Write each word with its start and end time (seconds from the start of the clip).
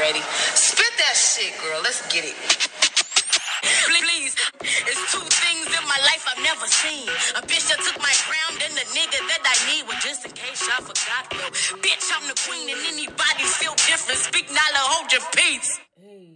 ready. 0.00 0.24
Spit 0.56 0.92
that 0.96 1.12
shit, 1.12 1.52
girl. 1.60 1.80
Let's 1.84 2.00
get 2.08 2.24
it. 2.24 2.36
Please, 3.84 4.32
it's 4.88 5.02
two 5.12 5.20
things 5.20 5.68
in 5.68 5.84
my 5.84 6.00
life 6.08 6.24
I've 6.24 6.40
never 6.40 6.64
seen. 6.66 7.04
A 7.36 7.44
bitch 7.44 7.68
that 7.68 7.84
took 7.84 8.00
my 8.00 8.16
crown, 8.24 8.56
then 8.56 8.72
the 8.72 8.86
nigga 8.96 9.20
that 9.28 9.44
I 9.44 9.56
need. 9.68 9.84
Well, 9.84 10.00
just 10.00 10.24
in 10.24 10.32
case 10.32 10.64
y'all 10.64 10.80
forgot, 10.80 11.28
though. 11.28 11.52
Bitch, 11.84 12.08
I'm 12.16 12.24
the 12.32 12.36
queen 12.48 12.72
and 12.72 12.80
anybody 12.88 13.44
feel 13.60 13.76
different. 13.84 14.18
Speak 14.24 14.48
Nala, 14.48 14.80
hold 14.88 15.12
your 15.12 15.20
peace. 15.36 15.78
Hey, 16.00 16.32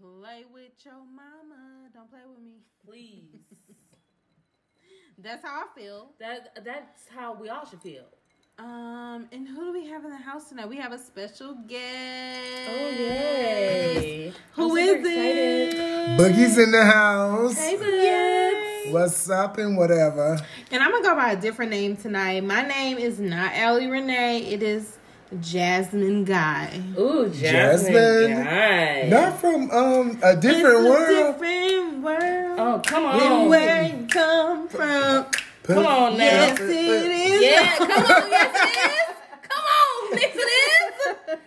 play 0.00 0.48
with 0.48 0.72
your 0.84 1.04
mama. 1.04 1.92
Don't 1.92 2.08
play 2.08 2.24
with 2.24 2.40
me. 2.40 2.64
Please. 2.80 3.44
That's 5.18 5.44
how 5.44 5.68
I 5.68 5.78
feel. 5.78 6.10
That 6.18 6.64
that's 6.64 7.08
how 7.08 7.34
we 7.34 7.48
all 7.48 7.64
should 7.64 7.80
feel. 7.80 8.08
Um, 8.56 9.26
and 9.32 9.48
who 9.48 9.64
do 9.64 9.72
we 9.72 9.88
have 9.88 10.04
in 10.04 10.10
the 10.10 10.16
house 10.16 10.48
tonight? 10.48 10.68
We 10.68 10.76
have 10.76 10.92
a 10.92 10.98
special 10.98 11.54
guest. 11.66 12.70
Oh 12.70 12.88
yay! 12.96 14.32
Who 14.52 14.70
I'm 14.70 14.76
is 14.78 15.04
it? 15.04 15.76
Boogie's 16.20 16.56
in 16.58 16.70
the 16.70 16.84
house. 16.84 17.58
Hey, 17.58 17.76
Boogie. 17.76 18.92
What's 18.92 19.28
up 19.28 19.58
and 19.58 19.76
whatever. 19.76 20.38
And 20.70 20.82
I'm 20.84 20.92
gonna 20.92 21.02
go 21.02 21.16
by 21.16 21.32
a 21.32 21.36
different 21.40 21.72
name 21.72 21.96
tonight. 21.96 22.44
My 22.44 22.62
name 22.62 22.96
is 22.98 23.18
not 23.18 23.52
Allie 23.54 23.88
Renee. 23.88 24.44
It 24.44 24.62
is 24.62 24.98
Jasmine 25.40 26.24
Guy. 26.24 26.80
Ooh, 26.96 27.28
Jasmine. 27.30 27.92
Jasmine. 27.92 28.44
Guy. 28.44 29.08
Not 29.08 29.36
from 29.40 29.68
um 29.72 30.20
a 30.22 30.36
different 30.36 30.76
it's 30.76 30.86
a 30.86 30.90
world. 30.90 31.34
different 31.40 32.02
world. 32.04 32.58
Oh 32.60 32.80
come 32.86 33.04
on. 33.04 33.48
where 33.48 33.82
you 33.82 34.06
come 34.06 34.68
from? 34.68 35.26
Come 35.64 35.86
on 35.86 36.16
now. 36.18 36.24
Yes, 36.24 36.60
it 36.60 36.70
is. 36.70 37.42
Yeah, 37.42 37.76
come 37.78 37.90
on. 37.90 38.30
Yes, 38.30 38.54
it 38.54 38.78
is. 38.90 39.16
Come 39.48 39.64
on. 39.64 40.18
Yes, 40.18 40.36
it 40.36 41.40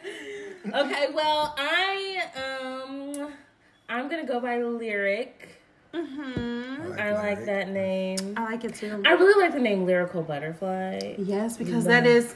is. 0.65 0.73
Okay, 0.73 1.07
well, 1.13 1.55
I 1.57 2.23
um, 2.35 3.31
I'm 3.87 4.09
gonna 4.09 4.25
go 4.25 4.39
by 4.39 4.61
lyric. 4.61 5.61
Mhm. 5.93 6.99
I 6.99 7.13
like 7.13 7.45
that 7.45 7.69
name. 7.69 8.33
I 8.35 8.43
like 8.43 8.63
it 8.65 8.75
too. 8.75 9.01
I 9.05 9.11
really 9.13 9.41
like 9.41 9.53
the 9.53 9.59
name 9.61 9.85
Lyrical 9.85 10.21
Butterfly. 10.23 11.15
yes, 11.17 11.57
because 11.57 11.85
that 11.85 12.05
is 12.05 12.35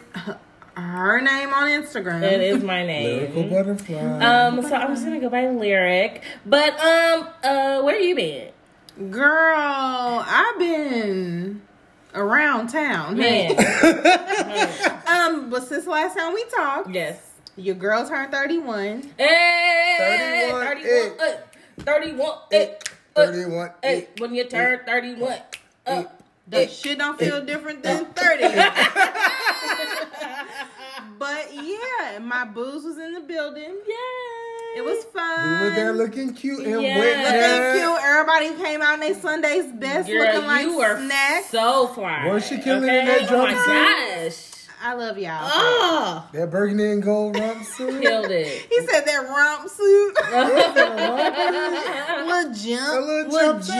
her 0.77 1.19
name 1.19 1.49
on 1.53 1.67
Instagram. 1.67 2.21
It 2.23 2.41
is 2.41 2.63
my 2.63 2.85
name. 2.85 3.33
Lyrical 3.33 3.43
butterfly. 3.43 3.95
Um, 4.23 4.61
so 4.61 4.75
I'm 4.75 4.93
just 4.93 5.03
gonna 5.03 5.19
go 5.19 5.29
by 5.29 5.47
lyric. 5.49 6.21
But 6.45 6.79
um, 6.79 7.27
uh, 7.43 7.81
where 7.81 7.99
you 7.99 8.16
been? 8.16 8.51
Girl, 9.11 9.55
I've 10.27 10.59
been 10.59 11.61
around 12.13 12.67
town. 12.69 13.17
Man, 13.17 13.55
Um, 15.07 15.49
but 15.49 15.67
since 15.67 15.85
last 15.87 16.17
time 16.17 16.33
we 16.33 16.43
talked, 16.45 16.89
yes. 16.89 17.19
your 17.55 17.75
girl 17.75 18.07
turned 18.07 18.31
31. 18.31 19.11
Hey, 19.17 20.47
31, 20.49 20.65
31, 20.65 20.91
eh. 20.91 21.09
uh, 21.19 21.35
31, 21.83 22.37
eh, 22.51 22.67
uh, 23.15 23.25
31. 23.25 23.69
Hey, 23.83 24.07
when 24.19 24.33
you 24.35 24.43
turn 24.45 24.79
31, 24.85 25.33
uh, 25.85 26.03
That 26.47 26.71
shit 26.71 26.97
don't 26.97 27.19
feel 27.19 27.45
different 27.45 27.83
than 27.83 28.05
30. 28.05 28.43
but 31.19 31.53
yeah, 31.53 32.19
my 32.19 32.45
booze 32.45 32.83
was 32.83 32.97
in 32.97 33.13
the 33.13 33.21
building. 33.21 33.75
yay. 33.87 34.41
It 34.75 34.81
was 34.83 35.03
fun. 35.05 35.59
We 35.59 35.66
were 35.69 35.75
there 35.75 35.94
looking 35.94 36.33
cute 36.33 36.66
and 36.66 36.81
Yeah. 36.81 36.97
wet. 36.97 37.17
Looking 37.73 37.81
cute. 37.81 38.00
Everybody 38.03 38.64
came 38.64 38.81
out 38.81 38.94
in 38.95 39.00
their 39.02 39.13
Sunday's 39.19 39.66
best, 39.73 40.08
Girl, 40.08 40.23
looking 40.25 40.47
like 40.47 40.66
you 40.66 40.78
were 40.78 40.97
snacks. 40.97 41.50
so 41.50 41.88
fly. 41.88 42.28
Was 42.31 42.47
she 42.47 42.58
killing 42.59 42.83
okay? 42.86 43.00
in 43.02 43.05
that 43.05 43.31
Oh 43.31 43.38
my 43.38 43.52
gosh. 43.53 44.36
I 44.83 44.93
love 44.93 45.17
y'all. 45.17 45.39
Oh, 45.43 46.27
That 46.33 46.49
burgundy 46.49 46.85
and 46.91 47.03
gold 47.03 47.35
rump 47.39 47.63
suit. 47.65 48.01
killed 48.01 48.31
it. 48.31 48.47
He 48.69 48.79
said 48.88 49.01
that 49.05 49.27
romp 49.29 49.69
suit. 49.69 50.17
a 50.33 52.25
little 52.25 52.53
jump, 52.53 52.93
A 52.93 52.99
little 52.99 53.31
little 53.31 53.59
jump 53.59 53.63
suit. 53.63 53.75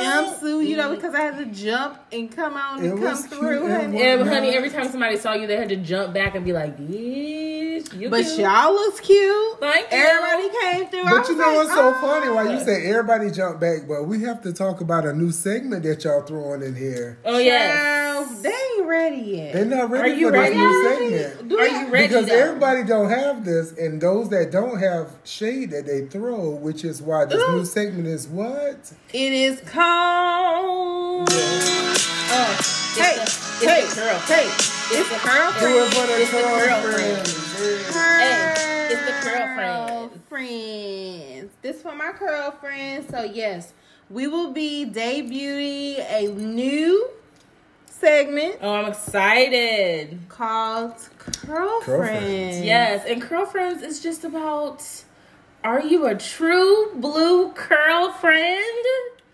jumpsuit, 0.62 0.68
you 0.68 0.78
know, 0.78 0.86
mm-hmm. 0.88 0.96
because 0.96 1.16
I 1.16 1.22
had 1.22 1.38
to 1.40 1.46
jump 1.46 1.98
and 2.12 2.34
come 2.36 2.56
on 2.56 2.84
It 2.84 2.90
and 2.92 3.00
come 3.00 3.10
was 3.10 3.26
through. 3.26 3.68
It 3.68 3.72
honey. 3.72 3.94
was- 3.94 4.02
Yeah, 4.04 4.24
honey, 4.26 4.50
every 4.56 4.70
time 4.70 4.90
somebody 4.90 5.18
saw 5.18 5.34
you, 5.34 5.48
they 5.48 5.58
had 5.58 5.70
to 5.70 5.76
jump 5.78 6.14
back 6.14 6.36
and 6.36 6.46
be 6.46 6.54
like, 6.54 6.78
"Bitch, 6.78 7.94
you 8.00 8.10
But 8.10 8.24
cute." 8.26 8.40
y'all 8.40 8.74
looks 8.74 9.00
cute. 9.00 9.60
Thank 9.60 9.92
you. 9.92 9.98
Everybody 9.98 10.50
came 10.62 10.88
through. 10.90 11.02
I 11.02 11.10
But 11.12 11.20
was 11.20 11.30
you 11.30 11.36
know 11.38 11.48
like, 11.48 11.56
what's 11.58 11.74
so 11.74 11.94
oh. 11.96 12.02
funny? 12.02 12.30
Why 12.32 12.54
you 12.54 12.60
say 12.64 12.86
everybody 12.88 13.32
jump 13.32 13.60
back, 13.60 13.88
but 13.88 14.04
we 14.04 14.22
have 14.24 14.42
to 14.44 14.54
talk 14.54 14.82
about 14.82 15.06
a 15.06 15.14
new 15.14 15.32
segment 15.32 15.84
that 15.84 16.04
y'all 16.04 16.22
throwing 16.22 16.62
in 16.62 16.76
here. 16.76 17.18
Oh 17.26 17.38
yeah. 17.40 17.74
Child, 17.74 18.44
they 18.44 18.50
ain't 18.50 18.86
ready 18.88 19.18
yet. 19.18 19.54
They're 19.54 19.66
not 19.66 19.90
ready 19.90 20.12
Are 20.12 20.14
you 20.14 20.28
for 20.28 20.32
this 20.34 20.42
ready? 20.42 20.56
new 20.58 20.84
segment. 20.84 20.91
Do 21.48 21.60
Are 21.60 21.68
you 21.68 21.88
ready? 21.90 22.08
Because 22.08 22.28
though? 22.28 22.36
everybody 22.36 22.84
don't 22.84 23.10
have 23.10 23.44
this, 23.46 23.72
and 23.78 24.02
those 24.02 24.30
that 24.30 24.52
don't 24.52 24.78
have 24.80 25.12
shade 25.24 25.72
that 25.72 25.86
they 25.86 26.06
throw, 26.08 26.50
which 26.52 26.84
is 26.84 27.02
why 27.02 27.26
this 27.26 27.42
Ooh. 27.42 27.58
new 27.58 27.66
segment 27.66 28.08
is 28.08 28.28
what? 28.28 28.92
It 29.14 29.34
is 29.34 29.60
called. 29.62 31.30
Uh, 31.30 31.34
oh, 31.34 32.56
it's 32.60 32.98
Hey, 32.98 33.16
the, 33.16 33.22
it's 33.22 33.64
hey, 33.64 33.86
the 33.88 33.96
girl. 33.96 34.20
hey, 34.20 34.46
it's 34.92 35.10
the 35.10 35.20
girl 35.28 35.52
Do 35.60 35.84
it 35.84 35.94
for 35.94 36.08
the 36.08 36.22
It's 36.22 36.32
the 36.32 36.38
girlfriend. 36.38 37.26
girlfriend. 37.26 38.22
Hey, 38.22 38.88
it's 38.92 39.06
the 39.06 39.30
girlfriend. 39.30 40.22
Friends. 40.28 41.52
This 41.62 41.82
for 41.82 41.96
my 41.96 42.12
girlfriend. 42.18 43.10
So 43.10 43.24
yes, 43.24 43.74
we 44.10 44.28
will 44.28 44.52
be 44.52 44.86
debuting 44.86 46.00
a 46.10 46.28
new 46.34 47.10
segment 48.02 48.58
Oh, 48.62 48.74
I'm 48.74 48.92
excited. 48.92 50.20
called 50.28 50.94
Girlfriends. 51.46 51.86
Girlfriends. 51.86 52.62
Yes, 52.62 53.06
and 53.08 53.22
curl 53.22 53.46
friends 53.46 53.84
is 53.84 54.02
just 54.02 54.24
about 54.24 54.84
are 55.64 55.80
you 55.82 56.08
a 56.08 56.16
true 56.16 56.92
blue 56.96 57.52
curl 57.54 58.12
friend? 58.14 58.86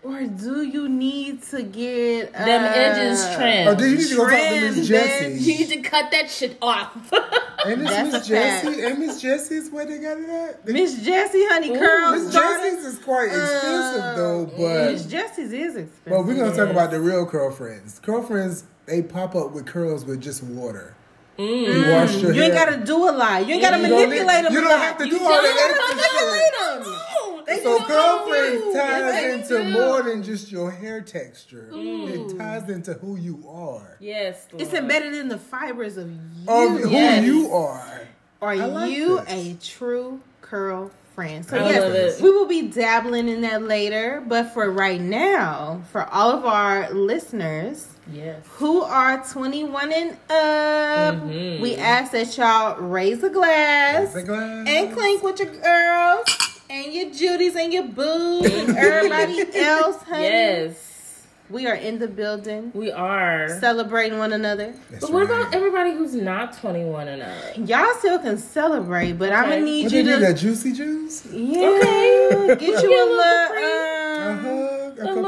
Or 0.08 0.22
do 0.26 0.62
you 0.62 0.88
need 0.88 1.42
to 1.50 1.62
get 1.62 2.34
uh, 2.34 2.44
Them 2.44 2.64
edges 2.64 3.36
trimmed. 3.36 3.68
Or 3.68 3.74
do 3.74 3.88
you 3.90 3.98
need 3.98 4.08
to 4.08 4.16
go 4.16 4.24
talk 4.24 4.30
to 4.38 4.86
Trim, 4.86 5.34
Miss 5.34 5.46
You 5.46 5.58
need 5.58 5.68
to 5.68 5.80
cut 5.82 6.10
that 6.12 6.30
shit 6.30 6.56
off. 6.62 7.12
And 7.66 7.82
it's 7.82 7.90
That's 7.90 8.12
Miss. 8.12 8.28
Jessie. 8.28 8.82
And 8.82 8.98
Miss 9.00 9.20
Jessie's 9.20 9.68
where 9.70 9.84
they 9.84 9.98
got 9.98 10.16
it 10.16 10.28
at? 10.30 10.64
Miss 10.68 11.02
Jessie, 11.04 11.44
honey, 11.48 11.70
Ooh, 11.74 11.78
curls. 11.78 12.22
Miss 12.22 12.30
started- 12.30 12.62
Jessie's 12.70 12.84
is 12.86 12.98
quite 13.00 13.24
expensive 13.26 14.00
Uh, 14.04 14.14
though, 14.16 14.44
but 14.46 14.92
Miss 14.92 15.02
but 15.02 15.10
Jessie's 15.10 15.52
is 15.52 15.74
expensive. 15.76 16.02
but 16.06 16.24
we're 16.24 16.36
gonna 16.36 16.54
talk 16.56 16.68
about 16.70 16.92
the 16.92 17.00
real 17.00 17.24
girlfriends. 17.24 17.98
Girlfriends 17.98 18.62
they 18.86 19.02
pop 19.02 19.34
up 19.34 19.50
with 19.52 19.66
curls 19.66 20.04
with 20.04 20.20
just 20.20 20.42
water. 20.44 20.94
Mm. 21.38 21.62
You 21.86 21.92
wash 21.92 22.16
your 22.16 22.32
You 22.32 22.42
ain't 22.42 22.54
gotta 22.54 22.78
do 22.78 23.08
a 23.08 23.12
lot. 23.12 23.46
You 23.46 23.54
ain't 23.54 23.62
gotta 23.62 23.76
You 23.76 23.82
manipulate 23.82 24.18
need- 24.38 24.44
them. 24.46 24.52
You 24.52 24.60
don't 24.60 24.80
have 24.80 24.98
to 24.98 25.04
You 25.06 25.18
do 25.18 25.24
all 25.24 25.30
that 25.30 25.42
don't 25.42 25.70
extra 25.70 25.86
shit. 25.86 26.22
manipulate 26.22 26.84
them. 26.84 27.44
They 27.46 27.62
So 27.62 27.78
do 27.78 27.86
girlfriend 27.86 28.54
you. 28.54 28.72
ties 28.74 29.12
They 29.12 29.32
into 29.32 29.58
do. 29.64 29.64
more 29.70 30.02
than 30.02 30.22
just 30.22 30.50
your 30.52 30.70
hair 30.70 31.00
texture. 31.00 31.70
Mm. 31.72 32.32
It 32.32 32.38
ties 32.38 32.68
into 32.68 32.94
who 32.94 33.16
you 33.16 33.42
are. 33.48 33.96
yes. 34.00 34.46
It's 34.58 34.74
embedded 34.74 35.14
in 35.14 35.28
the 35.28 35.38
fibers 35.38 35.96
of 35.96 36.10
you. 36.10 36.18
Of 36.48 36.80
who 36.80 36.90
Yes. 36.90 37.24
you 37.24 37.52
are. 37.54 38.00
Are 38.42 38.54
like 38.56 38.90
you 38.90 39.20
this. 39.20 39.28
a 39.30 39.56
true 39.64 40.20
curl 40.42 40.90
friend? 41.14 41.44
So 41.48 41.56
I 41.56 41.70
yes, 41.70 42.14
love 42.14 42.20
we 42.22 42.30
will 42.30 42.46
be 42.46 42.62
dabbling 42.68 43.28
in 43.28 43.40
that 43.42 43.62
later. 43.62 44.22
But 44.26 44.52
for 44.54 44.70
right 44.70 45.00
now, 45.00 45.82
for 45.92 46.04
all 46.12 46.30
of 46.30 46.44
our 46.44 46.90
listeners 46.92 47.86
Yes. 48.12 48.36
who 48.56 48.80
are 48.82 49.22
21 49.32 49.92
and 49.92 50.10
up, 50.30 51.14
Mhm. 51.24 51.60
we 51.60 51.76
ask 51.76 52.12
that 52.12 52.36
y'all 52.38 52.76
raise 52.80 53.22
a 53.22 53.28
glass, 53.28 54.14
Raise 54.14 54.24
a 54.24 54.26
glass. 54.26 54.66
and 54.68 54.92
clink 54.96 55.22
with 55.22 55.38
your 55.40 55.48
girls 55.52 56.26
and 56.70 56.92
your 56.92 57.10
Judies 57.10 57.54
and 57.56 57.72
your 57.72 57.84
boos 57.84 58.46
and 58.52 58.76
everybody 58.78 59.44
else, 59.54 60.02
honey. 60.04 60.24
Yes. 60.24 60.84
We 61.50 61.66
are 61.66 61.74
in 61.74 61.98
the 61.98 62.08
building 62.08 62.72
We 62.74 62.92
are. 62.92 63.48
celebrating 63.58 64.18
one 64.18 64.34
another. 64.34 64.74
That's 64.90 65.00
but 65.06 65.12
what 65.14 65.30
right. 65.30 65.40
about 65.40 65.54
everybody 65.54 65.92
who's 65.92 66.14
not 66.14 66.58
21 66.60 67.08
and 67.08 67.22
up? 67.22 67.28
Y'all 67.56 67.94
still 67.98 68.18
can 68.18 68.36
celebrate, 68.36 69.12
but 69.12 69.32
I'm 69.32 69.44
gonna 69.48 69.60
need 69.62 69.84
What 69.84 69.92
you 69.92 70.02
they 70.02 70.10
do? 70.10 70.18
to 70.20 70.26
That 70.26 70.34
juicy 70.34 70.72
juice? 70.72 71.24
Yeah, 71.32 71.68
Okay. 71.68 72.48
get 72.48 72.58
Get 72.60 72.82
you 72.82 72.90
a 72.90 72.92
a 72.92 73.04
little 73.04 73.16
little, 73.16 73.48
Capri. 73.48 73.64
A 74.28 74.34
hug? 74.34 74.98
A 74.98 75.02
A 75.02 75.22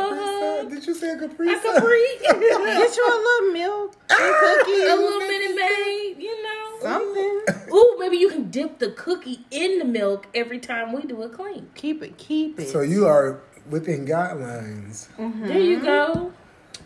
little 0.70 0.78
Capri 0.78 0.78
hug. 0.78 0.82
Sun? 0.82 0.82
Did 0.82 0.86
you 0.86 0.94
say 0.94 1.10
a 1.10 1.18
Capri 1.18 1.52
A 1.52 1.60
Sun? 1.60 1.74
Capri. 1.74 2.06
get 2.22 2.96
you 2.96 3.06
a 3.06 3.16
little 3.18 3.52
milk 3.52 3.96
and 4.10 4.34
cookies, 4.34 4.82
a 4.82 4.96
little 4.96 5.18
Minute 5.20 5.56
Maid, 5.56 6.16
you 6.18 6.42
know. 6.42 6.80
something. 6.80 7.74
Ooh, 7.74 7.96
maybe 7.98 8.16
you 8.16 8.28
can 8.28 8.50
dip 8.50 8.78
the 8.78 8.90
cookie 8.90 9.44
in 9.50 9.78
the 9.78 9.84
milk 9.84 10.26
every 10.34 10.58
time 10.58 10.92
we 10.92 11.02
do 11.02 11.22
a 11.22 11.28
clean. 11.28 11.68
Keep 11.74 12.02
it, 12.02 12.18
keep 12.18 12.58
it. 12.58 12.68
So 12.68 12.80
you 12.80 13.06
are 13.06 13.40
within 13.68 14.06
guidelines. 14.06 15.08
Mm-hmm. 15.16 15.46
There 15.46 15.58
you 15.60 15.80
go. 15.80 16.32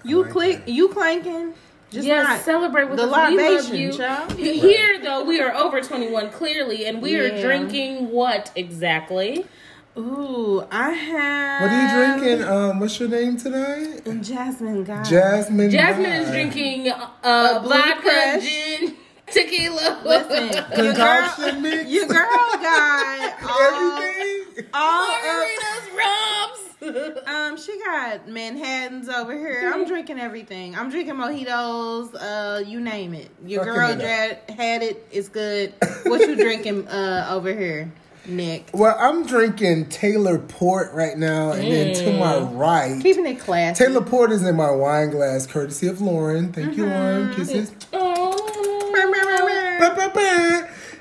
you 0.05 0.23
like 0.23 0.33
click, 0.33 0.67
that. 0.67 0.73
you 0.73 0.89
clanking. 0.89 1.55
Just 1.91 2.09
yes, 2.09 2.45
celebrate 2.45 2.89
with 2.89 2.97
the 2.97 3.05
us. 3.05 3.31
We 3.31 3.39
love 3.39 3.63
libation, 3.63 3.77
you. 3.77 3.93
child. 3.93 4.33
Here, 4.33 5.01
though, 5.01 5.25
we 5.25 5.41
are 5.41 5.55
over 5.55 5.81
21 5.81 6.31
clearly, 6.31 6.87
and 6.87 7.01
we 7.01 7.15
are 7.15 7.41
drinking 7.41 8.11
what 8.11 8.51
exactly? 8.57 9.47
Ooh, 9.97 10.65
I 10.73 10.91
have. 10.91 11.63
What 11.63 11.71
are 11.71 11.83
you 12.17 12.19
drinking? 12.25 12.49
Um, 12.49 12.81
what's 12.81 12.99
your 12.99 13.09
name 13.09 13.37
tonight? 13.37 14.03
Jasmine, 14.23 14.83
guys. 14.85 15.09
Jasmine. 15.09 15.71
Jasmine 15.71 16.07
is 16.13 16.31
drinking 16.31 16.89
uh, 16.91 17.09
A 17.23 17.61
Blue 17.61 17.69
vodka, 17.71 18.01
Crush. 18.03 18.43
gin, 18.43 18.97
tequila. 19.31 20.03
Listen, 20.05 20.49
your 20.85 20.93
girl, 20.95 20.95
Concoction 20.95 21.63
mix. 21.63 21.91
your 21.91 22.07
girl 22.09 22.17
got 22.27 23.43
all, 23.49 24.03
Everything. 24.03 24.67
all 24.75 25.11
of, 25.15 25.23
Margaritas, 25.23 25.97
rums. 25.97 27.19
um, 27.27 27.57
she 27.57 27.79
got 27.85 28.29
Manhattans 28.29 29.09
over 29.09 29.33
here. 29.39 29.71
I'm 29.73 29.87
drinking 29.87 30.19
everything. 30.19 30.75
I'm 30.77 30.91
drinking 30.91 31.15
mojitos. 31.15 32.15
Uh, 32.21 32.59
you 32.67 32.81
name 32.81 33.15
it. 33.15 33.31
Your 33.47 33.61
Fucking 33.65 33.75
girl 33.75 33.91
it 33.93 34.47
dra- 34.49 34.57
had 34.57 34.83
it. 34.83 35.07
It's 35.13 35.29
good. 35.29 35.73
What 36.05 36.21
you 36.29 36.35
drinking 36.35 36.89
uh 36.89 37.29
over 37.31 37.55
here, 37.55 37.93
Nick? 38.27 38.71
Well, 38.73 38.97
I'm 38.99 39.27
drinking 39.27 39.89
Taylor 39.91 40.39
Port 40.39 40.93
right 40.93 41.17
now, 41.17 41.53
and 41.53 41.63
then 41.63 41.95
to 41.95 42.19
my 42.19 42.35
Mm. 42.35 42.59
right, 42.59 43.03
Keeping 43.03 43.27
it 43.27 43.39
classy. 43.41 43.85
Taylor 43.85 44.01
Port 44.03 44.33
is 44.33 44.43
in 44.43 44.57
my 44.57 44.71
wine 44.71 45.11
glass, 45.11 45.47
courtesy 45.47 45.87
of 45.89 46.01
Lauren. 46.01 46.53
Thank 46.53 46.77
you, 46.77 46.87
Lauren. 46.87 47.29
Mm-hmm. 47.29 47.35
Kisses. 47.41 47.73
Oh. 47.93 48.31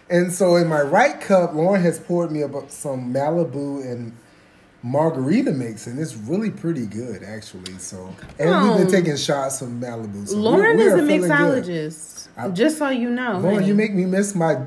And 0.10 0.32
so 0.32 0.58
in 0.58 0.68
my 0.68 0.82
right 0.82 1.20
cup, 1.20 1.56
Lauren 1.56 1.82
has 1.82 2.00
poured 2.00 2.32
me 2.32 2.44
up 2.44 2.70
some 2.70 3.12
Malibu 3.12 3.82
and 3.84 4.16
margarita 4.84 5.52
mix, 5.52 5.88
and 5.88 5.98
it's 5.98 6.16
really 6.16 6.52
pretty 6.52 6.86
good, 6.86 7.24
actually. 7.24 7.78
So, 7.80 8.14
and 8.38 8.68
we've 8.70 8.78
been 8.78 8.92
taking 8.92 9.16
shots 9.18 9.62
of 9.62 9.70
Malibu. 9.70 10.28
So 10.28 10.36
Lauren 10.38 10.78
we 10.78 10.84
is 10.84 10.94
a 10.94 10.98
mixologist. 10.98 12.28
I- 12.38 12.50
just 12.50 12.78
so 12.78 12.90
you 12.90 13.10
know. 13.10 13.40
Lauren, 13.40 13.56
honey. 13.56 13.68
you 13.68 13.74
make 13.74 13.94
me 13.94 14.06
miss 14.06 14.36
my 14.36 14.58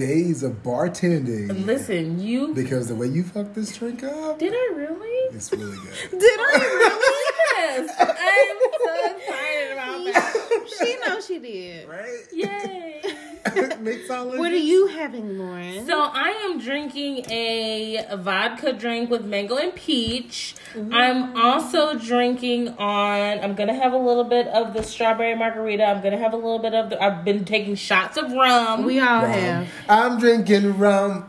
days 0.00 0.42
of 0.42 0.62
bartending 0.62 1.66
Listen, 1.66 2.18
you 2.18 2.54
because 2.54 2.88
the 2.88 2.94
way 2.94 3.06
you 3.06 3.22
fucked 3.22 3.54
this 3.54 3.76
drink 3.76 4.02
up, 4.02 4.38
did 4.38 4.52
I 4.54 4.72
really? 4.74 5.34
it's 5.36 5.52
really 5.52 5.76
good. 5.76 6.10
Did 6.20 6.40
I 6.40 6.58
really? 6.58 7.26
Yes, 7.60 7.90
I'm 8.00 8.58
so 8.84 9.16
excited 9.16 9.72
about 9.72 10.04
that. 10.14 10.68
she 10.78 10.96
knows 11.06 11.26
she 11.26 11.38
did. 11.38 11.88
Right? 11.88 12.24
Yay! 12.32 13.00
Mixologist. 13.80 14.38
What 14.38 14.52
are 14.52 14.56
you 14.56 14.86
having, 14.88 15.38
Lauren? 15.38 15.86
So 15.86 16.02
I 16.02 16.28
am 16.50 16.58
drinking 16.60 17.24
a 17.30 18.04
vodka 18.18 18.72
drink 18.74 19.08
with 19.10 19.24
mango 19.24 19.56
and 19.56 19.74
peach. 19.74 20.54
I'm 20.92 21.36
also 21.36 21.94
drinking 21.98 22.68
on. 22.68 23.40
I'm 23.40 23.54
gonna 23.54 23.74
have 23.74 23.92
a 23.92 23.96
little 23.98 24.24
bit 24.24 24.46
of 24.48 24.74
the 24.74 24.82
strawberry 24.82 25.34
margarita. 25.34 25.84
I'm 25.84 26.02
gonna 26.02 26.18
have 26.18 26.32
a 26.34 26.36
little 26.36 26.58
bit 26.58 26.74
of 26.74 26.90
the. 26.90 27.02
I've 27.02 27.24
been 27.24 27.44
taking 27.46 27.74
shots 27.76 28.16
of 28.18 28.30
rum. 28.32 28.84
we 28.84 29.00
all 29.00 29.22
Rum. 29.22 29.30
have. 29.32 29.68
I'm 29.90 30.18
drinking 30.20 30.78
rum 30.78 31.26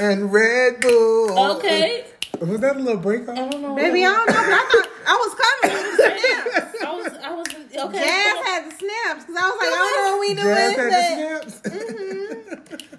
and 0.00 0.32
Red 0.32 0.80
Bull. 0.80 1.56
okay. 1.56 2.06
Was 2.40 2.60
that 2.60 2.76
a 2.76 2.78
little 2.78 3.00
break? 3.00 3.28
I 3.28 3.34
don't 3.34 3.60
know. 3.60 3.74
Baby, 3.76 4.04
I 4.06 4.10
don't 4.12 4.26
know, 4.28 4.32
but 4.32 4.36
I 4.36 4.68
thought 4.70 4.88
I 5.06 5.14
was 5.16 5.34
coming 5.34 5.76
with 5.76 5.96
the 5.96 6.02
snaps. 6.54 6.84
I 6.84 6.94
was. 6.94 7.12
I 7.24 7.34
was. 7.34 7.46
Okay. 7.48 7.98
Jazz 7.98 8.34
so- 8.38 8.42
had 8.44 8.64
the 8.66 8.74
snaps 8.76 9.24
because 9.26 9.36
I 9.36 9.50
was 9.50 9.58
like, 9.58 9.68
I 9.68 9.76
don't 9.76 9.94
know 10.04 10.10
what 10.16 10.20
we 10.20 10.34
Jazz 10.34 10.44
doing. 10.44 10.54
had 10.56 11.40
but- 11.42 11.44
the 11.44 11.50
snaps. 11.50 11.60
Mm-hmm. 11.84 12.17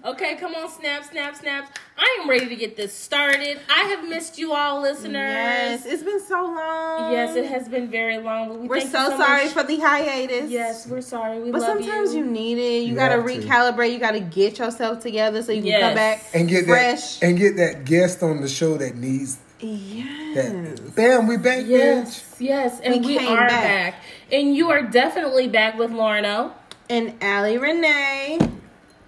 Okay, 0.10 0.36
come 0.38 0.56
on, 0.56 0.70
snap, 0.72 1.04
snap, 1.04 1.36
snaps. 1.36 1.70
I 1.98 2.20
am 2.22 2.30
ready 2.30 2.48
to 2.50 2.56
get 2.56 2.76
this 2.76 2.94
started. 2.94 3.60
I 3.70 3.82
have 3.84 4.08
missed 4.10 4.40
you 4.40 4.54
all, 4.54 4.82
listeners. 4.82 5.14
Yes, 5.14 5.86
it's 5.86 6.02
been 6.02 6.20
so 6.26 6.42
long. 6.46 7.12
Yes, 7.12 7.36
it 7.36 7.46
has 7.46 7.68
been 7.70 7.90
very 7.92 8.18
long. 8.18 8.48
But 8.50 8.60
we 8.62 8.68
We're 8.68 8.80
thank 8.80 8.92
so, 8.92 9.04
you 9.06 9.12
so 9.12 9.18
sorry 9.18 9.44
much. 9.46 9.54
for 9.54 9.64
the 9.64 9.78
hiatus. 9.78 10.50
Yes, 10.50 10.88
we're 10.88 11.02
sorry. 11.02 11.40
We 11.42 11.52
But 11.52 11.62
love 11.62 11.84
sometimes 11.84 12.16
you. 12.16 12.26
need 12.26 12.58
it. 12.58 12.82
You, 12.84 12.90
You 12.90 12.96
gotta 12.96 13.22
have 13.22 13.26
to. 13.26 13.32
recalibrate. 13.40 13.92
You 13.94 14.00
gotta 14.00 14.20
get 14.22 14.58
yourself 14.58 15.02
together 15.02 15.44
so 15.44 15.52
you 15.52 15.62
can 15.62 15.80
come 15.80 15.94
back 15.96 16.24
and 16.34 16.48
get 16.50 16.66
fresh. 16.66 17.18
that 17.20 17.28
and 17.28 17.38
get 17.38 17.58
that 17.58 17.86
guest 17.86 18.24
on 18.24 18.42
the 18.42 18.48
show 18.50 18.78
that 18.78 18.96
needs 18.96 19.38
yes. 19.60 20.36
that. 20.36 20.96
Bam, 20.96 21.28
we 21.28 21.38
back, 21.38 21.66
Yes, 21.68 22.20
bitch. 22.40 22.48
yes, 22.48 22.80
and 22.80 23.06
We 23.06 23.18
we, 23.18 23.28
are 23.28 23.48
back. 23.48 23.94
back. 23.94 23.96
and 24.32 24.56
you 24.56 24.72
are 24.72 24.82
definitely 24.82 25.48
back 25.50 25.78
with 25.78 25.92
Lorno. 25.92 26.54
And 26.90 27.14
Allie 27.22 27.60
Renee 27.60 28.40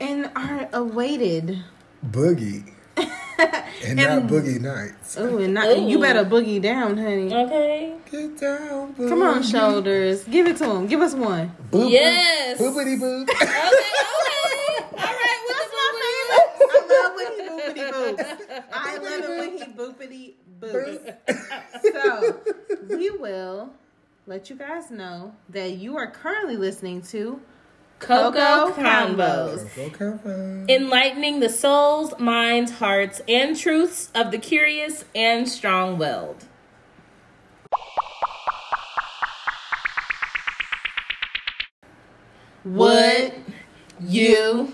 and 0.02 0.32
our 0.36 0.68
awaited. 0.74 1.64
Boogie 2.06 2.74
and, 2.98 3.98
not 3.98 4.24
boogie 4.24 4.60
nights. 4.60 5.16
Oh, 5.18 5.38
and 5.38 5.54
not, 5.54 5.80
you 5.80 6.00
better 6.00 6.26
boogie 6.26 6.62
down, 6.62 6.98
honey. 6.98 7.34
Okay. 7.34 7.96
Get 8.12 8.40
down, 8.40 8.94
boogie. 8.96 9.10
Come 9.10 9.22
on, 9.22 9.44
shoulders. 9.44 10.24
Give 10.24 10.48
it 10.48 10.58
to 10.58 10.70
him. 10.70 10.88
Give 10.88 11.02
us 11.02 11.14
one. 11.14 11.56
Boop, 11.72 11.92
Yes. 11.92 12.60
boop, 12.60 12.74
boopity 12.74 13.00
boop. 13.00 13.30
Okay. 13.30 13.46
Okay. 13.46 13.48
All 14.98 15.14
right. 15.14 15.42
With 15.48 15.58
I 16.64 16.88
love 16.90 17.16
when 17.16 17.32
he 17.38 17.42
boopity 17.50 17.92
boops. 17.92 18.64
I 18.74 18.98
love 18.98 19.24
it 19.24 19.30
when 19.30 19.58
he 19.58 19.64
boopity 19.66 20.34
boops. 20.60 21.16
so 21.94 22.96
we 22.96 23.10
will 23.12 23.72
let 24.28 24.50
you 24.50 24.56
guys 24.56 24.90
know 24.92 25.34
that 25.50 25.74
you 25.74 25.98
are 25.98 26.10
currently 26.10 26.58
listening 26.58 27.02
to 27.04 27.40
the 27.50 27.51
Coco 28.02 28.32
Coco 28.32 28.82
Convos. 28.82 29.76
Go 29.76 29.90
cover. 29.92 30.66
Enlightening 30.68 31.40
the 31.40 31.50
souls, 31.50 32.14
minds, 32.20 32.72
hearts, 32.74 33.22
and 33.28 33.56
truths 33.56 34.12
of 34.16 34.32
the 34.32 34.40
curious 34.40 35.06
and 35.16 35.48
strong 35.48 35.98
willed. 35.98 36.46
Would 42.66 43.34
you 44.00 44.74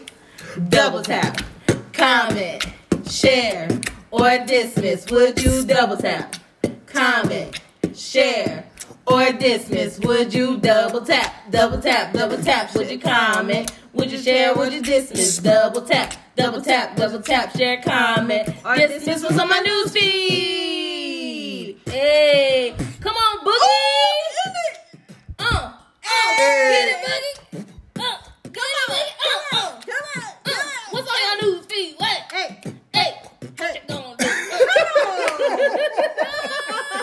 double 0.69 1.01
tap, 1.03 1.41
comment, 1.93 2.65
share, 3.09 3.69
or 4.11 4.37
dismiss? 4.45 5.09
Would 5.11 5.41
you 5.43 5.65
double 5.65 5.97
tap, 5.97 6.35
comment, 6.85 7.59
share, 7.93 8.66
or 9.07 9.31
dismiss? 9.33 9.99
Would 9.99 10.33
you 10.33 10.57
double 10.57 11.01
tap, 11.01 11.33
double 11.49 11.79
tap, 11.81 12.13
double 12.13 12.37
tap? 12.37 12.73
Would 12.75 12.89
you 12.89 12.99
comment? 12.99 13.71
Would 13.93 14.11
you 14.11 14.17
share? 14.17 14.53
Would 14.55 14.73
you 14.73 14.81
dismiss? 14.81 15.37
Double 15.39 15.81
tap, 15.81 16.13
double 16.35 16.61
tap, 16.61 16.95
double 16.95 17.21
tap, 17.21 17.55
share, 17.55 17.81
comment, 17.81 18.49
or 18.65 18.75
dismiss 18.75 19.23
was 19.23 19.37
on 19.39 19.47
my 19.49 19.59
news 19.59 19.91
feed. 19.91 21.77
Hey, 21.85 22.75
come 23.01 23.15
on, 23.15 23.39
Boogie! 23.45 24.75
Uh, 25.39 25.43
uh, 25.45 25.71
get 26.37 26.89
it, 26.89 26.97
Boogie! 27.05 27.37
Uh, 27.99 28.17
get 28.43 28.63
it, 28.63 28.89
Boogie! 28.89 29.11
Uh, 29.23 29.57
uh, 29.57 29.71
Come 29.81 30.05
on, 30.15 30.21
uh. 30.45 30.51
What's 30.91 31.09
on 31.09 31.17
your 31.23 31.37
news 31.53 31.65
feed? 31.65 31.95
What? 31.97 32.17
Hey, 32.31 32.47
Hey, 32.93 33.11
what 33.57 33.73
you 33.75 33.81
gonna 33.87 34.15
do? 34.17 34.25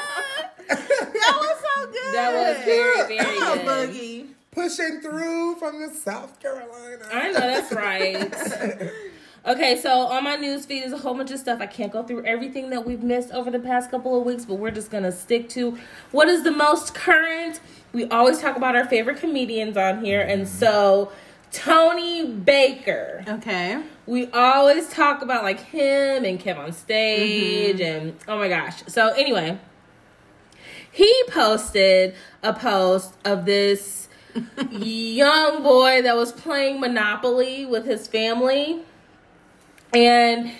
that 0.04 1.34
was 1.40 1.58
so 1.60 1.74
good. 1.92 2.14
That 2.14 2.30
was 2.34 2.64
very, 2.64 3.00
very 3.08 3.18
Come 3.38 3.42
on, 3.42 3.58
good. 3.58 3.90
Boogie. 3.90 4.26
Pushing 4.52 5.00
through 5.00 5.56
from 5.56 5.80
the 5.80 5.88
South 5.94 6.38
Carolina. 6.40 7.04
I 7.12 7.32
know 7.32 7.40
that's 7.40 7.72
right. 7.72 8.32
Okay, 9.64 9.80
so 9.80 10.08
on 10.08 10.24
my 10.24 10.36
news 10.36 10.66
feed 10.66 10.82
is 10.82 10.92
a 10.92 10.98
whole 10.98 11.14
bunch 11.14 11.30
of 11.30 11.38
stuff. 11.38 11.58
I 11.58 11.64
can't 11.64 11.90
go 11.90 12.02
through 12.02 12.26
everything 12.26 12.68
that 12.68 12.84
we've 12.84 13.02
missed 13.02 13.30
over 13.30 13.50
the 13.50 13.58
past 13.58 13.90
couple 13.90 14.14
of 14.14 14.26
weeks, 14.26 14.44
but 14.44 14.56
we're 14.56 14.70
just 14.70 14.90
gonna 14.90 15.10
stick 15.10 15.48
to 15.50 15.78
what 16.10 16.28
is 16.28 16.44
the 16.44 16.50
most 16.50 16.94
current. 16.94 17.60
We 17.94 18.04
always 18.10 18.40
talk 18.42 18.58
about 18.58 18.76
our 18.76 18.84
favorite 18.84 19.20
comedians 19.20 19.78
on 19.78 20.04
here, 20.04 20.20
and 20.20 20.46
so 20.46 21.12
Tony 21.50 22.26
Baker. 22.26 23.24
Okay. 23.26 23.82
We 24.04 24.26
always 24.32 24.90
talk 24.90 25.22
about 25.22 25.44
like 25.44 25.60
him 25.60 26.26
and 26.26 26.38
Kev 26.38 26.58
on 26.58 26.72
stage, 26.72 27.78
mm-hmm. 27.78 27.82
and 27.82 28.16
oh 28.28 28.36
my 28.36 28.48
gosh. 28.48 28.82
So 28.86 29.14
anyway, 29.14 29.58
he 30.92 31.10
posted 31.28 32.14
a 32.42 32.52
post 32.52 33.14
of 33.24 33.46
this 33.46 34.10
young 34.70 35.62
boy 35.62 36.02
that 36.02 36.16
was 36.16 36.32
playing 36.32 36.80
Monopoly 36.80 37.64
with 37.64 37.86
his 37.86 38.06
family. 38.06 38.82
And 39.94 40.52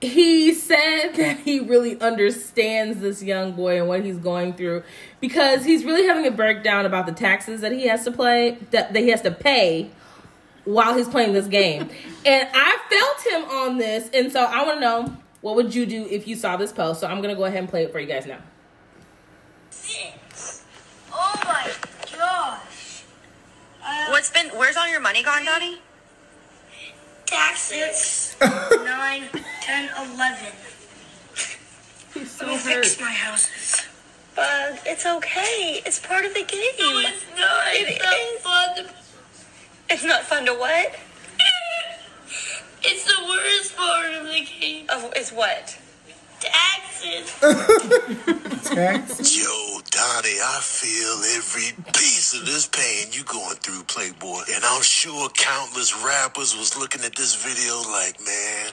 he 0.00 0.52
said 0.54 1.12
that 1.16 1.40
he 1.40 1.60
really 1.60 2.00
understands 2.00 3.00
this 3.00 3.22
young 3.22 3.52
boy 3.52 3.78
and 3.78 3.88
what 3.88 4.04
he's 4.04 4.18
going 4.18 4.54
through 4.54 4.82
because 5.20 5.64
he's 5.64 5.84
really 5.84 6.06
having 6.06 6.26
a 6.26 6.30
breakdown 6.30 6.86
about 6.86 7.06
the 7.06 7.12
taxes 7.12 7.60
that 7.60 7.72
he 7.72 7.86
has 7.86 8.04
to 8.04 8.10
play 8.10 8.58
that, 8.70 8.92
that 8.92 9.00
he 9.00 9.08
has 9.08 9.22
to 9.22 9.30
pay 9.30 9.90
while 10.64 10.96
he's 10.96 11.08
playing 11.08 11.32
this 11.32 11.46
game. 11.46 11.88
and 12.26 12.48
I 12.52 12.78
felt 12.90 13.34
him 13.34 13.50
on 13.50 13.78
this, 13.78 14.10
and 14.12 14.30
so 14.30 14.44
I 14.44 14.64
want 14.64 14.76
to 14.76 14.80
know 14.80 15.16
what 15.40 15.56
would 15.56 15.74
you 15.74 15.86
do 15.86 16.06
if 16.10 16.26
you 16.26 16.36
saw 16.36 16.56
this 16.56 16.72
post. 16.72 17.00
So 17.00 17.06
I'm 17.06 17.22
gonna 17.22 17.34
go 17.34 17.44
ahead 17.44 17.60
and 17.60 17.68
play 17.68 17.84
it 17.84 17.92
for 17.92 18.00
you 18.00 18.06
guys 18.06 18.26
now. 18.26 18.38
Oh 21.12 21.40
my 21.44 21.72
gosh. 22.16 23.04
Uh, 23.82 24.06
What's 24.10 24.30
been? 24.30 24.48
Where's 24.48 24.76
all 24.76 24.88
your 24.88 25.00
money 25.00 25.22
gone, 25.22 25.44
Daddy? 25.44 25.80
Taxes? 27.30 28.36
9, 28.40 29.22
10, 29.60 29.90
11. 30.14 30.52
He's 32.14 32.30
so 32.30 32.46
Let 32.46 32.52
me 32.52 32.58
fix 32.58 33.00
my 33.00 33.10
houses. 33.10 33.86
Bug, 34.34 34.78
it's 34.86 35.04
okay. 35.04 35.82
It's 35.84 35.98
part 35.98 36.24
of 36.24 36.34
the 36.34 36.44
game. 36.44 36.60
No, 36.78 36.98
it's 37.00 37.24
not. 37.36 37.74
It 37.74 37.88
it's 37.88 38.04
not 38.04 38.76
fun. 38.76 38.86
It's 39.90 40.04
not 40.04 40.22
fun 40.22 40.46
to 40.46 40.54
what? 40.54 40.96
it's 42.82 43.04
the 43.04 43.24
worst 43.28 43.76
part 43.76 44.12
of 44.14 44.26
the 44.26 44.46
game. 44.60 44.86
Of 44.88 45.12
is 45.16 45.30
what? 45.30 45.78
Taxes. 46.40 47.34
Tax. 48.70 49.36
Yo, 49.36 49.80
Donnie, 49.90 50.38
I 50.40 50.60
feel 50.62 51.14
every 51.36 51.72
piece 51.92 52.34
of 52.34 52.46
this 52.46 52.66
pain 52.66 53.08
you 53.12 53.24
going 53.24 53.56
through, 53.56 53.82
Playboy. 53.84 54.42
And 54.54 54.64
I'm 54.64 54.82
sure 54.82 55.28
countless 55.30 55.94
rappers 56.04 56.56
was 56.56 56.76
looking 56.78 57.02
at 57.04 57.14
this 57.16 57.34
video 57.34 57.76
like, 57.90 58.20
man, 58.24 58.72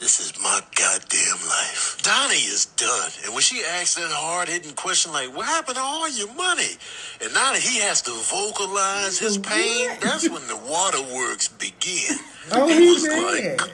this 0.00 0.20
is 0.20 0.38
my 0.42 0.60
goddamn 0.76 1.48
life. 1.48 1.98
Donnie 2.02 2.34
is 2.34 2.66
done. 2.76 3.10
And 3.24 3.32
when 3.32 3.42
she 3.42 3.62
asks 3.64 3.94
that 3.94 4.10
hard 4.10 4.48
hitting 4.48 4.74
question 4.74 5.12
like, 5.12 5.34
what 5.34 5.46
happened 5.46 5.76
to 5.76 5.82
all 5.82 6.08
your 6.10 6.32
money? 6.34 6.76
And 7.22 7.32
now 7.32 7.52
that 7.52 7.62
he 7.62 7.80
has 7.80 8.02
to 8.02 8.10
vocalize 8.10 9.18
his 9.18 9.38
pain, 9.38 9.88
that's 10.00 10.28
when 10.28 10.46
the 10.48 10.56
waterworks 10.68 11.48
begin. 11.48 12.16
Oh, 12.52 12.68
It 12.68 12.78
he's 12.78 13.02
was 13.02 13.08
mad. 13.08 13.70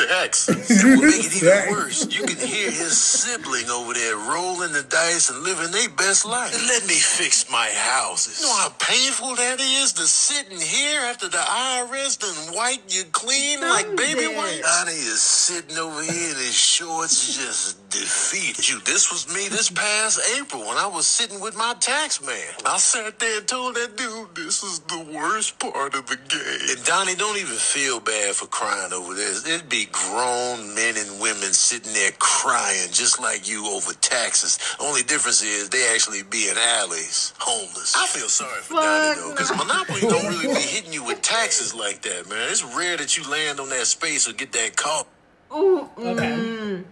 Like, 0.00 0.08
Texas. 0.08 0.82
To 0.82 0.96
make 1.00 1.24
it 1.24 1.36
even 1.42 1.70
worse, 1.70 2.06
you 2.12 2.26
can 2.26 2.36
hear 2.36 2.70
his 2.70 2.96
sibling 2.96 3.68
over 3.70 3.94
there 3.94 4.16
rolling 4.16 4.72
the 4.72 4.82
dice 4.82 5.30
and 5.30 5.42
living 5.42 5.70
their 5.70 5.88
best 5.90 6.24
life. 6.24 6.52
Let 6.68 6.86
me 6.86 6.94
fix 6.94 7.50
my 7.50 7.68
houses. 7.74 8.40
You 8.40 8.46
know 8.46 8.56
how 8.56 8.70
painful 8.78 9.36
that 9.36 9.60
is 9.60 9.92
to 9.94 10.02
sit 10.06 10.52
in 10.52 10.60
here 10.60 11.00
after 11.02 11.28
the 11.28 11.38
IRS 11.38 12.18
done 12.18 12.54
wipe 12.54 12.82
you 12.88 13.04
clean 13.12 13.60
like 13.60 13.88
baby 13.96 14.20
dead. 14.20 14.36
white? 14.36 14.60
Donnie 14.62 14.92
is 14.92 15.20
sitting 15.20 15.76
over 15.78 16.02
here 16.02 16.30
in 16.30 16.36
his 16.36 16.54
shorts 16.54 17.36
just 17.36 17.87
defeated. 17.90 18.68
You, 18.68 18.80
this 18.80 19.10
was 19.10 19.32
me 19.32 19.48
this 19.48 19.70
past 19.70 20.20
April 20.38 20.66
when 20.66 20.76
I 20.76 20.86
was 20.86 21.06
sitting 21.06 21.40
with 21.40 21.56
my 21.56 21.74
tax 21.80 22.24
man. 22.24 22.54
I 22.66 22.78
sat 22.78 23.18
there 23.18 23.38
and 23.38 23.48
told 23.48 23.74
that 23.76 23.96
dude 23.96 24.34
this 24.34 24.62
is 24.62 24.80
the 24.80 25.00
worst 25.14 25.58
part 25.58 25.94
of 25.94 26.06
the 26.06 26.16
game. 26.16 26.76
And 26.76 26.84
Donnie, 26.84 27.14
don't 27.14 27.36
even 27.36 27.56
feel 27.56 28.00
bad 28.00 28.34
for 28.34 28.46
crying 28.46 28.92
over 28.92 29.14
this. 29.14 29.46
It'd 29.46 29.68
be 29.68 29.86
grown 29.90 30.74
men 30.74 30.96
and 30.96 31.20
women 31.20 31.52
sitting 31.52 31.92
there 31.92 32.12
crying 32.18 32.88
just 32.92 33.20
like 33.20 33.48
you 33.48 33.66
over 33.68 33.92
taxes. 33.94 34.58
Only 34.80 35.02
difference 35.02 35.42
is 35.42 35.68
they 35.68 35.92
actually 35.94 36.22
be 36.22 36.48
in 36.48 36.56
alleys, 36.56 37.32
homeless. 37.38 37.94
I 37.96 38.06
feel 38.06 38.28
sorry 38.28 38.62
for 38.62 38.74
Donnie 38.74 39.20
though, 39.20 39.30
because 39.30 39.50
Monopoly 39.56 40.00
don't 40.00 40.26
really 40.26 40.54
be 40.54 40.60
hitting 40.60 40.92
you 40.92 41.04
with 41.04 41.22
taxes 41.22 41.74
like 41.74 42.02
that, 42.02 42.28
man. 42.28 42.48
It's 42.50 42.64
rare 42.64 42.96
that 42.96 43.16
you 43.16 43.28
land 43.30 43.60
on 43.60 43.68
that 43.70 43.86
space 43.86 44.28
or 44.28 44.32
get 44.32 44.52
that 44.52 44.76
call. 44.76 45.06
Ooh, 45.54 45.88
Okay. 45.98 46.14
mm. 46.26 46.84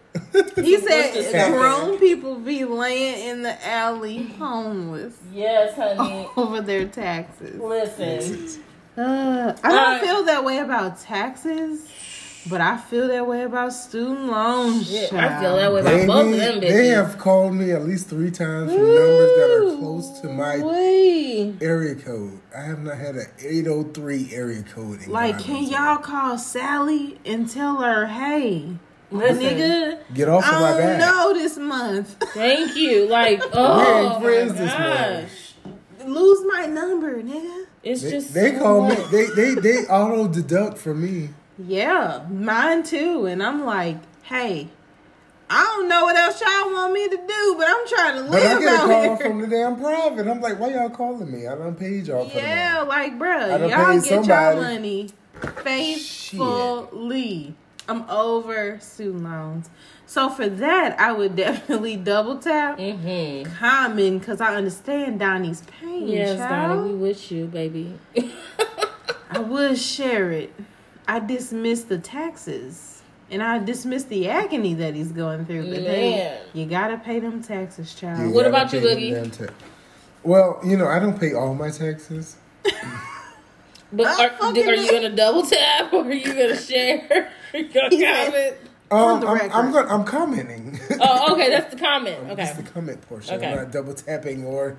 He 0.65 0.79
said 0.79 1.51
grown 1.53 1.99
people 1.99 2.37
be 2.37 2.65
laying 2.65 3.29
in 3.29 3.43
the 3.43 3.67
alley 3.67 4.23
homeless 4.39 5.15
Yes, 5.33 5.75
honey. 5.77 6.27
over 6.37 6.61
their 6.63 6.87
taxes. 6.87 7.61
Listen. 7.61 8.63
Uh, 8.97 9.55
I 9.63 9.69
don't 9.71 9.95
Uh, 9.95 10.01
feel 10.01 10.25
that 10.25 10.43
way 10.45 10.59
about 10.59 10.99
taxes, 11.01 11.87
but 12.49 12.61
I 12.61 12.77
feel 12.77 13.09
that 13.09 13.27
way 13.27 13.43
about 13.43 13.73
student 13.73 14.27
loans. 14.27 14.91
Yeah, 14.91 15.09
I 15.13 15.41
feel 15.41 15.57
that 15.57 15.73
way 15.73 15.81
about 15.81 15.91
Baby, 15.93 16.07
both 16.07 16.33
of 16.33 16.39
them 16.39 16.55
bitches. 16.61 16.69
they 16.69 16.87
have 16.89 17.19
called 17.19 17.55
me 17.55 17.73
at 17.73 17.85
least 17.85 18.09
three 18.09 18.31
times 18.31 18.73
from 18.73 18.83
numbers 18.83 19.33
that 19.37 19.51
are 19.75 19.79
close 19.79 20.21
to 20.21 20.29
my 20.29 20.59
Wait. 20.63 21.57
area 21.61 21.95
code. 21.95 22.39
I 22.57 22.63
have 22.63 22.83
not 22.83 22.97
had 22.99 23.17
an 23.17 23.27
803 23.39 24.31
area 24.33 24.63
code. 24.63 25.03
In 25.03 25.11
Like, 25.13 25.39
can 25.41 25.65
y'all 25.65 25.99
call 25.99 26.39
Sally 26.39 27.19
and 27.25 27.49
tell 27.51 27.77
her, 27.81 28.07
hey, 28.07 28.77
Listen. 29.11 29.43
nigga, 29.43 29.99
get 30.15 30.29
off 30.29 30.45
of 30.47 30.55
I 30.55 30.61
my 30.61 30.71
don't 30.71 30.81
back? 30.81 30.99
know 31.01 31.35
this 31.35 31.57
month. 31.59 32.17
Thank 32.35 32.77
you. 32.77 33.09
Like, 33.09 33.43
oh, 33.53 34.13
ain't 34.15 34.23
friends 34.23 34.53
my 34.53 34.59
this 34.59 34.79
morning. 34.79 35.29
gosh. 35.29 35.53
Lose 36.07 36.45
my 36.47 36.67
number, 36.67 37.21
nigga. 37.23 37.65
It's 37.83 38.03
They, 38.03 38.11
just 38.11 38.35
they 38.35 38.53
so 38.53 38.59
call 38.61 38.89
me. 38.89 38.95
They 39.11 39.27
they 39.27 39.55
they 39.55 39.77
auto 39.87 40.29
deduct 40.29 40.79
from 40.79 41.03
me. 41.03 41.31
Yeah, 41.59 42.25
mine 42.31 42.83
too. 42.83 43.27
And 43.27 43.43
I'm 43.43 43.65
like, 43.65 43.97
hey, 44.25 44.69
I 45.49 45.63
don't 45.65 45.89
know 45.89 46.05
what 46.05 46.17
else 46.17 46.41
y'all 46.41 46.73
want 46.73 46.93
me 46.93 47.09
to 47.09 47.17
do, 47.17 47.55
but 47.57 47.67
I'm 47.69 47.87
trying 47.87 48.17
to 48.25 48.31
But 48.31 48.43
I 48.43 48.53
live 48.55 48.61
get 48.61 48.69
a 48.69 48.77
out 48.77 48.87
call 48.89 49.03
here. 49.03 49.17
from 49.17 49.41
the 49.41 49.47
damn 49.47 49.77
private. 49.81 50.27
I'm 50.27 50.41
like, 50.41 50.59
why 50.59 50.69
y'all 50.71 50.91
calling 50.91 51.31
me? 51.31 51.47
I 51.47 51.55
don't 51.55 51.79
paid 51.79 52.07
y'all 52.07 52.29
for 52.29 52.37
yeah, 52.37 52.81
the 52.81 52.85
like, 52.87 53.13
I 53.13 53.17
bruh, 53.17 53.71
y'all 53.71 53.87
paid 53.87 54.03
get 54.03 54.11
your 54.11 54.25
somebody. 54.25 54.61
money 54.61 55.09
faithfully. 55.63 57.55
I'm 57.89 58.03
over 58.11 58.79
student 58.81 59.23
loans. 59.25 59.71
So 60.07 60.29
for 60.29 60.49
that, 60.49 60.99
I 60.99 61.13
would 61.13 61.37
definitely 61.45 61.97
double 61.97 62.39
tap 62.39 62.79
Mm-hmm. 62.79 63.53
Common 63.57 64.19
because 64.19 64.41
I 64.41 64.57
understand 64.57 65.21
Donnie's 65.21 65.63
pain. 65.81 66.09
Yes, 66.09 66.37
child. 66.39 66.79
Donnie, 66.79 66.93
we 66.93 66.99
with 66.99 67.31
you, 67.31 67.47
baby. 67.47 67.95
I 69.31 69.39
would 69.39 69.79
share 69.79 70.33
it. 70.33 70.53
I 71.09 71.21
dismiss 71.21 71.85
the 71.85 71.99
taxes. 71.99 73.03
And 73.29 73.43
I 73.43 73.59
dismiss 73.59 74.05
the 74.05 74.29
agony 74.29 74.75
that 74.75 74.95
he's 74.95 75.11
going 75.11 75.47
through. 75.47 75.69
But 75.69 75.83
hey, 75.83 76.41
you 76.53 76.65
gotta 76.65 76.97
pay 76.97 77.19
them 77.19 77.43
taxes, 77.43 77.93
child. 77.93 78.33
What 78.33 78.47
about 78.47 78.73
you, 78.73 78.81
pay 78.81 79.11
them 79.13 79.31
Boogie? 79.31 79.47
ta- 79.49 79.53
Well, 80.23 80.61
you 80.65 80.77
know, 80.77 80.87
I 80.87 81.01
don't 81.01 81.19
pay 81.19 81.33
all 81.35 81.53
my 81.55 81.71
taxes. 81.71 82.37
But 83.93 84.07
are, 84.21 84.31
fucking 84.31 84.69
are 84.69 84.75
you 84.75 84.91
gonna 84.91 85.15
double 85.15 85.43
tap 85.43 85.93
or 85.93 86.05
are 86.05 86.13
you 86.13 86.25
gonna 86.25 86.57
share? 86.57 87.33
you 87.55 87.69
gonna 87.69 87.89
He 87.91 88.01
said- 88.01 88.33
comment? 88.33 88.57
Um, 88.89 89.27
I'm. 89.27 89.51
I'm, 89.53 89.73
gonna, 89.73 89.89
I'm 89.93 90.05
commenting. 90.05 90.79
Oh, 91.01 91.33
okay, 91.33 91.51
that's 91.51 91.75
the 91.75 91.81
comment. 91.81 92.19
Okay. 92.31 92.45
Just 92.45 92.57
the 92.59 92.63
comment 92.63 93.01
portion. 93.09 93.35
Okay. 93.35 93.51
I'm 93.51 93.57
not 93.57 93.73
double 93.73 93.95
tapping 93.95 94.45
or, 94.45 94.77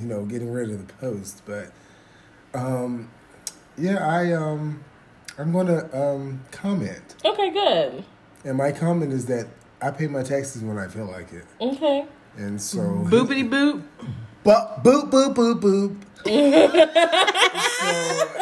you 0.00 0.06
know, 0.06 0.24
getting 0.24 0.52
rid 0.52 0.70
of 0.70 0.86
the 0.86 0.92
post. 0.94 1.42
But, 1.44 1.72
um, 2.54 3.10
yeah, 3.76 4.06
I 4.06 4.32
um, 4.32 4.84
I'm 5.38 5.52
gonna 5.52 5.88
um 5.92 6.40
comment, 6.50 7.14
Okay, 7.24 7.50
good. 7.50 8.04
and 8.44 8.56
my 8.58 8.72
comment 8.72 9.12
is 9.12 9.26
that 9.26 9.46
I 9.80 9.90
pay 9.90 10.06
my 10.06 10.22
taxes 10.22 10.62
when 10.62 10.78
I 10.78 10.88
feel 10.88 11.06
like 11.06 11.32
it, 11.32 11.44
Okay. 11.60 12.06
and 12.36 12.60
so 12.60 12.78
Boopity 12.80 13.48
boop. 13.48 13.82
But 14.44 14.82
boop 14.84 15.10
boop 15.10 15.34
boop 15.34 15.60
boop. 15.60 15.96
so 16.24 16.30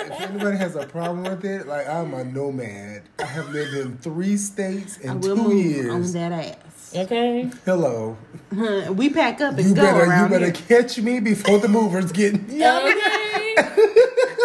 if 0.07 0.21
anybody 0.21 0.57
has 0.57 0.77
a 0.77 0.87
problem 0.87 1.25
with 1.25 1.45
it, 1.45 1.67
like 1.67 1.87
I'm 1.89 2.13
a 2.15 2.25
nomad. 2.25 3.03
I 3.19 3.25
have 3.25 3.51
lived 3.51 3.75
in 3.75 3.97
three 3.99 4.37
states 4.37 4.99
I 5.07 5.13
in 5.13 5.21
will 5.21 5.37
two 5.37 5.43
move 5.49 5.91
on 5.91 6.13
that 6.13 6.33
ass. 6.33 6.95
Okay. 6.97 7.51
Hello. 7.65 8.17
we 8.93 9.11
pack 9.11 9.41
up 9.41 9.57
and 9.59 9.69
You 9.69 9.75
go 9.75 9.83
better 9.83 10.05
you 10.05 10.11
around 10.11 10.31
better 10.31 10.47
here. 10.47 10.55
catch 10.83 10.99
me 10.99 11.21
before 11.21 11.59
the 11.59 11.69
movers 11.69 12.11
get 12.13 12.33
me. 12.49 12.65
Okay. 12.67 13.55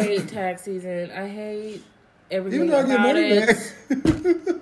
I 0.00 0.04
hate 0.04 0.28
tax 0.28 0.62
season. 0.62 1.10
I 1.10 1.28
hate 1.28 1.82
everything 2.30 2.60
Even 2.64 2.70
though 2.70 2.78
I 2.78 2.82
get 2.82 2.94
about 2.94 3.06
money 3.06 3.28
it. 3.30 3.46
back. 4.46 4.56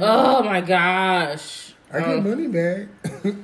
Oh 0.00 0.42
my 0.42 0.60
gosh. 0.60 1.74
I 1.92 2.00
get 2.00 2.08
Um, 2.18 2.24
money 2.28 2.46
back. 2.48 2.86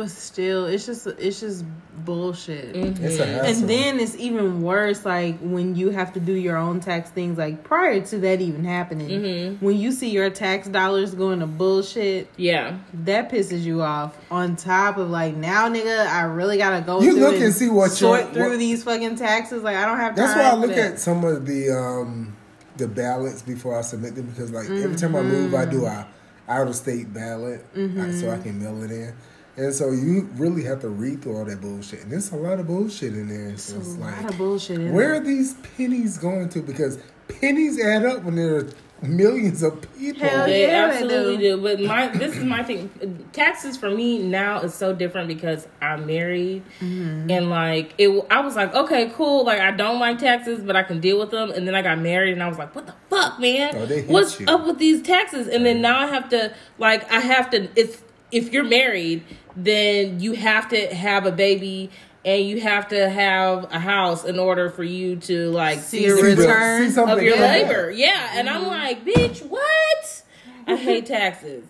But 0.00 0.10
still, 0.10 0.64
it's 0.64 0.86
just 0.86 1.06
it's 1.06 1.40
just 1.40 1.62
bullshit. 2.06 2.74
It's 2.74 3.18
a 3.18 3.26
hassle. 3.26 3.46
And 3.60 3.68
then 3.68 4.00
it's 4.00 4.16
even 4.16 4.62
worse, 4.62 5.04
like 5.04 5.38
when 5.40 5.74
you 5.76 5.90
have 5.90 6.14
to 6.14 6.20
do 6.20 6.32
your 6.32 6.56
own 6.56 6.80
tax 6.80 7.10
things. 7.10 7.36
Like 7.36 7.64
prior 7.64 8.00
to 8.00 8.18
that 8.20 8.40
even 8.40 8.64
happening, 8.64 9.10
Mm-hmm. 9.10 9.62
when 9.64 9.76
you 9.76 9.92
see 9.92 10.08
your 10.08 10.30
tax 10.30 10.68
dollars 10.68 11.14
going 11.14 11.40
to 11.40 11.46
bullshit, 11.46 12.28
Yeah. 12.38 12.78
that 13.04 13.30
pisses 13.30 13.60
you 13.62 13.82
off. 13.82 14.16
On 14.30 14.56
top 14.56 14.96
of 14.96 15.10
like 15.10 15.36
now, 15.36 15.68
nigga, 15.68 16.06
I 16.06 16.22
really 16.22 16.56
gotta 16.56 16.80
go. 16.80 17.02
You 17.02 17.18
look 17.18 17.36
and 17.38 17.52
see 17.52 17.68
what 17.68 17.90
sort 17.90 18.20
your- 18.22 18.32
through 18.32 18.48
what- 18.52 18.58
these 18.58 18.82
fucking 18.82 19.16
taxes. 19.16 19.62
Like 19.62 19.76
I 19.76 19.84
don't 19.84 19.98
have 19.98 20.16
time. 20.16 20.24
That's 20.26 20.34
why 20.34 20.48
I 20.50 20.54
look 20.54 20.70
that. 20.74 20.92
at 20.94 20.98
some 21.00 21.24
of 21.24 21.44
the 21.44 21.70
um 21.76 22.34
the 22.78 22.88
ballots 22.88 23.42
before 23.42 23.76
I 23.78 23.82
submit 23.82 24.14
them 24.14 24.24
because 24.30 24.50
like 24.50 24.70
every 24.70 24.96
time 24.96 25.14
I 25.14 25.20
move 25.20 25.54
I 25.54 25.66
do 25.66 25.84
a 25.84 26.08
out 26.48 26.66
of 26.68 26.74
state 26.74 27.12
ballot 27.12 27.66
so 27.74 28.30
I 28.30 28.38
can 28.38 28.58
mail 28.62 28.82
it 28.82 28.90
in. 28.90 29.14
And 29.60 29.74
so 29.74 29.90
you 29.90 30.22
really 30.36 30.64
have 30.64 30.80
to 30.80 30.88
read 30.88 31.22
through 31.22 31.36
all 31.36 31.44
that 31.44 31.60
bullshit. 31.60 32.02
And 32.02 32.10
there's 32.12 32.32
a 32.32 32.36
lot 32.36 32.58
of 32.60 32.66
bullshit 32.66 33.12
in 33.12 33.28
there. 33.28 33.56
So 33.58 33.76
it's 33.78 33.94
a 33.94 33.98
lot 33.98 34.24
of 34.30 34.38
bullshit. 34.38 34.80
In 34.80 34.92
where 34.94 35.08
there. 35.08 35.16
are 35.16 35.24
these 35.24 35.52
pennies 35.76 36.16
going 36.16 36.48
to? 36.50 36.62
Because 36.62 36.98
pennies 37.28 37.78
add 37.78 38.06
up 38.06 38.22
when 38.24 38.36
there 38.36 38.56
are 38.56 38.66
millions 39.02 39.62
of 39.62 39.80
people. 39.98 40.26
Hell 40.26 40.46
They 40.46 40.62
yeah, 40.62 40.86
they 40.88 40.92
absolutely 41.02 41.36
do. 41.36 41.56
do. 41.56 41.62
But 41.62 41.80
my 41.80 42.06
this 42.08 42.36
is 42.38 42.44
my 42.44 42.62
thing. 42.62 43.28
Taxes 43.32 43.76
for 43.76 43.90
me 43.90 44.18
now 44.22 44.60
is 44.60 44.72
so 44.72 44.94
different 44.94 45.28
because 45.28 45.68
I'm 45.82 46.06
married 46.06 46.62
Mm-hmm. 46.80 47.30
and 47.30 47.50
like 47.50 47.92
it. 47.98 48.08
I 48.30 48.40
was 48.40 48.56
like, 48.56 48.74
okay, 48.74 49.10
cool. 49.14 49.44
Like 49.44 49.60
I 49.60 49.72
don't 49.72 49.98
like 50.00 50.18
taxes, 50.18 50.62
but 50.64 50.74
I 50.74 50.82
can 50.84 51.00
deal 51.00 51.18
with 51.18 51.30
them. 51.30 51.50
And 51.50 51.66
then 51.68 51.74
I 51.74 51.82
got 51.82 51.98
married 51.98 52.32
and 52.32 52.42
I 52.42 52.48
was 52.48 52.56
like, 52.56 52.74
what 52.74 52.86
the 52.86 52.94
fuck, 53.10 53.38
man? 53.38 53.74
Oh, 53.76 53.86
What's 54.06 54.40
you. 54.40 54.46
up 54.46 54.66
with 54.66 54.78
these 54.78 55.02
taxes? 55.02 55.48
And 55.48 55.66
then 55.66 55.82
now 55.82 55.98
I 55.98 56.06
have 56.06 56.30
to 56.30 56.54
like 56.78 57.10
I 57.12 57.20
have 57.20 57.50
to. 57.50 57.68
It's 57.78 58.02
if 58.32 58.52
you're 58.52 58.62
married, 58.64 59.24
then 59.56 60.20
you 60.20 60.32
have 60.32 60.68
to 60.70 60.94
have 60.94 61.26
a 61.26 61.32
baby. 61.32 61.90
And 62.22 62.44
you 62.46 62.60
have 62.60 62.88
to 62.88 63.08
have 63.08 63.72
a 63.72 63.78
house 63.78 64.26
in 64.26 64.38
order 64.38 64.68
for 64.68 64.84
you 64.84 65.16
to 65.16 65.50
like 65.52 65.78
See 65.78 66.00
see 66.00 66.10
the 66.10 66.16
See 66.16 66.22
return 66.22 66.90
see 66.90 67.00
of 67.00 67.22
your 67.22 67.32
come 67.32 67.42
back. 67.42 67.66
labor. 67.66 67.90
Yeah, 67.90 68.32
and 68.34 68.46
I'm 68.46 68.66
like, 68.66 69.06
bitch, 69.06 69.42
what? 69.46 70.22
I 70.66 70.76
hate 70.76 71.06
taxes. 71.06 71.64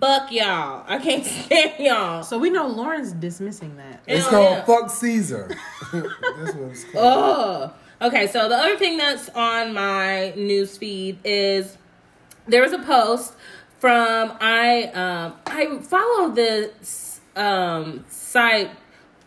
Fuck 0.00 0.32
y'all. 0.32 0.84
I 0.88 0.98
can't 0.98 1.24
stand 1.46 1.74
y'all. 1.78 2.24
So 2.24 2.38
we 2.40 2.50
know 2.50 2.66
Lauren's 2.66 3.12
dismissing 3.12 3.76
that. 3.76 4.00
It's 4.08 4.26
called 4.26 4.56
yeah. 4.56 4.64
fuck 4.64 4.90
Caesar. 4.90 5.48
That's 5.92 6.54
what 6.54 6.70
it's 6.72 6.84
called. 6.90 6.96
Oh. 6.96 7.72
Okay, 8.02 8.26
so 8.26 8.48
the 8.48 8.56
other 8.56 8.76
thing 8.76 8.96
that's 8.98 9.28
on 9.28 9.72
my 9.72 10.30
news 10.36 10.76
feed 10.76 11.20
is 11.24 11.78
there 12.48 12.62
was 12.62 12.72
a 12.72 12.80
post 12.80 13.32
from 13.78 14.32
I 14.40 14.84
um 14.92 15.34
I 15.46 15.78
follow 15.82 16.30
this 16.30 16.72
um 17.36 18.04
site. 18.08 18.70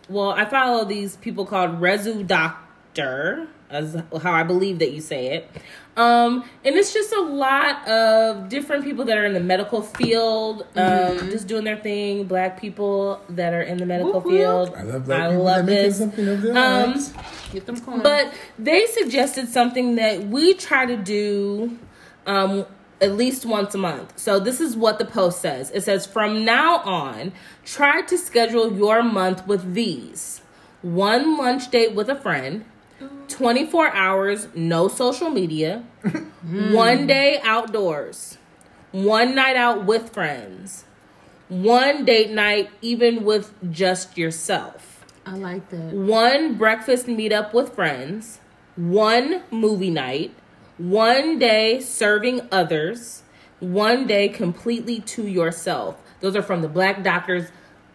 Well, 0.09 0.29
I 0.31 0.45
follow 0.45 0.85
these 0.85 1.17
people 1.17 1.45
called 1.45 1.81
Resu 1.81 2.25
Doctor, 2.25 3.47
as 3.69 4.01
how 4.21 4.31
I 4.31 4.43
believe 4.43 4.79
that 4.79 4.91
you 4.91 5.01
say 5.01 5.27
it. 5.35 5.49
Um, 5.97 6.43
and 6.63 6.75
it's 6.75 6.93
just 6.93 7.11
a 7.11 7.21
lot 7.21 7.85
of 7.87 8.49
different 8.49 8.83
people 8.85 9.03
that 9.05 9.17
are 9.17 9.25
in 9.25 9.33
the 9.33 9.39
medical 9.39 9.81
field, 9.81 10.65
um, 10.75 11.17
just 11.31 11.47
doing 11.47 11.63
their 11.65 11.75
thing. 11.75 12.25
Black 12.25 12.61
people 12.61 13.19
that 13.29 13.51
are 13.53 13.63
in 13.63 13.77
the 13.79 13.85
medical 13.85 14.13
Whoop, 14.13 14.25
whoop. 14.25 14.33
field. 14.33 14.73
I 14.77 14.83
love 14.83 15.05
black 15.05 15.21
I 15.23 15.27
people 15.29 15.43
love 15.43 15.65
making 15.65 15.83
this. 15.83 15.97
something 15.97 16.27
of 16.27 16.41
their 16.43 16.51
Um, 16.55 16.91
lives. 16.91 17.13
Get 17.51 17.65
them 17.65 17.79
coins. 17.81 18.03
but 18.03 18.31
they 18.59 18.85
suggested 18.85 19.49
something 19.49 19.95
that 19.95 20.27
we 20.27 20.53
try 20.53 20.85
to 20.85 20.95
do 20.97 21.77
um, 22.27 22.65
at 23.01 23.13
least 23.13 23.45
once 23.45 23.75
a 23.75 23.77
month. 23.77 24.17
So 24.17 24.39
this 24.39 24.59
is 24.59 24.75
what 24.75 24.99
the 24.99 25.05
post 25.05 25.41
says. 25.41 25.71
It 25.71 25.81
says, 25.83 26.05
from 26.05 26.43
now 26.43 26.77
on, 26.79 27.31
try 27.65 28.01
to 28.03 28.17
schedule 28.17 28.75
your 28.75 29.03
month 29.03 29.45
with 29.47 29.73
these. 29.73 30.41
One 30.81 31.37
lunch 31.37 31.69
date 31.69 31.93
with 31.93 32.09
a 32.09 32.15
friend, 32.15 32.65
24 33.27 33.93
hours, 33.93 34.47
no 34.55 34.87
social 34.87 35.29
media, 35.29 35.83
one 36.43 37.07
day 37.07 37.39
outdoors, 37.43 38.37
one 38.91 39.35
night 39.35 39.55
out 39.55 39.85
with 39.85 40.13
friends, 40.13 40.85
one 41.49 42.05
date 42.05 42.31
night, 42.31 42.69
even 42.81 43.23
with 43.23 43.53
just 43.71 44.17
yourself 44.17 45.03
I 45.25 45.35
like 45.35 45.69
that. 45.69 45.93
one 45.93 46.55
breakfast 46.55 47.07
meetup 47.07 47.53
with 47.53 47.73
friends, 47.73 48.39
one 48.75 49.43
movie 49.51 49.89
night, 49.89 50.33
one 50.77 51.39
day 51.39 51.79
serving 51.79 52.47
others, 52.51 53.23
one 53.59 54.07
day 54.07 54.27
completely 54.29 54.99
to 55.01 55.27
yourself. 55.27 56.01
Those 56.21 56.35
are 56.35 56.41
from 56.41 56.61
the 56.61 56.69
Black 56.69 57.03
Doctors 57.03 57.49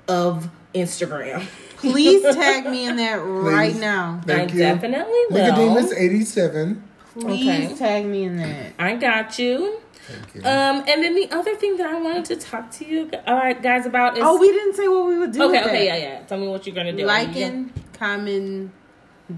of 0.09 0.49
Instagram. 0.75 1.47
Please 1.77 2.23
tag 2.35 2.67
me 2.67 2.87
in 2.87 2.97
that 2.97 3.15
right 3.17 3.75
now. 3.77 4.21
Thank 4.25 4.51
I 4.51 4.55
you. 4.55 4.59
definitely 4.61 5.21
will. 5.31 5.39
Nicodemus 5.45 5.93
eighty 5.93 6.25
seven. 6.25 6.83
Please 7.15 7.67
Okay. 7.67 7.75
tag 7.77 8.07
me 8.07 8.25
in 8.25 8.37
that. 8.39 8.73
I 8.79 8.97
got 8.97 9.39
you. 9.39 9.79
Thank 10.07 10.35
you. 10.35 10.41
Um, 10.41 10.79
and 10.89 11.03
then 11.03 11.15
the 11.15 11.31
other 11.31 11.55
thing 11.57 11.77
that 11.77 11.87
I 11.87 12.01
wanted 12.01 12.25
to 12.27 12.37
talk 12.37 12.71
to 12.73 12.85
you, 12.87 13.11
all 13.27 13.35
right, 13.37 13.61
guys, 13.63 13.87
about 13.87 14.17
is 14.17 14.25
Oh, 14.27 14.39
we 14.41 14.51
didn't 14.51 14.75
say 14.75 14.89
what 14.89 15.07
we 15.07 15.19
would 15.19 15.31
do. 15.33 15.43
okay, 15.45 15.59
with 15.59 15.67
okay, 15.69 15.89
that. 15.89 16.01
yeah, 16.01 16.09
yeah. 16.21 16.23
Tell 16.25 16.39
me 16.39 16.49
what 16.49 16.67
you're 16.67 16.75
gonna 16.75 16.93
do. 16.93 17.05
Liking, 17.05 17.73
comment, 17.93 18.71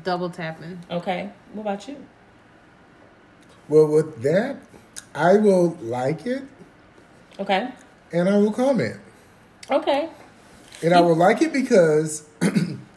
double 0.04 0.30
tapping. 0.30 0.78
Okay. 0.90 1.30
What 1.52 1.62
about 1.62 1.88
you? 1.88 1.96
Well, 3.68 3.86
with 3.86 4.22
that, 4.22 4.56
I 5.14 5.36
will 5.36 5.76
like 5.80 6.26
it 6.26 6.42
Okay. 7.38 7.68
and 8.12 8.28
I 8.28 8.36
will 8.38 8.52
comment. 8.52 8.96
Okay. 9.70 10.08
And 10.82 10.92
I 10.94 11.00
will 11.00 11.16
like 11.16 11.40
it 11.40 11.52
because 11.52 12.28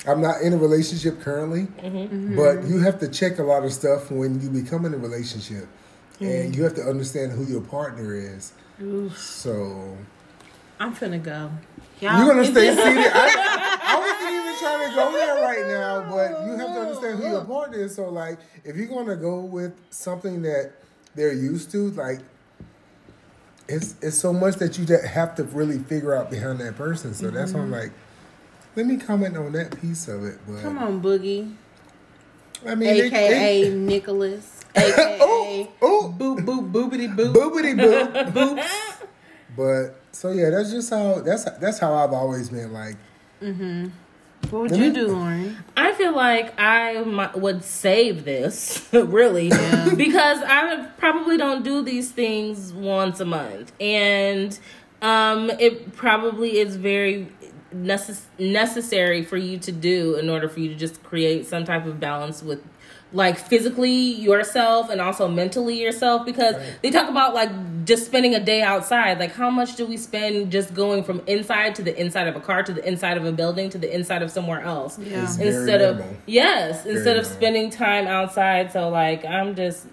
I'm 0.07 0.21
not 0.21 0.41
in 0.41 0.53
a 0.53 0.57
relationship 0.57 1.21
currently, 1.21 1.63
mm-hmm. 1.63 1.97
Mm-hmm. 1.97 2.35
but 2.35 2.65
you 2.65 2.79
have 2.79 2.99
to 2.99 3.07
check 3.07 3.39
a 3.39 3.43
lot 3.43 3.63
of 3.63 3.71
stuff 3.71 4.11
when 4.11 4.41
you 4.41 4.49
become 4.49 4.85
in 4.85 4.93
a 4.93 4.97
relationship. 4.97 5.67
And 6.19 6.55
you 6.55 6.63
have 6.63 6.73
to 6.75 6.81
understand 6.81 7.31
who 7.31 7.45
your 7.45 7.61
partner 7.61 8.15
is. 8.15 8.51
So 9.15 9.95
I'm 10.79 10.95
finna 10.95 11.21
go. 11.21 11.51
you're 12.01 12.11
gonna 12.11 12.43
stay 12.43 12.75
seated. 12.75 13.11
I, 13.13 13.79
I 13.83 13.99
wasn't 13.99 14.31
even 14.33 14.57
trying 14.59 14.89
to 14.89 14.95
go 14.95 15.11
there 15.11 15.35
right 15.43 15.67
now, 15.67 16.09
but 16.09 16.45
you 16.45 16.55
have 16.57 16.73
to 16.73 16.86
understand 17.11 17.33
who 17.33 17.37
your 17.37 17.45
partner 17.45 17.77
is. 17.77 17.95
So 17.95 18.09
like, 18.09 18.39
if 18.63 18.75
you're 18.75 18.87
gonna 18.87 19.15
go 19.15 19.41
with 19.41 19.73
something 19.89 20.41
that 20.43 20.73
they're 21.15 21.33
used 21.33 21.71
to, 21.71 21.91
like, 21.91 22.19
it's 23.67 23.95
it's 24.01 24.17
so 24.17 24.33
much 24.33 24.55
that 24.55 24.77
you 24.77 24.85
just 24.85 25.05
have 25.05 25.35
to 25.35 25.43
really 25.43 25.79
figure 25.79 26.13
out 26.13 26.31
behind 26.31 26.59
that 26.59 26.75
person. 26.75 27.13
So 27.13 27.29
that's 27.29 27.53
why 27.53 27.61
I'm 27.61 27.65
mm-hmm. 27.65 27.73
like, 27.73 27.91
let 28.75 28.85
me 28.85 28.97
comment 28.97 29.35
on 29.37 29.51
that 29.53 29.79
piece 29.81 30.07
of 30.07 30.23
it. 30.23 30.39
But 30.47 30.61
Come 30.61 30.77
on, 30.77 31.01
Boogie. 31.01 31.53
I 32.65 32.75
mean, 32.75 32.89
they- 32.89 33.07
AKA 33.07 33.63
they- 33.63 33.75
Nicholas. 33.75 34.53
AKA 34.75 35.69
oh, 35.81 36.15
boop 36.17 36.39
boop 36.45 36.71
boopity 36.71 37.15
boop. 37.15 37.33
boopity 37.33 37.73
boop, 37.75 38.31
boops. 38.33 39.03
But 39.55 39.99
so 40.11 40.31
yeah, 40.31 40.51
that's 40.51 40.71
just 40.71 40.89
how 40.89 41.21
that's 41.21 41.45
that's 41.59 41.79
how 41.79 41.93
I've 41.93 42.13
always 42.13 42.49
been. 42.49 42.71
Like, 42.73 42.95
mm-hmm. 43.41 43.87
What 44.49 44.61
would 44.63 44.71
Let 44.71 44.79
you 44.79 44.93
do, 44.93 45.07
Lauren? 45.07 45.57
I 45.75 45.93
feel 45.93 46.15
like 46.15 46.59
I 46.59 47.01
might, 47.01 47.37
would 47.37 47.63
save 47.63 48.23
this, 48.23 48.87
really, 48.93 49.49
because 49.95 50.41
I 50.43 50.87
probably 50.97 51.37
don't 51.37 51.63
do 51.63 51.81
these 51.81 52.11
things 52.11 52.71
once 52.71 53.19
a 53.19 53.25
month, 53.25 53.73
and 53.79 54.57
um, 55.01 55.49
it 55.49 55.95
probably 55.95 56.59
is 56.59 56.77
very 56.77 57.29
necess- 57.75 58.25
necessary 58.39 59.23
for 59.23 59.37
you 59.37 59.57
to 59.59 59.71
do 59.71 60.15
in 60.15 60.29
order 60.29 60.47
for 60.47 60.59
you 60.59 60.69
to 60.69 60.75
just 60.75 61.03
create 61.03 61.45
some 61.45 61.65
type 61.65 61.85
of 61.85 61.99
balance 61.99 62.41
with 62.41 62.63
like 63.13 63.37
physically 63.37 63.95
yourself 64.15 64.89
and 64.89 64.99
also 64.99 65.27
mentally 65.29 65.81
yourself 65.81 66.25
because 66.25 66.55
they 66.81 66.91
talk 66.91 67.09
about 67.09 67.33
like 67.33 67.49
just 67.85 68.05
spending 68.05 68.35
a 68.35 68.39
day 68.43 68.61
outside. 68.61 69.17
Like 69.17 69.31
how 69.33 69.49
much 69.49 69.75
do 69.77 69.85
we 69.85 69.95
spend 69.95 70.51
just 70.51 70.73
going 70.73 71.03
from 71.05 71.21
inside 71.25 71.75
to 71.75 71.81
the 71.83 71.97
inside 71.99 72.27
of 72.27 72.35
a 72.35 72.41
car 72.41 72.63
to 72.63 72.73
the 72.73 72.85
inside 72.85 73.15
of 73.15 73.23
a 73.25 73.31
building 73.31 73.69
to 73.69 73.77
the 73.77 73.93
inside 73.93 74.21
of 74.23 74.29
somewhere 74.31 74.61
else? 74.61 74.99
Yeah. 74.99 75.23
It's 75.23 75.37
very 75.37 75.49
instead 75.55 75.81
of 75.81 75.97
minimal. 75.99 76.17
yes 76.25 76.85
instead 76.85 77.15
of 77.17 77.25
spending 77.25 77.69
time 77.69 78.07
outside. 78.07 78.71
So 78.73 78.89
like 78.89 79.23
i'm 79.25 79.55
just 79.55 79.87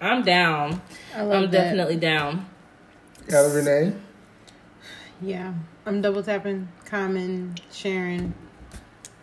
i'm 0.00 0.22
down. 0.22 0.80
I 1.14 1.22
love 1.22 1.32
i'm 1.32 1.50
that. 1.50 1.50
definitely 1.50 1.96
down. 1.96 2.46
Ella 3.32 3.52
Renee, 3.54 3.92
Yeah, 5.20 5.52
I'm 5.86 6.00
double 6.02 6.22
tapping, 6.22 6.68
commenting, 6.84 7.58
sharing, 7.72 8.32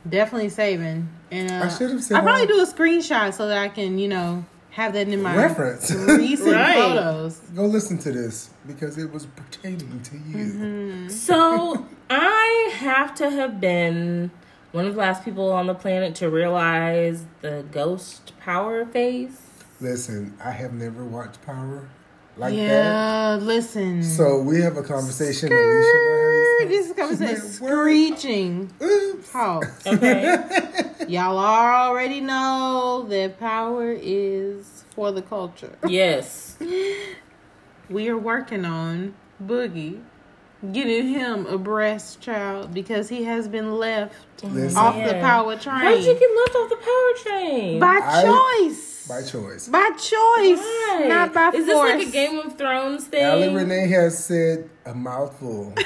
definitely 0.08 0.50
saving. 0.50 1.10
And 1.32 1.52
uh, 1.52 1.66
I 1.66 1.70
should 1.70 1.92
have 1.92 2.04
said 2.04 2.18
I 2.18 2.22
probably 2.22 2.48
do 2.48 2.62
a 2.62 2.66
screenshot 2.66 3.34
so 3.34 3.48
that 3.48 3.58
I 3.58 3.68
can, 3.70 3.98
you 3.98 4.08
know, 4.08 4.46
have 4.72 4.94
that 4.94 5.08
in 5.08 5.22
my 5.22 5.36
Reference. 5.36 5.92
recent 6.08 6.54
Right. 6.56 6.76
photos. 6.76 7.40
go 7.56 7.66
listen 7.66 7.98
to 8.00 8.12
this 8.12 8.50
because 8.68 8.98
it 8.98 9.12
was 9.12 9.26
pertaining 9.26 10.02
to 10.04 10.16
you. 10.18 10.46
Mm-hmm. 10.46 11.10
so 11.10 11.86
i 12.12 12.72
have 12.76 13.16
to 13.16 13.30
have 13.30 13.60
been 13.60 14.30
one 14.74 14.86
of 14.86 14.94
the 14.94 15.00
last 15.00 15.26
people 15.26 15.52
on 15.52 15.66
the 15.68 15.74
planet 15.74 16.14
to 16.16 16.30
realize 16.30 17.26
the 17.42 17.66
ghost 17.72 18.34
power 18.40 18.86
phase 18.86 19.42
Listen, 19.80 20.36
I 20.44 20.52
have 20.52 20.74
never 20.74 21.04
watched 21.06 21.40
Power 21.46 21.88
like 22.38 22.54
that. 22.54 22.60
Yeah, 22.62 23.40
listen. 23.42 24.04
So 24.04 24.40
we 24.42 24.62
have 24.62 24.78
a 24.78 24.84
conversation. 24.84 25.52
Alicia 25.52 26.68
this 26.68 26.82
is 26.82 26.88
had- 26.88 26.98
conversation 26.98 27.36
She's 27.42 27.56
screeching. 27.56 28.72
Oops. 28.82 29.32
Pause. 29.32 29.66
okay 29.88 30.92
Y'all 31.08 31.38
already 31.38 32.20
know 32.22 33.06
that 33.10 33.40
power 33.40 33.92
is 33.98 34.84
for 34.96 35.12
the 35.12 35.22
culture. 35.22 35.78
yes 35.88 36.58
We 37.90 38.10
are 38.10 38.18
working 38.18 38.66
on 38.66 39.14
Boogie 39.44 40.02
getting 40.72 41.10
him 41.10 41.46
a 41.46 41.58
breast 41.58 42.20
child 42.22 42.74
because 42.74 43.10
he 43.10 43.24
has 43.24 43.48
been 43.48 43.78
left 43.78 44.16
Listen, 44.44 44.78
off 44.78 44.96
the 44.96 45.14
power 45.16 45.56
train. 45.56 45.76
how 45.78 45.90
did 45.92 46.04
you 46.04 46.14
get 46.14 46.30
left 46.36 46.56
off 46.56 46.70
the 46.70 46.76
power 46.78 47.24
train 47.40 47.80
by 47.80 48.00
I- 48.04 48.24
choice. 48.68 49.08
by 49.08 49.22
choice. 49.24 49.68
By 49.68 49.90
choice, 49.92 50.60
Why? 50.60 51.06
not 51.08 51.34
by 51.34 51.50
is 51.50 51.66
this 51.66 51.76
like 51.76 52.08
a 52.08 52.12
game 52.12 52.40
of 52.40 52.58
thrones 52.58 53.06
thing 53.06 53.24
Allie 53.24 53.54
Renee 53.56 53.88
has 53.88 54.24
said 54.24 54.70
a 54.86 54.94
mouthful. 54.96 55.74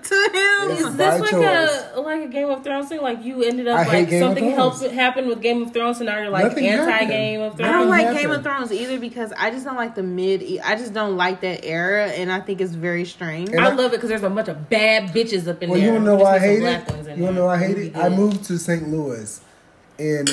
to 0.02 0.14
him. 0.14 0.70
It's 0.72 0.80
Is 0.80 0.96
this 0.96 1.20
like 1.20 1.30
choice. 1.30 1.84
a 1.94 2.00
like 2.00 2.22
a 2.22 2.28
Game 2.28 2.48
of 2.48 2.62
Thrones 2.64 2.88
thing? 2.88 3.00
Like 3.00 3.24
you 3.24 3.42
ended 3.42 3.68
up 3.68 3.78
I 3.80 3.84
like 3.86 4.08
Game 4.10 4.22
something 4.22 4.44
Thrones. 4.54 4.80
helped 4.80 4.94
happened 4.94 5.28
with 5.28 5.40
Game 5.42 5.62
of 5.62 5.72
Thrones, 5.72 5.98
and 5.98 6.06
now 6.06 6.18
you're 6.18 6.30
like 6.30 6.44
Nothing 6.44 6.66
anti 6.68 7.04
Game 7.06 7.40
happened. 7.40 7.60
of 7.60 7.66
I 7.66 7.70
Thrones. 7.70 7.72
don't 7.82 7.88
like. 7.88 8.16
Game 8.16 8.30
of 8.30 8.42
Thrones 8.42 8.72
either 8.72 8.98
because 8.98 9.32
I 9.38 9.50
just 9.50 9.64
don't 9.64 9.76
like 9.76 9.94
the 9.94 10.02
mid. 10.02 10.42
I 10.64 10.76
just 10.76 10.92
don't 10.94 11.16
like 11.16 11.40
that 11.42 11.64
era, 11.64 12.06
and 12.08 12.30
I 12.32 12.40
think 12.40 12.60
it's 12.60 12.72
very 12.74 13.04
strange. 13.04 13.50
And 13.50 13.60
I 13.60 13.70
I- 13.70 13.74
love 13.74 13.92
it 13.92 13.96
because 13.96 14.08
there's 14.08 14.22
a 14.22 14.30
bunch 14.30 14.48
of 14.48 14.68
bad 14.68 15.10
bitches 15.10 15.48
up 15.48 15.62
in 15.62 15.70
Well, 15.70 15.78
there. 15.78 15.88
you 15.88 15.94
don't 15.94 16.04
know 16.04 16.16
why 16.16 16.36
I 16.36 16.38
hate 16.38 16.62
it? 16.62 16.88
You 17.16 17.24
don't 17.26 17.34
know 17.34 17.46
why 17.46 17.54
I 17.54 17.58
hate 17.58 17.70
It'd 17.72 17.86
it? 17.88 17.94
be 17.94 18.00
I 18.00 18.08
moved 18.08 18.44
to 18.44 18.58
St. 18.58 18.88
Louis 18.88 19.40
in 19.98 20.26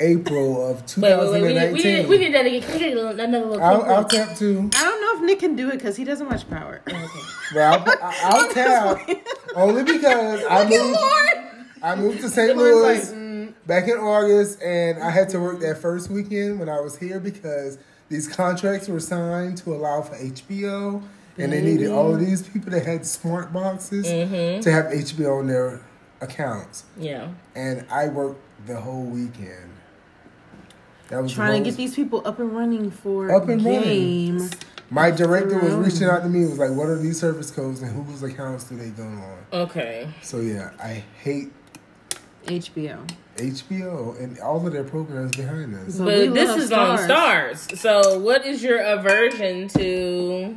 April 0.00 0.70
of 0.70 0.96
Wait, 0.96 1.16
wait, 1.18 1.30
wait. 1.30 1.42
We 1.42 1.48
need, 1.48 1.72
we 1.72 1.82
2019. 1.82 2.08
we 2.08 2.18
need 2.18 2.34
that 2.34 2.46
again. 2.46 2.62
Can 2.62 2.72
we 2.72 2.78
get 2.78 2.96
another 2.96 3.46
little 3.46 3.62
I'll, 3.62 3.78
quick 3.80 3.90
I'll 3.90 4.04
tap 4.04 4.36
to. 4.38 4.70
I 4.74 4.82
don't 4.82 5.00
know 5.00 5.16
if 5.16 5.26
Nick 5.26 5.38
can 5.38 5.56
do 5.56 5.68
it 5.68 5.72
because 5.72 5.96
he 5.96 6.04
doesn't 6.04 6.28
watch 6.28 6.48
Power. 6.48 6.82
Well, 7.54 7.84
I'll, 8.02 8.34
I'll 8.34 8.48
tap 8.52 9.08
only 9.54 9.84
because 9.84 10.44
I 10.48 10.68
moved. 10.68 10.98
I 11.82 11.94
moved 11.94 12.20
to 12.22 12.28
St. 12.28 12.56
Louis 12.56 13.12
mm. 13.12 13.54
back 13.66 13.84
in 13.84 13.96
August, 13.96 14.62
and 14.62 15.02
I 15.02 15.10
had 15.10 15.28
to 15.30 15.40
work 15.40 15.60
that 15.60 15.78
first 15.78 16.10
weekend 16.10 16.58
when 16.58 16.68
I 16.68 16.80
was 16.80 16.98
here 16.98 17.20
because 17.20 17.78
these 18.08 18.28
contracts 18.28 18.88
were 18.88 19.00
signed 19.00 19.58
to 19.58 19.74
allow 19.74 20.02
for 20.02 20.16
HBO, 20.16 21.02
and 21.38 21.52
they 21.52 21.60
needed 21.60 21.90
all 21.90 22.14
of 22.14 22.20
these 22.20 22.42
people 22.42 22.70
that 22.70 22.84
had 22.84 23.06
smart 23.06 23.52
boxes 23.52 24.04
to 24.04 24.70
have 24.70 24.86
HBO 24.86 25.40
on 25.40 25.46
their 25.46 25.82
accounts. 26.20 26.84
Yeah. 26.98 27.28
And 27.54 27.86
I 27.90 28.08
worked 28.08 28.40
the 28.66 28.80
whole 28.80 29.04
weekend. 29.04 29.65
That 31.08 31.22
was 31.22 31.32
Trying 31.32 31.62
to 31.62 31.70
get 31.70 31.76
these 31.76 31.94
people 31.94 32.22
up 32.26 32.38
and 32.40 32.52
running 32.56 32.90
for 32.90 33.30
Up 33.34 33.48
and 33.48 33.64
running. 33.64 33.82
game 34.38 34.50
My 34.90 35.10
director 35.10 35.58
was 35.58 35.74
reaching 35.74 36.06
out 36.08 36.22
to 36.22 36.28
me. 36.28 36.40
Was 36.46 36.58
like, 36.58 36.70
"What 36.70 36.88
are 36.88 36.96
these 36.98 37.18
service 37.18 37.50
codes 37.50 37.82
and 37.82 37.90
whose 38.06 38.22
accounts 38.22 38.64
do 38.64 38.76
they 38.76 38.90
go 38.90 39.04
on?" 39.04 39.38
Okay. 39.52 40.08
So 40.22 40.38
yeah, 40.40 40.70
I 40.80 41.02
hate 41.22 41.52
HBO. 42.46 42.98
HBO 43.36 44.18
and 44.20 44.38
all 44.40 44.64
of 44.66 44.72
their 44.72 44.84
programs 44.84 45.36
behind 45.36 45.74
this. 45.74 45.98
But 45.98 46.04
But 46.06 46.34
this 46.34 46.48
love 46.48 46.58
is 46.58 46.72
on 46.72 46.98
stars. 46.98 47.60
stars. 47.62 47.80
So 47.80 48.18
what 48.20 48.46
is 48.46 48.62
your 48.62 48.78
aversion 48.78 49.68
to 49.68 50.56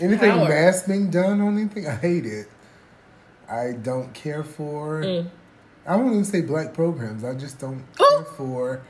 Anything 0.00 0.30
Power. 0.30 0.48
mass 0.48 0.84
being 0.86 1.10
done 1.10 1.40
on 1.40 1.58
anything, 1.58 1.86
I 1.86 1.94
hate 1.96 2.26
it. 2.26 2.46
I 3.50 3.72
don't 3.72 4.12
care 4.14 4.42
for. 4.42 5.02
Mm. 5.02 5.26
I 5.86 5.96
won't 5.96 6.12
even 6.12 6.24
say 6.24 6.40
black 6.40 6.72
programs. 6.72 7.22
I 7.24 7.34
just 7.34 7.58
don't 7.58 7.82
Oh. 8.00 8.24
care 8.24 8.34
for 8.36 8.80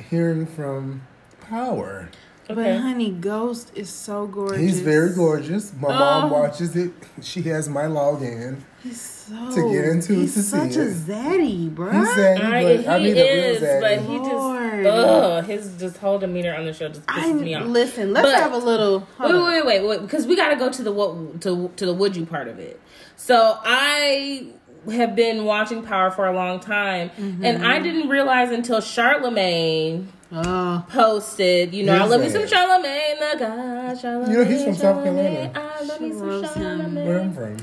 hearing 0.00 0.46
from 0.46 1.02
Power. 1.40 2.08
But 2.48 2.56
honey, 2.78 3.10
Ghost 3.10 3.72
is 3.74 3.90
so 3.90 4.26
gorgeous. 4.26 4.58
He's 4.58 4.80
very 4.80 5.12
gorgeous. 5.14 5.70
My 5.78 5.88
mom 5.90 6.32
Oh. 6.32 6.40
watches 6.40 6.74
it. 6.76 6.92
She 7.20 7.42
has 7.42 7.68
my 7.68 7.82
login. 7.84 8.60
He's 8.82 8.98
so 8.98 9.50
To 9.54 9.70
get 9.70 9.84
into 9.84 10.14
He's 10.14 10.32
to 10.32 10.40
see 10.42 10.48
such 10.48 10.76
a 10.76 10.82
it. 10.88 10.94
zaddy, 10.96 11.70
bruh. 11.74 11.92
He's 11.92 12.08
zaddy, 12.08 12.40
I, 12.42 12.62
but 12.64 12.80
he 12.80 12.86
I 12.88 12.98
mean 13.00 13.14
the 13.14 13.20
real 13.22 13.44
is, 13.44 13.62
zaddy. 13.62 13.80
but 13.82 13.98
he 14.00 14.16
just 14.18 14.30
Lord. 14.32 14.86
ugh, 14.86 15.44
his 15.44 15.72
just 15.78 15.96
whole 15.98 16.18
demeanor 16.18 16.54
on 16.54 16.64
the 16.64 16.72
show 16.72 16.88
just 16.88 17.04
pisses 17.04 17.22
I 17.24 17.32
me 17.34 17.54
off. 17.54 17.66
listen. 17.66 18.14
Let's 18.14 18.28
But- 18.30 18.40
have 18.40 18.52
a 18.54 18.56
little. 18.58 19.00
hold 19.18 19.34
Wait, 19.34 19.42
wait, 19.42 19.66
wait, 19.66 19.86
wait, 19.86 20.00
because 20.02 20.26
we 20.26 20.34
got 20.34 20.48
to 20.48 20.56
go 20.56 20.70
to 20.70 20.82
the 20.82 20.92
what 20.92 21.42
to 21.42 21.70
to 21.76 21.84
the 21.84 21.92
would 21.92 22.16
you 22.16 22.24
part 22.24 22.48
of 22.48 22.58
it. 22.58 22.80
So 23.16 23.58
I 23.62 24.46
have 24.88 25.14
been 25.16 25.44
watching 25.44 25.82
Power 25.82 26.10
for 26.10 26.26
a 26.26 26.32
long 26.32 26.60
time, 26.60 27.10
and 27.16 27.42
Mm-hmm. 27.42 27.64
I 27.64 27.78
didn't 27.80 28.08
realize 28.08 28.50
until 28.50 28.80
Charlemagne 28.80 30.12
Oh, 30.30 30.84
posted. 30.90 31.72
You 31.72 31.84
know, 31.84 31.94
I 31.94 32.00
His 32.02 32.10
love 32.10 32.20
me 32.20 32.28
some 32.28 32.42
ass. 32.42 32.50
Charlemagne, 32.50 33.16
the 33.18 33.36
God, 33.38 33.98
Charlemagne. 34.00 34.30
You 34.30 34.36
know, 34.38 34.44
he's 34.44 34.64
from 34.64 34.74
South 34.74 35.02
Carolina. 35.02 35.52
I 35.54 35.82
love 35.84 36.00
me 36.02 36.12
some. 36.12 36.44
Charlemagne. 36.54 37.06
Where 37.06 37.20
I'm 37.20 37.32
from. 37.34 37.56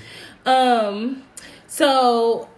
Um, 0.48 1.24
so 1.68 2.50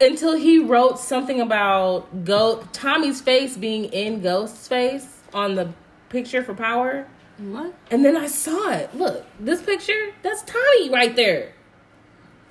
until 0.00 0.36
he 0.36 0.58
wrote 0.60 0.98
something 1.00 1.40
about 1.40 2.24
Ghost 2.24 2.72
Tommy's 2.72 3.20
face 3.20 3.56
being 3.56 3.86
in 3.86 4.20
Ghost's 4.20 4.68
face 4.68 5.22
on 5.34 5.56
the 5.56 5.70
picture 6.08 6.42
for 6.44 6.54
Power, 6.54 7.06
what? 7.38 7.74
and 7.90 8.04
then 8.04 8.16
I 8.16 8.28
saw 8.28 8.70
it. 8.70 8.94
Look, 8.94 9.26
this 9.40 9.60
picture, 9.62 10.12
that's 10.22 10.42
Tommy 10.42 10.90
right 10.90 11.14
there. 11.16 11.52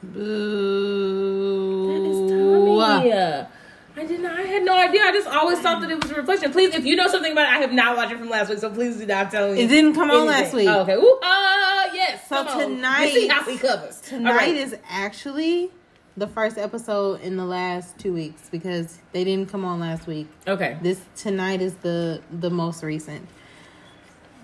Boo. 0.04 1.88
That 1.88 2.10
is 2.10 2.32
Tommy. 2.32 3.48
I 4.00 4.06
did 4.06 4.20
not. 4.22 4.38
I 4.40 4.44
had 4.44 4.64
no 4.64 4.78
idea. 4.78 5.02
I 5.02 5.12
just 5.12 5.28
always 5.28 5.58
thought 5.60 5.82
that 5.82 5.90
it 5.90 6.00
was 6.02 6.12
a 6.12 6.16
reflection. 6.16 6.52
Please, 6.52 6.74
if 6.76 6.86
you 6.86 6.96
know 6.96 7.08
something 7.08 7.32
about 7.32 7.46
it, 7.52 7.56
I 7.56 7.60
have 7.60 7.72
not 7.74 7.98
watched 7.98 8.12
it 8.12 8.20
from 8.20 8.30
last 8.30 8.50
week, 8.50 8.60
so 8.60 8.70
please 8.70 8.98
do 8.98 9.08
not 9.08 9.32
tell 9.32 9.52
me. 9.54 9.62
It 9.62 9.68
didn't 9.70 9.96
come 9.96 10.12
on 10.12 10.28
anything. 10.28 10.44
last 10.44 10.54
week. 10.54 10.68
Oh, 10.70 10.82
okay. 10.82 10.94
Ooh, 10.94 11.20
uh, 11.24 11.84
yes. 11.96 12.28
So 12.30 12.44
tonight- 12.60 13.12
see 13.14 13.28
how 13.28 13.42
he 13.44 13.58
covers 13.58 14.00
Tonight 14.02 14.36
right. 14.36 14.56
is 14.56 14.76
actually 14.88 15.72
the 16.16 16.28
first 16.28 16.60
episode 16.60 17.22
in 17.22 17.38
the 17.38 17.46
last 17.46 17.98
two 17.98 18.14
weeks 18.14 18.50
because 18.52 19.00
they 19.14 19.24
didn't 19.24 19.50
come 19.50 19.66
on 19.66 19.80
last 19.80 20.06
week. 20.06 20.28
okay. 20.48 20.78
This 20.84 21.02
tonight 21.16 21.62
is 21.64 21.74
the 21.76 22.22
the 22.32 22.52
most 22.52 22.84
recent. 22.84 23.28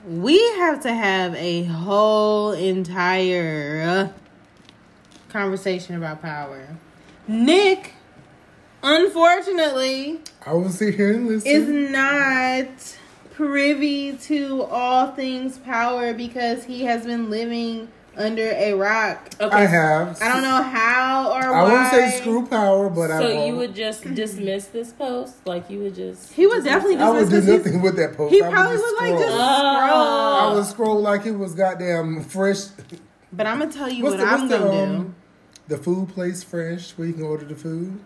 We 0.07 0.39
have 0.57 0.81
to 0.81 0.93
have 0.93 1.35
a 1.35 1.63
whole 1.65 2.51
entire 2.53 4.11
conversation 5.33 5.95
about 5.95 6.21
power. 6.21 6.65
Nick, 7.27 7.93
unfortunately, 8.81 10.21
I 10.45 10.53
will 10.53 10.69
sit 10.69 10.95
here 10.95 11.13
and 11.13 11.27
listen. 11.27 11.49
is 11.51 11.67
not 11.91 12.67
privy 13.33 14.15
to 14.17 14.63
all 14.63 15.11
things 15.11 15.57
power 15.57 16.13
because 16.13 16.63
he 16.65 16.83
has 16.83 17.05
been 17.05 17.29
living 17.29 17.87
under 18.15 18.43
a 18.51 18.73
rock. 18.73 19.29
Okay. 19.41 19.55
I 19.55 19.65
have. 19.65 20.21
I 20.21 20.31
don't 20.31 20.43
know 20.43 20.61
how 20.61 21.31
or 21.31 21.43
I 21.43 21.63
why. 21.63 21.71
won't 21.73 21.91
say 21.91 22.19
screw 22.19 22.45
power, 22.45 22.87
but 22.89 23.09
I 23.09 23.19
So 23.19 23.45
you 23.45 23.55
would 23.55 23.73
just 23.73 24.03
dismiss 24.13 24.65
this 24.67 24.91
post? 24.93 25.47
Like 25.47 25.67
you 25.71 25.79
would 25.79 25.95
just 25.95 26.31
He 26.33 26.45
would 26.45 26.63
dismiss 26.63 26.73
definitely 26.73 26.95
it? 26.97 27.01
I 27.01 27.09
would 27.09 27.29
do 27.29 27.41
nothing 27.41 27.81
with 27.81 27.95
that 27.95 28.15
post. 28.15 28.31
He 28.35 28.43
I 28.43 28.51
probably 28.51 28.77
just 28.77 28.85
would 28.85 29.01
like 29.01 29.19
scroll. 29.19 29.29
just 29.29 29.41
Oh. 29.41 30.49
I 30.51 30.53
would 30.53 30.65
scroll 30.65 31.01
like 31.01 31.25
it 31.25 31.31
was 31.31 31.55
goddamn 31.55 32.23
fresh. 32.23 32.65
But 33.31 33.47
I'm 33.47 33.57
gonna 33.57 33.71
tell 33.71 33.89
you 33.89 34.03
What's 34.03 34.17
what 34.17 34.25
the, 34.25 34.27
I'm 34.31 34.41
what's 34.41 34.53
the, 34.53 34.59
gonna 34.59 34.71
do. 34.71 34.95
Um, 34.95 35.15
the 35.67 35.77
food 35.77 36.09
place 36.09 36.43
fresh 36.43 36.91
where 36.91 37.07
you 37.07 37.13
can 37.13 37.23
order 37.23 37.45
the 37.45 37.55
food? 37.55 37.99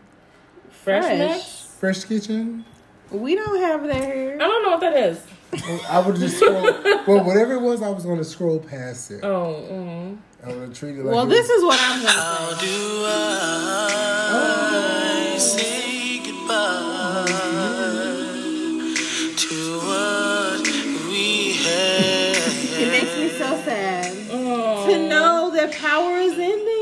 Fresh, 0.70 1.04
Fresh. 1.06 1.62
Fresh 1.80 2.04
Kitchen? 2.06 2.66
We 3.12 3.36
don't 3.36 3.60
have 3.62 3.84
that 3.88 4.04
here. 4.04 4.36
I 4.36 4.38
don't 4.40 4.64
know 4.64 4.70
what 4.72 4.82
that 4.82 4.96
is. 4.98 5.24
Well, 5.66 5.82
I 5.90 6.00
would 6.06 6.18
just 6.18 6.38
scroll. 6.38 6.62
well, 7.08 7.24
whatever 7.24 7.54
it 7.54 7.62
was, 7.62 7.82
I 7.82 7.90
was 7.90 8.04
going 8.06 8.18
to 8.18 8.26
scroll 8.26 8.60
past 8.60 9.12
it. 9.12 9.24
Oh, 9.24 9.66
mm. 9.72 10.18
I 10.46 10.54
would 10.54 10.76
treat 10.76 10.98
it 10.98 11.04
like 11.06 11.16
Well, 11.16 11.26
it 11.26 11.30
this 11.30 11.48
was- 11.48 11.58
is 11.58 11.64
what 11.64 11.80
I'm 11.82 12.02
gonna 12.04 12.56
say. 12.60 12.66
Do 12.68 13.06
I 14.36 15.38
say 15.40 16.20
goodbye 16.20 17.34
to 19.38 19.56
what 19.88 20.62
we 21.10 21.54
had? 21.54 22.36
It 22.80 22.92
makes 22.92 23.16
me 23.18 23.30
so 23.40 23.50
sad 23.64 24.14
Oh. 24.32 24.86
to 24.88 25.08
know 25.08 25.50
that 25.56 25.72
power 25.74 26.18
is 26.18 26.34
ending. 26.34 26.77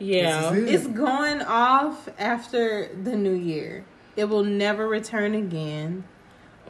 Yeah. 0.00 0.50
This 0.50 0.62
it. 0.68 0.74
It's 0.74 0.86
going 0.86 1.42
off 1.42 2.08
after 2.18 2.88
the 3.02 3.16
new 3.16 3.34
year. 3.34 3.84
It 4.16 4.24
will 4.26 4.44
never 4.44 4.86
return 4.86 5.34
again. 5.34 6.04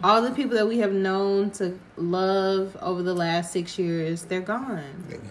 All 0.03 0.23
the 0.23 0.31
people 0.33 0.57
that 0.57 0.67
we 0.67 0.79
have 0.79 0.93
known 0.93 1.51
to 1.53 1.79
love 1.97 2.77
over 2.81 3.03
the 3.03 3.15
last 3.15 3.53
six 3.53 3.79
years, 3.79 4.23
they're 4.25 4.41
gone. 4.41 5.05
They're 5.09 5.19
gone. 5.19 5.31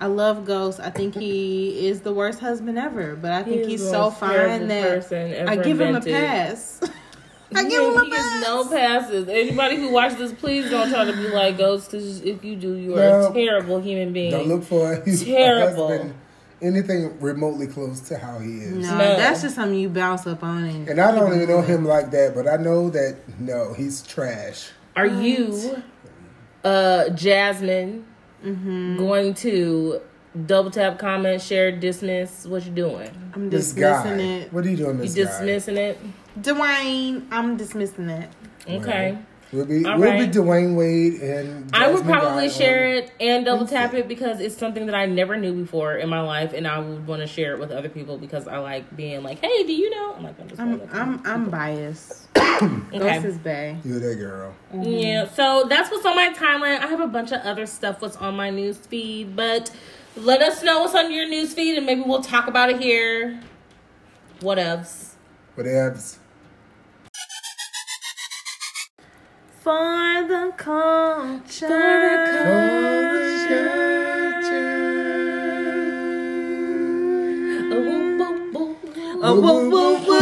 I 0.00 0.06
love 0.06 0.44
Ghost. 0.44 0.80
I 0.80 0.90
think 0.90 1.14
he 1.14 1.86
is 1.86 2.00
the 2.00 2.12
worst 2.12 2.40
husband 2.40 2.76
ever, 2.76 3.14
but 3.14 3.30
I 3.30 3.44
think 3.44 3.60
is 3.60 3.66
he's 3.68 3.88
so 3.88 4.10
fine 4.10 4.66
that 4.66 5.46
I 5.48 5.56
give 5.56 5.80
him 5.80 5.94
a 5.94 6.00
pass. 6.00 6.80
I 7.54 7.68
give 7.68 7.82
him 7.94 7.96
a 7.96 8.10
pass. 8.10 8.42
no 8.42 8.68
passes. 8.68 9.28
Anybody 9.28 9.76
who 9.76 9.90
watches 9.92 10.18
this, 10.18 10.32
please 10.32 10.68
don't 10.70 10.90
try 10.90 11.04
to 11.04 11.12
be 11.12 11.28
like 11.28 11.58
Ghost, 11.58 11.90
because 11.92 12.20
if 12.22 12.42
you 12.44 12.56
do, 12.56 12.74
you 12.74 12.94
are 12.94 12.96
No. 12.96 13.30
a 13.30 13.32
terrible 13.34 13.78
human 13.80 14.12
being. 14.12 14.32
Don't 14.32 14.48
look 14.48 14.64
for 14.64 14.94
it. 14.94 15.06
a 15.06 15.24
Terrible. 15.24 16.12
Husband, 16.62 16.90
anything 16.90 17.20
remotely 17.20 17.66
close 17.66 18.00
to 18.08 18.18
how 18.18 18.38
he 18.38 18.58
is. 18.58 18.72
No, 18.88 18.98
No. 18.98 19.16
that's 19.16 19.42
just 19.42 19.54
something 19.56 19.78
you 19.78 19.88
bounce 19.88 20.26
up 20.26 20.42
on. 20.42 20.64
And, 20.64 20.88
And 20.88 21.00
I 21.00 21.12
don't 21.14 21.34
even 21.34 21.48
know 21.48 21.60
him 21.62 21.84
like 21.84 22.10
that, 22.12 22.34
but 22.34 22.46
I 22.48 22.56
know 22.56 22.90
that 22.90 23.16
no, 23.38 23.72
he's 23.74 24.02
trash. 24.02 24.70
Are 24.96 25.06
you, 25.06 25.82
uh, 26.64 27.08
Jasmine, 27.10 28.06
Mm-hmm. 28.44 28.96
going 28.98 29.34
to 29.34 30.00
double 30.46 30.70
tap, 30.72 30.98
comment, 30.98 31.40
share, 31.40 31.70
dismiss? 31.70 32.44
What 32.44 32.64
you 32.66 32.72
doing? 32.72 33.08
I'm 33.34 33.50
This 33.50 33.72
guy. 33.72 34.02
dismissing 34.02 34.26
it. 34.26 34.52
What 34.52 34.66
are 34.66 34.70
you 34.70 34.76
doing, 34.76 34.96
You 34.96 35.02
this 35.02 35.14
guy? 35.14 35.22
dismissing 35.22 35.76
it? 35.76 35.98
Dwayne, 36.40 37.22
I'm 37.30 37.56
dismissing 37.56 38.08
it. 38.10 38.28
Okay. 38.68 39.12
We'll 39.12 39.20
be 39.52 39.84
All 39.84 39.98
we'll 39.98 40.10
right. 40.10 40.32
be 40.32 40.38
Dwayne 40.38 40.76
Wade 40.76 41.20
and 41.20 41.70
I 41.74 41.92
would 41.92 42.04
probably 42.04 42.48
Guy 42.48 42.54
share 42.54 42.86
it 42.94 43.12
and 43.20 43.44
double 43.44 43.66
tap 43.66 43.92
it 43.92 44.08
because 44.08 44.40
it's 44.40 44.56
something 44.56 44.86
that 44.86 44.94
I 44.94 45.04
never 45.06 45.36
knew 45.36 45.52
before 45.52 45.96
in 45.96 46.08
my 46.08 46.20
life, 46.20 46.54
and 46.54 46.66
I 46.66 46.78
would 46.78 47.06
want 47.06 47.20
to 47.20 47.26
share 47.26 47.52
it 47.52 47.60
with 47.60 47.70
other 47.70 47.90
people 47.90 48.16
because 48.16 48.48
I 48.48 48.58
like 48.58 48.96
being 48.96 49.22
like, 49.22 49.40
"Hey, 49.40 49.62
do 49.64 49.72
you 49.74 49.90
know?" 49.90 50.14
I'm 50.14 50.22
like, 50.22 50.40
I'm 50.40 50.48
just 50.48 50.60
I'm 50.60 50.78
like, 50.78 50.94
I'm 50.94 51.26
I'm 51.26 51.50
biased. 51.50 52.32
Ghost 52.34 52.94
okay. 52.94 53.16
is 53.26 53.38
bae. 53.38 53.76
You're 53.84 54.00
that 54.00 54.16
girl. 54.16 54.54
Mm-hmm. 54.72 54.82
Yeah, 54.84 55.28
so 55.28 55.66
that's 55.68 55.90
what's 55.90 56.06
on 56.06 56.16
my 56.16 56.32
timeline. 56.32 56.78
I 56.78 56.86
have 56.86 57.00
a 57.00 57.06
bunch 57.06 57.32
of 57.32 57.42
other 57.42 57.66
stuff 57.66 58.00
what's 58.00 58.16
on 58.16 58.34
my 58.34 58.48
news 58.48 58.78
feed, 58.78 59.36
but 59.36 59.70
let 60.16 60.40
us 60.40 60.62
know 60.62 60.80
what's 60.80 60.94
on 60.94 61.12
your 61.12 61.28
news 61.28 61.52
feed, 61.52 61.76
and 61.76 61.84
maybe 61.84 62.02
we'll 62.02 62.22
talk 62.22 62.46
about 62.46 62.70
it 62.70 62.80
here. 62.80 63.40
What 64.40 64.58
else? 64.58 65.16
What 65.54 65.66
abs. 65.66 66.18
For 69.62 70.26
the 70.26 70.52
culture. 70.56 71.68
Oh, 77.70 77.80
woo, 77.80 78.18
woo, 78.18 78.50
woo. 78.52 78.76
Oh, 79.22 79.40
woo, 79.40 79.70
woo, 79.70 79.94
woo. 80.04 80.18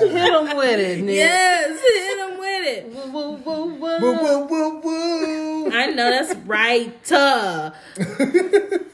Ooh. 0.00 0.08
Hit 0.08 0.32
him 0.32 0.56
with 0.56 0.80
it, 0.80 1.04
Nick. 1.04 1.16
Yes, 1.16 1.80
hit 1.82 2.18
him 2.18 2.38
with 2.38 2.66
it. 2.66 2.82
Woo, 2.94 3.04
woo, 3.12 3.32
woo, 3.44 3.74
woo. 3.74 4.00
Woo, 4.00 4.14
woo, 4.22 4.46
woo, 4.46 4.80
woo. 4.80 5.70
I 5.72 5.84
know 5.88 6.10
that's 6.10 6.34
right. 6.46 7.12
Uh. 7.12 7.72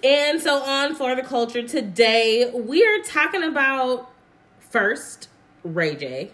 and 0.03 0.40
so 0.40 0.61
on 0.61 0.96
for 0.96 1.14
the 1.14 1.22
culture 1.22 1.62
today, 1.62 2.51
we're 2.53 3.01
talking 3.05 3.44
about 3.44 4.11
first 4.59 5.29
Ray 5.62 5.94
J. 5.94 6.33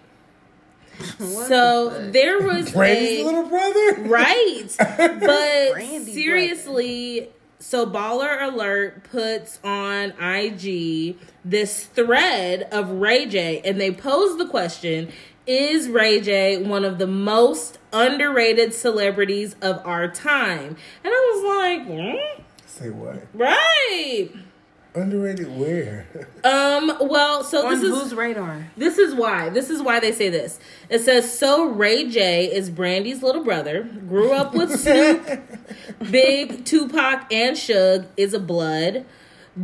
So 1.49 2.11
there 2.11 2.41
was 2.41 2.73
Brandy's 2.73 3.21
a 3.23 3.25
little 3.25 3.49
brother. 3.49 4.03
right, 4.03 4.69
but 4.79 5.73
Brandy 5.73 6.12
seriously. 6.15 7.29
So 7.59 7.87
Baller 7.87 8.43
Alert 8.43 9.05
puts 9.05 9.61
on 9.62 10.11
IG 10.21 11.17
this 11.45 11.85
thread 11.85 12.69
of 12.73 12.91
Ray 12.91 13.27
J, 13.27 13.61
and 13.65 13.81
they 13.81 13.93
pose 13.93 14.37
the 14.38 14.47
question: 14.47 15.12
Is 15.47 15.88
Ray 15.88 16.21
J 16.21 16.62
one 16.62 16.85
of 16.85 16.99
the 16.99 17.07
most 17.07 17.79
underrated 17.93 18.75
celebrities 18.75 19.55
of 19.62 19.81
our 19.87 20.09
time? 20.09 20.77
And 21.05 21.12
I 21.12 21.33
was 21.35 21.45
like, 21.45 21.87
hmm? 21.87 22.43
Say 22.67 22.91
what? 22.91 23.27
right. 23.35 24.31
Underrated 24.94 25.57
where? 25.59 26.07
Um. 26.44 26.96
Well, 27.00 27.44
so 27.44 27.66
On 27.66 27.72
this 27.72 27.85
is 27.85 27.90
whose 27.90 28.14
radar? 28.16 28.66
This 28.76 28.98
is 28.98 29.14
why. 29.14 29.48
This 29.48 29.70
is 29.70 29.81
why 29.81 30.00
they 30.00 30.11
say 30.11 30.28
this. 30.28 30.59
It 30.90 30.98
says 30.98 31.38
so 31.38 31.66
Ray 31.66 32.11
J 32.11 32.52
is 32.52 32.68
Brandy's 32.68 33.22
little 33.22 33.44
brother, 33.44 33.85
grew 34.09 34.33
up 34.33 34.52
with 34.52 34.76
Snoop, 34.81 35.40
Big, 36.11 36.64
Tupac, 36.64 37.33
and 37.33 37.57
Suge, 37.57 38.09
is 38.16 38.35
a 38.35 38.40
blood, 38.40 39.07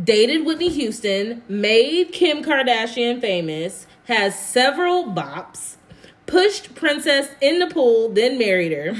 dated 0.05 0.45
Whitney 0.45 0.69
Houston, 0.69 1.43
made 1.49 2.13
Kim 2.13 2.41
Kardashian 2.45 3.19
famous, 3.19 3.85
has 4.05 4.39
several 4.39 5.03
bops, 5.13 5.75
pushed 6.29 6.75
Princess 6.75 7.29
in 7.41 7.59
the 7.59 7.67
pool, 7.67 8.09
then 8.09 8.37
married 8.37 8.71
her, 8.71 8.95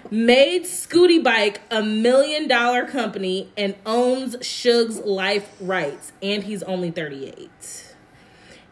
made 0.10 0.66
Scoot-E-Bike 0.66 1.60
a 1.70 1.82
million 1.82 2.46
dollar 2.48 2.84
company, 2.86 3.50
and 3.56 3.74
owns 3.84 4.46
Suge's 4.46 4.98
life 5.00 5.50
rights, 5.60 6.12
and 6.22 6.44
he's 6.44 6.62
only 6.64 6.90
38. 6.90 7.94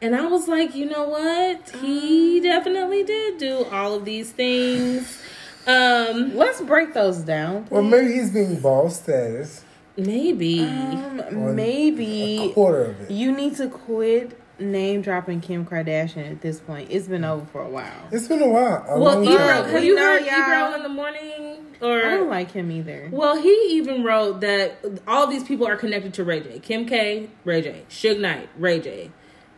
And 0.02 0.14
I 0.14 0.26
was 0.26 0.48
like, 0.48 0.74
you 0.74 0.84
know 0.86 1.08
what? 1.08 1.70
He 1.80 2.40
definitely 2.40 3.04
did 3.04 3.38
do 3.38 3.64
all 3.64 3.94
of 3.94 4.04
these 4.04 4.32
things. 4.32 5.20
Um, 5.66 6.36
Let's 6.36 6.60
break 6.60 6.92
those 6.92 7.18
down. 7.18 7.66
well, 7.70 7.82
maybe 7.82 8.12
he's 8.12 8.30
being 8.30 8.60
boss 8.60 9.00
status. 9.00 9.64
maybe. 9.96 10.60
Um, 10.62 11.56
maybe 11.56 12.50
A 12.50 12.52
quarter 12.52 12.84
of 12.86 13.00
it. 13.00 13.10
you 13.10 13.32
need 13.34 13.56
to 13.56 13.68
quit 13.68 14.38
name 14.58 15.02
dropping 15.02 15.40
Kim 15.40 15.64
Kardashian 15.66 16.30
at 16.30 16.40
this 16.40 16.60
point. 16.60 16.88
It's 16.90 17.08
been 17.08 17.24
over 17.24 17.44
for 17.46 17.62
a 17.62 17.68
while. 17.68 18.08
It's 18.12 18.28
been 18.28 18.42
a 18.42 18.48
while. 18.48 18.84
A 18.88 18.98
well, 18.98 19.14
long 19.16 19.24
Ebro, 19.24 19.36
time. 19.38 19.64
have 19.64 19.74
We 19.80 19.86
you 19.88 19.98
heard 19.98 20.24
y'all- 20.24 20.68
Ebro 20.68 20.76
in 20.76 20.82
the 20.82 20.88
morning? 20.88 21.20
Or 21.82 21.98
I 21.98 22.10
don't 22.16 22.30
like 22.30 22.52
him 22.52 22.70
either. 22.70 23.08
well, 23.12 23.36
he 23.36 23.52
even 23.72 24.04
wrote 24.04 24.40
that 24.40 24.76
all 25.06 25.26
these 25.26 25.42
people 25.44 25.66
are 25.66 25.76
connected 25.76 26.14
to 26.14 26.24
Ray 26.24 26.40
J. 26.40 26.58
Kim 26.60 26.86
K, 26.86 27.28
Ray 27.44 27.60
J. 27.62 27.82
Suge 27.90 28.20
Knight, 28.20 28.48
Ray 28.56 28.80
J. 28.80 29.10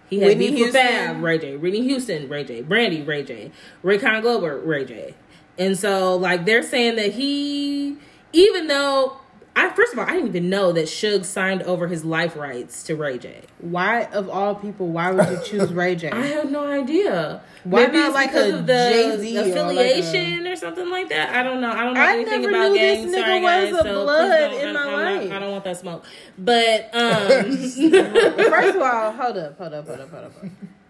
He 0.08 0.20
had 0.20 0.28
Whitney 0.28 0.52
Houston. 0.56 0.72
Fab, 0.82 1.22
Ray 1.22 1.38
J. 1.38 1.56
Whitney 1.56 1.82
Houston, 1.82 2.28
Ray 2.28 2.44
J. 2.44 2.62
Brandy, 2.62 3.02
Ray 3.02 3.22
J. 3.22 3.52
Raycon 3.84 4.22
Glover, 4.22 4.58
Ray 4.58 4.84
J. 4.86 5.14
And 5.58 5.78
so, 5.78 6.16
like, 6.16 6.46
they're 6.46 6.62
saying 6.62 6.96
that 6.96 7.12
he, 7.12 7.96
even 8.32 8.66
though, 8.66 9.18
I 9.58 9.70
first 9.70 9.94
of 9.94 9.98
all, 9.98 10.04
I 10.04 10.12
didn't 10.12 10.28
even 10.28 10.50
know 10.50 10.70
that 10.72 10.84
Suge 10.84 11.24
signed 11.24 11.62
over 11.62 11.88
his 11.88 12.04
life 12.04 12.36
rights 12.36 12.82
to 12.84 12.94
Ray 12.94 13.16
J. 13.16 13.40
Why, 13.58 14.02
of 14.04 14.28
all 14.28 14.54
people, 14.54 14.88
why 14.88 15.10
would 15.10 15.28
you 15.30 15.40
choose 15.42 15.72
Ray 15.72 15.96
J? 15.96 16.10
I 16.12 16.26
have 16.26 16.50
no 16.50 16.66
idea. 16.70 17.40
Why 17.64 17.86
Maybe 17.86 17.96
not 17.98 18.12
like 18.12 18.30
because 18.32 18.52
a 18.52 18.58
of 18.58 18.66
the 18.66 18.72
Jay-Z 19.18 19.38
or 19.38 19.42
like 19.42 19.46
a- 19.46 19.50
affiliation 19.64 20.46
or, 20.46 20.56
something 20.56 20.88
like 20.90 21.08
that. 21.08 21.34
I 21.34 21.42
don't 21.42 21.60
know. 21.62 21.70
I 21.72 21.84
don't 21.84 21.94
know 21.94 22.00
I 22.02 22.12
anything 22.12 22.44
about 22.44 22.74
gangs. 22.74 23.10
nigga 23.10 23.20
Sorry, 23.24 23.40
was 23.40 23.50
guys. 23.50 23.72
a 23.72 23.76
so 23.78 24.04
blood 24.04 24.52
in 24.52 24.74
my 24.74 24.84
not- 24.84 24.92
life. 24.92 25.32
I 25.32 25.38
don't 25.38 25.50
want 25.52 25.64
that 25.64 25.76
smoke. 25.78 26.04
But 26.38 26.90
um, 26.94 27.56
First 27.56 28.76
of 28.76 28.82
all, 28.82 29.12
hold 29.12 29.36
up, 29.38 29.58
hold 29.58 29.72
up, 29.74 29.86
hold 29.88 30.00
up, 30.00 30.10
hold 30.10 30.24
up. 30.24 30.32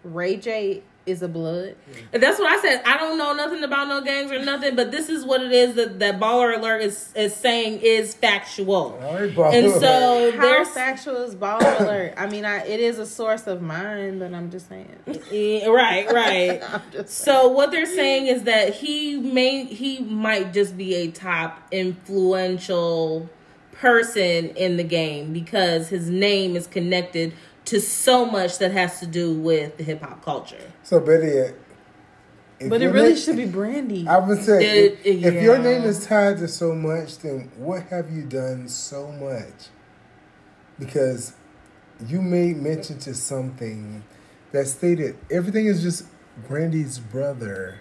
Ray 0.03 0.35
J 0.37 0.83
is 1.07 1.21
a 1.21 1.27
blood. 1.27 1.75
that's 2.11 2.37
what 2.37 2.51
I 2.51 2.61
said. 2.61 2.81
I 2.85 2.97
don't 2.97 3.17
know 3.17 3.33
nothing 3.33 3.63
about 3.63 3.87
no 3.87 4.01
gangs 4.01 4.31
or 4.31 4.43
nothing. 4.43 4.75
But 4.75 4.91
this 4.91 5.09
is 5.09 5.25
what 5.25 5.41
it 5.41 5.51
is 5.51 5.75
that 5.75 5.99
that 5.99 6.19
baller 6.19 6.57
alert 6.57 6.81
is 6.81 7.11
is 7.15 7.35
saying 7.35 7.79
is 7.81 8.13
factual. 8.13 8.99
All 9.01 9.13
right, 9.13 9.55
And 9.55 9.71
so 9.71 10.31
How 10.35 10.41
there's 10.41 10.69
factual 10.69 11.23
is 11.23 11.35
baller 11.35 11.79
alert? 11.79 12.13
I 12.17 12.27
mean, 12.27 12.45
I, 12.45 12.65
it 12.65 12.79
is 12.79 12.99
a 12.99 13.05
source 13.05 13.47
of 13.47 13.61
mine, 13.61 14.19
but 14.19 14.33
I'm 14.33 14.51
just 14.51 14.69
saying. 14.69 14.95
Yeah, 15.31 15.67
right, 15.67 16.11
right. 16.11 16.61
I'm 16.95 17.07
So 17.07 17.47
what 17.47 17.71
they're 17.71 17.85
saying 17.85 18.27
is 18.27 18.43
that 18.43 18.75
he 18.75 19.17
may 19.17 19.65
he 19.65 19.99
might 19.99 20.53
just 20.53 20.77
be 20.77 20.95
a 20.95 21.11
top 21.11 21.61
influential 21.71 23.29
person 23.71 24.49
in 24.49 24.77
the 24.77 24.83
game 24.83 25.33
because 25.33 25.89
his 25.89 26.09
name 26.09 26.55
is 26.55 26.67
connected 26.67 27.33
to 27.65 27.81
so 27.81 28.25
much 28.25 28.59
that 28.59 28.71
has 28.71 28.99
to 28.99 29.05
do 29.05 29.33
with 29.33 29.77
the 29.77 29.83
hip 29.83 30.01
hop 30.01 30.23
culture. 30.23 30.71
So 30.87 31.01
better 31.01 31.27
yet. 31.27 31.53
But 32.69 32.81
it 32.81 32.87
really 32.87 33.09
name- 33.09 33.17
should 33.17 33.35
be 33.35 33.45
Brandy. 33.45 34.07
I 34.07 34.19
would 34.19 34.41
say 34.41 34.85
It- 34.85 34.99
if, 35.03 35.25
if 35.25 35.43
your 35.43 35.57
name 35.59 35.83
is 35.83 36.05
tied 36.05 36.37
to 36.37 36.47
so 36.47 36.73
much, 36.73 37.17
then 37.19 37.51
what 37.57 37.83
have 37.89 38.09
you 38.09 38.23
done 38.23 38.69
so 38.69 39.11
much? 39.11 39.67
Because 40.79 41.33
you 42.07 42.21
made 42.21 42.55
mention 42.55 42.99
to 42.99 43.13
something 43.13 44.01
that 44.53 44.65
stated 44.67 45.17
everything 45.29 45.65
is 45.65 45.83
just 45.83 46.05
Brandy's 46.47 46.99
brother. 46.99 47.75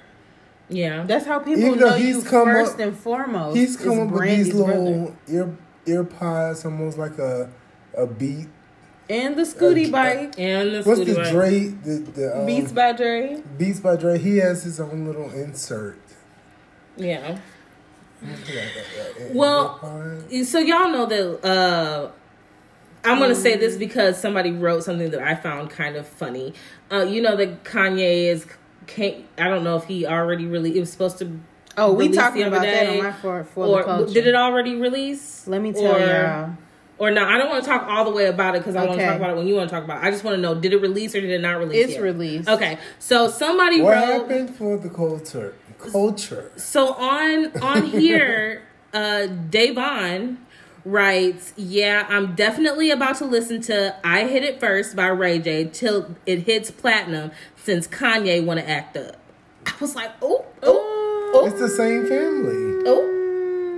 Yeah. 0.69 1.05
That's 1.07 1.27
how 1.27 1.39
people 1.39 1.63
Even 1.63 1.79
though 1.79 1.91
know 1.91 1.95
he's 1.97 2.17
you 2.17 2.23
come 2.25 2.49
first 2.49 2.75
up- 2.75 2.81
and 2.81 2.97
foremost. 2.99 3.57
He's 3.57 3.77
is 3.77 3.87
come 3.87 4.01
up 4.01 4.07
with 4.09 4.17
Brandy's 4.17 4.47
these 4.47 4.55
brother. 4.55 4.79
little 4.81 5.17
ear 5.29 5.57
ear 5.87 6.03
pods, 6.03 6.65
almost 6.65 6.99
like 6.99 7.19
a 7.19 7.51
a 7.97 8.05
beat. 8.05 8.49
And 9.09 9.37
the 9.37 9.43
Scooty 9.43 9.89
Uh, 9.89 9.93
bike 9.93 10.35
and 10.39 10.75
the 10.75 10.83
What's 10.83 11.01
Scooty 11.01 11.07
the 11.07 11.15
Bike. 11.15 11.31
Dre? 11.33 11.61
The, 11.69 11.91
the 12.13 12.39
um, 12.41 12.47
Beats 12.47 12.73
by 12.73 12.93
Dre. 12.93 13.43
Beats 13.59 13.81
by 13.81 13.97
Dre. 13.97 14.19
He 14.19 14.39
has 14.39 14.63
his 14.65 14.81
own 14.81 15.07
little 15.07 15.31
insert. 15.31 15.99
Yeah. 16.97 17.39
Well. 19.33 19.79
So 20.45 20.59
y'all 20.59 20.89
know 20.91 21.07
that 21.07 21.47
uh 21.47 22.11
I'm 23.05 23.19
gonna 23.21 23.35
say 23.35 23.57
this 23.57 23.77
because 23.77 24.19
somebody 24.21 24.51
wrote 24.53 24.83
something 24.85 25.11
that 25.11 25.21
I 25.23 25.35
found 25.35 25.71
kind 25.71 25.97
of 25.97 26.07
funny. 26.07 26.55
Uh, 26.91 27.03
you 27.03 27.23
know 27.23 27.37
that 27.37 27.65
Kanye 27.65 28.25
is. 28.31 28.47
Can't, 28.87 29.25
I 29.37 29.49
don't 29.49 29.65
know 29.65 29.77
if 29.77 29.85
he 29.85 30.07
already 30.07 30.47
really. 30.47 30.77
It 30.77 30.81
was 30.81 30.91
supposed 30.91 31.19
to. 31.19 31.39
Oh, 31.77 31.93
we 31.93 32.05
release 32.05 32.17
talking 32.17 32.41
the 32.43 32.47
other 32.47 32.57
about 32.57 32.67
that 32.67 32.89
on 32.89 32.99
my 33.05 33.13
for 33.13 33.45
for 33.45 33.67
or 33.67 33.79
the 33.79 33.85
culture. 33.85 34.15
did 34.15 34.27
it 34.27 34.35
already 34.35 34.77
release? 34.77 35.47
Let 35.47 35.61
me 35.61 35.73
tell 35.73 35.97
or, 35.97 36.01
y'all. 36.01 36.57
Or 36.99 37.11
no, 37.11 37.25
I 37.27 37.37
don't 37.37 37.51
want 37.51 37.63
to 37.63 37.69
talk 37.71 37.87
all 37.89 38.05
the 38.07 38.11
way 38.11 38.27
about 38.27 38.55
it 38.55 38.61
because 38.61 38.75
I 38.75 38.87
want 38.87 38.99
to 39.01 39.07
talk 39.07 39.17
about 39.17 39.31
it 39.31 39.37
when 39.37 39.47
you 39.47 39.55
want 39.55 39.69
to 39.69 39.75
talk 39.75 39.85
about 39.85 40.03
it. 40.03 40.07
I 40.07 40.11
just 40.11 40.25
want 40.25 40.37
to 40.37 40.41
know: 40.41 40.55
did 40.55 40.73
it 40.73 40.81
release 40.81 41.15
or 41.15 41.21
did 41.21 41.31
it 41.31 41.41
not 41.43 41.59
release? 41.59 41.85
It's 41.85 41.93
yet? 41.95 42.03
released. 42.03 42.49
Okay, 42.49 42.79
so 42.99 43.29
somebody 43.29 43.81
what 43.83 43.91
wrote. 43.93 44.05
happened 44.29 44.57
for 44.57 44.79
the 44.79 44.89
culture? 44.89 45.55
Culture. 45.93 46.51
So 46.57 46.95
on 46.95 47.55
on 47.61 47.83
here, 47.91 48.63
uh 48.95 49.27
Davon 49.27 50.39
writes, 50.87 51.53
"Yeah, 51.57 52.07
I'm 52.09 52.35
definitely 52.35 52.91
about 52.91 53.17
to 53.17 53.27
listen 53.27 53.61
to 53.63 53.95
I 54.03 54.25
Hit 54.25 54.43
It 54.43 54.59
First 54.59 54.97
by 54.97 55.09
Ray 55.09 55.39
J 55.39 55.65
till 55.67 56.17
it 56.25 56.41
hits 56.45 56.71
platinum 56.71 57.31
since 57.57 57.87
Kanye 57.87 58.43
want 58.43 58.59
to 58.61 58.67
act 58.69 58.97
up." 58.97 59.17
I 59.67 59.73
was 59.81 59.95
like, 59.95 60.13
"Oh, 60.23 60.47
oh, 60.63 61.31
oh, 61.35 61.47
It's 61.47 61.59
the 61.61 61.69
same 61.69 62.07
family. 62.07 62.85
oh." 62.87 63.13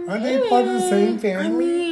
Aren't 0.09 0.22
they 0.22 0.48
part 0.48 0.66
of 0.66 0.72
the 0.72 0.88
same 0.88 1.16
I 1.16 1.18
family? 1.18 1.66
mean, 1.66 1.88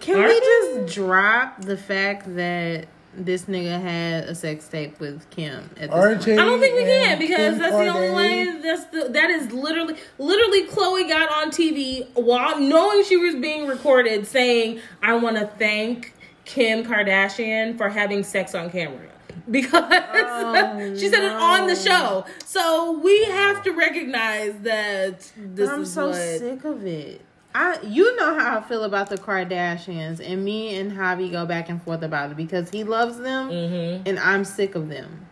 can 0.00 0.16
Are 0.18 0.28
we 0.28 0.40
they? 0.40 0.40
just 0.84 0.94
drop 0.94 1.62
the 1.62 1.76
fact 1.76 2.34
that 2.36 2.86
this 3.14 3.44
nigga 3.46 3.80
had 3.80 4.24
a 4.24 4.34
sex 4.34 4.68
tape 4.68 5.00
with 5.00 5.28
Kim 5.30 5.70
at 5.78 5.90
this 5.90 5.90
RJ. 5.90 6.24
point? 6.26 6.38
I 6.40 6.44
don't 6.44 6.60
think 6.60 6.76
we 6.76 6.84
can 6.84 7.18
because 7.18 7.58
that's 7.58 7.72
the 7.76 7.88
only 7.88 8.08
Kardashian? 8.08 8.14
way. 8.16 8.60
That's 8.62 8.84
the 8.86 9.08
that 9.12 9.30
is 9.30 9.52
literally 9.52 9.94
literally 10.18 10.66
Khloé 10.66 11.08
got 11.08 11.30
on 11.30 11.50
TV 11.50 12.06
while 12.14 12.60
knowing 12.60 13.04
she 13.04 13.16
was 13.16 13.34
being 13.34 13.66
recorded 13.66 14.26
saying, 14.26 14.80
"I 15.02 15.14
want 15.14 15.36
to 15.38 15.46
thank 15.46 16.12
Kim 16.44 16.84
Kardashian 16.84 17.76
for 17.78 17.88
having 17.88 18.22
sex 18.22 18.54
on 18.54 18.70
camera." 18.70 19.00
Because 19.48 20.98
she 20.98 21.08
said 21.08 21.22
it 21.22 21.30
on 21.32 21.68
the 21.68 21.74
oh, 21.74 21.76
show, 21.76 22.26
so 22.44 22.98
we 22.98 23.24
have 23.26 23.62
to 23.62 23.70
recognize 23.70 24.54
that 24.62 25.30
this 25.36 25.70
I'm 25.70 25.82
is 25.82 25.92
so 25.92 26.08
what. 26.08 26.16
sick 26.16 26.64
of 26.64 26.84
it. 26.84 27.20
I, 27.58 27.80
you 27.82 28.14
know 28.16 28.38
how 28.38 28.58
I 28.58 28.62
feel 28.62 28.84
about 28.84 29.08
the 29.08 29.16
Kardashians, 29.16 30.20
and 30.20 30.44
me 30.44 30.76
and 30.78 30.92
Javi 30.92 31.30
go 31.32 31.46
back 31.46 31.68
and 31.68 31.82
forth 31.82 32.02
about 32.02 32.30
it 32.32 32.36
because 32.36 32.68
he 32.70 32.84
loves 32.84 33.18
them, 33.18 33.48
Mm-hmm. 33.50 34.02
and 34.08 34.18
I'm 34.18 34.44
sick 34.44 34.74
of 34.74 34.88
them. 34.88 35.22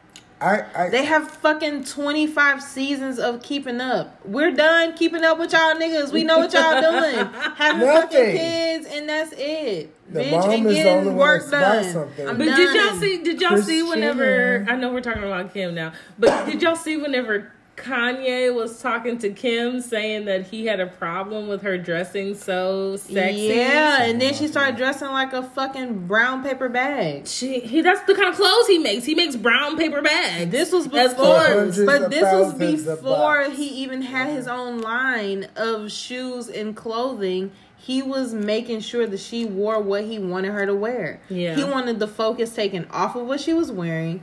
I, 0.40 0.62
I, 0.74 0.88
They 0.90 1.04
have 1.04 1.30
fucking 1.30 1.84
25 1.84 2.62
seasons 2.62 3.18
of 3.18 3.42
keeping 3.42 3.80
up. 3.80 4.18
We're 4.26 4.50
done 4.50 4.94
keeping 4.94 5.22
up 5.24 5.38
with 5.38 5.52
y'all 5.52 5.74
niggas. 5.74 6.12
We 6.12 6.24
know 6.24 6.38
what 6.38 6.52
y'all 6.52 6.80
doing. 7.00 7.26
Having 7.56 7.80
fucking 7.86 8.36
kids, 8.36 8.86
and 8.90 9.08
that's 9.08 9.32
it. 9.36 9.94
The 10.12 10.20
Bitch, 10.20 10.30
mom 10.32 10.50
and 10.50 10.66
is 10.66 10.74
getting 10.74 10.92
only 11.08 11.14
work 11.14 11.50
done. 11.50 11.84
something. 11.84 12.28
I'm 12.28 12.36
But 12.38 12.44
did 12.56 12.74
y'all 12.74 12.94
see? 13.00 13.22
Did 13.22 13.40
y'all 13.40 13.50
Kris 13.50 13.66
see 13.66 13.82
whenever? 13.82 14.66
I 14.68 14.76
know 14.76 14.92
we're 14.92 15.00
talking 15.00 15.22
about 15.24 15.52
Kim 15.54 15.74
now, 15.74 15.92
but 16.18 16.46
did 16.46 16.60
y'all 16.62 16.76
see 16.76 16.96
whenever 16.96 17.52
Kanye 17.76 18.54
was 18.54 18.80
talking 18.80 19.18
to 19.18 19.30
Kim, 19.30 19.80
saying 19.80 20.26
that 20.26 20.46
he 20.46 20.66
had 20.66 20.80
a 20.80 20.86
problem 20.86 21.48
with 21.48 21.62
her 21.62 21.76
dressing 21.76 22.34
so 22.34 22.96
sexy? 22.96 23.42
Yeah, 23.42 24.02
and 24.04 24.20
then 24.20 24.34
she 24.34 24.48
started 24.48 24.76
dressing 24.76 25.08
like 25.08 25.32
a 25.32 25.42
fucking 25.42 26.06
brown 26.06 26.42
paper 26.42 26.68
bag. 26.68 27.26
She, 27.26 27.60
he 27.60 27.82
that's 27.82 28.02
the 28.06 28.14
kind 28.14 28.28
of 28.28 28.36
clothes 28.36 28.66
he 28.66 28.78
makes. 28.78 29.04
He 29.04 29.14
makes 29.14 29.36
brown 29.36 29.76
paper 29.76 30.02
bags. 30.02 30.50
This 30.50 30.72
was 30.72 30.86
before, 30.86 31.70
but 31.84 32.10
this 32.10 32.22
was 32.22 32.54
before 32.54 33.50
he 33.50 33.66
even 33.82 34.02
had 34.02 34.28
his 34.28 34.46
own 34.46 34.80
line 34.80 35.48
of 35.56 35.90
shoes 35.90 36.48
and 36.48 36.76
clothing. 36.76 37.52
He 37.76 38.00
was 38.00 38.32
making 38.32 38.80
sure 38.80 39.06
that 39.06 39.20
she 39.20 39.44
wore 39.44 39.78
what 39.78 40.04
he 40.04 40.18
wanted 40.18 40.52
her 40.52 40.64
to 40.64 40.74
wear. 40.74 41.20
Yeah. 41.28 41.54
He 41.54 41.64
wanted 41.64 41.98
the 41.98 42.08
focus 42.08 42.54
taken 42.54 42.86
off 42.90 43.14
of 43.14 43.26
what 43.26 43.40
she 43.40 43.52
was 43.52 43.70
wearing 43.70 44.22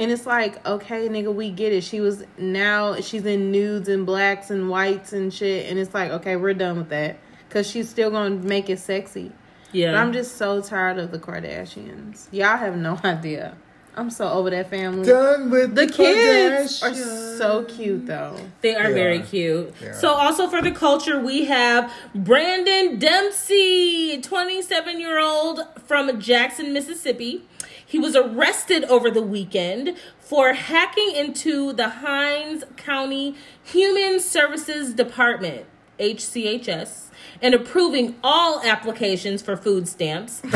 And 0.00 0.10
it's 0.10 0.24
like, 0.26 0.66
okay, 0.66 1.08
nigga, 1.08 1.32
we 1.32 1.50
get 1.50 1.72
it. 1.74 1.84
She 1.84 2.00
was 2.00 2.24
now 2.38 2.96
she's 3.00 3.26
in 3.26 3.52
nudes 3.52 3.86
and 3.88 4.06
blacks 4.06 4.50
and 4.50 4.70
whites 4.70 5.12
and 5.12 5.32
shit, 5.32 5.70
and 5.70 5.78
it's 5.78 5.92
like, 5.94 6.10
okay, 6.10 6.36
we're 6.36 6.54
done 6.54 6.78
with 6.78 6.88
that 6.88 7.18
because 7.48 7.68
she's 7.70 7.88
still 7.88 8.10
gonna 8.10 8.30
make 8.30 8.70
it 8.70 8.78
sexy. 8.78 9.30
Yeah. 9.72 9.92
But 9.92 9.98
I'm 9.98 10.12
just 10.12 10.36
so 10.38 10.62
tired 10.62 10.98
of 10.98 11.10
the 11.12 11.18
Kardashians. 11.18 12.28
Y'all 12.32 12.56
have 12.56 12.76
no 12.76 12.98
idea. 13.04 13.56
I'm 13.96 14.08
so 14.08 14.26
over 14.30 14.48
that 14.50 14.70
family. 14.70 15.04
Done 15.06 15.50
with 15.50 15.74
The 15.74 15.86
kids 15.88 16.82
are 16.82 16.94
so 16.94 17.64
cute 17.64 18.06
though. 18.06 18.36
They 18.62 18.74
are 18.76 18.88
They 18.88 18.94
very 18.94 19.18
are. 19.20 19.24
cute. 19.24 19.78
They 19.80 19.88
are. 19.88 19.94
So, 19.94 20.08
also 20.10 20.48
for 20.48 20.62
the 20.62 20.70
culture, 20.70 21.18
we 21.20 21.44
have 21.46 21.92
Brandon 22.14 22.98
Dempsey, 22.98 24.20
27 24.22 24.98
year 25.00 25.18
old 25.20 25.60
from 25.84 26.20
Jackson, 26.20 26.72
Mississippi. 26.72 27.44
He 27.90 27.98
was 27.98 28.14
arrested 28.14 28.84
over 28.84 29.10
the 29.10 29.20
weekend 29.20 29.96
for 30.20 30.52
hacking 30.52 31.10
into 31.12 31.72
the 31.72 31.88
Hinds 31.88 32.62
County 32.76 33.34
Human 33.64 34.20
Services 34.20 34.94
Department, 34.94 35.66
HCHS, 35.98 37.09
and 37.42 37.54
approving 37.54 38.16
all 38.22 38.60
applications 38.62 39.42
for 39.42 39.56
food 39.56 39.88
stamps. 39.88 40.42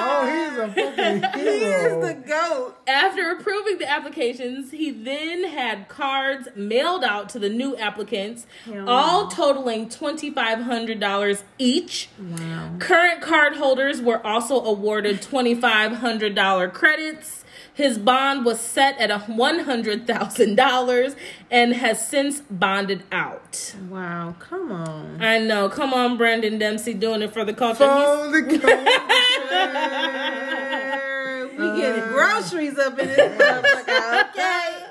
Oh, 0.00 0.26
he's 0.26 0.56
a 0.58 0.68
fucking 0.68 1.40
hero. 1.40 2.14
goat. 2.26 2.76
After 2.86 3.30
approving 3.32 3.78
the 3.78 3.90
applications, 3.90 4.70
he 4.70 4.90
then 4.92 5.44
had 5.44 5.88
cards 5.88 6.48
mailed 6.54 7.02
out 7.04 7.28
to 7.30 7.38
the 7.40 7.48
new 7.48 7.76
applicants, 7.76 8.46
all 8.86 9.26
totaling 9.28 9.88
$2,500 9.88 11.42
each. 11.58 12.08
Wow. 12.18 12.76
Current 12.78 13.20
card 13.22 13.56
holders 13.56 14.00
were 14.00 14.24
also 14.26 14.62
awarded 14.64 15.20
$2,500 15.20 16.72
credits. 16.72 17.44
His 17.78 17.96
bond 17.96 18.44
was 18.44 18.58
set 18.58 18.98
at 18.98 19.12
a 19.12 19.18
$100,000 19.20 21.14
and 21.48 21.72
has 21.74 22.08
since 22.08 22.40
bonded 22.50 23.04
out. 23.12 23.76
Wow. 23.88 24.34
Come 24.40 24.72
on. 24.72 25.22
I 25.22 25.38
know. 25.38 25.68
Come 25.68 25.94
on, 25.94 26.16
Brandon 26.16 26.58
Dempsey, 26.58 26.92
doing 26.92 27.22
it 27.22 27.32
for 27.32 27.44
the 27.44 27.54
culture. 27.54 27.84
He's- 27.84 28.18
From 28.18 28.32
the 28.32 28.40
we 31.58 31.80
getting 31.80 32.02
groceries 32.08 32.76
up 32.78 32.98
in 32.98 33.06
this 33.06 33.40
motherfucker. 33.40 34.30
Okay. 34.30 34.84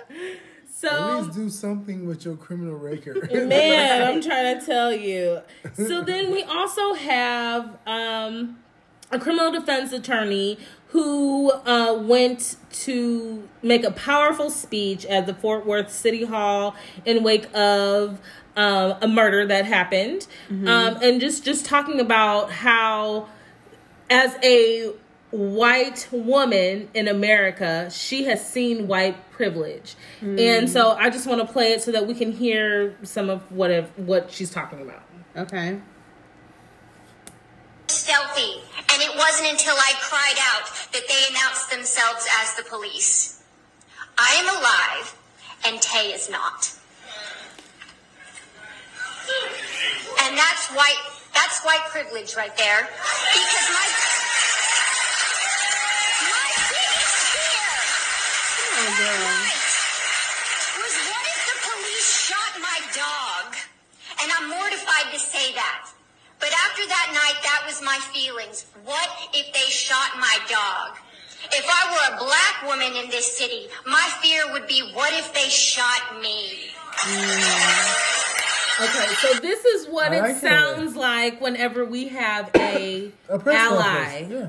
So, 0.74 0.88
At 0.90 1.24
least 1.26 1.34
do 1.36 1.50
something 1.50 2.08
with 2.08 2.24
your 2.24 2.38
criminal 2.38 2.76
record. 2.76 3.30
Man, 3.50 4.04
I'm 4.08 4.22
trying 4.30 4.58
to 4.60 4.66
tell 4.66 4.94
you. 4.94 5.42
So 5.76 6.04
then 6.04 6.32
we 6.32 6.44
also 6.44 6.94
have 6.94 7.78
um, 7.86 8.60
a 9.12 9.20
criminal 9.20 9.52
defense 9.52 9.92
attorney 9.92 10.58
who 10.90 11.52
uh, 11.52 11.94
went 12.02 12.56
to 12.72 13.48
make 13.62 13.84
a 13.84 13.92
powerful 13.92 14.50
speech 14.50 15.06
at 15.06 15.26
the 15.26 15.34
Fort 15.34 15.66
Worth 15.66 15.92
City 15.92 16.24
Hall 16.24 16.76
in 17.06 17.24
wake 17.24 17.48
of 17.54 18.20
um, 18.56 18.96
a 19.02 19.08
murder 19.08 19.46
that 19.46 19.66
happened, 19.66 20.28
um, 20.50 20.98
and 21.02 21.22
just 21.22 21.44
just 21.44 21.66
talking 21.66 22.00
about 22.00 22.52
how 22.52 23.28
as 24.10 24.36
a 24.44 24.94
white 25.32 26.08
woman 26.12 26.88
in 26.94 27.08
America, 27.08 27.90
she 27.92 28.24
has 28.24 28.48
seen 28.50 28.88
white 28.88 29.30
privilege. 29.32 29.96
And 30.22 30.70
so 30.70 30.92
I 30.92 31.10
just 31.10 31.28
want 31.28 31.46
to 31.46 31.52
play 31.52 31.74
it 31.74 31.82
so 31.82 31.92
that 31.92 32.08
we 32.08 32.14
can 32.14 32.32
hear 32.32 32.96
some 33.04 33.30
of 33.30 33.52
what 33.52 33.70
if, 33.70 33.86
what 34.00 34.32
she's 34.32 34.50
talking 34.50 34.82
about. 34.82 35.04
Okay. 35.36 35.80
Stealthy, 37.92 38.62
and 38.94 39.02
it 39.02 39.16
wasn't 39.16 39.50
until 39.50 39.76
I 39.76 39.94
cried 40.02 40.40
out 40.52 40.68
that 40.94 41.08
they 41.08 41.22
announced 41.30 41.72
themselves 41.72 42.28
as 42.42 42.56
the 42.56 42.64
police. 42.64 43.44
I 44.18 44.34
am 44.42 44.48
alive, 44.50 45.16
and 45.66 45.82
Tay 45.82 46.12
is 46.14 46.30
not. 46.30 46.74
And 50.24 50.38
that's 50.38 50.72
white 50.72 51.04
that's 51.34 51.64
white 51.64 51.86
privilege 51.90 52.36
right 52.36 52.56
there. 52.58 52.82
Because 52.82 53.68
my 53.70 53.86
my 56.32 56.50
biggest 56.72 57.16
oh, 57.24 57.36
fear 57.36 57.70
was 60.82 60.96
what 61.12 61.26
if 61.30 61.42
the 61.46 61.58
police 61.70 62.10
shot 62.26 62.54
my 62.60 62.80
dog? 62.96 63.56
And 64.24 64.32
I'm 64.32 64.50
mortified 64.50 65.14
to 65.14 65.20
say 65.20 65.54
that. 65.54 65.97
But 66.40 66.50
after 66.70 66.86
that 66.88 67.10
night, 67.14 67.42
that 67.44 67.64
was 67.66 67.82
my 67.82 67.98
feelings. 68.14 68.66
What 68.86 69.10
if 69.34 69.52
they 69.54 69.70
shot 69.72 70.12
my 70.18 70.38
dog? 70.50 70.98
If 71.52 71.66
I 71.70 71.92
were 71.92 72.16
a 72.16 72.20
black 72.26 72.64
woman 72.68 73.04
in 73.04 73.10
this 73.10 73.38
city, 73.38 73.68
my 73.86 74.10
fear 74.22 74.52
would 74.52 74.68
be 74.68 74.82
what 74.94 75.14
if 75.14 75.34
they 75.34 75.50
shot 75.50 76.22
me? 76.22 76.70
Mm. 76.98 78.18
Okay, 78.80 79.08
so 79.22 79.40
this 79.40 79.66
is 79.66 79.88
what 79.88 80.12
I 80.12 80.18
it 80.18 80.22
like 80.22 80.36
it. 80.36 80.42
sounds 80.42 80.96
like 80.96 81.42
whenever 81.42 81.84
we 81.86 82.10
have 82.10 82.52
a, 82.56 83.12
A 83.30 83.42
ally. 83.50 84.28
Yeah. 84.30 84.48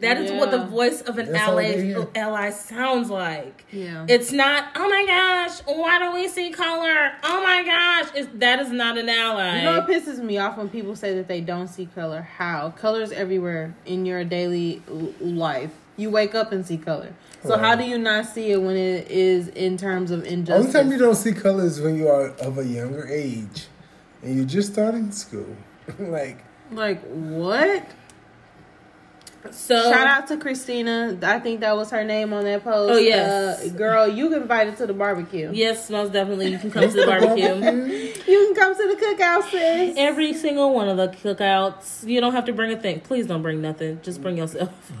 That 0.00 0.18
is 0.18 0.32
what 0.32 0.50
the 0.50 0.64
voice 0.64 1.02
of 1.02 1.18
an 1.18 1.32
That's 1.32 1.48
all 1.48 1.56
they 1.56 1.94
ally 1.94 2.06
ally 2.14 2.50
sounds 2.50 3.10
like. 3.10 3.64
Yeah. 3.70 4.06
It's 4.08 4.32
not, 4.32 4.68
oh 4.74 4.88
my 4.88 5.06
gosh, 5.06 5.60
why 5.66 5.98
don't 5.98 6.14
we 6.14 6.28
see 6.28 6.50
color? 6.50 7.12
Oh 7.22 7.42
my 7.42 7.62
gosh. 7.64 8.10
It's, 8.14 8.28
that 8.34 8.60
is 8.60 8.70
not 8.70 8.96
an 8.96 9.08
ally. 9.08 9.58
You 9.58 9.64
know 9.64 9.78
what 9.78 9.88
pisses 9.88 10.22
me 10.22 10.38
off 10.38 10.56
when 10.56 10.68
people 10.68 10.96
say 10.96 11.14
that 11.14 11.28
they 11.28 11.40
don't 11.40 11.68
see 11.68 11.86
color? 11.86 12.22
How? 12.22 12.70
Color's 12.70 13.12
everywhere 13.12 13.74
in 13.84 14.06
your 14.06 14.24
daily 14.24 14.82
life. 15.20 15.72
You 15.96 16.10
wake 16.10 16.34
up 16.34 16.50
and 16.52 16.64
see 16.64 16.78
color. 16.78 17.12
So 17.42 17.50
Right. 17.50 17.60
how 17.60 17.76
do 17.76 17.84
you 17.84 17.98
not 17.98 18.26
see 18.26 18.52
it 18.52 18.62
when 18.62 18.76
it 18.76 19.10
is 19.10 19.48
in 19.48 19.76
terms 19.76 20.10
of 20.10 20.24
injustice? 20.24 20.50
Only 20.50 20.60
injustice? 20.66 20.82
time 20.82 20.92
you 20.92 20.98
don't 20.98 21.14
see 21.14 21.32
colors 21.32 21.80
when 21.80 21.96
you 21.96 22.08
are 22.08 22.28
of 22.38 22.58
a 22.58 22.64
younger 22.64 23.06
age 23.06 23.66
and 24.22 24.36
you're 24.36 24.46
just 24.46 24.72
starting 24.72 25.10
school. 25.12 25.56
like, 25.98 26.38
like 26.70 27.02
what? 27.02 27.84
So, 29.50 29.90
Shout 29.90 30.06
out 30.06 30.26
to 30.28 30.36
Christina. 30.36 31.16
I 31.22 31.38
think 31.38 31.60
that 31.60 31.76
was 31.76 31.90
her 31.90 32.04
name 32.04 32.32
on 32.32 32.44
that 32.44 32.62
post. 32.62 32.92
Oh, 32.94 32.98
yes. 32.98 33.64
Uh, 33.64 33.68
girl, 33.70 34.06
you 34.06 34.34
invited 34.34 34.76
to 34.78 34.86
the 34.86 34.92
barbecue. 34.92 35.50
yes, 35.52 35.88
most 35.90 36.12
definitely, 36.12 36.48
you 36.48 36.58
can 36.58 36.70
come 36.70 36.82
to 36.88 36.96
the 36.96 37.06
barbecue. 37.06 38.10
You 38.30 38.46
can 38.46 38.54
come 38.54 38.76
to 38.76 38.94
the 38.94 38.94
cookout, 39.04 39.50
sis. 39.50 39.94
Every 39.96 40.34
single 40.34 40.72
one 40.72 40.88
of 40.88 40.96
the 40.96 41.08
cookouts. 41.08 42.06
You 42.06 42.20
don't 42.20 42.32
have 42.32 42.44
to 42.44 42.52
bring 42.52 42.70
a 42.70 42.76
thing. 42.80 43.00
Please 43.00 43.26
don't 43.26 43.42
bring 43.42 43.60
nothing. 43.60 43.98
Just 44.02 44.22
bring 44.22 44.36
yourself. 44.36 44.70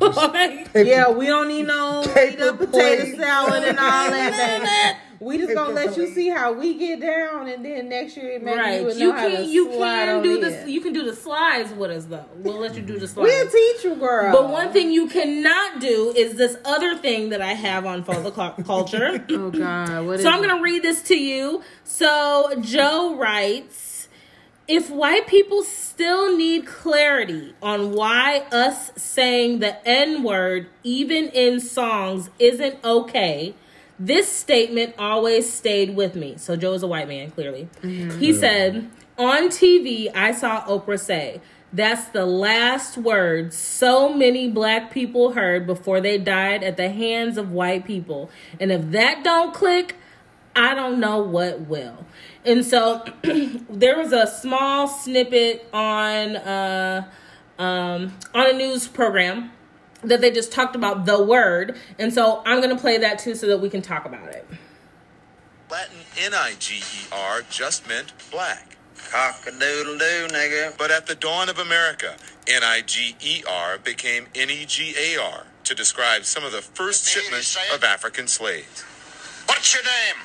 Yeah, 0.74 1.10
we 1.10 1.26
don't 1.26 1.48
need 1.48 1.66
no 1.66 2.02
Paper 2.12 2.32
eat 2.32 2.40
up 2.40 2.58
potato 2.58 2.70
plate. 3.04 3.16
salad 3.16 3.64
and 3.64 3.78
all 3.78 4.10
that. 4.10 4.98
We 5.20 5.36
just 5.36 5.54
gonna 5.54 5.74
let 5.74 5.98
you 5.98 6.06
see 6.06 6.30
how 6.30 6.54
we 6.54 6.74
get 6.74 7.00
down, 7.00 7.46
and 7.46 7.62
then 7.62 7.90
next 7.90 8.16
year 8.16 8.38
maybe 8.40 8.56
right. 8.58 8.80
you 8.80 8.90
You 8.90 9.12
can 9.12 9.48
you 9.50 9.66
can 9.68 10.22
do 10.22 10.36
in. 10.36 10.40
the 10.40 10.70
you 10.70 10.80
can 10.80 10.94
do 10.94 11.02
the 11.04 11.14
slides 11.14 11.72
with 11.74 11.90
us 11.90 12.06
though. 12.06 12.24
We'll 12.36 12.58
let 12.58 12.74
you 12.74 12.80
do 12.80 12.98
the 12.98 13.06
slides. 13.06 13.28
We'll 13.30 13.50
teach 13.50 13.84
you, 13.84 13.96
girl. 13.96 14.32
But 14.32 14.48
one 14.48 14.72
thing 14.72 14.90
you 14.90 15.08
cannot 15.08 15.78
do 15.80 16.14
is 16.16 16.36
this 16.36 16.56
other 16.64 16.96
thing 16.96 17.28
that 17.28 17.42
I 17.42 17.52
have 17.52 17.84
on 17.84 18.02
for 18.02 18.14
the 18.18 18.30
culture. 18.30 19.24
Oh 19.30 19.50
God, 19.50 20.06
what 20.06 20.16
is? 20.16 20.22
so 20.22 20.30
I'm 20.30 20.42
it? 20.42 20.48
to 20.48 20.62
read 20.62 20.82
this 20.82 21.02
to 21.02 21.16
you. 21.16 21.62
So 21.84 22.54
Joe 22.60 23.14
writes 23.16 24.08
If 24.66 24.88
white 24.90 25.26
people 25.26 25.62
still 25.62 26.34
need 26.36 26.66
clarity 26.66 27.54
on 27.62 27.92
why 27.92 28.44
us 28.52 28.90
saying 28.96 29.58
the 29.58 29.86
N 29.86 30.22
word, 30.22 30.68
even 30.82 31.28
in 31.28 31.60
songs, 31.60 32.30
isn't 32.38 32.82
okay, 32.82 33.54
this 34.00 34.32
statement 34.34 34.94
always 34.98 35.52
stayed 35.52 35.94
with 35.94 36.16
me. 36.16 36.34
So 36.38 36.56
Joe 36.56 36.72
is 36.72 36.82
a 36.82 36.86
white 36.86 37.06
man, 37.06 37.30
clearly. 37.30 37.68
He 37.82 38.32
said, 38.32 38.90
On 39.18 39.48
TV, 39.48 40.08
I 40.14 40.32
saw 40.32 40.64
Oprah 40.64 40.98
say, 40.98 41.42
that's 41.72 42.08
the 42.08 42.26
last 42.26 42.98
word 42.98 43.52
so 43.52 44.12
many 44.12 44.50
black 44.50 44.90
people 44.90 45.32
heard 45.32 45.66
before 45.66 46.00
they 46.00 46.18
died 46.18 46.64
at 46.64 46.76
the 46.76 46.88
hands 46.88 47.38
of 47.38 47.52
white 47.52 47.84
people. 47.84 48.30
And 48.58 48.72
if 48.72 48.90
that 48.90 49.22
don't 49.22 49.54
click, 49.54 49.94
I 50.56 50.74
don't 50.74 50.98
know 50.98 51.22
what 51.22 51.60
will. 51.60 52.04
And 52.44 52.64
so 52.64 53.04
there 53.22 53.98
was 53.98 54.12
a 54.12 54.26
small 54.26 54.88
snippet 54.88 55.68
on 55.72 56.36
uh, 56.36 57.08
um, 57.58 58.14
on 58.34 58.50
a 58.50 58.52
news 58.54 58.88
program 58.88 59.52
that 60.02 60.20
they 60.20 60.30
just 60.30 60.52
talked 60.52 60.74
about 60.76 61.06
the 61.06 61.22
word, 61.22 61.78
and 61.98 62.12
so 62.12 62.42
I'm 62.44 62.60
gonna 62.60 62.78
play 62.78 62.98
that 62.98 63.18
too 63.18 63.34
so 63.34 63.46
that 63.48 63.58
we 63.60 63.68
can 63.70 63.82
talk 63.82 64.04
about 64.04 64.28
it. 64.28 64.46
Latin 65.70 65.98
N-I-G-E-R 66.18 67.42
just 67.48 67.86
meant 67.88 68.12
black. 68.30 68.76
Cock-a-doodle-doo, 69.10 70.28
nigga. 70.28 70.76
But 70.76 70.90
at 70.90 71.06
the 71.06 71.14
dawn 71.14 71.48
of 71.48 71.58
America, 71.58 72.16
N-I-G-E-R 72.48 73.78
became 73.78 74.26
N-E-G-A-R 74.34 75.46
to 75.64 75.74
describe 75.74 76.24
some 76.24 76.44
of 76.44 76.52
the 76.52 76.60
first 76.60 77.06
shipments 77.08 77.56
of 77.72 77.84
African 77.84 78.26
slaves. 78.26 78.82
What's 79.46 79.72
your 79.72 79.84
name? 79.84 80.16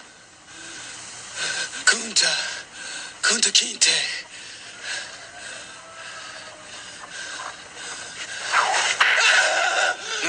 Kunta. 1.86 2.64
Kunta 3.22 3.52
Kinte. 3.52 4.24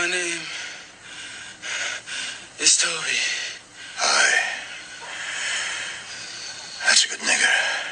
My 0.07 0.12
name 0.12 0.38
is 2.61 2.76
Toby. 2.76 3.18
Aye. 3.98 4.40
That's 6.84 7.07
a 7.07 7.09
good 7.09 7.18
nigger. 7.18 7.86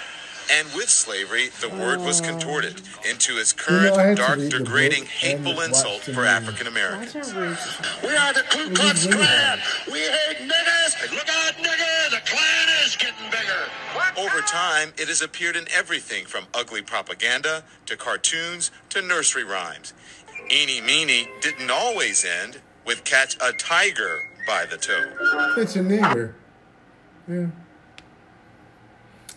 And 0.53 0.69
with 0.77 0.89
slavery, 0.89 1.49
the 1.61 1.71
word 1.71 1.99
was 1.99 2.21
contorted 2.21 2.83
into 3.11 3.39
its 3.39 3.53
current, 3.53 3.97
you 3.97 4.03
know, 4.03 4.15
dark, 4.15 4.39
degrading, 4.39 5.07
hateful 5.07 5.61
insult 5.61 6.03
for 6.03 6.25
African 6.25 6.69
Americans. 6.69 7.35
We 7.35 8.15
are 8.15 8.33
the 8.33 8.45
Ku 8.49 8.73
Klux 8.73 9.09
Klan. 9.09 9.59
We 9.91 9.99
hate 9.99 10.39
niggers. 10.39 11.11
Look 11.11 11.29
out, 11.29 11.55
nigger. 11.55 12.11
The 12.11 12.21
Klan 12.31 12.69
is 12.85 12.95
getting 12.95 13.29
bigger. 13.33 13.65
Over 14.17 14.41
time, 14.43 14.93
it 14.99 15.09
has 15.09 15.21
appeared 15.21 15.57
in 15.57 15.67
everything 15.75 16.27
from 16.27 16.45
ugly 16.55 16.83
propaganda 16.83 17.65
to 17.87 17.97
cartoons 17.97 18.71
to 18.91 19.03
nursery 19.03 19.43
rhymes. 19.43 19.95
Eeny 20.51 20.81
Meeny 20.81 21.29
didn't 21.41 21.71
always 21.71 22.25
end 22.25 22.61
with 22.87 23.05
catch 23.05 23.37
a 23.41 23.53
tiger 23.53 24.19
by 24.47 24.67
the 24.67 24.77
toe. 24.77 25.55
It's 25.57 25.77
a 25.77 25.81
nigger. 25.81 26.35
Yeah. 27.29 27.47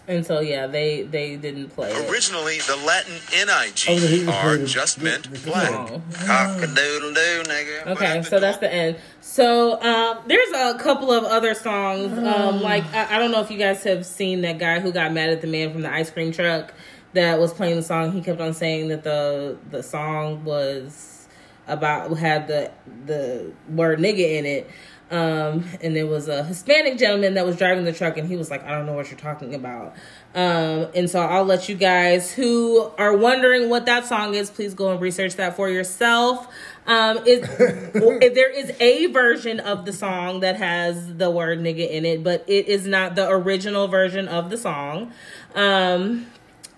And 0.10 0.26
so 0.26 0.40
yeah, 0.40 0.68
they 0.68 1.02
they 1.04 1.36
didn't 1.36 1.70
play 1.70 1.92
it. 1.92 2.10
Originally, 2.10 2.60
the 2.60 2.78
Latin 2.78 3.14
Oh, 3.14 3.36
he 3.36 3.44
was 3.44 3.44
N-I-G-E-R 3.50 4.42
playing 4.42 4.62
the- 4.62 4.68
just 4.68 5.02
meant 5.02 5.44
black. 5.44 5.70
Oh. 5.70 6.02
Cock 6.26 6.58
a 6.64 6.68
doodle 6.68 7.14
doo, 7.14 7.44
nigga. 7.44 7.88
Okay, 7.88 8.24
so 8.24 8.40
that's 8.40 8.58
the 8.60 8.74
end. 8.74 8.98
So 9.20 9.82
um, 9.82 10.20
there's 10.28 10.50
a 10.56 10.78
couple 10.80 11.12
of 11.12 11.26
other 11.26 11.54
songs. 11.54 12.18
Um, 12.18 12.62
like 12.62 12.86
I, 12.94 13.16
I 13.16 13.20
don't 13.20 13.32
know 13.32 13.42
if 13.42 13.52
you 13.52 13.58
guys 13.58 13.84
have 13.84 14.06
seen 14.06 14.42
that 14.42 14.60
guy 14.60 14.80
who 14.80 14.94
got 14.94 15.12
mad 15.12 15.30
at 15.30 15.42
the 15.42 15.48
man 15.48 15.74
from 15.74 15.82
the 15.82 15.92
ice 15.92 16.10
cream 16.10 16.32
truck 16.32 16.74
that 17.14 17.40
was 17.40 17.54
playing 17.54 17.78
the 17.78 17.84
song. 17.84 18.12
He 18.12 18.22
kept 18.22 18.42
on 18.42 18.54
saying 18.54 18.90
that 18.90 19.04
the 19.04 19.58
the 19.70 19.84
song 19.84 20.44
was 20.44 21.28
about 21.68 22.18
had 22.18 22.48
the 22.48 22.72
the 23.06 23.52
word 23.70 24.00
nigga 24.00 24.38
in 24.38 24.46
it. 24.46 24.70
Um, 25.10 25.64
and 25.82 25.96
there 25.96 26.06
was 26.06 26.28
a 26.28 26.44
Hispanic 26.44 26.98
gentleman 26.98 27.36
that 27.36 27.46
was 27.46 27.56
driving 27.56 27.86
the 27.86 27.94
truck, 27.94 28.18
and 28.18 28.28
he 28.28 28.36
was 28.36 28.52
like, 28.52 28.66
"I 28.66 28.72
don't 28.72 28.86
know 28.86 28.94
what 28.94 29.10
you're 29.10 29.20
talking 29.20 29.56
about." 29.56 29.96
Um, 30.36 30.88
and 30.94 31.10
so 31.10 31.22
I'll 31.22 31.46
let 31.46 31.70
you 31.70 31.76
guys 31.76 32.34
who 32.34 32.92
are 32.98 33.16
wondering 33.16 33.70
what 33.70 33.86
that 33.86 34.06
song 34.06 34.36
is, 34.36 34.50
please 34.50 34.74
go 34.74 34.92
and 34.92 35.00
research 35.00 35.36
that 35.38 35.56
for 35.56 35.70
yourself. 35.70 36.48
Um, 36.86 37.20
is 37.26 37.42
there 37.58 38.52
is 38.52 38.72
a 38.82 39.06
version 39.08 39.62
of 39.62 39.86
the 39.86 39.94
song 39.94 40.42
that 40.42 40.58
has 40.58 41.16
the 41.16 41.32
word 41.32 41.60
nigga 41.60 41.90
in 41.90 42.06
it, 42.06 42.22
but 42.22 42.44
it 42.48 42.68
is 42.68 42.86
not 42.86 43.16
the 43.16 43.30
original 43.30 43.88
version 43.88 44.28
of 44.28 44.50
the 44.50 44.58
song. 44.58 45.14
Um, 45.56 46.28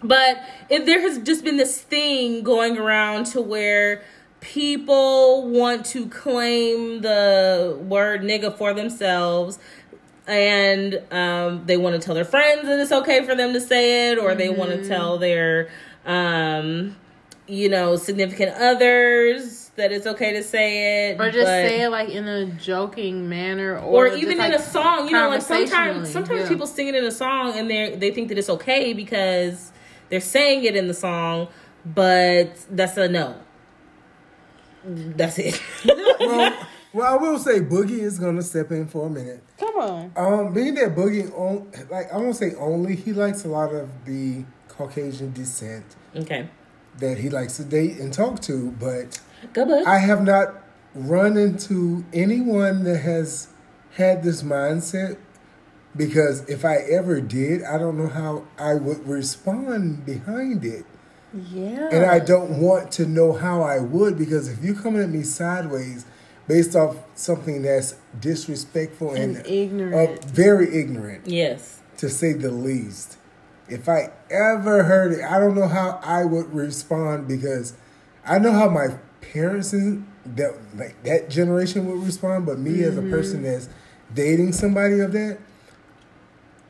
but 0.03 0.41
if 0.69 0.85
there 0.85 1.01
has 1.01 1.19
just 1.19 1.43
been 1.43 1.57
this 1.57 1.79
thing 1.81 2.43
going 2.43 2.77
around 2.77 3.25
to 3.27 3.41
where 3.41 4.03
people 4.39 5.49
want 5.49 5.85
to 5.85 6.07
claim 6.07 7.01
the 7.01 7.77
word 7.81 8.21
nigga 8.21 8.55
for 8.55 8.73
themselves 8.73 9.59
and 10.27 11.01
um, 11.11 11.65
they 11.65 11.75
want 11.75 11.99
to 11.99 12.05
tell 12.05 12.15
their 12.15 12.23
friends 12.23 12.63
that 12.63 12.79
it's 12.79 12.91
okay 12.91 13.25
for 13.25 13.35
them 13.35 13.51
to 13.51 13.59
say 13.59 14.11
it 14.11 14.17
or 14.17 14.35
they 14.35 14.49
want 14.49 14.71
to 14.71 14.87
tell 14.87 15.17
their 15.17 15.69
um, 16.05 16.95
you 17.47 17.67
know 17.67 17.95
significant 17.95 18.55
others 18.55 19.71
that 19.75 19.91
it's 19.91 20.05
okay 20.05 20.33
to 20.33 20.43
say 20.43 21.09
it 21.09 21.19
Or 21.19 21.31
just 21.31 21.45
but- 21.45 21.67
say 21.67 21.81
it 21.81 21.89
like 21.89 22.09
in 22.09 22.27
a 22.27 22.45
joking 22.45 23.27
manner, 23.27 23.77
or, 23.79 24.07
or 24.07 24.15
even 24.15 24.37
like, 24.37 24.53
in 24.53 24.59
a 24.59 24.63
song 24.63 25.07
you 25.07 25.13
know 25.13 25.29
like 25.29 25.41
sometimes 25.41 26.11
sometimes 26.11 26.41
yeah. 26.41 26.49
people 26.49 26.67
sing 26.67 26.87
it 26.87 26.95
in 26.95 27.03
a 27.03 27.11
song 27.11 27.57
and 27.57 27.69
they 27.69 27.95
they 27.95 28.11
think 28.11 28.29
that 28.29 28.37
it's 28.37 28.49
okay 28.49 28.93
because 28.93 29.71
they're 30.09 30.19
saying 30.19 30.63
it 30.63 30.75
in 30.75 30.87
the 30.87 30.93
song 30.93 31.47
but 31.85 32.55
that's 32.69 32.97
a 32.97 33.07
no 33.07 33.35
that's 34.83 35.39
it 35.39 35.61
Well, 36.19 36.67
well, 36.93 37.13
I 37.13 37.17
will 37.17 37.39
say 37.39 37.59
Boogie 37.59 37.99
is 37.99 38.19
gonna 38.19 38.41
step 38.41 38.71
in 38.71 38.87
for 38.87 39.07
a 39.07 39.09
minute. 39.09 39.43
Come 39.57 39.75
on. 39.75 40.11
Um, 40.15 40.53
being 40.53 40.75
that 40.75 40.95
Boogie, 40.95 41.31
on, 41.37 41.71
like 41.89 42.11
I 42.11 42.17
won't 42.17 42.35
say 42.35 42.53
only, 42.55 42.95
he 42.95 43.13
likes 43.13 43.45
a 43.45 43.47
lot 43.47 43.73
of 43.73 43.89
the 44.05 44.43
Caucasian 44.67 45.33
descent 45.33 45.85
okay 46.15 46.49
that 46.99 47.17
he 47.17 47.29
likes 47.29 47.57
to 47.57 47.63
date 47.63 47.97
and 47.97 48.13
talk 48.13 48.41
to, 48.41 48.71
but 48.79 49.19
go 49.53 49.83
I 49.85 49.99
have 49.99 50.23
not 50.23 50.55
run 50.93 51.37
into 51.37 52.03
anyone 52.13 52.83
that 52.83 52.99
has 52.99 53.47
had 53.91 54.23
this 54.23 54.43
mindset 54.43 55.17
because 55.95 56.47
if 56.49 56.65
I 56.65 56.77
ever 56.77 57.19
did, 57.21 57.63
I 57.63 57.77
don't 57.77 57.97
know 57.97 58.07
how 58.07 58.45
I 58.57 58.75
would 58.75 59.07
respond 59.07 60.05
behind 60.05 60.63
it. 60.63 60.85
Yeah. 61.51 61.89
And 61.91 62.05
I 62.05 62.19
don't 62.19 62.59
want 62.59 62.91
to 62.93 63.05
know 63.05 63.33
how 63.33 63.61
I 63.61 63.79
would 63.79 64.17
because 64.17 64.47
if 64.47 64.63
you're 64.63 64.75
coming 64.75 65.01
at 65.01 65.09
me 65.09 65.23
sideways 65.23 66.05
based 66.47 66.75
off 66.75 66.97
something 67.15 67.61
that's 67.61 67.95
disrespectful 68.19 69.13
and, 69.13 69.37
And 69.37 69.45
ignorant. 69.45 70.23
uh, 70.23 70.27
very 70.27 70.75
ignorant, 70.75 71.27
yes 71.27 71.79
to 71.99 72.09
say 72.09 72.31
the 72.31 72.49
least. 72.49 73.17
If 73.67 73.89
I 73.89 74.11
ever 74.31 74.83
heard 74.83 75.11
it, 75.11 75.23
I 75.23 75.37
don't 75.37 75.53
know 75.53 75.67
how 75.67 75.99
I 76.01 76.23
would 76.23 76.51
respond 76.53 77.27
because 77.27 77.73
I 78.25 78.39
know 78.39 78.53
how 78.53 78.69
my 78.69 78.97
parents 79.21 79.73
and 79.73 80.07
that 80.25 80.55
like 80.75 81.01
that 81.03 81.29
generation 81.29 81.85
would 81.85 82.03
respond, 82.05 82.45
but 82.45 82.57
me 82.57 82.83
as 82.83 82.97
a 82.97 83.01
person 83.01 83.43
that's 83.43 83.67
dating 84.13 84.53
somebody 84.53 85.01
of 85.01 85.11
that, 85.11 85.39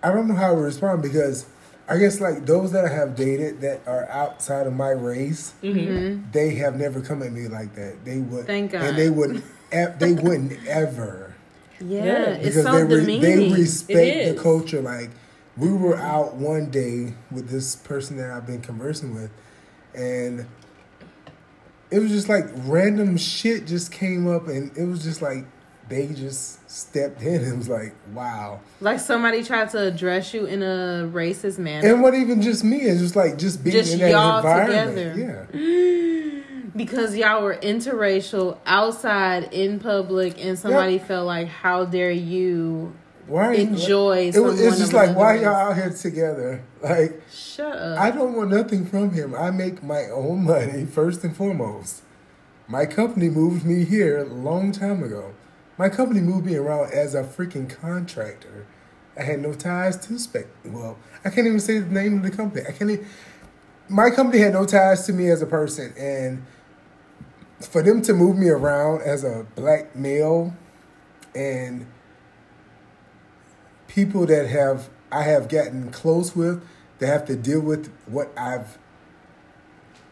I 0.02 0.12
don't 0.12 0.28
know 0.28 0.36
how 0.36 0.56
to 0.56 0.62
respond 0.62 1.02
because 1.02 1.45
I 1.88 1.97
guess 1.97 2.20
like 2.22 2.45
those 2.45 2.72
that 2.72 2.86
I 2.86 2.89
have 2.89 3.16
dated 3.16 3.62
that 3.62 3.82
are 3.88 4.08
outside 4.10 4.68
of 4.68 4.74
my 4.74 4.89
race, 4.91 5.54
mm-hmm. 5.64 6.32
they 6.32 6.56
have 6.56 6.78
never 6.78 7.02
come 7.02 7.24
at 7.24 7.32
me 7.32 7.47
like 7.47 7.76
that. 7.76 8.06
They 8.06 8.20
would, 8.20 8.45
Thank 8.45 8.72
God. 8.72 8.84
and 8.84 8.97
they 8.97 9.10
wouldn't, 9.10 9.43
e- 9.74 9.93
they 9.97 10.14
wouldn't 10.14 10.66
ever 10.68 11.30
yeah, 11.82 12.04
Yeah, 12.04 12.30
it's 12.32 12.56
because 12.56 12.64
so 12.64 12.72
they 12.74 12.84
re- 12.84 13.00
demeaning. 13.02 13.22
they 13.52 13.56
respect 13.62 14.36
the 14.36 14.41
culture. 14.41 14.82
Like 14.82 15.12
we 15.58 15.72
were 15.72 15.95
out 15.97 16.36
one 16.36 16.70
day 16.70 17.14
with 17.32 17.50
this 17.50 17.76
person 17.76 18.18
that 18.18 18.32
I've 18.32 18.45
been 18.45 18.62
conversing 18.62 19.14
with, 19.16 19.32
and 19.93 20.45
it 21.91 22.00
was 22.00 22.12
just 22.12 22.30
like 22.30 22.45
random 22.66 23.18
shit 23.18 23.66
just 23.66 23.91
came 23.91 24.28
up, 24.28 24.47
and 24.47 24.76
it 24.78 24.86
was 24.86 25.04
just 25.04 25.22
like 25.22 25.45
they 25.89 26.07
just 26.07 26.69
stepped 26.69 27.21
in. 27.21 27.43
and 27.43 27.57
was 27.57 27.67
like 27.69 27.93
wow, 28.13 28.59
like 28.79 28.99
somebody 28.99 29.43
tried 29.43 29.69
to 29.71 29.79
address 29.87 30.33
you 30.33 30.45
in 30.45 30.61
a 30.63 31.09
racist 31.11 31.57
manner 31.57 31.91
and 31.91 32.01
what 32.01 32.13
even 32.13 32.41
just 32.41 32.63
me 32.63 32.81
is 32.81 32.99
just 33.01 33.15
like 33.15 33.37
just 33.37 33.63
being 33.63 33.75
Just 33.75 33.93
in 33.93 33.99
that 33.99 34.11
y'all 34.11 34.37
environment. 34.37 35.15
together. 35.15 35.49
Yeah, 35.53 36.41
because 36.75 37.15
y'all 37.15 37.41
were 37.43 37.55
interracial 37.57 38.57
outside 38.65 39.51
in 39.53 39.79
public, 39.79 40.43
and 40.43 40.57
somebody 40.57 40.99
felt 40.99 41.25
like, 41.25 41.47
"How 41.47 41.85
dare 41.85 42.11
you 42.11 42.93
why 43.27 43.53
enjoy?" 43.55 44.29
It 44.33 44.39
was, 44.39 44.57
someone 44.57 44.57
it's 44.59 44.77
just 44.77 44.93
like 44.93 45.15
why 45.15 45.33
race?" 45.33 45.41
y'all 45.43 45.55
out 45.55 45.75
here 45.75 45.89
together? 45.91 46.63
Like 46.81 47.21
Shut 47.29 47.75
up. 47.75 47.99
I 47.99 48.09
don't 48.09 48.35
want 48.35 48.51
nothing 48.51 48.85
from 48.85 49.11
him. 49.11 49.35
I 49.35 49.51
make 49.51 49.83
my 49.83 50.05
own 50.05 50.45
money 50.45 50.85
first 50.85 51.25
and 51.25 51.35
foremost. 51.35 52.03
My 52.69 52.85
company 52.85 53.27
moved 53.29 53.65
me 53.65 53.83
here 53.83 54.19
a 54.19 54.23
long 54.23 54.71
time 54.71 55.03
ago. 55.03 55.33
My 55.80 55.88
company 55.88 56.19
moved 56.19 56.45
me 56.45 56.57
around 56.57 56.91
as 56.91 57.15
a 57.15 57.23
freaking 57.23 57.69
contractor. 57.69 58.65
I 59.17 59.23
had 59.23 59.41
no 59.41 59.53
ties 59.53 59.95
to 60.07 60.19
spec. 60.19 60.47
Well, 60.65 60.97
I 61.23 61.30
can't 61.30 61.47
even 61.47 61.61
say 61.61 61.80
the 61.80 61.89
name 61.89 62.17
of 62.17 62.23
the 62.23 62.32
company. 62.32 62.65
I 62.67 62.73
can't. 62.73 62.91
Even, 62.91 63.07
my 63.88 64.09
company 64.09 64.39
had 64.39 64.51
no 64.51 64.65
ties 64.65 65.05
to 65.05 65.13
me 65.13 65.30
as 65.30 65.41
a 65.41 65.45
person, 65.45 65.93
and 65.97 66.45
for 67.61 67.82
them 67.82 68.01
to 68.01 68.13
move 68.13 68.38
me 68.38 68.49
around 68.49 69.03
as 69.03 69.23
a 69.23 69.47
black 69.55 69.95
male, 69.95 70.53
and 71.34 71.88
people 73.88 74.25
that 74.25 74.49
have 74.49 74.89
I 75.13 75.23
have 75.23 75.47
gotten 75.47 75.91
close 75.91 76.36
with 76.36 76.61
that 76.97 77.07
have 77.07 77.25
to 77.27 77.38
deal 77.38 77.61
with 77.61 77.89
what 78.05 78.38
I've 78.38 78.77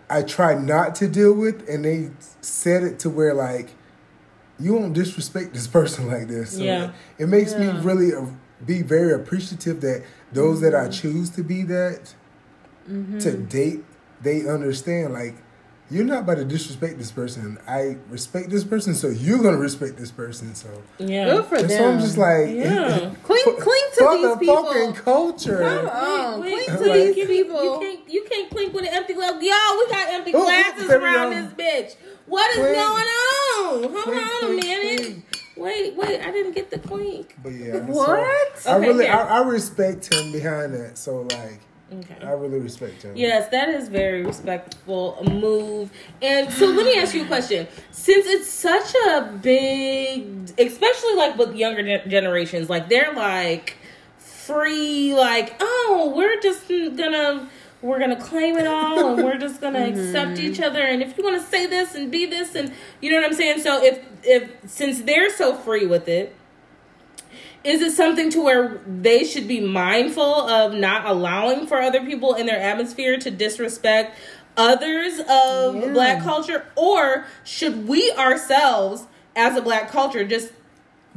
I 0.09 0.21
try 0.21 0.53
not 0.53 0.95
to 0.95 1.09
deal 1.09 1.33
with, 1.33 1.67
and 1.67 1.83
they 1.83 2.11
said 2.39 2.83
it 2.83 2.99
to 2.99 3.09
where 3.09 3.33
like 3.33 3.71
you 4.59 4.73
won't 4.73 4.93
disrespect 4.93 5.53
this 5.53 5.67
person 5.67 6.07
like 6.11 6.27
this. 6.27 6.57
So 6.57 6.63
Yeah. 6.63 6.91
it 7.17 7.27
makes 7.27 7.55
me 7.55 7.67
really 7.67 8.11
be 8.65 8.81
very 8.81 9.13
appreciative 9.13 9.81
that 9.81 10.03
those 10.31 10.61
that 10.61 10.73
I 10.73 10.83
mm-hmm. 10.87 10.91
choose 10.91 11.29
to 11.31 11.43
be 11.43 11.63
that 11.63 12.13
mm-hmm. 12.89 13.19
to 13.19 13.37
date, 13.37 13.83
they 14.21 14.47
understand 14.47 15.13
like 15.13 15.35
you're 15.89 16.03
not 16.05 16.19
about 16.23 16.35
to 16.35 16.45
disrespect 16.45 16.97
this 16.97 17.11
person. 17.11 17.57
I 17.67 17.97
respect 18.09 18.49
this 18.49 18.63
person, 18.63 18.93
so 18.93 19.07
you're 19.07 19.37
gonna 19.41 19.57
respect 19.57 19.97
this 19.97 20.11
person. 20.11 20.53
So 20.55 20.67
yeah 20.99 21.25
Good 21.25 21.45
for 21.45 21.55
and 21.55 21.69
them. 21.69 21.77
so 21.77 21.89
I'm 21.91 21.99
just 21.99 22.17
like, 22.17 22.49
Yeah. 22.49 23.13
cling, 23.23 23.43
cling 23.43 23.83
to 23.93 23.99
fuck 23.99 24.11
these 24.13 24.29
the 24.33 24.35
people. 24.39 24.63
fucking 24.65 24.93
culture. 24.93 25.59
Come 25.59 25.87
on, 25.89 26.41
Wait, 26.41 26.65
cling 26.67 26.77
to 26.77 26.89
wait, 26.91 27.15
these 27.15 27.29
you, 27.29 27.33
you 27.33 27.79
can't 27.81 28.09
you 28.09 28.25
can't 28.29 28.49
clink 28.51 28.73
with 28.73 28.83
an 28.83 28.93
empty 28.93 29.13
glass. 29.13 29.31
Y'all, 29.31 29.77
we 29.77 29.87
got 29.89 30.07
empty 30.09 30.31
Oh, 30.35 30.43
glasses 30.43 30.87
there 30.87 30.99
we 30.99 31.05
around 31.05 31.29
this 31.31 31.53
bitch. 31.53 31.95
What 32.25 32.49
is 32.51 32.57
Clink. 32.57 32.75
going 32.75 33.05
on? 33.07 33.83
Hold 33.93 34.03
Clink, 34.03 34.43
on 34.43 34.51
a 34.51 34.53
minute. 34.55 34.97
clink. 35.01 35.23
Wait, 35.55 35.95
wait, 35.95 36.21
I 36.21 36.31
didn't 36.31 36.51
get 36.53 36.69
the 36.69 36.77
clink. 36.79 37.35
But 37.41 37.53
yeah, 37.53 37.77
What? 37.79 38.59
So 38.59 38.71
I 38.71 38.75
really, 38.77 39.05
here. 39.05 39.13
I, 39.15 39.39
I 39.39 39.47
respect 39.47 40.13
him 40.13 40.31
behind 40.31 40.73
that. 40.75 40.97
So 40.99 41.21
like, 41.21 41.61
Okay. 41.93 42.17
I 42.21 42.31
really 42.31 42.59
respect 42.59 43.03
him. 43.03 43.15
Yes, 43.15 43.49
that 43.49 43.69
is 43.69 43.87
very 43.87 44.23
respectful 44.23 45.23
move. 45.23 45.89
And 46.21 46.51
so 46.51 46.65
let 46.65 46.85
me 46.85 46.99
ask 46.99 47.13
you 47.13 47.23
a 47.23 47.27
question. 47.27 47.67
Since 47.91 48.25
it's 48.27 48.49
such 48.49 48.93
a 49.07 49.39
big, 49.41 50.51
especially 50.59 51.15
like 51.15 51.37
with 51.37 51.55
younger 51.55 52.05
generations, 52.07 52.69
like 52.69 52.89
they're 52.89 53.13
like 53.13 53.77
free 54.47 55.13
like 55.13 55.57
oh 55.59 56.13
we're 56.15 56.39
just 56.39 56.69
gonna 56.69 57.49
we're 57.81 57.99
gonna 57.99 58.19
claim 58.19 58.55
it 58.55 58.65
all 58.65 59.13
and 59.13 59.23
we're 59.23 59.37
just 59.37 59.59
gonna 59.59 59.79
mm-hmm. 59.79 59.99
accept 59.99 60.39
each 60.39 60.61
other 60.61 60.81
and 60.81 61.03
if 61.03 61.17
you 61.17 61.23
want 61.23 61.39
to 61.39 61.45
say 61.47 61.67
this 61.67 61.95
and 61.95 62.09
be 62.09 62.25
this 62.25 62.55
and 62.55 62.71
you 63.01 63.09
know 63.09 63.17
what 63.17 63.25
i'm 63.25 63.33
saying 63.33 63.59
so 63.59 63.83
if 63.83 63.99
if 64.23 64.49
since 64.65 65.01
they're 65.01 65.29
so 65.29 65.53
free 65.53 65.85
with 65.85 66.07
it 66.07 66.33
is 67.63 67.81
it 67.81 67.91
something 67.91 68.29
to 68.31 68.43
where 68.43 68.81
they 68.87 69.23
should 69.23 69.47
be 69.47 69.59
mindful 69.59 70.23
of 70.23 70.73
not 70.73 71.05
allowing 71.05 71.67
for 71.67 71.81
other 71.81 72.05
people 72.05 72.33
in 72.35 72.45
their 72.45 72.59
atmosphere 72.59 73.17
to 73.17 73.29
disrespect 73.31 74.17
others 74.55 75.19
of 75.29 75.75
Yeah. 75.75 75.89
black 75.93 76.23
culture 76.23 76.65
or 76.75 77.25
should 77.43 77.87
we 77.87 78.11
ourselves 78.13 79.05
as 79.35 79.55
a 79.55 79.61
black 79.61 79.89
culture 79.91 80.23
just 80.23 80.51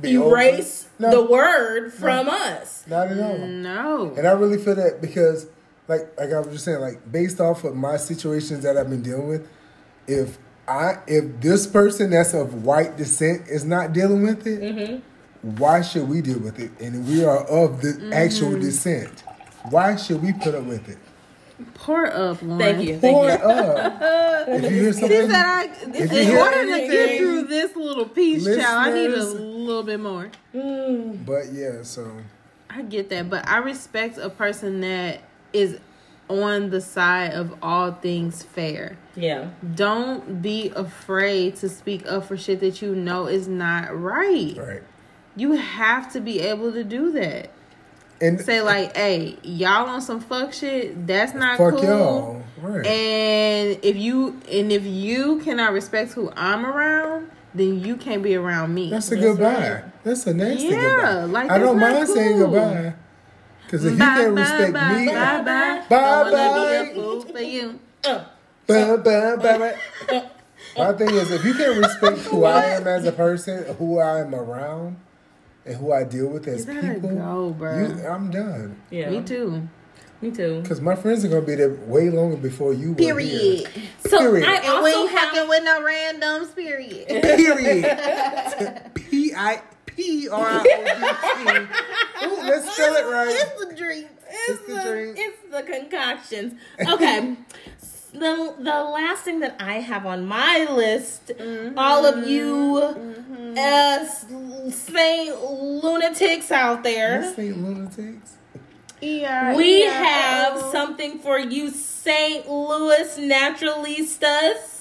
Be 0.00 0.14
erase 0.14 0.88
open. 1.00 1.10
the 1.12 1.24
word 1.24 1.92
from 1.92 2.28
us 2.28 2.84
Not 2.86 3.08
at 3.08 3.18
all. 3.20 3.38
No. 3.38 4.14
And 4.16 4.26
I 4.26 4.32
really 4.32 4.58
feel 4.58 4.74
that 4.74 5.00
because, 5.00 5.46
like, 5.88 6.12
like 6.18 6.32
I 6.32 6.38
was 6.40 6.48
just 6.48 6.64
saying, 6.64 6.80
like 6.80 7.10
based 7.10 7.40
off 7.40 7.64
of 7.64 7.74
my 7.76 7.96
situations 7.96 8.62
that 8.64 8.76
I've 8.76 8.90
been 8.90 9.02
dealing 9.02 9.28
with, 9.28 9.48
if 10.06 10.38
I 10.68 10.98
if 11.06 11.40
this 11.40 11.66
person 11.66 12.10
that's 12.10 12.32
of 12.34 12.64
white 12.64 12.96
descent 12.96 13.48
is 13.48 13.64
not 13.64 13.92
dealing 13.92 14.22
with 14.22 14.46
it, 14.46 14.60
Mm-hmm. 14.60 14.96
Why 15.42 15.82
should 15.82 16.08
we 16.08 16.20
deal 16.20 16.38
with 16.38 16.58
it? 16.58 16.70
And 16.80 17.06
we 17.06 17.24
are 17.24 17.38
of 17.44 17.80
the 17.80 18.10
actual 18.12 18.50
mm-hmm. 18.50 18.60
descent. 18.60 19.24
Why 19.70 19.96
should 19.96 20.22
we 20.22 20.32
put 20.32 20.54
up 20.54 20.64
with 20.64 20.88
it? 20.88 20.98
Pour 21.74 22.06
up, 22.06 22.40
Lauren. 22.42 22.58
thank 22.58 22.88
you 22.88 22.98
Pour 22.98 23.28
thank 23.28 23.40
it 23.40 23.46
up. 23.46 24.48
if 24.48 24.62
you 24.64 24.68
hear 24.70 24.92
She 24.92 25.00
something, 25.00 25.30
said, 25.30 25.44
I, 25.44 25.64
If 25.94 26.12
you 26.12 26.18
in 26.18 26.26
hear 26.26 26.38
order 26.38 26.64
to 26.64 26.88
get 26.88 27.18
through 27.18 27.42
this 27.44 27.76
little 27.76 28.06
piece, 28.06 28.44
child, 28.44 28.58
I 28.60 28.92
need 28.92 29.10
a 29.10 29.24
little 29.24 29.82
bit 29.82 30.00
more. 30.00 30.30
Mm. 30.54 31.24
but 31.26 31.52
yeah, 31.52 31.82
so 31.82 32.10
I 32.70 32.82
get 32.82 33.10
that, 33.10 33.28
but 33.28 33.46
I 33.48 33.58
respect 33.58 34.16
a 34.16 34.30
person 34.30 34.80
that 34.80 35.20
is 35.52 35.78
on 36.28 36.70
the 36.70 36.80
side 36.80 37.32
of 37.32 37.52
all 37.60 37.92
things 37.92 38.42
fair. 38.42 38.96
yeah 39.16 39.50
Don't 39.74 40.40
be 40.40 40.70
afraid 40.76 41.56
to 41.56 41.68
speak 41.68 42.06
up 42.06 42.26
for 42.26 42.36
shit 42.36 42.60
that 42.60 42.80
you 42.80 42.94
know 42.94 43.26
is 43.26 43.48
not 43.48 43.88
right. 44.00 44.56
right. 44.56 44.82
You 45.40 45.52
have 45.52 46.12
to 46.12 46.20
be 46.20 46.40
able 46.40 46.70
to 46.72 46.84
do 46.84 47.12
that. 47.12 47.48
And 48.20 48.38
Say 48.38 48.60
like, 48.60 48.94
"Hey, 48.94 49.38
y'all 49.42 49.88
on 49.88 50.02
some 50.02 50.20
fuck 50.20 50.52
shit? 50.52 51.06
That's 51.06 51.32
not 51.32 51.56
fuck 51.56 51.70
cool." 51.70 51.82
y'all, 51.82 52.42
right? 52.60 52.84
And 52.84 53.78
if 53.82 53.96
you 53.96 54.38
and 54.52 54.70
if 54.70 54.84
you 54.84 55.40
cannot 55.40 55.72
respect 55.72 56.12
who 56.12 56.30
I'm 56.36 56.66
around, 56.66 57.30
then 57.54 57.80
you 57.80 57.96
can't 57.96 58.22
be 58.22 58.34
around 58.36 58.74
me. 58.74 58.90
That's 58.90 59.10
a 59.12 59.16
goodbye. 59.16 59.84
That's 60.04 60.26
a 60.26 60.34
nasty 60.34 60.66
Yeah, 60.68 60.76
goodbye. 60.76 61.24
like, 61.24 61.50
I 61.50 61.58
don't 61.58 61.78
that's 61.78 61.94
mind 61.94 62.08
saying 62.10 62.38
goodbye. 62.38 62.92
Because 63.64 63.86
if 63.86 63.92
you 63.92 63.98
can't 63.98 64.34
bye, 64.34 64.40
respect 64.42 64.72
bye, 64.74 64.94
me, 64.98 65.06
bye, 65.06 65.14
bye 65.14 65.42
bye. 65.42 65.84
bye. 65.88 66.30
Don't 66.30 66.32
wanna 66.32 66.84
be 66.84 66.90
a 66.90 66.94
fool 66.94 67.20
for 67.22 67.40
you. 67.40 67.78
bye 68.66 68.96
bye 68.96 69.36
bye. 69.36 69.74
My 70.76 70.92
thing 70.92 71.08
is, 71.14 71.30
if 71.30 71.44
you 71.46 71.54
can't 71.54 71.78
respect 71.78 72.18
who 72.26 72.44
I 72.44 72.64
am 72.66 72.86
as 72.86 73.06
a 73.06 73.12
person, 73.12 73.74
who 73.76 73.98
I 73.98 74.20
am 74.20 74.34
around, 74.34 74.98
and 75.70 75.78
who 75.78 75.92
I 75.92 76.04
deal 76.04 76.26
with 76.28 76.46
as 76.48 76.66
You 76.66 76.74
people, 76.80 77.10
go, 77.10 77.54
bruh. 77.58 77.96
you, 78.02 78.06
I'm 78.06 78.30
done. 78.30 78.76
yeah 78.90 79.10
Me 79.10 79.22
too. 79.22 79.68
me 80.20 80.30
too 80.30 80.60
Because 80.62 80.80
my 80.80 80.94
friends 80.96 81.24
are 81.24 81.28
gonna 81.28 81.42
be 81.42 81.54
there 81.54 81.70
way 81.86 82.10
longer 82.10 82.36
before 82.36 82.72
you. 82.72 82.90
were 82.90 82.94
Period. 82.96 83.68
here. 83.68 83.82
so 84.06 84.18
Period. 84.18 84.48
i 84.48 84.54
And 84.56 84.84
we 84.84 84.92
also 84.92 85.02
ain't 85.02 85.10
fucking 85.12 85.38
have 85.38 85.48
with 85.48 85.64
no 85.64 85.80
randoms. 85.80 86.54
Period. 86.54 87.06
Period. 87.22 88.90
P 88.94 89.32
I 89.34 89.62
P 89.86 90.28
R 90.28 90.46
I 90.46 90.58
O 90.60 90.64
D 90.64 92.20
T. 92.20 92.26
Ooh, 92.26 92.42
let's 92.48 92.72
spell 92.74 92.94
it 92.96 93.06
right. 93.10 93.28
It's 93.30 93.64
the 93.64 93.74
dream. 93.76 94.06
It's 94.48 94.60
the 94.62 94.82
drink. 94.88 95.16
it's 95.18 95.42
the 95.50 95.62
concoctions 95.64 96.54
okay 96.88 97.36
the 98.12 98.54
the 98.58 98.84
last 98.84 99.22
thing 99.22 99.40
that 99.40 99.56
I 99.60 99.74
have 99.74 100.06
on 100.06 100.26
my 100.26 100.66
list, 100.70 101.32
all 101.76 102.04
of 102.04 102.26
you 102.26 102.78
uh, 103.58 104.04
Saint 104.70 105.42
lunatics 105.42 106.50
out 106.50 106.82
there, 106.82 107.20
Let's 107.22 107.36
lunatics. 107.38 108.36
Yeah. 109.00 109.56
we 109.56 109.84
yeah. 109.84 109.92
have 109.92 110.60
something 110.60 111.18
for 111.20 111.38
you 111.38 111.70
St. 111.70 112.48
Louis 112.48 113.18
naturalistas. 113.18 114.76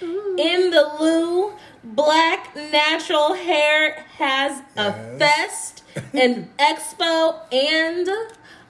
In 0.00 0.70
the 0.70 0.96
Lou, 1.00 1.54
Black 1.82 2.54
Natural 2.54 3.34
Hair 3.34 4.04
has 4.18 4.60
a 4.76 4.92
fest, 5.18 5.82
an 6.12 6.50
expo, 6.58 7.40
and 7.52 8.08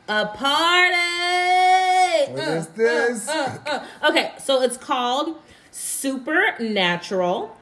a 0.09 0.27
party. 0.27 0.95
What 2.33 2.41
Uh, 2.49 2.53
is 2.53 2.67
this? 2.69 3.29
uh, 3.29 3.59
uh. 3.67 4.09
Okay, 4.11 4.33
so 4.39 4.63
it's 4.63 4.77
called 4.77 5.37
Supernatural. 5.71 7.57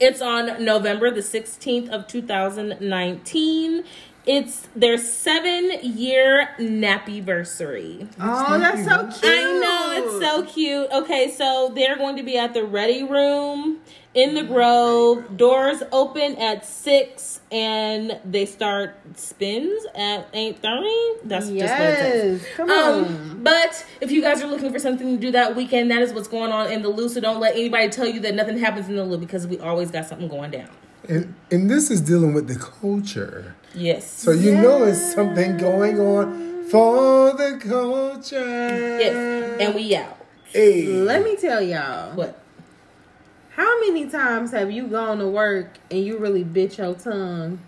It's 0.00 0.22
on 0.22 0.64
November 0.64 1.10
the 1.10 1.20
16th 1.22 1.88
of 1.90 2.06
2019. 2.06 3.84
It's 4.26 4.68
their 4.74 4.96
seven 4.96 5.70
year 5.82 6.50
nappyversary. 6.58 8.08
Oh, 8.20 8.58
that's 8.58 8.84
so 8.84 9.06
cute. 9.20 9.20
I 9.24 9.60
know 9.60 9.92
it's 10.02 10.24
so 10.24 10.42
cute. 10.44 10.88
Okay, 10.92 11.30
so 11.30 11.70
they're 11.74 11.96
going 11.96 12.16
to 12.16 12.22
be 12.22 12.38
at 12.38 12.54
the 12.54 12.64
Ready 12.64 13.02
Room 13.02 13.80
in 14.14 14.34
the 14.34 14.44
Grove. 14.44 15.36
Doors 15.36 15.82
open 15.92 16.36
at 16.36 16.64
six, 16.64 17.40
and 17.50 18.18
they 18.24 18.46
start 18.46 18.96
spins 19.16 19.84
at 19.94 20.28
eight 20.32 20.60
thirty. 20.60 21.20
That's 21.24 21.48
just 21.48 21.50
what 21.50 21.60
it 21.60 21.98
says. 21.98 22.42
Yes. 22.42 22.56
Come 22.56 22.70
on. 22.70 23.04
Um, 23.04 23.40
but 23.42 23.84
if 24.00 24.10
you 24.10 24.22
guys 24.22 24.42
are 24.42 24.46
looking 24.46 24.72
for 24.72 24.78
something 24.78 25.14
to 25.14 25.20
do 25.20 25.32
that 25.32 25.56
weekend, 25.56 25.90
that 25.90 26.00
is 26.00 26.12
what's 26.12 26.28
going 26.28 26.52
on 26.52 26.70
in 26.70 26.82
the 26.82 26.88
Lou. 26.88 27.08
So 27.08 27.20
don't 27.20 27.40
let 27.40 27.54
anybody 27.54 27.88
tell 27.88 28.06
you 28.06 28.20
that 28.20 28.34
nothing 28.34 28.58
happens 28.58 28.88
in 28.88 28.96
the 28.96 29.04
Lou 29.04 29.18
because 29.18 29.46
we 29.46 29.58
always 29.58 29.90
got 29.90 30.06
something 30.06 30.28
going 30.28 30.50
down. 30.52 30.70
And 31.08 31.34
and 31.50 31.70
this 31.70 31.90
is 31.90 32.00
dealing 32.00 32.32
with 32.32 32.48
the 32.48 32.58
culture. 32.58 33.54
Yes. 33.74 34.10
So 34.10 34.30
you 34.30 34.56
know 34.56 34.84
it's 34.84 35.14
something 35.14 35.56
going 35.56 36.00
on 36.00 36.64
for 36.70 37.32
the 37.32 37.58
culture. 37.60 38.98
yes. 38.98 39.60
And 39.60 39.74
we 39.74 39.94
out. 39.96 40.18
Hey. 40.46 40.86
Let 40.86 41.24
me 41.24 41.36
tell 41.36 41.60
y'all. 41.60 42.14
What? 42.14 42.40
How 43.56 43.80
many 43.80 44.08
times 44.08 44.50
have 44.52 44.70
you 44.70 44.86
gone 44.88 45.18
to 45.18 45.28
work 45.28 45.78
and 45.90 46.00
you 46.04 46.18
really 46.18 46.42
bit 46.44 46.76
your 46.78 46.94
tongue 46.94 47.60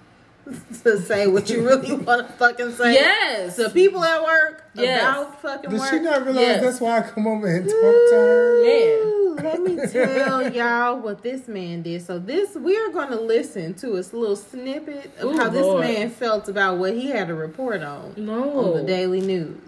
to 0.85 1.01
say 1.01 1.27
what 1.27 1.49
you 1.51 1.65
really 1.67 1.93
want 1.97 2.27
to 2.27 2.33
fucking 2.35 2.73
say? 2.73 2.95
Yes. 2.95 3.57
To 3.57 3.71
people 3.71 4.03
at 4.05 4.23
work 4.23 4.65
Yes. 4.75 5.01
about 5.01 5.41
fucking 5.43 5.71
Does 5.71 5.81
work. 5.81 5.91
she 5.91 5.99
not 6.01 6.25
realize 6.25 6.41
Yes. 6.43 6.63
that's 6.63 6.81
why 6.81 6.99
I 6.99 7.03
come 7.03 7.27
over 7.27 7.47
and 7.47 7.65
talk 7.65 7.73
to 7.73 8.15
her? 8.15 8.65
Man. 8.65 9.13
Let 9.37 9.61
me 9.63 9.77
tell 9.93 10.51
y'all 10.53 10.99
what 10.99 11.23
this 11.23 11.47
man 11.47 11.83
did. 11.83 12.03
So 12.05 12.19
this 12.19 12.57
we 12.57 12.77
are 12.77 12.89
going 12.89 13.11
to 13.11 13.21
listen 13.21 13.75
to 13.75 13.93
a 13.93 14.01
little 14.03 14.35
snippet 14.35 15.13
of 15.19 15.25
Ooh, 15.35 15.37
how 15.37 15.51
this 15.51 15.67
man 15.81 16.11
felt 16.11 16.49
about 16.49 16.79
what 16.79 16.95
he 16.95 17.09
had 17.11 17.29
to 17.29 17.35
report 17.35 17.83
on 17.83 18.15
No. 18.17 18.59
on 18.73 18.77
the 18.79 18.83
Daily 18.83 19.21
News. 19.21 19.59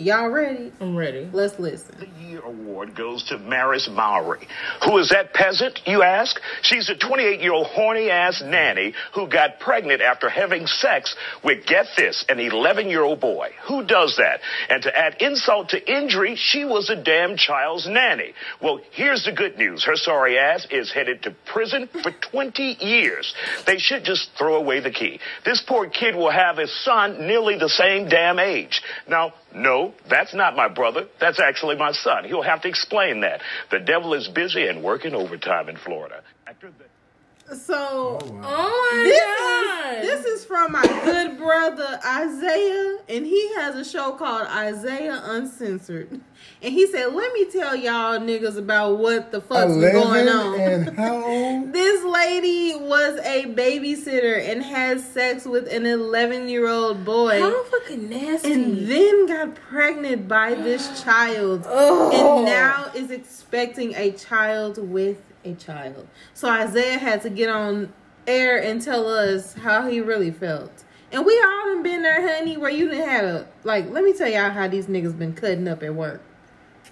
Y'all 0.00 0.30
ready? 0.30 0.72
I'm 0.80 0.96
ready. 0.96 1.28
Let's 1.30 1.58
listen. 1.58 1.94
The 1.98 2.24
Year 2.24 2.40
Award 2.40 2.96
goes 2.96 3.22
to 3.24 3.36
Maris 3.36 3.86
Mowry. 3.86 4.48
Who 4.86 4.96
is 4.96 5.10
that 5.10 5.34
peasant, 5.34 5.78
you 5.84 6.02
ask? 6.02 6.40
She's 6.62 6.88
a 6.88 6.96
28 6.96 7.40
year 7.40 7.52
old 7.52 7.66
horny 7.66 8.08
ass 8.08 8.42
nanny 8.42 8.94
who 9.14 9.28
got 9.28 9.60
pregnant 9.60 10.00
after 10.00 10.30
having 10.30 10.66
sex 10.66 11.14
with, 11.44 11.66
get 11.66 11.84
this, 11.98 12.24
an 12.30 12.40
11 12.40 12.88
year 12.88 13.02
old 13.02 13.20
boy. 13.20 13.50
Who 13.68 13.84
does 13.84 14.16
that? 14.16 14.40
And 14.70 14.82
to 14.84 14.98
add 14.98 15.20
insult 15.20 15.68
to 15.70 15.92
injury, 15.92 16.34
she 16.34 16.64
was 16.64 16.88
a 16.88 16.96
damn 16.96 17.36
child's 17.36 17.86
nanny. 17.86 18.32
Well, 18.62 18.80
here's 18.92 19.26
the 19.26 19.32
good 19.32 19.58
news. 19.58 19.84
Her 19.84 19.96
sorry 19.96 20.38
ass 20.38 20.66
is 20.70 20.90
headed 20.90 21.24
to 21.24 21.34
prison 21.52 21.90
for 22.02 22.10
20 22.10 22.78
years. 22.80 23.34
They 23.66 23.76
should 23.76 24.04
just 24.04 24.30
throw 24.38 24.54
away 24.54 24.80
the 24.80 24.92
key. 24.92 25.20
This 25.44 25.60
poor 25.60 25.90
kid 25.90 26.14
will 26.14 26.30
have 26.30 26.58
a 26.58 26.68
son 26.68 27.26
nearly 27.26 27.58
the 27.58 27.68
same 27.68 28.08
damn 28.08 28.38
age. 28.38 28.80
Now, 29.06 29.34
no, 29.54 29.94
that's 30.08 30.34
not 30.34 30.56
my 30.56 30.68
brother. 30.68 31.06
That's 31.20 31.40
actually 31.40 31.76
my 31.76 31.92
son. 31.92 32.24
He'll 32.24 32.42
have 32.42 32.62
to 32.62 32.68
explain 32.68 33.20
that. 33.20 33.40
The 33.70 33.80
devil 33.80 34.14
is 34.14 34.28
busy 34.28 34.66
and 34.66 34.82
working 34.82 35.14
overtime 35.14 35.68
in 35.68 35.76
Florida. 35.76 36.22
After 36.46 36.70
the- 36.70 37.56
So 37.56 38.18
Oh, 38.22 38.40
oh 38.44 38.90
my 38.94 39.02
this 39.02 39.38
god. 39.38 40.04
is 40.04 40.24
this 40.24 40.40
is 40.40 40.44
from 40.46 40.72
my 40.72 40.82
good 41.04 41.36
brother 41.38 41.98
Isaiah, 42.06 42.98
and 43.08 43.26
he 43.26 43.54
has 43.54 43.74
a 43.74 43.84
show 43.84 44.12
called 44.12 44.46
Isaiah 44.46 45.20
Uncensored. 45.24 46.20
And 46.62 46.74
he 46.74 46.86
said, 46.86 47.14
"Let 47.14 47.32
me 47.32 47.46
tell 47.46 47.74
y'all 47.74 48.18
niggas 48.18 48.58
about 48.58 48.98
what 48.98 49.32
the 49.32 49.40
fuck's 49.40 49.72
been 49.74 49.92
going 49.94 50.28
on." 50.28 50.60
and 50.60 50.96
how 50.96 51.24
old? 51.26 51.72
This 51.72 52.04
lady 52.04 52.74
was 52.76 53.18
a 53.20 53.46
babysitter 53.46 54.46
and 54.46 54.62
had 54.62 55.00
sex 55.00 55.46
with 55.46 55.72
an 55.72 55.86
11 55.86 56.48
year 56.50 56.68
old 56.68 57.04
boy. 57.04 57.40
How 57.40 57.64
fucking 57.64 58.10
nasty. 58.10 58.52
and 58.52 58.86
then 58.86 59.26
got 59.26 59.54
pregnant 59.54 60.28
by 60.28 60.54
this 60.54 61.02
child 61.04 61.64
Oh. 61.66 62.10
and 62.36 62.44
now 62.46 62.90
is 62.94 63.10
expecting 63.10 63.94
a 63.94 64.10
child 64.12 64.76
with 64.76 65.16
a 65.44 65.54
child 65.54 66.06
so 66.34 66.46
isaiah 66.50 66.98
had 66.98 67.22
to 67.22 67.30
get 67.30 67.48
on 67.48 67.90
air 68.26 68.62
and 68.62 68.82
tell 68.82 69.08
us 69.08 69.54
how 69.54 69.88
he 69.88 69.98
really 70.00 70.30
felt 70.30 70.84
And 71.10 71.24
we 71.24 71.32
all 71.40 71.64
done 71.74 71.82
been 71.82 72.02
there, 72.02 72.20
honey, 72.36 72.58
where 72.58 72.70
you 72.70 72.88
didn't 72.90 73.08
have 73.08 73.24
a 73.24 73.46
like. 73.64 73.88
Let 73.90 74.04
me 74.04 74.12
tell 74.12 74.28
y'all 74.28 74.50
how 74.50 74.68
these 74.68 74.86
niggas 74.86 75.18
been 75.18 75.32
cutting 75.32 75.66
up 75.66 75.82
at 75.82 75.94
work, 75.94 76.20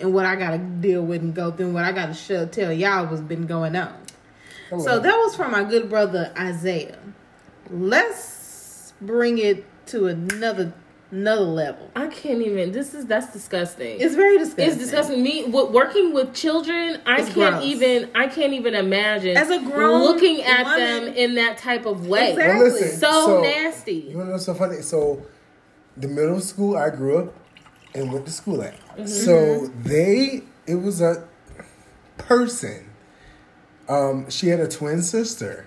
and 0.00 0.12
what 0.14 0.24
I 0.26 0.36
gotta 0.36 0.58
deal 0.58 1.02
with 1.02 1.22
and 1.22 1.34
go 1.34 1.50
through, 1.50 1.66
and 1.66 1.74
what 1.74 1.84
I 1.84 1.92
gotta 1.92 2.14
show, 2.14 2.46
tell 2.46 2.72
y'all 2.72 3.06
what's 3.06 3.20
been 3.20 3.46
going 3.46 3.76
on. 3.76 3.94
Hello. 4.70 4.84
So 4.84 4.98
that 5.00 5.16
was 5.16 5.34
from 5.34 5.50
my 5.52 5.64
good 5.64 5.88
brother 5.88 6.32
Isaiah. 6.38 6.98
Let's 7.70 8.92
bring 9.00 9.38
it 9.38 9.64
to 9.86 10.06
another 10.08 10.72
another 11.10 11.40
level. 11.42 11.90
I 11.96 12.08
can't 12.08 12.42
even. 12.42 12.72
This 12.72 12.92
is 12.92 13.06
that's 13.06 13.32
disgusting. 13.32 13.98
It's 14.00 14.14
very 14.14 14.36
disgusting. 14.36 14.66
It's 14.68 14.76
disgusting. 14.76 15.22
Me 15.22 15.46
w- 15.46 15.70
working 15.70 16.12
with 16.12 16.34
children, 16.34 17.00
I 17.06 17.20
It's 17.20 17.32
can't 17.32 17.56
gross. 17.56 17.64
even. 17.64 18.10
I 18.14 18.26
can't 18.26 18.52
even 18.52 18.74
imagine 18.74 19.36
As 19.36 19.48
a 19.50 19.58
grown 19.60 20.02
looking 20.02 20.42
at 20.42 20.64
woman- 20.66 21.04
them 21.06 21.14
in 21.14 21.34
that 21.36 21.56
type 21.56 21.86
of 21.86 22.06
way. 22.06 22.32
Exactly. 22.32 22.58
Well, 22.62 22.72
listen, 22.72 22.98
So 22.98 23.40
nasty. 23.40 23.92
You 24.10 24.18
know 24.18 24.32
what's 24.32 24.44
so 24.44 24.52
funny? 24.54 24.82
So, 24.82 25.22
the 25.96 26.08
middle 26.08 26.40
school 26.40 26.76
I 26.76 26.90
grew 26.90 27.18
up 27.18 27.34
and 27.98 28.12
went 28.12 28.26
to 28.26 28.32
school 28.32 28.62
at. 28.62 28.74
So 29.08 29.66
they, 29.82 30.42
it 30.66 30.76
was 30.76 31.00
a 31.00 31.26
person. 32.16 32.90
Um, 33.88 34.28
she 34.30 34.48
had 34.48 34.60
a 34.60 34.68
twin 34.68 35.02
sister 35.02 35.66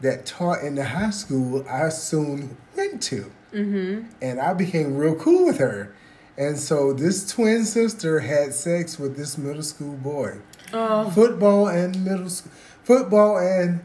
that 0.00 0.24
taught 0.24 0.62
in 0.62 0.74
the 0.74 0.84
high 0.84 1.10
school 1.10 1.64
I 1.68 1.88
soon 1.90 2.56
went 2.76 3.02
to, 3.02 3.30
mm-hmm. 3.52 4.08
and 4.22 4.40
I 4.40 4.54
became 4.54 4.96
real 4.96 5.14
cool 5.14 5.46
with 5.46 5.58
her. 5.58 5.94
And 6.38 6.58
so 6.58 6.92
this 6.92 7.30
twin 7.30 7.64
sister 7.64 8.20
had 8.20 8.54
sex 8.54 8.98
with 8.98 9.16
this 9.16 9.36
middle 9.36 9.62
school 9.62 9.96
boy. 9.96 10.38
Oh. 10.72 11.10
Football 11.10 11.68
and 11.68 12.02
middle 12.04 12.30
school, 12.30 12.52
football 12.84 13.38
and 13.38 13.80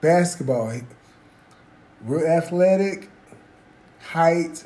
basketball. 0.00 0.72
Real 2.02 2.26
athletic, 2.26 3.10
height. 4.00 4.64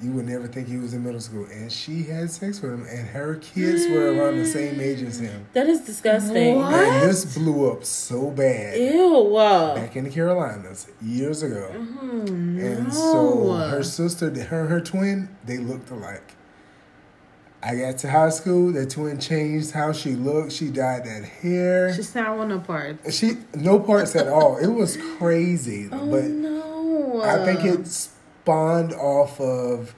You 0.00 0.12
would 0.12 0.26
never 0.28 0.46
think 0.46 0.68
he 0.68 0.76
was 0.76 0.94
in 0.94 1.02
middle 1.02 1.20
school. 1.20 1.46
And 1.50 1.72
she 1.72 2.04
had 2.04 2.30
sex 2.30 2.62
with 2.62 2.72
him, 2.72 2.86
and 2.88 3.08
her 3.08 3.34
kids 3.36 3.88
were 3.88 4.12
around 4.12 4.38
the 4.38 4.46
same 4.46 4.78
age 4.80 5.02
as 5.02 5.18
him. 5.18 5.46
That 5.54 5.66
is 5.68 5.80
disgusting. 5.80 6.56
What? 6.56 6.72
And 6.72 7.08
this 7.08 7.36
blew 7.36 7.72
up 7.72 7.84
so 7.84 8.30
bad 8.30 8.78
Ew. 8.78 9.36
uh, 9.36 9.74
back 9.74 9.96
in 9.96 10.04
the 10.04 10.10
Carolinas 10.10 10.86
years 11.02 11.42
ago. 11.42 11.68
Oh, 11.74 12.26
And 12.28 12.92
so 12.92 13.52
her 13.54 13.82
sister, 13.82 14.30
her 14.44 14.66
her 14.66 14.80
twin, 14.80 15.36
they 15.44 15.58
looked 15.58 15.90
alike. 15.90 16.34
I 17.60 17.74
got 17.74 17.98
to 17.98 18.10
high 18.10 18.28
school. 18.28 18.72
The 18.72 18.86
twin 18.86 19.18
changed 19.18 19.72
how 19.72 19.92
she 19.92 20.12
looked. 20.14 20.52
She 20.52 20.68
dyed 20.68 21.04
that 21.06 21.24
hair. 21.24 21.92
She's 21.92 22.14
not 22.14 22.36
one 22.38 22.52
of 22.52 22.62
parts. 22.64 23.16
She 23.16 23.38
no 23.54 23.80
parts 23.80 24.14
at 24.14 24.28
all. 24.28 24.58
It 24.58 24.68
was 24.68 24.96
crazy, 25.18 25.88
Oh 25.90 26.08
but 26.08 26.24
no! 26.24 27.20
I 27.20 27.44
think 27.44 27.64
it 27.64 28.08
spawned 28.48 28.94
off 28.94 29.38
of 29.42 29.94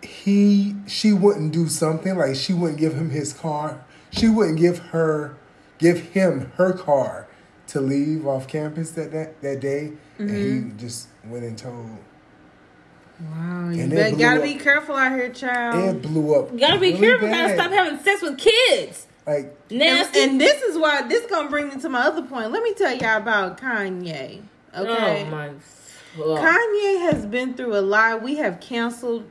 he. 0.00 0.76
She 0.86 1.12
wouldn't 1.12 1.52
do 1.52 1.66
something 1.68 2.16
like 2.16 2.36
she 2.36 2.52
wouldn't 2.52 2.78
give 2.78 2.94
him 2.94 3.10
his 3.10 3.32
car. 3.32 3.84
She 4.12 4.28
wouldn't 4.28 4.58
give 4.58 4.78
her, 4.78 5.36
give 5.78 6.00
him 6.10 6.52
her 6.56 6.72
car 6.72 7.26
to 7.68 7.80
leave 7.80 8.26
off 8.28 8.46
campus 8.46 8.92
that 8.92 9.10
that, 9.12 9.40
that 9.42 9.60
day, 9.60 9.92
and 10.18 10.30
Mm-hmm. 10.30 10.70
he 10.70 10.76
just 10.76 11.08
went 11.24 11.44
and 11.44 11.58
told. 11.58 11.98
Wow, 13.20 13.70
you 13.70 13.82
And 13.82 13.90
bet- 13.90 14.16
gotta 14.18 14.38
up. 14.38 14.44
be 14.44 14.54
careful 14.54 14.94
out 14.96 15.12
here, 15.12 15.30
child. 15.30 15.96
It 15.96 16.02
blew 16.02 16.34
up. 16.36 16.52
You 16.52 16.58
gotta 16.60 16.78
be 16.78 16.92
really 16.92 16.98
careful. 17.00 17.28
Gotta 17.28 17.54
stop 17.54 17.70
having 17.72 17.98
sex 18.00 18.22
with 18.22 18.38
kids. 18.38 19.06
Like 19.26 19.54
And, 19.68 19.78
Nasty. 19.80 20.20
and 20.22 20.40
this 20.40 20.62
is 20.62 20.78
why 20.78 21.02
this 21.08 21.26
gonna 21.26 21.50
bring 21.50 21.68
me 21.70 21.76
to 21.80 21.88
my 21.88 22.02
other 22.02 22.22
point. 22.22 22.50
Let 22.52 22.62
me 22.62 22.72
tell 22.74 22.94
y'all 22.96 23.16
about 23.18 23.58
Kanye. 23.60 24.42
Okay, 24.76 25.24
Oh 25.26 25.30
my. 25.30 25.50
Ugh. 26.18 26.24
Kanye 26.24 27.00
has 27.12 27.26
been 27.26 27.54
through 27.54 27.76
a 27.76 27.80
lot. 27.80 28.22
We 28.22 28.36
have 28.36 28.60
canceled 28.60 29.24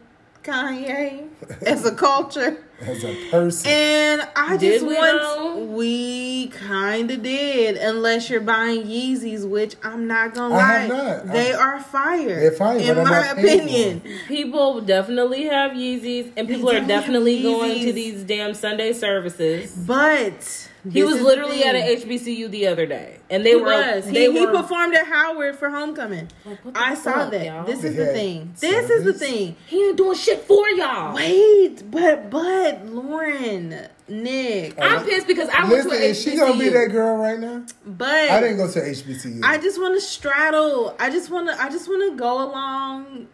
Kanye 0.44 1.28
as 1.64 1.86
a 1.86 1.94
culture. 1.94 2.64
as 2.82 3.04
a 3.04 3.30
person. 3.30 3.70
And 3.70 4.22
I 4.38 4.56
Did 4.56 4.72
just 4.80 4.86
we 4.88 4.94
want 4.96 5.22
though? 5.22 5.64
we 5.66 6.48
kind 6.48 7.12
of 7.12 7.22
did, 7.22 7.76
unless 7.76 8.30
you're 8.30 8.40
buying 8.40 8.84
Yeezys, 8.86 9.46
which 9.48 9.76
I'm 9.84 10.08
not 10.08 10.34
gonna 10.34 10.56
I 10.56 10.58
lie, 10.58 10.74
have 10.78 10.90
not. 11.26 11.34
they 11.34 11.54
I- 11.54 11.58
are 11.60 11.80
fire. 11.82 12.40
They're 12.40 12.52
fire, 12.54 12.78
in 12.80 12.88
but 12.88 12.98
I'm 13.00 13.04
my 13.04 13.20
not 13.22 13.38
opinion. 13.38 14.02
People 14.30 14.80
definitely 14.80 15.44
have 15.44 15.72
Yeezys, 15.74 16.32
and 16.38 16.48
people 16.48 16.70
are 16.72 16.80
definitely 16.86 17.42
going 17.44 17.84
to 17.86 17.92
these 17.92 18.24
damn 18.24 18.54
Sunday 18.54 18.94
services. 18.94 19.76
But 19.76 20.69
He 20.84 21.02
this 21.02 21.12
was 21.12 21.22
literally 21.22 21.64
at 21.64 21.76
an 21.76 21.82
HBCU 21.98 22.50
the 22.50 22.68
other 22.68 22.86
day, 22.86 23.20
and 23.30 23.46
they 23.46 23.50
He 23.52 23.56
were. 23.58 23.64
was. 23.64 24.06
They 24.06 24.32
he, 24.32 24.40
he 24.40 24.46
performed 24.48 24.96
at 24.96 25.08
Howard 25.08 25.58
for 25.58 25.70
homecoming. 25.70 26.30
what 26.46 26.74
the 26.74 26.80
I 26.80 26.94
saw 26.94 27.14
fuck, 27.14 27.32
that. 27.32 27.46
y'all? 27.46 27.66
This 27.66 27.84
is 27.84 27.96
They 27.96 28.06
the 28.06 28.14
thing. 28.14 28.54
This 28.60 28.90
is 28.90 29.04
the 29.04 29.14
thing. 29.14 29.58
He 29.68 29.88
ain't 29.90 29.98
doing 29.98 30.18
shit 30.18 30.40
for 30.44 30.70
y'all. 30.70 31.14
Wait, 31.16 31.84
but 31.92 32.30
but 32.30 32.86
Lauren, 32.86 33.88
Nick, 34.08 34.80
I'm 34.82 35.04
pissed 35.06 35.28
because 35.28 35.50
I 35.50 35.64
went 35.64 35.72
Listen, 35.86 35.92
to 35.92 35.98
an 35.98 36.04
is 36.04 36.22
she 36.24 36.36
gonna 36.38 36.58
be 36.58 36.70
that 36.70 36.88
girl 36.92 37.18
right 37.18 37.40
now? 37.40 37.64
but 37.86 38.08
I 38.30 38.40
didn't 38.40 38.58
go 38.58 38.72
to 38.72 38.80
HBCU. 38.80 39.42
I 39.44 39.58
just 39.58 39.80
want 39.82 39.96
to 39.96 40.02
straddle. 40.02 40.96
I 40.98 41.10
just 41.10 41.30
want 41.30 41.48
to. 41.50 41.62
I 41.62 41.70
just 41.70 41.90
want 41.90 42.10
to 42.12 42.18
go 42.18 42.42
along. 42.50 43.28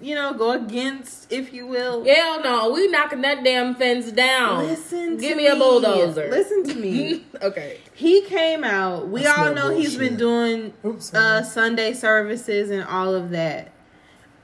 You 0.00 0.14
know, 0.14 0.32
go 0.32 0.52
against, 0.52 1.30
if 1.30 1.52
you 1.52 1.66
will. 1.66 2.04
Hell 2.04 2.42
no, 2.42 2.72
we 2.72 2.88
knocking 2.88 3.20
that 3.20 3.44
damn 3.44 3.74
fence 3.74 4.10
down. 4.10 4.66
Listen, 4.66 5.18
give 5.18 5.32
to 5.32 5.36
me 5.36 5.46
a 5.46 5.56
bulldozer. 5.56 6.30
Listen 6.30 6.64
to 6.64 6.74
me. 6.74 7.24
okay. 7.42 7.80
he 7.94 8.22
came 8.22 8.64
out. 8.64 9.08
We 9.08 9.22
That's 9.22 9.38
all 9.38 9.44
not 9.46 9.54
know 9.54 9.68
he's 9.70 9.96
been 9.96 10.16
doing 10.16 10.72
Oops, 10.84 11.14
uh. 11.14 11.42
Sunday 11.42 11.92
services 11.92 12.70
and 12.70 12.84
all 12.84 13.14
of 13.14 13.30
that. 13.30 13.72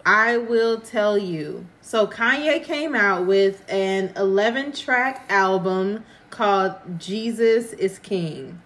I 0.04 0.36
will 0.36 0.80
tell 0.80 1.18
you. 1.18 1.66
So 1.80 2.06
Kanye 2.06 2.62
came 2.62 2.94
out 2.94 3.26
with 3.26 3.64
an 3.68 4.12
11 4.14 4.72
track 4.72 5.26
album 5.28 6.04
called 6.30 6.74
Jesus 6.98 7.72
is 7.72 7.98
King. 7.98 8.62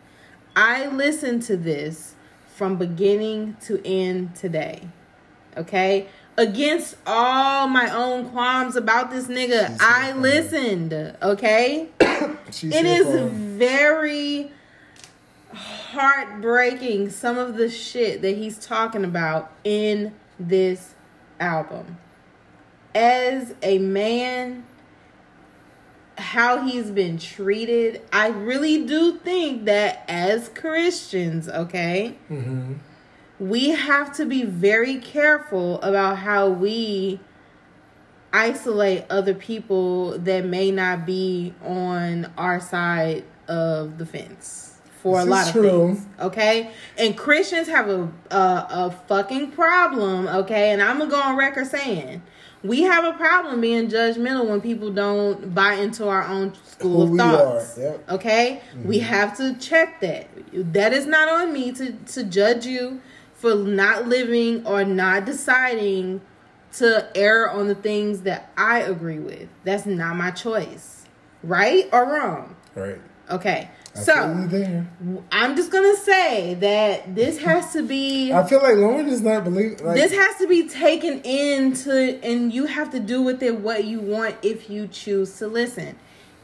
I 0.54 0.88
listened 0.88 1.42
to 1.44 1.56
this 1.56 2.14
from 2.54 2.76
beginning 2.76 3.56
to 3.62 3.80
end 3.86 4.34
today. 4.34 4.88
Okay? 5.56 6.08
Against 6.40 6.96
all 7.06 7.68
my 7.68 7.94
own 7.94 8.30
qualms 8.30 8.74
about 8.74 9.10
this 9.10 9.26
nigga, 9.26 9.76
I 9.78 10.12
listened. 10.12 10.94
Okay? 11.20 11.88
It 12.62 12.84
is 12.84 13.30
very 13.30 14.50
heartbreaking 15.52 17.10
some 17.10 17.38
of 17.38 17.56
the 17.56 17.68
shit 17.68 18.22
that 18.22 18.36
he's 18.36 18.58
talking 18.58 19.04
about 19.04 19.52
in 19.62 20.14
this 20.38 20.94
album. 21.38 21.98
As 22.94 23.54
a 23.62 23.78
man, 23.78 24.64
how 26.18 26.62
he's 26.66 26.90
been 26.90 27.18
treated, 27.18 28.02
I 28.12 28.28
really 28.28 28.84
do 28.86 29.18
think 29.18 29.66
that 29.66 30.04
as 30.08 30.48
Christians, 30.48 31.48
okay, 31.48 32.16
Mm-hmm. 32.30 32.74
We 33.40 33.70
have 33.70 34.12
to 34.16 34.26
be 34.26 34.44
very 34.44 34.98
careful 34.98 35.80
about 35.80 36.18
how 36.18 36.48
we 36.48 37.18
isolate 38.32 39.04
other 39.10 39.34
people 39.34 40.18
that 40.18 40.44
may 40.44 40.70
not 40.70 41.06
be 41.06 41.54
on 41.64 42.30
our 42.36 42.60
side 42.60 43.24
of 43.48 43.98
the 43.98 44.06
fence 44.06 44.78
for 45.02 45.16
This 45.18 45.26
a 45.26 45.30
lot 45.30 45.46
of 45.46 45.52
true. 45.52 45.70
things. 45.94 46.06
Okay, 46.20 46.70
and 46.98 47.16
Christians 47.16 47.66
have 47.68 47.88
a, 47.88 48.12
a 48.30 48.66
a 48.70 48.96
fucking 49.08 49.52
problem. 49.52 50.28
Okay, 50.28 50.70
and 50.70 50.82
I'm 50.82 50.98
gonna 50.98 51.10
go 51.10 51.20
on 51.20 51.36
record 51.36 51.66
saying. 51.66 52.22
We 52.62 52.82
have 52.82 53.06
a 53.06 53.14
problem 53.14 53.62
being 53.62 53.88
judgmental 53.88 54.46
when 54.46 54.60
people 54.60 54.90
don't 54.90 55.54
buy 55.54 55.76
into 55.76 56.06
our 56.08 56.24
own 56.24 56.52
school 56.66 57.06
Who 57.06 57.14
of 57.14 57.18
thoughts. 57.18 57.78
yep. 57.78 58.06
Okay, 58.10 58.60
we 58.84 58.98
mm-hmm. 58.98 59.06
have 59.06 59.34
to 59.38 59.54
check 59.56 60.00
that. 60.02 60.28
That 60.52 60.92
is 60.92 61.06
not 61.06 61.30
on 61.30 61.54
me 61.54 61.72
to 61.72 61.92
to 61.92 62.22
judge 62.22 62.66
you 62.66 63.00
for 63.40 63.54
not 63.54 64.06
living 64.06 64.66
or 64.66 64.84
not 64.84 65.24
deciding 65.24 66.20
to 66.74 67.08
err 67.16 67.50
on 67.50 67.68
the 67.68 67.74
things 67.74 68.20
that 68.22 68.52
I 68.56 68.80
agree 68.80 69.18
with. 69.18 69.48
That's 69.64 69.86
not 69.86 70.14
my 70.14 70.30
choice, 70.30 71.06
right 71.42 71.88
or 71.92 72.04
wrong. 72.04 72.54
right. 72.74 73.00
Okay, 73.30 73.70
I 73.96 73.98
so 74.00 74.46
there. 74.48 74.86
I'm 75.30 75.54
just 75.56 75.70
gonna 75.70 75.96
say 75.96 76.54
that 76.54 77.14
this 77.14 77.38
has 77.38 77.72
to 77.72 77.82
be. 77.82 78.32
I 78.32 78.44
feel 78.46 78.60
like 78.60 78.76
Lauren 78.76 79.08
is 79.08 79.20
not 79.22 79.44
believing. 79.44 79.84
Like, 79.84 79.96
This 79.96 80.12
has 80.12 80.36
to 80.38 80.46
be 80.48 80.68
taken 80.68 81.20
into, 81.20 82.18
and 82.24 82.52
you 82.52 82.66
have 82.66 82.90
to 82.90 83.00
do 83.00 83.22
with 83.22 83.42
it 83.42 83.58
what 83.60 83.84
you 83.84 84.00
want 84.00 84.36
if 84.42 84.68
you 84.68 84.86
choose 84.88 85.38
to 85.38 85.46
listen. 85.46 85.96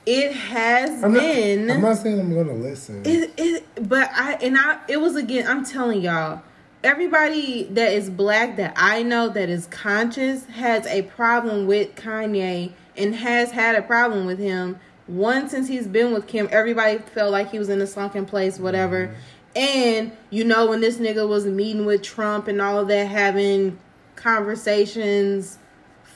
It 0.06 0.32
has 0.32 1.02
I'm 1.02 1.12
not, 1.12 1.20
been. 1.20 1.70
I'm 1.70 1.82
not 1.82 1.96
saying 1.98 2.20
I'm 2.20 2.32
gonna 2.32 2.54
listen. 2.54 3.02
It, 3.04 3.32
it, 3.36 3.88
but 3.88 4.08
I 4.12 4.34
and 4.34 4.56
I 4.56 4.78
it 4.88 4.98
was 4.98 5.16
again. 5.16 5.48
I'm 5.48 5.64
telling 5.64 6.00
y'all, 6.00 6.42
everybody 6.86 7.64
that 7.64 7.92
is 7.92 8.08
black 8.08 8.56
that 8.56 8.72
I 8.76 9.02
know 9.02 9.28
that 9.28 9.48
is 9.48 9.66
conscious 9.66 10.44
has 10.46 10.86
a 10.86 11.02
problem 11.02 11.66
with 11.66 11.96
Kanye 11.96 12.72
and 12.96 13.14
has 13.14 13.50
had 13.50 13.74
a 13.74 13.82
problem 13.82 14.24
with 14.24 14.38
him. 14.38 14.78
One 15.08 15.48
since 15.48 15.68
he's 15.68 15.88
been 15.88 16.12
with 16.14 16.26
Kim, 16.26 16.48
everybody 16.50 16.98
felt 16.98 17.32
like 17.32 17.50
he 17.50 17.58
was 17.58 17.68
in 17.68 17.80
a 17.80 17.86
sunken 17.86 18.24
place, 18.24 18.58
whatever. 18.58 19.08
Mm-hmm. 19.08 19.58
And 19.58 20.12
you 20.30 20.44
know 20.44 20.66
when 20.66 20.80
this 20.80 20.98
nigga 20.98 21.28
was 21.28 21.44
meeting 21.46 21.86
with 21.86 22.02
Trump 22.02 22.46
and 22.46 22.62
all 22.62 22.78
of 22.78 22.88
that, 22.88 23.08
having 23.08 23.78
conversations 24.14 25.58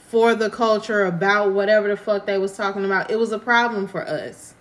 for 0.07 0.35
the 0.35 0.49
culture 0.49 1.05
about 1.05 1.51
whatever 1.51 1.87
the 1.87 1.97
fuck 1.97 2.25
they 2.25 2.37
was 2.37 2.55
talking 2.55 2.85
about. 2.85 3.11
It 3.11 3.17
was 3.17 3.31
a 3.31 3.39
problem 3.39 3.87
for 3.87 4.07
us. 4.07 4.55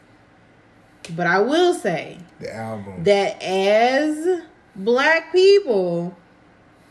But 1.17 1.27
I 1.27 1.41
will 1.41 1.75
say 1.75 2.19
The 2.39 2.55
album. 2.55 3.05
that 3.05 3.43
as 3.43 4.43
black 4.77 5.33
people, 5.33 6.17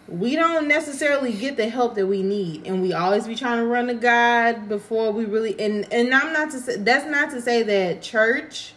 we 0.08 0.36
don't 0.36 0.68
necessarily 0.68 1.34
get 1.34 1.58
the 1.58 1.70
help 1.70 1.96
that 1.96 2.08
we 2.08 2.24
need, 2.24 2.66
and 2.66 2.82
we 2.82 2.94
always 2.94 3.28
be 3.28 3.36
trying 3.36 3.58
to 3.58 3.66
run 3.66 3.88
to 3.88 3.94
God 3.94 4.68
before 4.68 5.12
we 5.12 5.26
really. 5.26 5.60
And 5.60 5.92
and 5.94 6.14
I'm 6.14 6.34
not 6.34 6.52
to 6.52 6.60
say 6.60 6.78
that's 6.78 7.06
not 7.06 7.30
to 7.32 7.42
say 7.42 7.64
that 7.64 8.02
church 8.02 8.74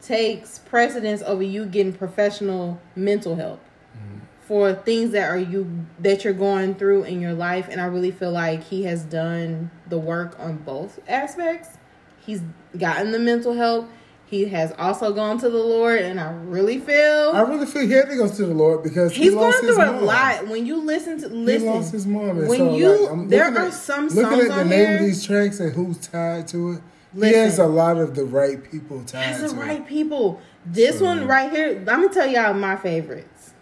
takes 0.00 0.58
precedence 0.58 1.22
over 1.22 1.42
you 1.42 1.66
getting 1.66 1.92
professional 1.92 2.80
mental 2.94 3.36
help 3.36 3.60
mm-hmm. 3.96 4.18
for 4.40 4.72
things 4.72 5.10
that 5.10 5.28
are 5.28 5.38
you 5.38 5.86
that 5.98 6.24
you're 6.24 6.32
going 6.32 6.74
through 6.74 7.04
in 7.04 7.20
your 7.20 7.34
life. 7.34 7.68
And 7.70 7.80
i 7.80 7.84
really 7.84 8.10
feel 8.10 8.32
like 8.32 8.64
he 8.64 8.84
has 8.84 9.04
done 9.04 9.70
the 9.88 9.98
work 9.98 10.38
on 10.38 10.58
both 10.58 10.98
aspects. 11.08 11.78
He's 12.20 12.42
gotten 12.76 13.12
the 13.12 13.18
mental 13.18 13.54
help 13.54 13.88
he 14.30 14.44
has 14.46 14.72
also 14.78 15.12
gone 15.12 15.38
to 15.38 15.48
the 15.48 15.56
lord 15.58 16.00
and 16.00 16.20
i 16.20 16.30
really 16.30 16.78
feel 16.78 17.30
I 17.34 17.40
really 17.42 17.66
feel 17.66 17.82
he 17.82 17.92
had 17.92 18.08
to 18.08 18.16
go 18.16 18.28
to 18.28 18.46
the 18.46 18.54
Lord 18.54 18.82
because 18.82 19.12
he 19.12 19.24
he's 19.24 19.34
going 19.34 19.52
through 19.54 19.80
a 19.80 19.92
mom. 19.92 20.04
lot 20.04 20.48
when 20.48 20.66
you 20.66 20.76
listen 20.76 21.20
to 21.20 21.28
listen 21.28 21.68
He 21.68 21.74
lost 21.74 21.92
his 21.92 22.06
mom. 22.06 22.38
And 22.38 22.48
when 22.48 22.58
so, 22.58 22.76
you 22.76 22.88
like, 23.02 23.10
I'm 23.12 23.28
there 23.28 23.44
looking 23.46 23.62
are 23.62 23.66
at- 23.68 23.74
some 23.74 24.08
looking 24.08 24.40
at 24.40 24.48
the 24.48 24.64
name 24.64 24.68
there 24.68 24.96
of 24.98 25.02
these 25.04 25.24
tracks 25.24 25.60
and 25.60 25.72
who's 25.72 25.98
tied 25.98 26.48
to 26.48 26.72
it. 26.72 26.80
he 27.14 27.32
has 27.34 27.58
a 27.58 27.66
lot 27.66 27.96
of 27.98 28.14
the 28.14 28.24
right 28.24 28.62
people 28.70 29.02
tied 29.04 29.34
That's 29.40 29.52
the 29.52 29.58
right 29.58 29.80
it. 29.80 29.86
people. 29.86 30.40
This 30.66 30.98
So- 30.98 31.04
one 31.06 31.26
right 31.26 31.50
here, 31.50 31.78
I'm 31.78 31.84
gonna 31.84 32.08
tell 32.08 32.26
y'all 32.26 32.52
my 32.54 32.76
favorites. 32.76 33.52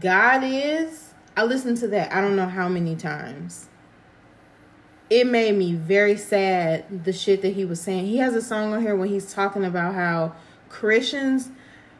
God 0.00 0.42
is. 0.44 1.14
I 1.36 1.44
listened 1.44 1.78
to 1.78 1.88
that. 1.88 2.12
I 2.12 2.20
don't 2.20 2.36
know 2.36 2.46
how 2.46 2.68
many 2.68 2.96
times. 2.96 3.68
It 5.10 5.26
made 5.26 5.56
me 5.56 5.74
very 5.74 6.16
sad. 6.16 7.04
The 7.04 7.12
shit 7.12 7.42
that 7.42 7.54
he 7.54 7.64
was 7.64 7.80
saying. 7.80 8.06
He 8.06 8.18
has 8.18 8.34
a 8.34 8.42
song 8.42 8.72
on 8.72 8.82
here 8.82 8.96
when 8.96 9.08
he's 9.08 9.32
talking 9.32 9.64
about 9.64 9.94
how 9.94 10.34
Christians, 10.68 11.50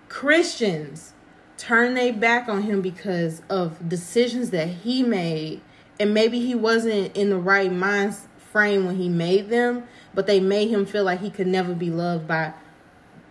Christians, 0.08 1.12
turn 1.56 1.94
their 1.94 2.12
back 2.12 2.48
on 2.48 2.62
him 2.62 2.80
because 2.80 3.42
of 3.48 3.88
decisions 3.88 4.50
that 4.50 4.68
he 4.68 5.02
made, 5.02 5.60
and 6.00 6.12
maybe 6.12 6.40
he 6.40 6.54
wasn't 6.54 7.16
in 7.16 7.30
the 7.30 7.38
right 7.38 7.72
mind 7.72 8.16
frame 8.38 8.86
when 8.86 8.96
he 8.96 9.08
made 9.08 9.48
them, 9.48 9.84
but 10.14 10.26
they 10.26 10.40
made 10.40 10.70
him 10.70 10.86
feel 10.86 11.04
like 11.04 11.20
he 11.20 11.30
could 11.30 11.46
never 11.46 11.74
be 11.74 11.90
loved 11.90 12.26
by 12.26 12.52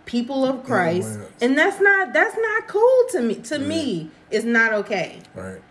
people 0.06 0.44
of 0.44 0.64
Christ, 0.64 1.18
well. 1.18 1.28
and 1.40 1.58
that's 1.58 1.80
not 1.80 2.12
that's 2.12 2.36
not 2.36 2.68
cool 2.68 3.04
to 3.12 3.20
me. 3.20 3.34
To 3.36 3.58
me, 3.58 4.10
it's 4.30 4.44
not 4.44 4.72
okay. 4.72 5.20
Right. 5.34 5.62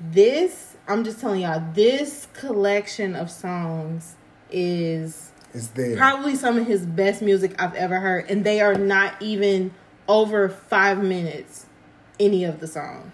This 0.00 0.73
I'm 0.86 1.04
just 1.04 1.20
telling 1.20 1.40
y'all, 1.40 1.62
this 1.74 2.28
collection 2.34 3.14
of 3.16 3.30
songs 3.30 4.16
is 4.50 5.32
It's 5.54 5.68
there. 5.68 5.96
probably 5.96 6.36
some 6.36 6.58
of 6.58 6.66
his 6.66 6.84
best 6.84 7.22
music 7.22 7.54
I've 7.60 7.74
ever 7.74 8.00
heard, 8.00 8.30
and 8.30 8.44
they 8.44 8.60
are 8.60 8.74
not 8.74 9.20
even 9.20 9.72
over 10.08 10.48
five 10.48 11.02
minutes. 11.02 11.66
Any 12.20 12.44
of 12.44 12.60
the 12.60 12.68
songs, 12.68 13.12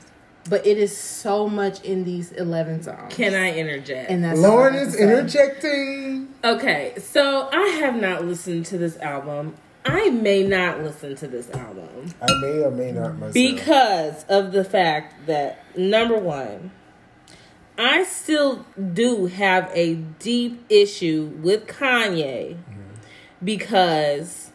but 0.51 0.67
it 0.67 0.77
is 0.77 0.95
so 0.95 1.49
much 1.49 1.81
in 1.83 2.05
these 2.05 2.33
eleven 2.33 2.83
songs. 2.83 3.15
Can 3.15 3.35
I 3.35 3.57
interject? 3.57 4.11
And 4.11 4.23
that's 4.23 4.39
all 4.41 4.51
Lauren 4.57 4.75
is 4.75 4.95
interjecting. 4.95 6.29
Okay, 6.45 6.93
so 6.99 7.49
I 7.51 7.67
have 7.81 7.95
not 7.99 8.27
listened 8.27 8.67
to 8.67 8.77
this 8.77 8.99
album. 8.99 9.55
I 9.87 10.11
may 10.11 10.43
not 10.43 10.81
listen 10.83 11.15
to 11.17 11.27
this 11.29 11.49
album 11.53 12.13
I 12.21 12.27
may 12.43 12.63
or 12.63 12.71
may 12.71 12.93
not 12.93 13.15
myself. 13.15 13.33
because 13.33 14.25
of 14.25 14.53
the 14.53 14.65
fact 14.65 15.27
that 15.27 15.65
number 15.79 16.19
one, 16.19 16.71
I 17.81 18.05
still 18.05 18.67
do 18.93 19.27
have 19.27 19.71
a 19.73 19.95
deep 19.95 20.65
issue 20.69 21.33
with 21.41 21.67
Kanye 21.67 22.59
because 23.43 24.51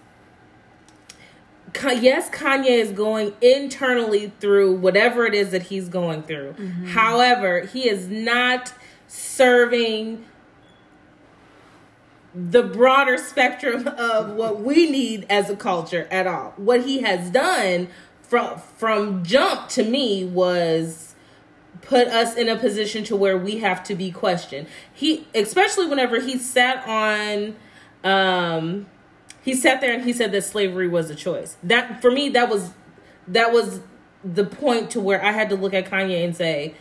yes, 1.83 2.29
Kanye 2.29 2.67
is 2.67 2.91
going 2.91 3.33
internally 3.41 4.31
through 4.39 4.75
whatever 4.75 5.25
it 5.25 5.33
is 5.33 5.49
that 5.51 5.63
he's 5.63 5.89
going 5.89 6.21
through. 6.21 6.53
Mm-hmm. 6.53 6.85
However, 6.87 7.61
he 7.61 7.89
is 7.89 8.07
not 8.07 8.73
serving 9.07 10.23
the 12.35 12.61
broader 12.63 13.17
spectrum 13.17 13.87
of 13.87 14.35
what 14.35 14.61
we 14.61 14.89
need 14.89 15.25
as 15.29 15.49
a 15.49 15.55
culture 15.55 16.07
at 16.11 16.27
all. 16.27 16.53
What 16.57 16.83
he 16.85 17.01
has 17.01 17.29
done 17.31 17.87
from 18.21 18.59
from 18.77 19.23
jump 19.23 19.69
to 19.69 19.83
me 19.83 20.25
was 20.25 21.04
put 21.85 22.07
us 22.07 22.35
in 22.35 22.49
a 22.49 22.57
position 22.57 23.03
to 23.05 23.15
where 23.15 23.37
we 23.37 23.59
have 23.59 23.83
to 23.85 23.95
be 23.95 24.11
questioned. 24.11 24.67
He 24.93 25.27
especially 25.33 25.87
whenever 25.87 26.19
he 26.19 26.37
sat 26.37 26.85
on 26.87 27.55
um 28.03 28.87
he 29.43 29.53
sat 29.53 29.81
there 29.81 29.93
and 29.93 30.03
he 30.03 30.11
said 30.11 30.31
that 30.31 30.43
slavery 30.43 30.87
was 30.87 31.09
a 31.09 31.15
choice. 31.15 31.57
That 31.63 32.01
for 32.01 32.11
me 32.11 32.29
that 32.29 32.49
was 32.49 32.71
that 33.27 33.53
was 33.53 33.81
the 34.23 34.43
point 34.43 34.89
to 34.91 34.99
where 34.99 35.23
I 35.23 35.31
had 35.31 35.49
to 35.49 35.55
look 35.55 35.73
at 35.73 35.89
Kanye 35.89 36.25
and 36.25 36.35
say 36.35 36.73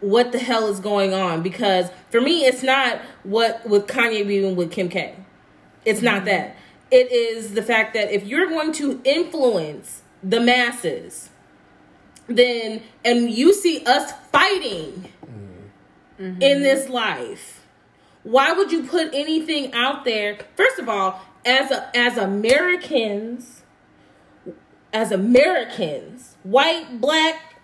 what 0.00 0.32
the 0.32 0.38
hell 0.38 0.66
is 0.68 0.80
going 0.80 1.14
on 1.14 1.42
because 1.42 1.90
for 2.10 2.20
me 2.20 2.44
it's 2.44 2.62
not 2.62 3.00
what 3.22 3.66
with 3.66 3.86
Kanye 3.86 4.26
being 4.26 4.54
with 4.54 4.70
Kim 4.70 4.88
K. 4.88 5.16
It's 5.84 6.02
not 6.02 6.26
that. 6.26 6.56
It 6.90 7.10
is 7.10 7.54
the 7.54 7.62
fact 7.62 7.94
that 7.94 8.12
if 8.12 8.24
you're 8.26 8.48
going 8.48 8.72
to 8.72 9.00
influence 9.04 10.02
the 10.22 10.40
masses 10.40 11.30
then 12.36 12.82
and 13.04 13.30
you 13.30 13.52
see 13.52 13.84
us 13.84 14.12
fighting 14.30 15.10
mm-hmm. 16.20 16.42
in 16.42 16.62
this 16.62 16.88
life. 16.88 17.66
Why 18.22 18.52
would 18.52 18.70
you 18.70 18.84
put 18.84 19.14
anything 19.14 19.72
out 19.72 20.04
there? 20.04 20.38
First 20.56 20.78
of 20.78 20.88
all 20.88 21.20
as 21.44 21.70
a, 21.70 21.96
as 21.96 22.16
americans 22.16 23.62
as 24.92 25.10
americans 25.10 26.36
white 26.42 27.00
black 27.00 27.56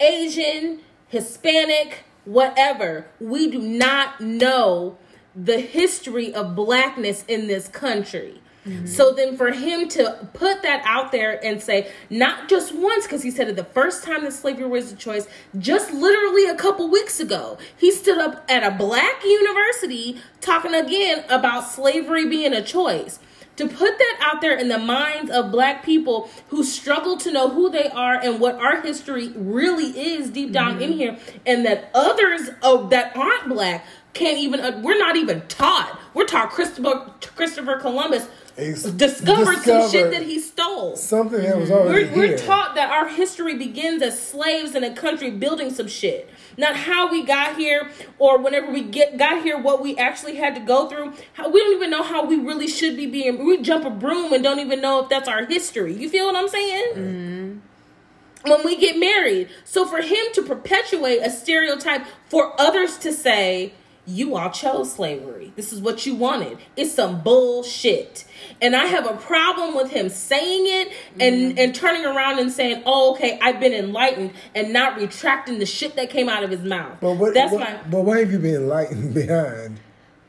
asian 0.00 0.80
hispanic 1.08 2.04
whatever 2.24 3.06
we 3.20 3.50
do 3.50 3.60
not 3.60 4.20
know 4.20 4.98
the 5.34 5.58
history 5.58 6.34
of 6.34 6.54
blackness 6.54 7.24
in 7.26 7.46
this 7.46 7.68
country 7.68 8.40
so 8.86 9.12
then 9.12 9.36
for 9.36 9.50
him 9.50 9.88
to 9.90 10.28
put 10.32 10.62
that 10.62 10.82
out 10.84 11.12
there 11.12 11.44
and 11.44 11.62
say, 11.62 11.90
not 12.08 12.48
just 12.48 12.74
once, 12.74 13.04
because 13.04 13.22
he 13.22 13.30
said 13.30 13.48
it 13.48 13.56
the 13.56 13.64
first 13.64 14.04
time 14.04 14.24
that 14.24 14.32
slavery 14.32 14.66
was 14.66 14.92
a 14.92 14.96
choice, 14.96 15.26
just 15.58 15.92
literally 15.92 16.46
a 16.46 16.54
couple 16.54 16.90
weeks 16.90 17.20
ago, 17.20 17.58
he 17.76 17.90
stood 17.90 18.18
up 18.18 18.44
at 18.48 18.62
a 18.62 18.74
black 18.74 19.22
university 19.24 20.18
talking 20.40 20.74
again 20.74 21.24
about 21.28 21.68
slavery 21.68 22.26
being 22.28 22.52
a 22.54 22.62
choice. 22.62 23.18
To 23.56 23.68
put 23.68 23.98
that 23.98 24.18
out 24.20 24.40
there 24.40 24.58
in 24.58 24.66
the 24.66 24.78
minds 24.78 25.30
of 25.30 25.52
black 25.52 25.84
people 25.84 26.28
who 26.48 26.64
struggle 26.64 27.16
to 27.18 27.30
know 27.30 27.48
who 27.48 27.70
they 27.70 27.88
are 27.88 28.14
and 28.14 28.40
what 28.40 28.56
our 28.56 28.80
history 28.80 29.28
really 29.36 29.90
is 29.90 30.30
deep 30.30 30.50
down 30.50 30.82
in 30.82 30.92
here, 30.92 31.16
and 31.46 31.64
that 31.64 31.90
others 31.94 32.50
of 32.62 32.90
that 32.90 33.16
aren't 33.16 33.48
black 33.48 33.86
can't 34.12 34.38
even, 34.38 34.60
uh, 34.60 34.80
we're 34.82 34.98
not 34.98 35.16
even 35.16 35.42
taught. 35.48 36.00
We're 36.14 36.26
taught 36.26 36.50
Christopher, 36.50 37.12
Christopher 37.36 37.76
Columbus 37.76 38.28
Ex- 38.56 38.84
discovered, 38.84 39.62
some 39.62 39.90
shit 39.90 40.12
that 40.12 40.22
he 40.22 40.38
stole. 40.38 40.94
Something 40.96 41.42
that 41.42 41.58
was 41.58 41.72
already 41.72 42.08
We're, 42.10 42.28
we're 42.28 42.38
taught 42.38 42.76
that 42.76 42.88
our 42.88 43.08
history 43.08 43.56
begins 43.56 44.00
as 44.00 44.20
slaves 44.20 44.76
in 44.76 44.84
a 44.84 44.94
country 44.94 45.30
building 45.30 45.70
some 45.70 45.88
shit. 45.88 46.30
Not 46.56 46.76
how 46.76 47.10
we 47.10 47.24
got 47.24 47.56
here 47.56 47.90
or 48.18 48.38
whenever 48.38 48.70
we 48.70 48.82
get 48.82 49.16
got 49.16 49.42
here, 49.42 49.58
what 49.58 49.82
we 49.82 49.96
actually 49.96 50.36
had 50.36 50.54
to 50.54 50.60
go 50.60 50.88
through. 50.88 51.14
How, 51.32 51.48
we 51.48 51.58
don't 51.60 51.74
even 51.74 51.90
know 51.90 52.04
how 52.04 52.24
we 52.24 52.36
really 52.36 52.68
should 52.68 52.96
be 52.96 53.06
being. 53.06 53.44
We 53.44 53.60
jump 53.60 53.84
a 53.84 53.90
broom 53.90 54.32
and 54.32 54.44
don't 54.44 54.60
even 54.60 54.80
know 54.80 55.02
if 55.02 55.08
that's 55.08 55.28
our 55.28 55.44
history. 55.46 55.94
You 55.94 56.08
feel 56.08 56.26
what 56.26 56.36
I'm 56.36 56.48
saying? 56.48 56.94
Mm-hmm. 56.94 58.50
When 58.50 58.64
we 58.64 58.76
get 58.76 58.98
married. 58.98 59.48
So 59.64 59.84
for 59.84 60.00
him 60.00 60.26
to 60.34 60.42
perpetuate 60.42 61.20
a 61.22 61.30
stereotype 61.30 62.04
for 62.28 62.60
others 62.60 62.98
to 62.98 63.12
say, 63.12 63.72
you 64.06 64.36
all 64.36 64.50
chose 64.50 64.92
slavery. 64.92 65.52
This 65.56 65.72
is 65.72 65.80
what 65.80 66.04
you 66.04 66.14
wanted. 66.14 66.58
It's 66.76 66.92
some 66.92 67.22
bullshit. 67.22 68.26
And 68.60 68.74
I 68.74 68.86
have 68.86 69.06
a 69.06 69.16
problem 69.16 69.74
with 69.74 69.90
him 69.90 70.08
saying 70.08 70.64
it 70.66 70.92
and, 71.20 71.34
mm-hmm. 71.34 71.58
and 71.58 71.74
turning 71.74 72.04
around 72.04 72.38
and 72.38 72.50
saying, 72.50 72.82
oh, 72.86 73.14
okay, 73.14 73.38
I've 73.42 73.60
been 73.60 73.72
enlightened 73.72 74.32
and 74.54 74.72
not 74.72 74.96
retracting 74.96 75.58
the 75.58 75.66
shit 75.66 75.96
that 75.96 76.10
came 76.10 76.28
out 76.28 76.44
of 76.44 76.50
his 76.50 76.62
mouth. 76.62 76.98
But 77.00 77.14
what, 77.14 77.34
That's 77.34 77.52
what, 77.52 77.60
my. 77.60 77.80
but 77.90 78.02
what 78.02 78.18
have 78.18 78.32
you 78.32 78.38
been 78.38 78.54
enlightened 78.54 79.14
behind? 79.14 79.80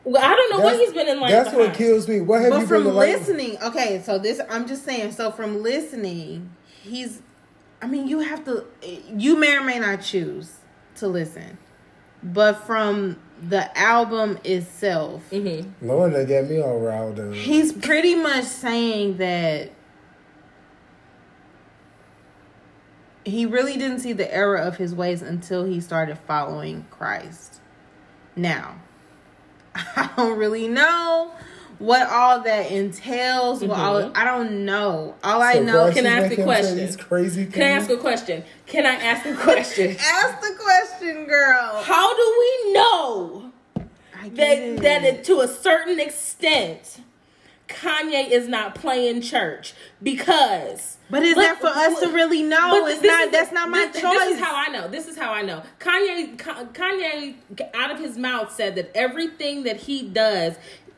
Well, 0.06 0.24
I 0.24 0.36
don't 0.36 0.52
know 0.52 0.64
what 0.64 0.78
he's 0.78 0.94
been 0.94 1.08
enlightened 1.08 1.46
That's 1.46 1.56
what 1.56 1.74
kills 1.74 2.08
me. 2.08 2.22
What 2.22 2.42
have 2.42 2.52
But 2.52 2.62
you 2.62 2.68
from 2.68 2.84
been 2.84 2.92
enlightened? 2.92 3.26
From 3.26 3.38
listening, 3.38 3.64
okay, 3.64 4.02
so 4.04 4.20
this 4.20 4.40
I'm 4.50 4.68
just 4.68 4.86
saying. 4.86 5.14
So 5.14 5.32
from 5.32 5.64
listening, 5.64 6.52
he's. 6.84 7.24
I 7.82 7.88
mean, 7.88 8.08
you 8.08 8.20
have 8.20 8.46
to. 8.46 8.66
You 8.84 9.36
may 9.36 9.58
or 9.58 9.64
may 9.64 9.80
not 9.80 10.02
choose 10.02 10.58
to 10.98 11.08
listen, 11.08 11.58
but 12.22 12.54
from 12.68 13.18
the 13.42 13.78
album 13.78 14.40
itself, 14.44 15.24
mm-hmm. 15.32 15.86
Lord, 15.86 16.14
done 16.14 16.26
got 16.26 16.50
me 16.50 16.62
all 16.62 16.80
riled 16.80 17.20
up. 17.20 17.34
he's 17.34 17.74
pretty 17.74 18.16
much 18.16 18.46
saying 18.46 19.18
that 19.18 19.72
he 23.26 23.46
really 23.46 23.78
didn't 23.78 24.00
see 24.00 24.14
the 24.14 24.34
error 24.34 24.58
of 24.58 24.78
his 24.78 24.94
ways 24.94 25.22
until 25.22 25.66
he 25.66 25.82
started 25.82 26.18
following 26.18 26.86
Christ. 26.92 27.60
Now, 28.36 28.76
I 29.76 30.10
don't 30.16 30.38
really 30.38 30.68
know 30.68 31.34
what 31.80 32.10
all 32.10 32.42
that 32.42 32.72
entails. 32.72 33.62
What 33.62 33.78
all, 33.78 34.02
mm-hmm. 34.02 34.18
I 34.18 34.24
don't 34.24 34.66
know. 34.66 35.16
All 35.24 35.42
I 35.42 35.56
know. 35.56 35.92
Can 35.92 36.06
I 36.06 36.10
ask 36.10 36.26
a 36.26 36.30
making 36.30 36.38
him 36.38 36.38
say 36.38 36.44
question? 36.44 36.98
Crazy 36.98 37.46
Can 37.48 37.62
I 37.62 37.70
ask 37.70 37.90
a 37.90 37.98
question? 37.98 38.44
Can 38.66 38.86
I 38.86 38.96
ask 38.96 39.26
a 39.26 39.36
question? 39.36 39.96
Ask 40.00 40.42
the 40.42 40.56
question, 40.58 41.26
girl. 41.26 41.82
How 41.84 42.16
do 42.16 42.36
we 42.40 42.74
know 42.74 43.52
that 43.76 44.58
it. 44.58 44.82
that 44.82 45.04
it, 45.04 45.24
to 45.26 45.42
a 45.42 45.48
certain 45.48 46.00
extent 46.00 47.02
Kanye 47.68 48.30
is 48.30 48.48
not 48.48 48.76
playing 48.76 49.22
church 49.22 49.74
because 50.02 50.98
But 51.10 51.24
is 51.24 51.36
that 51.36 51.60
for 51.60 51.68
us 51.68 52.00
to 52.00 52.08
really 52.10 52.44
know? 52.44 52.86
It's 52.86 53.02
not. 53.02 53.26
is- 53.26 53.32
That's 53.32 53.52
not 53.52 53.70
my 53.70 53.90
this, 53.92 54.02
choice. 54.02 54.20
This 54.20 54.34
is 54.38 54.40
how 54.40 54.56
I 54.56 54.68
know. 54.68 54.88
This 54.88 55.08
is 55.08 55.18
how 55.18 55.34
I 55.34 55.42
know. 55.42 55.64
Kanye, 55.80 56.38
Kanye, 56.38 57.36
out 57.74 57.92
of 57.92 58.00
his 58.00 58.18
mouth 58.18 58.52
said 58.52 58.76
that 58.76 58.92
everything 58.96 59.64
that 59.64 59.78
he 59.78 60.08
does 60.08 60.56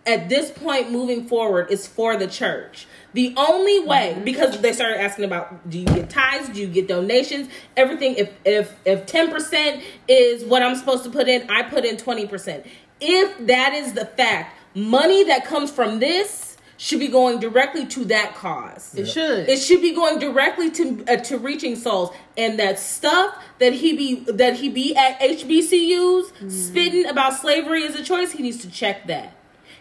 at 0.07 0.29
this 0.29 0.49
point 0.51 0.91
moving 0.91 1.27
forward 1.27 1.69
is 1.71 1.85
for 1.87 2.15
the 2.17 2.27
church. 2.27 2.87
The 3.13 3.33
only 3.37 3.79
way, 3.81 4.13
Mm-hmm. 4.15 4.23
because 4.23 4.59
they 4.61 4.73
started 4.73 4.99
asking 5.01 5.25
about, 5.25 5.69
do 5.69 5.79
you 5.79 5.85
get 5.85 6.09
tithes? 6.09 6.49
Do 6.49 6.61
you 6.61 6.67
get 6.67 6.87
donations? 6.87 7.49
Everything. 7.75 8.15
If 8.15 8.31
if 8.45 8.75
if 8.85 9.05
ten 9.05 9.31
percent 9.31 9.83
is 10.07 10.43
what 10.45 10.61
I'm 10.63 10.75
supposed 10.75 11.03
to 11.05 11.09
put 11.09 11.27
in, 11.27 11.49
I 11.49 11.63
put 11.63 11.83
in 11.85 11.97
twenty 11.97 12.27
percent. 12.27 12.65
If 13.01 13.47
that 13.47 13.73
is 13.73 13.93
the 13.93 14.05
fact, 14.05 14.55
money 14.75 15.23
that 15.25 15.45
comes 15.45 15.71
from 15.71 15.99
this 15.99 16.57
should 16.79 16.99
be 16.99 17.07
going 17.07 17.39
directly 17.39 17.87
to 17.87 18.05
that 18.05 18.35
cause. 18.35 18.93
It 18.93 19.07
should. 19.07 19.49
It 19.49 19.57
should 19.57 19.81
be 19.81 19.95
going 19.95 20.19
directly 20.19 20.69
to 20.71 21.03
uh, 21.07 21.15
to 21.17 21.37
reaching 21.39 21.75
souls, 21.75 22.11
and 22.37 22.59
that 22.59 22.77
stuff 22.77 23.35
that 23.57 23.73
he 23.73 23.95
be 23.97 24.31
that 24.31 24.55
he 24.57 24.69
be 24.69 24.95
at 24.95 25.19
HBCUs 25.19 26.25
Mm-hmm. 26.27 26.49
spitting 26.49 27.05
about 27.07 27.33
slavery 27.33 27.83
as 27.85 27.95
a 27.95 28.03
choice. 28.03 28.31
He 28.31 28.43
needs 28.43 28.59
to 28.61 28.69
check 28.69 29.07
that. 29.07 29.33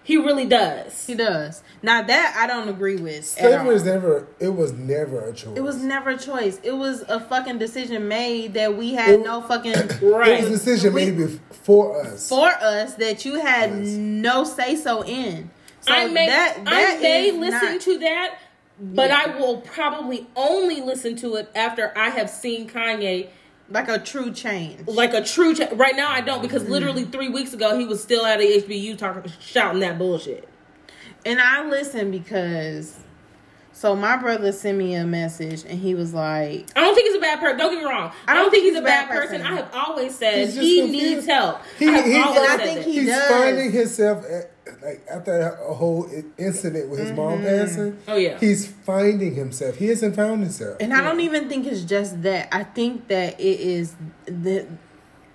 He 0.06 0.16
really 0.16 0.46
does. 0.46 1.04
he 1.04 1.16
does. 1.16 1.64
Now 1.82 2.00
that 2.02 2.36
I 2.38 2.46
don't 2.46 2.68
agree 2.68 2.94
with. 2.96 3.16
at 3.16 3.24
Slavery 3.24 3.66
was 3.74 3.84
never. 3.84 4.28
It 4.38 4.54
was 4.54 4.72
never 4.72 5.20
a 5.28 5.32
choice. 5.32 5.56
It 5.56 5.62
was 5.62 5.82
never 5.82 6.10
a 6.10 6.16
choice. 6.16 6.60
It 6.62 6.76
was 6.76 7.02
a 7.08 7.18
fucking 7.18 7.58
decision 7.58 8.06
made 8.06 8.54
that 8.54 8.76
we 8.76 8.94
had 8.94 9.10
It- 9.10 9.24
no 9.24 9.40
fucking 9.40 9.72
It 9.74 10.00
Right. 10.02 10.40
was 10.42 10.46
a 10.48 10.50
decision 10.52 10.92
We- 10.92 11.10
made 11.10 11.40
for 11.50 12.00
us. 12.06 12.28
for 12.28 12.46
us 12.48 12.94
that 12.94 13.24
you 13.24 13.40
had 13.40 13.70
Yes. 13.70 13.88
no 13.96 14.44
say 14.44 14.76
so 14.76 15.02
in. 15.02 15.50
So 15.80 15.92
I 15.92 16.06
may 16.06 16.26
that, 16.28 16.58
I 16.66 16.98
may 17.00 17.32
listen 17.32 17.72
not- 17.72 17.80
to 17.80 17.98
that, 17.98 18.38
but 18.80 19.10
I 19.10 19.36
will 19.38 19.58
probably 19.58 20.28
only 20.36 20.82
listen 20.82 21.16
to 21.16 21.34
it 21.34 21.48
after 21.56 21.92
I 21.96 22.10
have 22.10 22.30
seen 22.30 22.68
Kanye 22.68 23.26
like 23.68 23.88
a 23.88 23.98
true 23.98 24.32
change. 24.32 24.86
like 24.86 25.14
a 25.14 25.22
true. 25.22 25.54
Ch- 25.54 25.72
right 25.72 25.96
now, 25.96 26.10
I 26.10 26.20
don't 26.20 26.42
because 26.42 26.62
mm-hmm. 26.62 26.72
literally 26.72 27.04
three 27.04 27.28
weeks 27.28 27.52
ago 27.52 27.78
he 27.78 27.84
was 27.84 28.02
still 28.02 28.24
at 28.24 28.38
the 28.38 28.44
HBU 28.44 28.98
talking 28.98 29.30
shouting 29.40 29.80
that 29.80 29.98
bullshit. 29.98 30.48
And 31.24 31.40
I 31.40 31.68
listen 31.68 32.10
because 32.10 32.98
so 33.76 33.94
my 33.94 34.16
brother 34.16 34.52
sent 34.52 34.78
me 34.78 34.94
a 34.94 35.04
message 35.04 35.62
and 35.68 35.78
he 35.78 35.94
was 35.94 36.14
like, 36.14 36.66
I 36.74 36.80
don't 36.80 36.94
think 36.94 37.08
he's 37.08 37.16
a 37.16 37.20
bad 37.20 37.40
person. 37.40 37.58
Don't 37.58 37.72
get 37.74 37.78
me 37.80 37.84
wrong. 37.84 38.10
I 38.26 38.32
don't, 38.32 38.50
think 38.50 38.64
he's 38.64 38.74
a 38.74 38.80
bad, 38.80 39.06
person. 39.06 39.42
person. 39.42 39.52
I 39.52 39.56
have 39.56 39.70
always 39.74 40.16
said 40.16 40.48
he 40.48 40.80
confused. 40.80 40.92
needs 40.92 41.26
help. 41.26 41.60
He- 41.78 41.86
I 41.86 42.00
he- 42.00 42.16
always 42.18 42.40
and 42.40 42.48
I 42.48 42.56
think 42.56 42.78
that. 42.78 42.84
he- 42.86 42.92
He's 43.00 43.08
does. 43.08 43.28
finding 43.30 43.72
himself 43.72 44.24
at, 44.24 44.50
like 44.82 45.06
after 45.10 45.38
a 45.38 45.74
whole 45.74 46.08
incident 46.38 46.88
with 46.88 47.00
his 47.00 47.12
mom 47.12 47.40
mm-hmm. 47.40 47.44
passing. 47.44 47.98
Oh, 48.08 48.16
yeah. 48.16 48.38
he's 48.38 48.66
finding 48.66 49.34
himself. 49.34 49.76
He 49.76 49.88
hasn't 49.88 50.16
found 50.16 50.42
himself. 50.42 50.78
and 50.80 50.94
I 50.94 51.02
don't 51.02 51.20
even 51.20 51.46
think 51.50 51.66
it's 51.66 51.82
just 51.84 52.22
that. 52.22 52.48
I 52.52 52.64
think 52.64 53.08
that 53.08 53.38
it 53.38 53.60
is 53.60 53.94
the 54.24 54.66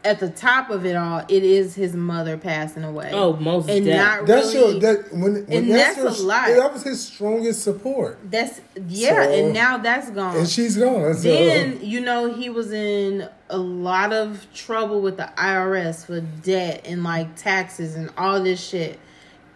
at 0.03 0.19
the 0.19 0.29
top 0.29 0.69
of 0.69 0.85
it 0.85 0.95
all, 0.95 1.19
it 1.27 1.43
is 1.43 1.75
his 1.75 1.95
mother 1.95 2.37
passing 2.37 2.83
away. 2.83 3.11
Oh, 3.13 3.33
most 3.33 3.69
and 3.69 3.85
def- 3.85 3.95
not 3.95 4.25
That's 4.25 4.53
really. 4.53 4.79
your 4.79 4.95
that 4.95 5.13
when, 5.13 5.21
when 5.21 5.45
and 5.49 5.71
that's, 5.71 5.95
that's 5.95 6.17
your, 6.19 6.25
a 6.25 6.27
lot. 6.27 6.47
That 6.47 6.73
was 6.73 6.83
his 6.83 7.05
strongest 7.05 7.63
support, 7.63 8.19
that's 8.29 8.61
yeah, 8.87 9.23
So- 9.23 9.31
and 9.31 9.53
now 9.53 9.77
that's 9.77 10.09
gone. 10.09 10.37
and 10.37 10.47
she's 10.49 10.77
gone. 10.77 11.13
So 11.15 11.23
then 11.23 11.79
you 11.81 12.01
know 12.01 12.33
he 12.33 12.49
was 12.49 12.71
in 12.71 13.29
a 13.49 13.57
lot 13.57 14.13
of 14.13 14.45
trouble 14.53 15.01
with 15.01 15.17
the 15.17 15.29
IRS 15.37 16.05
for 16.05 16.21
debt 16.21 16.85
and 16.85 17.03
like 17.03 17.35
taxes 17.35 17.95
and 17.95 18.09
all 18.17 18.41
this 18.41 18.65
shit. 18.65 18.99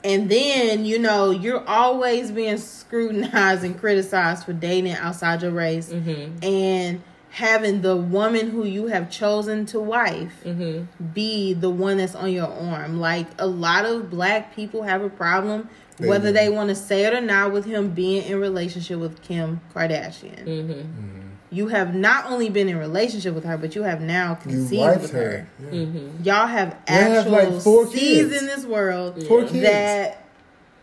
And 0.04 0.30
then 0.30 0.86
you 0.86 1.00
know 1.00 1.32
you're 1.32 1.68
always 1.68 2.32
being 2.32 2.58
scrutinized 2.58 3.64
and 3.64 3.80
criticized 3.80 4.46
for 4.46 4.54
dating 4.54 4.94
outside 4.94 5.42
your 5.42 5.52
race 5.52 5.92
mm-hmm. 5.92 6.44
and 6.44 7.02
having 7.36 7.82
the 7.82 7.98
woman 7.98 8.50
who 8.50 8.64
you 8.64 8.88
have 8.88 9.10
chosen 9.12 9.66
to 9.66 9.78
wife 9.78 10.32
mm-hmm. 10.46 10.86
be 11.14 11.52
the 11.52 11.70
one 11.70 11.98
that's 11.98 12.16
on 12.16 12.32
your 12.32 12.48
arm. 12.48 12.98
Like 12.98 13.28
a 13.38 13.46
lot 13.46 13.84
of 13.84 14.10
black 14.10 14.56
people 14.56 14.84
have 14.84 15.02
a 15.02 15.10
problem 15.10 15.70
They 15.98 16.08
whether 16.08 16.32
they 16.32 16.48
want 16.48 16.70
to 16.70 16.76
say 16.76 17.04
it 17.04 17.14
or 17.14 17.20
not 17.20 17.52
with 17.52 17.66
him 17.66 17.90
being 17.90 18.24
in 18.24 18.40
relationship 18.40 19.00
with 19.00 19.22
Kim 19.22 19.60
Kardashian. 19.74 20.46
Mm-hmm. 20.46 20.72
Mm-hmm. 20.72 21.20
You 21.52 21.68
have 21.68 21.94
not 21.94 22.26
only 22.28 22.50
been 22.50 22.70
in 22.70 22.78
relationship 22.78 23.36
with 23.36 23.44
her, 23.44 23.58
but 23.58 23.76
you 23.76 23.84
have 23.84 24.00
now 24.00 24.36
conceived 24.36 25.02
with 25.02 25.12
her. 25.12 25.46
her. 25.60 25.74
Yeah. 25.74 26.00
Y'all 26.24 26.48
have 26.48 26.78
They 26.88 26.94
have, 26.94 27.18
actual 27.18 27.32
like, 27.34 27.62
four 27.62 27.86
kids. 27.88 28.34
in 28.34 28.46
this 28.46 28.66
world 28.66 29.22
Four 29.28 29.42
kids. 29.42 29.62
that 29.62 30.26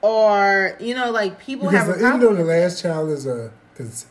are, 0.02 0.76
you 0.80 0.94
know, 0.94 1.10
like 1.12 1.38
people 1.38 1.70
Because 1.70 1.86
have 1.86 1.96
a 1.96 2.06
even 2.06 2.20
though 2.20 2.34
the 2.34 2.44
last 2.44 2.82
child 2.82 3.08
is 3.08 3.26
a, 3.26 3.50
cause 3.74 3.86
it's 3.86 4.06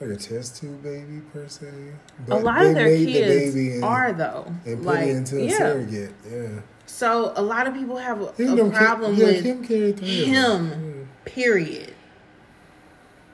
like 0.00 0.10
a 0.10 0.16
test 0.16 0.60
tube 0.60 0.82
baby 0.82 1.20
per 1.32 1.48
se. 1.48 1.66
a 1.66 2.22
but 2.28 2.42
lot 2.44 2.60
they 2.60 2.68
of 2.70 2.74
their 2.74 2.84
made 2.86 3.06
the 3.06 3.12
kids 3.12 3.54
baby 3.54 3.72
and, 3.74 3.84
are 3.84 4.12
though, 4.12 4.44
and 4.66 4.76
put 4.78 4.84
like 4.86 5.06
it 5.08 5.16
into 5.16 5.38
a 5.38 5.44
yeah. 5.44 5.58
surrogate. 5.58 6.14
Yeah, 6.30 6.48
So 6.86 7.32
a 7.36 7.42
lot 7.42 7.66
of 7.66 7.74
people 7.74 7.96
have 7.96 8.20
a, 8.20 8.24
a 8.26 8.32
though 8.36 8.56
Kim- 8.56 8.70
problem 8.72 9.14
yeah, 9.14 9.24
with 9.26 9.42
Kim 9.42 9.64
carried 9.64 9.98
three 9.98 10.20
of 10.22 10.26
them. 10.32 10.70
him. 10.70 11.08
Period. 11.24 11.92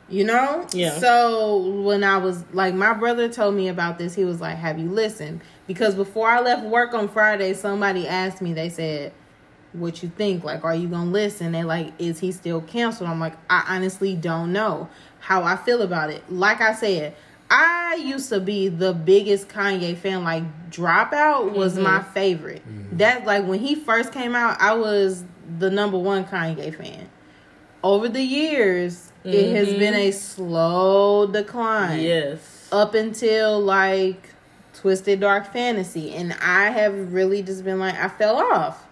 You 0.08 0.24
know? 0.24 0.66
Yeah. 0.74 0.98
So 0.98 1.56
when 1.82 2.04
I 2.04 2.18
was 2.18 2.44
like 2.52 2.74
my 2.74 2.92
brother 2.92 3.28
told 3.28 3.54
me 3.54 3.68
about 3.68 3.98
this, 3.98 4.14
he 4.14 4.24
was 4.24 4.40
like, 4.40 4.56
Have 4.58 4.78
you 4.78 4.90
listened? 4.90 5.40
Because 5.66 5.94
before 5.94 6.28
I 6.28 6.40
left 6.40 6.64
work 6.66 6.92
on 6.92 7.08
Friday, 7.08 7.54
somebody 7.54 8.06
asked 8.06 8.42
me, 8.42 8.52
they 8.52 8.68
said, 8.68 9.12
What 9.72 10.02
you 10.02 10.10
think? 10.10 10.44
Like, 10.44 10.64
are 10.64 10.74
you 10.74 10.88
gonna 10.88 11.10
listen? 11.10 11.52
They 11.52 11.64
like, 11.64 11.92
is 11.98 12.18
he 12.20 12.32
still 12.32 12.60
canceled? 12.60 13.08
I'm 13.08 13.20
like, 13.20 13.34
I 13.48 13.64
honestly 13.68 14.14
don't 14.14 14.52
know 14.52 14.88
how 15.20 15.42
I 15.42 15.56
feel 15.56 15.82
about 15.82 16.10
it. 16.10 16.30
Like 16.30 16.60
I 16.60 16.74
said, 16.74 17.14
I 17.50 17.96
used 17.96 18.30
to 18.30 18.40
be 18.40 18.68
the 18.68 18.94
biggest 18.94 19.48
Kanye 19.48 19.96
fan. 19.96 20.24
Like 20.24 20.70
Dropout 20.70 21.52
was 21.52 21.78
my 21.78 21.98
mm-hmm. 21.98 22.12
favorite. 22.12 22.66
Mm-hmm. 22.66 22.96
That 22.96 23.26
like 23.26 23.46
when 23.46 23.60
he 23.60 23.74
first 23.74 24.12
came 24.12 24.34
out, 24.34 24.60
I 24.60 24.74
was 24.74 25.24
the 25.58 25.70
number 25.70 25.98
one 25.98 26.24
Kanye 26.24 26.74
fan. 26.74 27.10
Over 27.82 28.08
the 28.08 28.22
years, 28.22 29.12
it 29.24 29.54
has 29.54 29.68
mm-hmm. 29.68 29.78
been 29.78 29.94
a 29.94 30.10
slow 30.12 31.26
decline 31.26 32.00
Yes. 32.00 32.68
up 32.72 32.94
until 32.94 33.60
like 33.60 34.30
Twisted 34.74 35.20
Dark 35.20 35.52
Fantasy, 35.52 36.14
and 36.14 36.32
I 36.40 36.70
have 36.70 37.12
really 37.12 37.42
just 37.42 37.64
been 37.64 37.78
like 37.78 37.94
I 37.94 38.08
fell 38.08 38.36
off. 38.36 38.88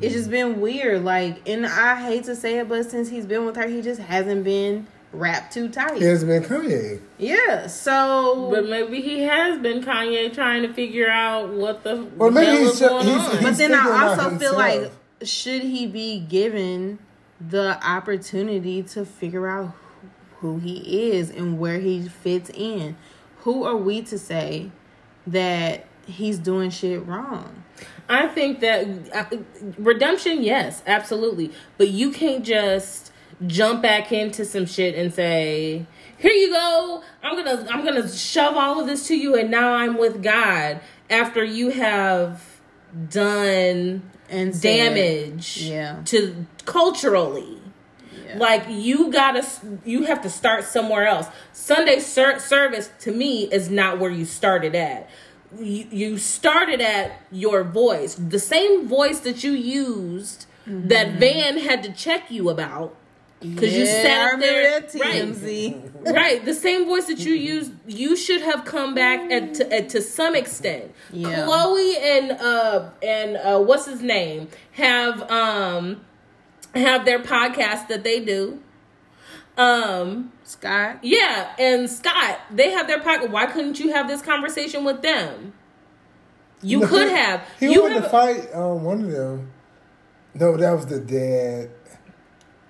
It's 0.00 0.14
just 0.14 0.30
been 0.30 0.60
weird, 0.60 1.04
like, 1.04 1.48
and 1.48 1.66
I 1.66 2.00
hate 2.00 2.24
to 2.24 2.36
say 2.36 2.58
it, 2.58 2.68
but 2.68 2.88
since 2.90 3.08
he's 3.08 3.26
been 3.26 3.44
with 3.44 3.56
her, 3.56 3.66
he 3.66 3.82
just 3.82 4.00
hasn't 4.00 4.44
been 4.44 4.86
wrapped 5.12 5.52
too 5.54 5.68
tight. 5.68 5.96
He 5.96 6.04
has 6.04 6.22
been 6.24 6.42
Kanye. 6.44 7.00
Yeah, 7.18 7.66
so 7.66 8.48
But 8.50 8.68
maybe 8.68 9.00
he 9.00 9.22
has 9.22 9.58
been 9.58 9.82
Kanye 9.82 10.32
trying 10.32 10.62
to 10.62 10.72
figure 10.72 11.08
out 11.10 11.48
what 11.48 11.82
the 11.82 12.06
Well, 12.16 12.30
maybe 12.30 12.46
hell 12.46 12.58
he's 12.58 12.70
is 12.74 12.80
going 12.80 13.06
he's- 13.06 13.24
on. 13.24 13.30
he's- 13.30 13.42
but 13.42 13.56
then 13.56 13.74
I 13.74 14.06
also 14.06 14.38
feel 14.38 14.54
like 14.54 14.90
should 15.22 15.62
he 15.62 15.86
be 15.86 16.20
given 16.20 16.98
the 17.40 17.78
opportunity 17.84 18.82
to 18.82 19.04
figure 19.04 19.48
out 19.48 19.72
who 20.40 20.58
he 20.58 21.10
is 21.12 21.30
and 21.30 21.58
where 21.58 21.78
he 21.80 22.06
fits 22.08 22.50
in? 22.54 22.96
Who 23.40 23.64
are 23.64 23.76
we 23.76 24.02
to 24.02 24.18
say 24.18 24.70
that 25.26 25.86
he's 26.06 26.38
doing 26.38 26.70
shit 26.70 27.04
wrong? 27.06 27.57
I 28.08 28.26
think 28.28 28.60
that 28.60 28.86
uh, 29.14 29.36
redemption, 29.78 30.42
yes, 30.42 30.82
absolutely. 30.86 31.52
But 31.76 31.88
you 31.88 32.10
can't 32.10 32.44
just 32.44 33.12
jump 33.46 33.82
back 33.82 34.10
into 34.12 34.44
some 34.44 34.66
shit 34.66 34.94
and 34.94 35.12
say, 35.12 35.86
"Here 36.16 36.32
you 36.32 36.50
go. 36.50 37.02
I'm 37.22 37.36
gonna, 37.36 37.66
I'm 37.70 37.84
gonna 37.84 38.08
shove 38.08 38.56
all 38.56 38.80
of 38.80 38.86
this 38.86 39.06
to 39.08 39.16
you, 39.16 39.34
and 39.36 39.50
now 39.50 39.72
I'm 39.74 39.98
with 39.98 40.22
God." 40.22 40.80
After 41.10 41.42
you 41.42 41.70
have 41.70 42.42
done 43.10 44.02
And 44.30 44.60
damage, 44.60 45.58
Yeah. 45.62 45.96
to 46.06 46.46
culturally. 46.66 47.54
Like 48.36 48.64
you 48.68 49.10
gotta, 49.10 49.42
you 49.86 50.02
have 50.04 50.20
to 50.20 50.28
start 50.28 50.64
somewhere 50.64 51.06
else. 51.06 51.28
Sunday 51.54 51.98
ser- 51.98 52.38
service 52.38 52.90
to 53.00 53.10
me 53.10 53.44
is 53.50 53.70
not 53.70 53.98
where 53.98 54.10
you 54.10 54.26
started 54.26 54.74
at. 54.74 55.08
You, 55.56 55.86
you 55.90 56.18
started 56.18 56.80
at 56.80 57.22
your 57.30 57.64
voice, 57.64 58.14
the 58.16 58.38
same 58.38 58.86
voice 58.88 59.20
that 59.20 59.42
you 59.42 59.52
used 59.52 60.46
that 60.66 61.12
Van 61.18 61.58
had 61.58 61.82
to 61.84 61.92
check 61.92 62.30
you 62.30 62.50
about. 62.50 62.94
because 63.40 63.72
you 63.72 63.84
Yeah, 63.84 63.98
I 63.98 64.02
sat 64.02 64.40
there, 64.40 64.80
that 64.80 64.94
right? 65.00 66.14
Right, 66.14 66.44
the 66.44 66.54
same 66.54 66.84
voice 66.86 67.06
that 67.06 67.20
you 67.20 67.32
used, 67.34 67.72
you 67.86 68.14
should 68.16 68.42
have 68.42 68.64
come 68.64 68.94
back 68.94 69.30
at 69.30 69.54
to, 69.54 69.72
at, 69.72 69.88
to 69.90 70.02
some 70.02 70.34
extent. 70.36 70.92
Yeah. 71.12 71.46
Khloé 71.46 71.96
and 71.98 72.32
uh 72.32 72.90
and 73.02 73.36
uh 73.36 73.58
what's 73.60 73.86
his 73.86 74.02
name 74.02 74.48
have 74.72 75.22
um 75.30 76.00
have 76.74 77.04
their 77.04 77.20
podcast 77.20 77.88
that 77.88 78.04
they 78.04 78.20
do. 78.20 78.60
Um 79.58 80.32
Scott. 80.44 80.98
yeah, 81.02 81.54
and 81.58 81.90
Scott, 81.90 82.38
they 82.50 82.70
have 82.70 82.86
their 82.86 83.00
pocket. 83.00 83.30
Why 83.30 83.46
couldn't 83.46 83.78
you 83.80 83.92
have 83.92 84.08
this 84.08 84.22
conversation 84.22 84.84
with 84.84 85.02
them? 85.02 85.52
You 86.62 86.80
No, 86.80 86.86
could 86.88 87.08
have. 87.08 87.42
He 87.60 87.72
you 87.72 87.82
wanted 87.82 87.94
have 87.94 88.04
to 88.04 88.08
fight 88.10 88.54
um, 88.54 88.84
one 88.84 89.04
of 89.04 89.10
them. 89.10 89.50
No, 90.34 90.56
that 90.56 90.72
was 90.72 90.86
the 90.86 91.00
dad. 91.00 91.70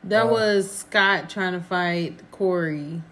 That 0.05 0.25
Uh, 0.25 0.29
was 0.29 0.71
Scott 0.71 1.29
trying 1.31 1.53
to 1.53 1.61
fight 1.61 2.21
Corey. 2.31 3.03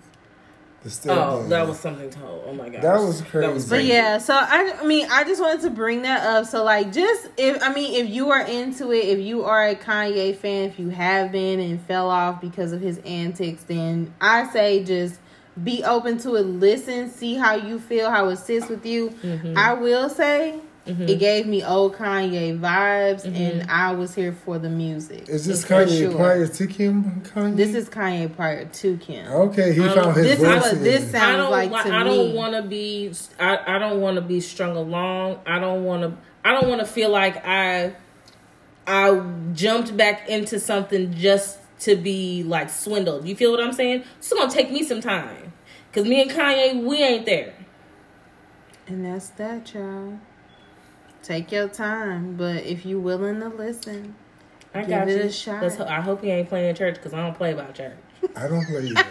The 0.86 0.92
step 0.92 1.18
Oh, 1.18 1.40
dad. 1.42 1.50
that 1.50 1.66
was 1.66 1.80
something 1.80 2.08
told. 2.10 2.44
Oh 2.46 2.52
my 2.54 2.68
god. 2.68 2.80
That 2.80 3.00
was 3.00 3.20
crazy. 3.22 3.68
But 3.68 3.82
yeah, 3.84 4.18
so 4.18 4.34
I, 4.36 4.76
I 4.80 4.86
mean, 4.86 5.08
I 5.10 5.24
just 5.24 5.40
wanted 5.42 5.62
to 5.62 5.70
bring 5.70 6.02
that 6.02 6.24
up. 6.24 6.46
So 6.46 6.62
like, 6.62 6.92
just 6.92 7.28
if 7.36 7.60
I 7.60 7.74
mean, 7.74 7.92
if 7.94 8.08
you 8.08 8.30
are 8.30 8.42
into 8.42 8.92
it, 8.92 9.04
if 9.06 9.18
you 9.18 9.42
are 9.42 9.66
a 9.66 9.74
Kanye 9.74 10.36
fan, 10.36 10.70
if 10.70 10.78
you 10.78 10.90
have 10.90 11.32
been 11.32 11.58
and 11.58 11.80
fell 11.80 12.08
off 12.08 12.40
because 12.40 12.70
of 12.70 12.80
his 12.80 12.98
antics, 12.98 13.64
then 13.64 14.14
I 14.20 14.48
say 14.52 14.84
just 14.84 15.18
be 15.64 15.82
open 15.82 16.18
to 16.18 16.36
it. 16.36 16.42
Listen, 16.42 17.10
see 17.10 17.34
how 17.34 17.56
you 17.56 17.80
feel, 17.80 18.08
how 18.08 18.28
it 18.28 18.36
sits 18.36 18.68
with 18.68 18.86
you. 18.86 19.10
Mm-hmm. 19.10 19.58
I 19.58 19.72
will 19.72 20.08
say. 20.08 20.60
Mm-hmm. 20.86 21.02
It 21.08 21.18
gave 21.18 21.46
me 21.46 21.64
old 21.64 21.96
Kanye 21.96 22.58
vibes, 22.58 23.24
mm-hmm. 23.24 23.34
and 23.34 23.70
I 23.70 23.92
was 23.92 24.14
here 24.14 24.32
for 24.32 24.58
the 24.58 24.68
music. 24.70 25.28
Is 25.28 25.44
this 25.44 25.64
For 25.64 25.84
Kanye 25.84 25.98
sure. 25.98 26.14
prior 26.14 26.46
to 26.46 26.66
Kim 26.68 27.22
Kanye? 27.22 27.56
This 27.56 27.74
is 27.74 27.88
Kanye 27.88 28.34
prior 28.34 28.66
to 28.66 28.96
Kim. 28.98 29.26
okay. 29.26 29.72
He 29.72 29.82
I 29.82 29.94
found 29.94 30.16
his 30.16 30.26
This 30.26 30.38
voice. 30.38 30.62
what 30.62 30.72
in 30.74 30.82
this 30.84 31.10
sounds 31.10 31.14
I 31.24 31.36
don't 31.36 31.50
like 31.50 31.70
to 31.70 31.92
I 31.92 32.04
don't 32.04 32.34
want 32.34 32.54
to 32.54 32.62
be 32.62 33.12
I, 33.40 33.76
I 33.76 33.78
don't 33.78 34.00
want 34.00 34.14
to 34.14 34.20
be 34.20 34.40
strung 34.40 34.76
along. 34.76 35.40
I 35.44 35.58
don't 35.58 35.84
want 35.84 36.02
to 36.02 36.16
I 36.44 36.52
don't 36.52 36.68
want 36.68 36.80
to 36.80 36.86
feel 36.86 37.10
like 37.10 37.44
I 37.44 37.94
I 38.86 39.20
jumped 39.54 39.96
back 39.96 40.28
into 40.28 40.60
something 40.60 41.12
just 41.14 41.58
to 41.80 41.96
be 41.96 42.44
like 42.44 42.70
swindled. 42.70 43.26
You 43.26 43.34
feel 43.34 43.50
what 43.50 43.60
I'm 43.60 43.72
saying? 43.72 44.04
It's 44.18 44.32
going 44.32 44.48
to 44.48 44.54
take 44.54 44.70
me 44.70 44.84
some 44.84 45.00
time. 45.00 45.52
Cuz 45.92 46.04
me 46.04 46.22
and 46.22 46.30
Kanye 46.30 46.80
we 46.84 47.02
ain't 47.02 47.26
there. 47.26 47.54
And 48.86 49.04
that's 49.04 49.30
that, 49.30 49.74
y'all. 49.74 50.20
Take 51.26 51.50
your 51.50 51.66
time, 51.68 52.36
but 52.36 52.62
if 52.64 52.86
you 52.86 53.00
willing 53.00 53.40
to 53.40 53.48
listen, 53.48 54.14
I 54.72 54.80
Give 54.82 54.88
got 54.90 55.08
it 55.08 55.16
you. 55.16 55.22
a 55.24 55.32
shot. 55.32 55.60
Let's 55.60 55.74
ho- 55.74 55.84
I 55.88 56.00
hope 56.00 56.22
he 56.22 56.30
ain't 56.30 56.48
playing 56.48 56.72
church 56.76 57.02
cuz 57.02 57.12
I 57.12 57.16
don't 57.20 57.34
play 57.36 57.52
about 57.52 57.74
church. 57.74 57.96
I 58.36 58.46
don't 58.46 58.64
play 58.64 58.78
either. 58.86 59.04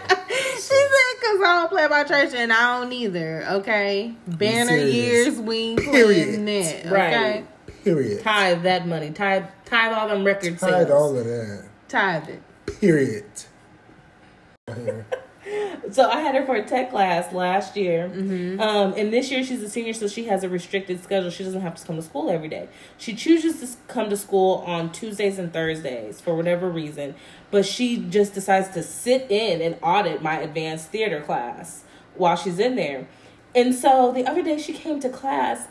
she 0.54 0.60
said, 0.60 1.20
"Cause 1.20 1.40
I 1.44 1.58
don't 1.60 1.68
play 1.68 1.84
about 1.84 2.08
church 2.08 2.32
and 2.34 2.50
I 2.54 2.80
don't 2.80 2.90
either." 2.92 3.44
Okay, 3.58 4.14
banner 4.26 4.76
years 4.76 5.38
we 5.38 5.56
ain't 5.58 5.80
Period. 5.80 6.44
playing 6.44 6.44
that. 6.46 6.90
Right. 6.90 7.14
Okay, 7.14 7.44
Period. 7.84 8.22
Tithe 8.22 8.62
that 8.62 8.86
money. 8.88 9.10
Tithe 9.10 9.44
tithe 9.66 9.92
all 9.92 10.08
them 10.08 10.24
records. 10.24 10.58
Tied 10.60 10.70
sales. 10.88 10.90
all 10.90 11.18
of 11.18 11.24
that. 11.26 11.64
tithe 11.88 12.28
it. 12.30 12.42
Period. 12.80 13.24
So 15.92 16.10
I 16.10 16.20
had 16.20 16.34
her 16.34 16.44
for 16.44 16.56
a 16.56 16.64
tech 16.64 16.90
class 16.90 17.32
last 17.32 17.76
year, 17.76 18.06
um, 18.06 18.94
and 18.96 19.12
this 19.12 19.30
year 19.30 19.44
she's 19.44 19.62
a 19.62 19.70
senior, 19.70 19.92
so 19.92 20.08
she 20.08 20.24
has 20.24 20.42
a 20.42 20.48
restricted 20.48 21.02
schedule. 21.04 21.30
She 21.30 21.44
doesn't 21.44 21.60
have 21.60 21.76
to 21.76 21.86
come 21.86 21.96
to 21.96 22.02
school 22.02 22.28
every 22.30 22.48
day. 22.48 22.68
She 22.98 23.14
chooses 23.14 23.60
to 23.60 23.76
come 23.86 24.10
to 24.10 24.16
school 24.16 24.64
on 24.66 24.90
Tuesdays 24.90 25.38
and 25.38 25.52
Thursdays 25.52 26.20
for 26.20 26.34
whatever 26.34 26.68
reason, 26.68 27.14
but 27.52 27.64
she 27.64 27.98
just 27.98 28.34
decides 28.34 28.68
to 28.70 28.82
sit 28.82 29.30
in 29.30 29.62
and 29.62 29.76
audit 29.82 30.20
my 30.20 30.38
advanced 30.40 30.88
theater 30.88 31.20
class 31.20 31.84
while 32.14 32.36
she's 32.36 32.58
in 32.58 32.74
there. 32.74 33.06
And 33.54 33.74
so 33.74 34.12
the 34.12 34.26
other 34.26 34.42
day 34.42 34.58
she 34.58 34.72
came 34.72 34.98
to 35.00 35.08
class, 35.08 35.68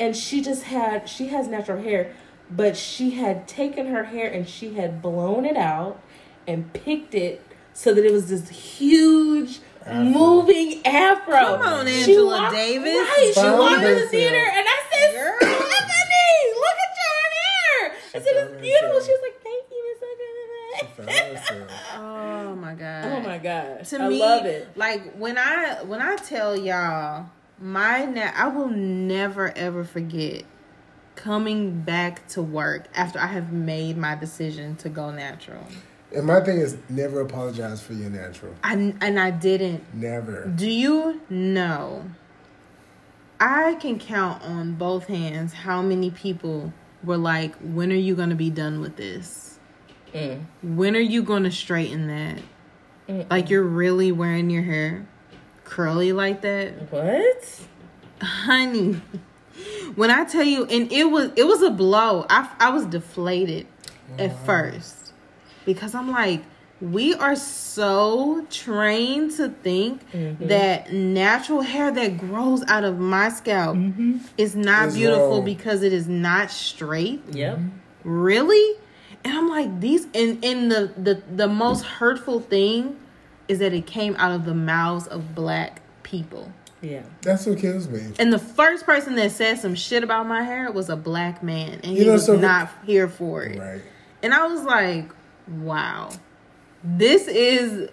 and 0.00 0.16
she 0.16 0.40
just 0.40 0.64
had 0.64 1.08
she 1.08 1.28
has 1.28 1.48
natural 1.48 1.82
hair, 1.82 2.14
but 2.50 2.76
she 2.76 3.10
had 3.10 3.46
taken 3.46 3.86
her 3.88 4.04
hair 4.04 4.30
and 4.30 4.48
she 4.48 4.74
had 4.74 5.02
blown 5.02 5.44
it 5.44 5.56
out 5.56 6.00
and 6.46 6.72
picked 6.72 7.14
it 7.14 7.42
so 7.74 7.92
that 7.94 8.04
it 8.04 8.12
was 8.12 8.28
this 8.28 8.48
huge 8.48 9.60
moving 9.90 10.84
afro. 10.86 11.34
Come 11.34 11.62
on, 11.62 11.86
She 11.86 11.92
Angela 12.00 12.42
walked- 12.42 12.54
Davis. 12.54 12.94
Right, 12.94 13.32
she 13.34 13.40
walked 13.40 13.82
in 13.82 13.94
the 13.98 14.06
theater 14.08 14.36
and 14.36 14.66
I 14.68 14.82
said, 14.92 15.12
Girl. 15.14 15.36
Stephanie, 15.40 16.44
look 16.54 16.78
at 16.86 16.92
your 17.02 17.22
hair. 17.38 17.96
I 18.14 18.18
said, 18.20 18.36
it's 18.36 18.60
beautiful. 18.60 19.00
She 19.00 19.10
was 19.12 19.20
like, 19.22 19.42
thank 19.42 19.64
you, 19.70 19.80
Miss 19.88 21.48
Found. 21.48 21.70
Oh 21.98 22.54
my 22.56 22.74
god. 22.74 23.04
Oh 23.06 23.20
my 23.20 23.38
god. 23.38 23.84
To 23.84 24.02
I 24.02 24.08
me, 24.08 24.18
love 24.20 24.46
it. 24.46 24.68
like 24.76 25.14
when 25.14 25.36
I 25.38 25.82
when 25.84 26.00
I 26.00 26.16
tell 26.16 26.56
y'all 26.56 27.26
my 27.58 28.04
na- 28.04 28.30
I 28.34 28.48
will 28.48 28.68
never 28.68 29.56
ever 29.56 29.84
forget 29.84 30.44
coming 31.16 31.80
back 31.80 32.26
to 32.28 32.42
work 32.42 32.86
after 32.94 33.18
I 33.18 33.26
have 33.26 33.52
made 33.52 33.96
my 33.96 34.14
decision 34.14 34.76
to 34.76 34.88
go 34.88 35.10
natural. 35.10 35.64
And 36.14 36.26
my 36.26 36.40
thing 36.40 36.58
is 36.58 36.76
never 36.88 37.20
apologize 37.20 37.82
for 37.82 37.94
your 37.94 38.10
natural. 38.10 38.54
I 38.62 38.94
and 39.00 39.18
I 39.18 39.30
didn't 39.30 39.82
Never. 39.94 40.46
Do 40.46 40.68
you 40.68 41.20
know? 41.28 42.04
I 43.40 43.74
can 43.74 43.98
count 43.98 44.42
on 44.42 44.74
both 44.74 45.06
hands 45.06 45.52
how 45.52 45.82
many 45.82 46.10
people 46.10 46.72
were 47.02 47.16
like, 47.16 47.54
"When 47.56 47.90
are 47.90 47.96
you 47.96 48.14
going 48.14 48.30
to 48.30 48.36
be 48.36 48.50
done 48.50 48.80
with 48.80 48.96
this? 48.96 49.58
Mm. 50.14 50.44
When 50.62 50.94
are 50.96 51.00
you 51.00 51.22
going 51.22 51.44
to 51.44 51.50
straighten 51.50 52.06
that? 52.08 52.38
Like 53.30 53.50
you're 53.50 53.62
really 53.62 54.12
wearing 54.12 54.48
your 54.48 54.62
hair 54.62 55.06
curly 55.64 56.12
like 56.12 56.42
that, 56.42 56.90
What? 56.92 57.60
honey." 58.20 59.00
When 59.96 60.10
I 60.10 60.24
tell 60.24 60.44
you, 60.44 60.64
and 60.64 60.90
it 60.90 61.04
was 61.04 61.30
it 61.36 61.44
was 61.44 61.62
a 61.62 61.70
blow. 61.70 62.24
I 62.30 62.48
I 62.58 62.70
was 62.70 62.86
deflated 62.86 63.66
at 64.18 64.38
first 64.46 65.01
because 65.64 65.94
I'm 65.94 66.10
like, 66.10 66.42
we 66.80 67.14
are 67.14 67.36
so 67.36 68.44
trained 68.50 69.30
to 69.36 69.50
think 69.50 70.10
mm-hmm. 70.10 70.48
that 70.48 70.92
natural 70.92 71.60
hair 71.60 71.92
that 71.92 72.18
grows 72.18 72.64
out 72.66 72.82
of 72.82 72.98
my 72.98 73.28
scalp 73.28 73.76
mm-hmm. 73.76 74.18
is 74.36 74.56
not 74.56 74.88
Is 74.88 74.96
beautiful 74.96 75.36
wrong. 75.36 75.44
because 75.44 75.82
it 75.82 75.92
is 75.92 76.08
not 76.08 76.50
straight. 76.50 77.22
Yep. 77.30 77.60
Really? 78.02 78.78
And 79.24 79.38
I'm 79.38 79.48
like, 79.48 79.80
these 79.80 80.06
and, 80.12 80.44
and 80.44 80.72
the, 80.72 80.92
the 80.96 81.22
the 81.32 81.46
most 81.46 81.84
hurtful 81.84 82.40
thing 82.40 82.98
is 83.46 83.60
that 83.60 83.72
it 83.72 83.86
came 83.86 84.16
out 84.16 84.32
of 84.32 84.44
the 84.44 84.54
mouths 84.54 85.06
of 85.06 85.36
black 85.36 85.82
people. 86.02 86.50
Yeah. 86.80 87.02
That's 87.20 87.46
what 87.46 87.58
kills 87.58 87.88
me. 87.88 88.12
And 88.18 88.32
the 88.32 88.40
first 88.40 88.84
person 88.84 89.14
that 89.14 89.30
said 89.30 89.58
some 89.58 89.76
shit 89.76 90.02
about 90.02 90.26
my 90.26 90.42
hair 90.42 90.72
was 90.72 90.88
a 90.88 90.96
black 90.96 91.44
man, 91.44 91.74
and 91.84 91.96
he 91.96 92.04
know, 92.04 92.14
was 92.14 92.26
so- 92.26 92.34
not 92.34 92.70
here 92.84 93.08
for 93.08 93.44
it. 93.44 93.60
Right. 93.60 93.82
And 94.24 94.34
I 94.34 94.46
was 94.48 94.64
like, 94.64 95.08
wow, 95.60 96.10
this 96.82 97.26
is 97.28 97.90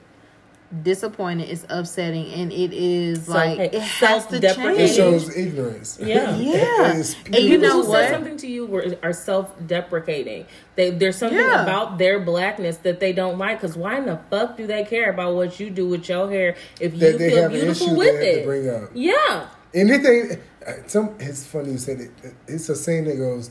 disappointing. 0.83 1.49
It's 1.49 1.65
upsetting, 1.69 2.31
and 2.33 2.51
it 2.51 2.71
is 2.73 3.27
like 3.27 3.57
Self- 3.57 3.73
it 3.73 3.81
has 3.81 4.25
to 4.27 4.31
self-deprecating. 4.41 4.79
It 4.85 4.95
shows 4.95 5.35
ignorance. 5.35 5.99
Yeah. 6.01 6.35
Yeah. 6.37 6.91
It 6.93 6.97
is 6.97 7.15
And 7.25 7.35
you 7.35 7.57
People 7.57 7.67
know 7.67 7.81
who 7.83 7.89
what? 7.89 8.05
say 8.05 8.11
something 8.11 8.37
to 8.37 8.47
you 8.47 8.65
were, 8.67 8.85
are 9.03 9.13
self-deprecating. 9.13 10.45
They 10.75 10.91
there's 10.91 11.17
something 11.17 11.37
Yeah. 11.39 11.63
about 11.63 11.97
their 11.97 12.19
blackness 12.19 12.77
that 12.77 12.99
they 12.99 13.13
don't 13.13 13.37
like. 13.37 13.59
Cause 13.61 13.75
why 13.75 13.97
in 13.97 14.05
the 14.05 14.19
fuck 14.29 14.57
do 14.57 14.67
they 14.67 14.83
care 14.83 15.09
about 15.11 15.35
what 15.35 15.59
you 15.59 15.69
do 15.69 15.87
with 15.87 16.07
your 16.07 16.29
hair 16.29 16.55
if 16.79 16.93
you 16.93 16.99
That 16.99 17.17
they 17.17 17.29
feel 17.31 17.41
have 17.43 17.51
an 17.53 17.59
beautiful 17.59 17.87
issue 17.87 17.95
with 17.97 18.19
they 18.19 18.39
it? 18.41 18.45
bring 18.45 18.69
up. 18.69 18.89
Yeah, 18.93 19.47
Anything. 19.73 20.39
uh, 20.67 20.71
Some. 20.87 21.15
It's 21.19 21.45
funny 21.45 21.71
you 21.71 21.77
said 21.77 21.99
it. 21.99 22.11
It's 22.47 22.69
a 22.69 22.75
saying 22.75 23.05
that 23.05 23.17
goes, 23.17 23.49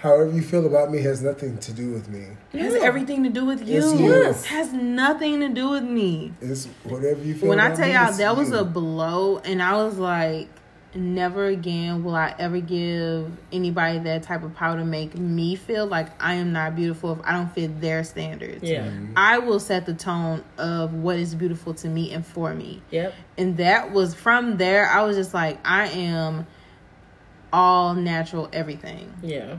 "However 0.00 0.30
you 0.32 0.42
feel 0.42 0.66
about 0.66 0.90
me 0.90 1.02
has 1.02 1.22
nothing 1.22 1.58
to 1.58 1.72
do 1.72 1.90
with 1.92 2.08
me. 2.08 2.24
It 2.52 2.60
has 2.60 2.74
everything 2.74 3.22
to 3.24 3.28
do 3.30 3.44
with 3.44 3.66
you. 3.66 3.78
It's 3.78 4.00
you. 4.00 4.12
It 4.12 4.44
has 4.46 4.72
nothing 4.72 5.40
to 5.40 5.48
do 5.48 5.70
with 5.70 5.84
me. 5.84 6.32
It's 6.40 6.66
whatever 6.84 7.22
you 7.22 7.34
feel." 7.34 7.48
when 7.48 7.60
I 7.60 7.74
tell 7.74 7.86
me, 7.86 7.92
y'all 7.94 8.08
it's 8.08 8.18
that 8.18 8.36
was 8.36 8.52
a 8.52 8.64
blow, 8.64 9.38
and 9.38 9.62
I 9.62 9.76
was 9.76 9.98
like, 9.98 10.48
never 10.92 11.44
again 11.46 12.02
will 12.02 12.16
I 12.16 12.34
ever 12.36 12.58
give 12.58 13.30
anybody 13.52 14.00
that 14.00 14.24
type 14.24 14.42
of 14.42 14.56
power 14.56 14.76
to 14.76 14.84
make 14.84 15.16
me 15.16 15.54
feel 15.54 15.86
like 15.86 16.08
I 16.20 16.34
am 16.34 16.50
not 16.50 16.74
beautiful 16.74 17.12
if 17.12 17.18
I 17.22 17.32
don't 17.32 17.52
fit 17.54 17.80
their 17.80 18.02
standards. 18.02 18.64
yeah, 18.64 18.86
Mm-hmm. 18.86 19.12
I 19.16 19.38
will 19.38 19.60
set 19.60 19.86
the 19.86 19.94
tone 19.94 20.42
of 20.58 20.92
what 20.94 21.16
is 21.16 21.36
beautiful 21.36 21.74
to 21.74 21.88
me 21.88 22.12
and 22.12 22.26
for 22.26 22.52
me. 22.54 22.82
yep. 22.90 23.14
And 23.38 23.56
that 23.58 23.92
was 23.92 24.14
from 24.14 24.56
there, 24.56 24.88
I 24.88 25.02
was 25.04 25.16
just 25.16 25.32
like, 25.32 25.58
I 25.64 25.86
am 25.88 26.46
all 27.52 27.94
natural 27.94 28.48
everything 28.52 29.12
Yeah, 29.22 29.56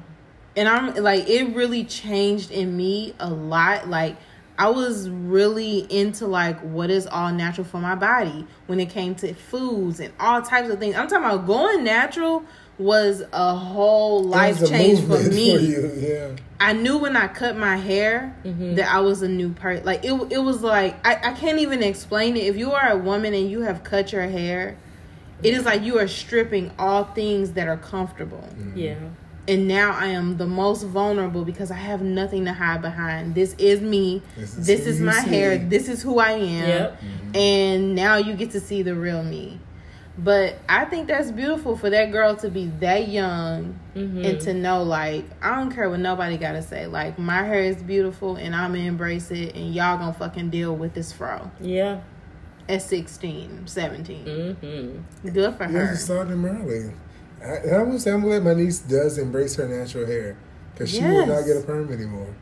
and 0.56 0.68
I'm 0.68 0.95
like 0.95 1.28
it 1.30 1.56
really 1.56 1.84
changed 1.84 2.52
in 2.52 2.76
me 2.76 3.14
a 3.20 3.30
lot. 3.30 3.88
Like 3.89 4.18
I 4.58 4.70
was 4.70 5.10
really 5.10 5.80
into 5.91 6.28
like 6.28 6.60
what 6.62 6.89
is 6.89 7.08
all 7.08 7.32
natural 7.32 7.66
for 7.66 7.80
my 7.80 7.95
body 7.95 8.45
when 8.68 8.80
it 8.80 8.89
came 8.89 9.16
to 9.16 9.34
foods 9.34 9.99
and 9.99 10.14
all 10.20 10.41
types 10.41 10.70
of 10.70 10.80
things. 10.80 10.95
I'm 10.95 11.08
talking 11.08 11.26
about 11.26 11.45
going 11.47 11.84
natural 11.84 12.43
was 12.78 13.22
a 13.32 13.56
whole 13.56 14.24
life 14.24 14.62
a 14.62 14.68
change 14.68 14.99
for 15.02 15.08
movement 15.10 15.34
me. 15.36 15.68
you, 15.68 15.91
Yeah. 15.97 16.36
I 16.60 16.74
knew 16.74 16.97
when 16.97 17.16
I 17.18 17.28
cut 17.28 17.56
my 17.58 17.76
hair 17.78 18.36
Mm-hmm. 18.43 18.76
that 18.76 18.91
I 18.93 18.99
was 19.02 19.22
a 19.22 19.28
new 19.28 19.49
person. 19.54 19.86
Like 19.86 20.04
it, 20.04 20.14
it 20.32 20.39
was 20.39 20.62
like 20.64 20.95
I, 21.06 21.16
I 21.30 21.34
can't 21.34 21.60
even 21.60 21.82
explain 21.84 22.36
it. 22.38 22.45
If 22.45 22.58
you 22.58 22.72
are 22.74 22.89
a 22.89 22.97
woman 22.97 23.34
and 23.34 23.49
you 23.49 23.62
have 23.62 23.84
cut 23.84 24.12
your 24.12 24.28
hair, 24.28 24.78
it 25.43 25.54
is 25.56 25.66
like 25.66 25.82
you 25.84 25.97
are 25.99 26.08
stripping 26.08 26.72
all 26.78 27.04
things 27.06 27.54
that 27.54 27.68
are 27.68 27.78
comfortable. 27.78 28.47
Yeah. 28.76 28.95
And 29.52 29.68
now 29.68 29.91
I 29.91 30.08
am 30.08 30.38
the 30.38 30.47
most 30.47 30.84
vulnerable 30.84 31.43
because 31.43 31.72
I 31.72 31.76
have 31.76 32.02
nothing 32.02 32.45
to 32.45 32.54
hide 32.54 32.82
behind. 32.82 33.36
This 33.36 33.54
is 33.58 33.82
me. 33.82 34.22
This 34.38 34.54
This 34.54 34.80
is 34.82 34.88
is, 34.88 34.97
who 34.99 35.04
you 35.04 35.10
my 35.12 35.24
see. 35.24 35.30
hair. 35.30 35.58
This 35.58 35.89
is 35.89 36.02
who 36.02 36.20
I 36.20 36.32
am. 36.32 36.70
Yep. 36.70 37.02
And 37.36 37.95
now 37.95 38.16
you 38.16 38.34
get 38.36 38.52
to 38.52 38.60
see 38.62 38.82
the 38.82 38.95
real 38.95 39.24
me. 39.24 39.60
But 40.18 40.56
I 40.70 40.86
think 40.86 41.08
that's 41.08 41.32
beautiful 41.32 41.76
for 41.78 41.89
that 41.89 42.12
girl 42.12 42.36
to 42.38 42.49
be 42.49 42.68
that 42.80 43.08
young 43.10 43.78
Mm-hmm. 43.95 44.24
and 44.24 44.39
to 44.41 44.54
know, 44.54 44.84
like, 44.84 45.26
I 45.41 45.56
don't 45.58 45.70
care 45.70 45.89
what 45.89 45.99
nobody 45.99 46.38
got 46.38 46.54
to 46.54 46.62
say. 46.62 46.86
Like, 46.88 47.20
my 47.20 47.43
hair 47.43 47.60
is 47.62 47.84
beautiful 47.84 48.38
and 48.38 48.56
I'm 48.56 48.72
going 48.72 48.84
to 48.84 48.88
embrace 48.88 49.32
it, 49.32 49.54
and 49.54 49.74
y'all 49.76 49.97
going 49.97 50.14
to 50.14 50.18
fucking 50.18 50.49
deal 50.49 50.74
with 50.74 50.93
this 50.93 51.12
fro 51.12 51.52
Yeah. 51.60 51.99
at 52.70 52.82
16, 52.84 53.64
17. 53.68 54.26
Mm-hmm. 54.26 55.28
Good 55.30 55.56
for 55.58 55.64
Yeah, 55.64 55.70
her. 55.72 55.95
she 55.95 56.02
started 56.04 56.34
early. 56.45 56.93
I, 57.42 57.56
and 57.56 57.76
I 57.76 57.84
was 57.84 58.06
I'm 58.08 58.22
glad 58.22 58.44
my 58.44 58.54
niece 58.54 58.80
does 58.80 59.18
embrace 59.18 59.56
her 59.56 59.68
natural 59.68 60.06
hair 60.06 60.38
because 60.74 60.92
she 60.92 61.02
will 61.02 61.26
not 61.26 61.46
get 61.46 61.58
a 61.58 61.62
perm 61.62 61.92
anymore. 61.92 62.34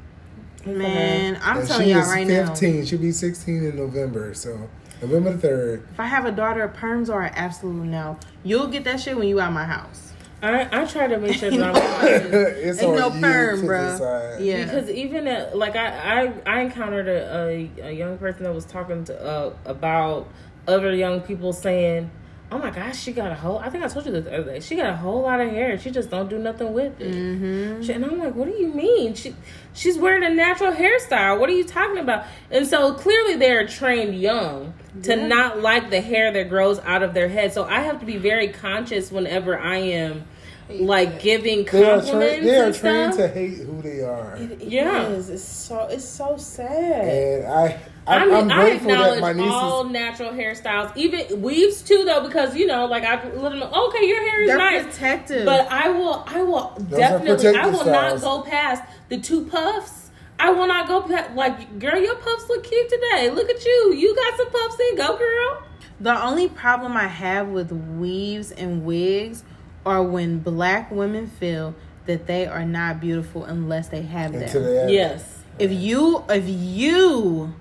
Man, 0.65 1.39
I'm 1.41 1.59
and 1.59 1.67
telling 1.67 1.89
y'all 1.89 2.01
is 2.01 2.09
right 2.09 2.27
now. 2.27 2.47
15. 2.47 2.85
She'll 2.85 2.99
be 2.99 3.11
16 3.11 3.63
in 3.63 3.75
November. 3.77 4.33
So 4.33 4.69
November 5.01 5.33
the 5.33 5.37
third. 5.37 5.87
If 5.93 5.99
I 5.99 6.05
have 6.05 6.25
a 6.25 6.31
daughter, 6.31 6.67
perms 6.67 7.09
are 7.09 7.23
an 7.23 7.33
absolute 7.35 7.85
no. 7.85 8.17
You'll 8.43 8.67
get 8.67 8.83
that 8.83 8.99
shit 8.99 9.17
when 9.17 9.27
you 9.27 9.39
out 9.39 9.53
my 9.53 9.65
house. 9.65 10.13
I 10.41 10.81
I 10.81 10.85
try 10.85 11.07
to 11.07 11.17
make 11.17 11.35
sure 11.35 11.49
that 11.57 11.75
I'm 11.75 11.75
it's 12.07 12.81
Ain't 12.81 12.95
no 12.95 13.09
perm, 13.09 13.65
bro. 13.65 14.37
Yeah. 14.39 14.65
because 14.65 14.89
even 14.89 15.27
at, 15.27 15.57
like 15.57 15.75
I, 15.75 16.25
I 16.25 16.33
I 16.45 16.61
encountered 16.61 17.07
a, 17.07 17.35
a, 17.35 17.89
a 17.89 17.91
young 17.91 18.17
person 18.17 18.43
that 18.43 18.53
was 18.53 18.65
talking 18.65 19.03
to 19.05 19.21
uh, 19.21 19.53
about 19.65 20.27
other 20.67 20.93
young 20.93 21.21
people 21.21 21.53
saying, 21.53 22.11
"Oh 22.51 22.57
my 22.57 22.69
gosh, 22.71 22.99
she 22.99 23.11
got 23.11 23.31
a 23.31 23.35
whole." 23.35 23.59
I 23.59 23.69
think 23.69 23.83
I 23.83 23.87
told 23.87 24.05
you 24.05 24.11
this 24.11 24.25
the 24.25 24.33
other 24.39 24.51
day. 24.53 24.59
She 24.59 24.75
got 24.75 24.89
a 24.89 24.95
whole 24.95 25.21
lot 25.21 25.39
of 25.39 25.49
hair. 25.49 25.77
She 25.77 25.91
just 25.91 26.09
don't 26.09 26.29
do 26.29 26.37
nothing 26.37 26.73
with 26.73 26.99
it. 26.99 27.13
Mm-hmm. 27.13 27.81
She- 27.81 27.93
and 27.93 28.05
I'm 28.05 28.19
like, 28.19 28.35
"What 28.35 28.47
do 28.47 28.55
you 28.55 28.67
mean? 28.67 29.13
She 29.13 29.35
she's 29.73 29.97
wearing 29.97 30.23
a 30.23 30.33
natural 30.33 30.71
hairstyle. 30.73 31.39
What 31.39 31.49
are 31.49 31.53
you 31.53 31.63
talking 31.63 31.97
about?" 31.99 32.25
And 32.51 32.65
so 32.67 32.93
clearly 32.93 33.35
they're 33.35 33.67
trained 33.67 34.19
young 34.19 34.73
to 35.03 35.15
not 35.15 35.59
like 35.61 35.89
the 35.89 36.01
hair 36.01 36.31
that 36.31 36.49
grows 36.49 36.79
out 36.79 37.03
of 37.03 37.13
their 37.13 37.29
head. 37.29 37.53
So 37.53 37.63
I 37.65 37.81
have 37.81 37.99
to 37.99 38.05
be 38.05 38.17
very 38.17 38.47
conscious 38.49 39.11
whenever 39.11 39.57
I 39.57 39.77
am 39.77 40.25
like 40.69 41.19
giving 41.21 41.65
They 41.65 41.83
are, 41.83 41.99
compliments 41.99 42.35
tra- 42.35 42.45
they 42.45 42.57
are 42.59 42.65
and 42.65 42.75
trained 42.75 43.13
stuff. 43.15 43.27
to 43.27 43.33
hate 43.33 43.57
who 43.59 43.81
they 43.81 44.01
are. 44.01 44.37
Yeah. 44.59 45.09
Yes, 45.09 45.29
it's 45.29 45.43
so 45.43 45.87
it's 45.87 46.05
so 46.05 46.37
sad. 46.37 47.07
And 47.07 47.45
I, 47.47 47.79
I 48.07 48.17
I'm, 48.17 48.29
mean, 48.29 48.37
I'm 48.37 48.51
I 48.51 48.63
grateful 48.69 48.89
that 48.89 48.99
acknowledge 49.17 49.21
my 49.21 49.33
niece 49.33 49.51
all 49.51 49.83
natural 49.83 50.31
hairstyles, 50.31 50.95
even 50.95 51.41
weaves 51.41 51.81
too, 51.81 52.03
though, 52.05 52.25
because 52.27 52.55
you 52.55 52.67
know, 52.67 52.85
like 52.85 53.03
I 53.03 53.15
let 53.33 53.49
them 53.49 53.59
know, 53.59 53.87
okay, 53.89 54.05
your 54.07 54.21
hair 54.21 54.41
is 54.43 54.47
They're 54.47 54.57
nice, 54.57 54.83
protective. 54.85 55.45
but 55.45 55.67
I 55.71 55.89
will, 55.89 56.23
I 56.27 56.43
will 56.43 56.57
are 56.57 56.79
definitely, 56.79 57.31
I 57.49 57.53
protective 57.53 57.73
will 57.73 57.85
not 57.85 58.21
go 58.21 58.41
past 58.43 58.83
the 59.09 59.17
two 59.19 59.45
puffs. 59.45 60.11
I 60.41 60.51
will 60.51 60.67
not 60.67 60.87
go 60.87 61.01
past, 61.01 61.35
like, 61.35 61.79
girl, 61.79 61.99
your 61.99 62.15
puffs 62.15 62.47
look 62.47 62.63
cute 62.63 62.87
today. 62.89 63.29
Look 63.29 63.49
at 63.49 63.65
you, 63.65 63.93
you 63.93 64.15
got 64.15 64.37
some 64.37 64.49
puffs 64.49 64.79
in, 64.91 64.95
go, 64.95 65.17
girl. 65.17 65.63
The 65.99 66.23
only 66.23 66.47
problem 66.47 66.95
I 66.95 67.07
have 67.07 67.49
with 67.49 67.73
weaves 67.73 68.51
and 68.51 68.85
wigs 68.85 69.43
are 69.85 70.03
when 70.03 70.39
black 70.39 70.91
women 70.91 71.27
feel 71.27 71.73
that 72.05 72.27
they 72.27 72.45
are 72.47 72.65
not 72.65 72.99
beautiful 72.99 73.45
unless 73.45 73.87
they 73.89 74.01
have 74.01 74.33
Until 74.33 74.61
them. 74.63 74.73
they 74.73 74.79
have- 74.81 74.89
Yes, 74.89 75.43
If 75.59 75.71
you 75.71 76.23
if 76.29 76.45
you 76.47 77.53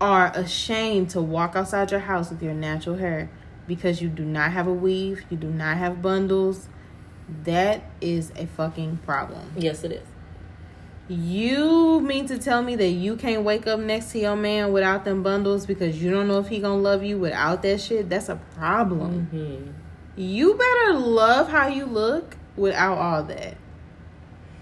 are 0.00 0.32
ashamed 0.34 1.10
to 1.10 1.20
walk 1.20 1.54
outside 1.56 1.90
your 1.90 2.00
house 2.00 2.30
with 2.30 2.42
your 2.42 2.54
natural 2.54 2.96
hair 2.96 3.30
because 3.66 4.00
you 4.02 4.08
do 4.08 4.24
not 4.24 4.50
have 4.52 4.66
a 4.66 4.72
weave, 4.72 5.22
you 5.30 5.36
do 5.36 5.48
not 5.48 5.76
have 5.76 6.00
bundles, 6.02 6.68
that 7.44 7.82
is 8.00 8.32
a 8.36 8.46
fucking 8.46 8.98
problem. 9.04 9.42
yes, 9.56 9.84
it 9.84 9.92
is. 9.92 10.06
You 11.08 12.00
mean 12.00 12.26
to 12.26 12.38
tell 12.38 12.62
me 12.62 12.76
that 12.76 12.88
you 12.90 13.16
can't 13.16 13.42
wake 13.42 13.66
up 13.66 13.78
next 13.80 14.12
to 14.12 14.18
your 14.20 14.36
man 14.36 14.72
without 14.72 15.04
them 15.04 15.22
bundles 15.22 15.66
because 15.66 16.00
you 16.02 16.10
don't 16.10 16.26
know 16.28 16.38
if 16.38 16.48
he 16.48 16.58
gonna 16.60 16.76
love 16.80 17.02
you 17.02 17.18
without 17.18 17.62
that 17.62 17.80
shit? 17.80 18.08
That's 18.08 18.28
a 18.28 18.36
problem. 18.56 19.28
Mm-hmm. 19.32 19.70
You 20.22 20.54
better 20.54 20.98
love 20.98 21.48
how 21.48 21.66
you 21.66 21.84
look 21.84 22.36
without 22.56 22.98
all 22.98 23.22
that. 23.24 23.56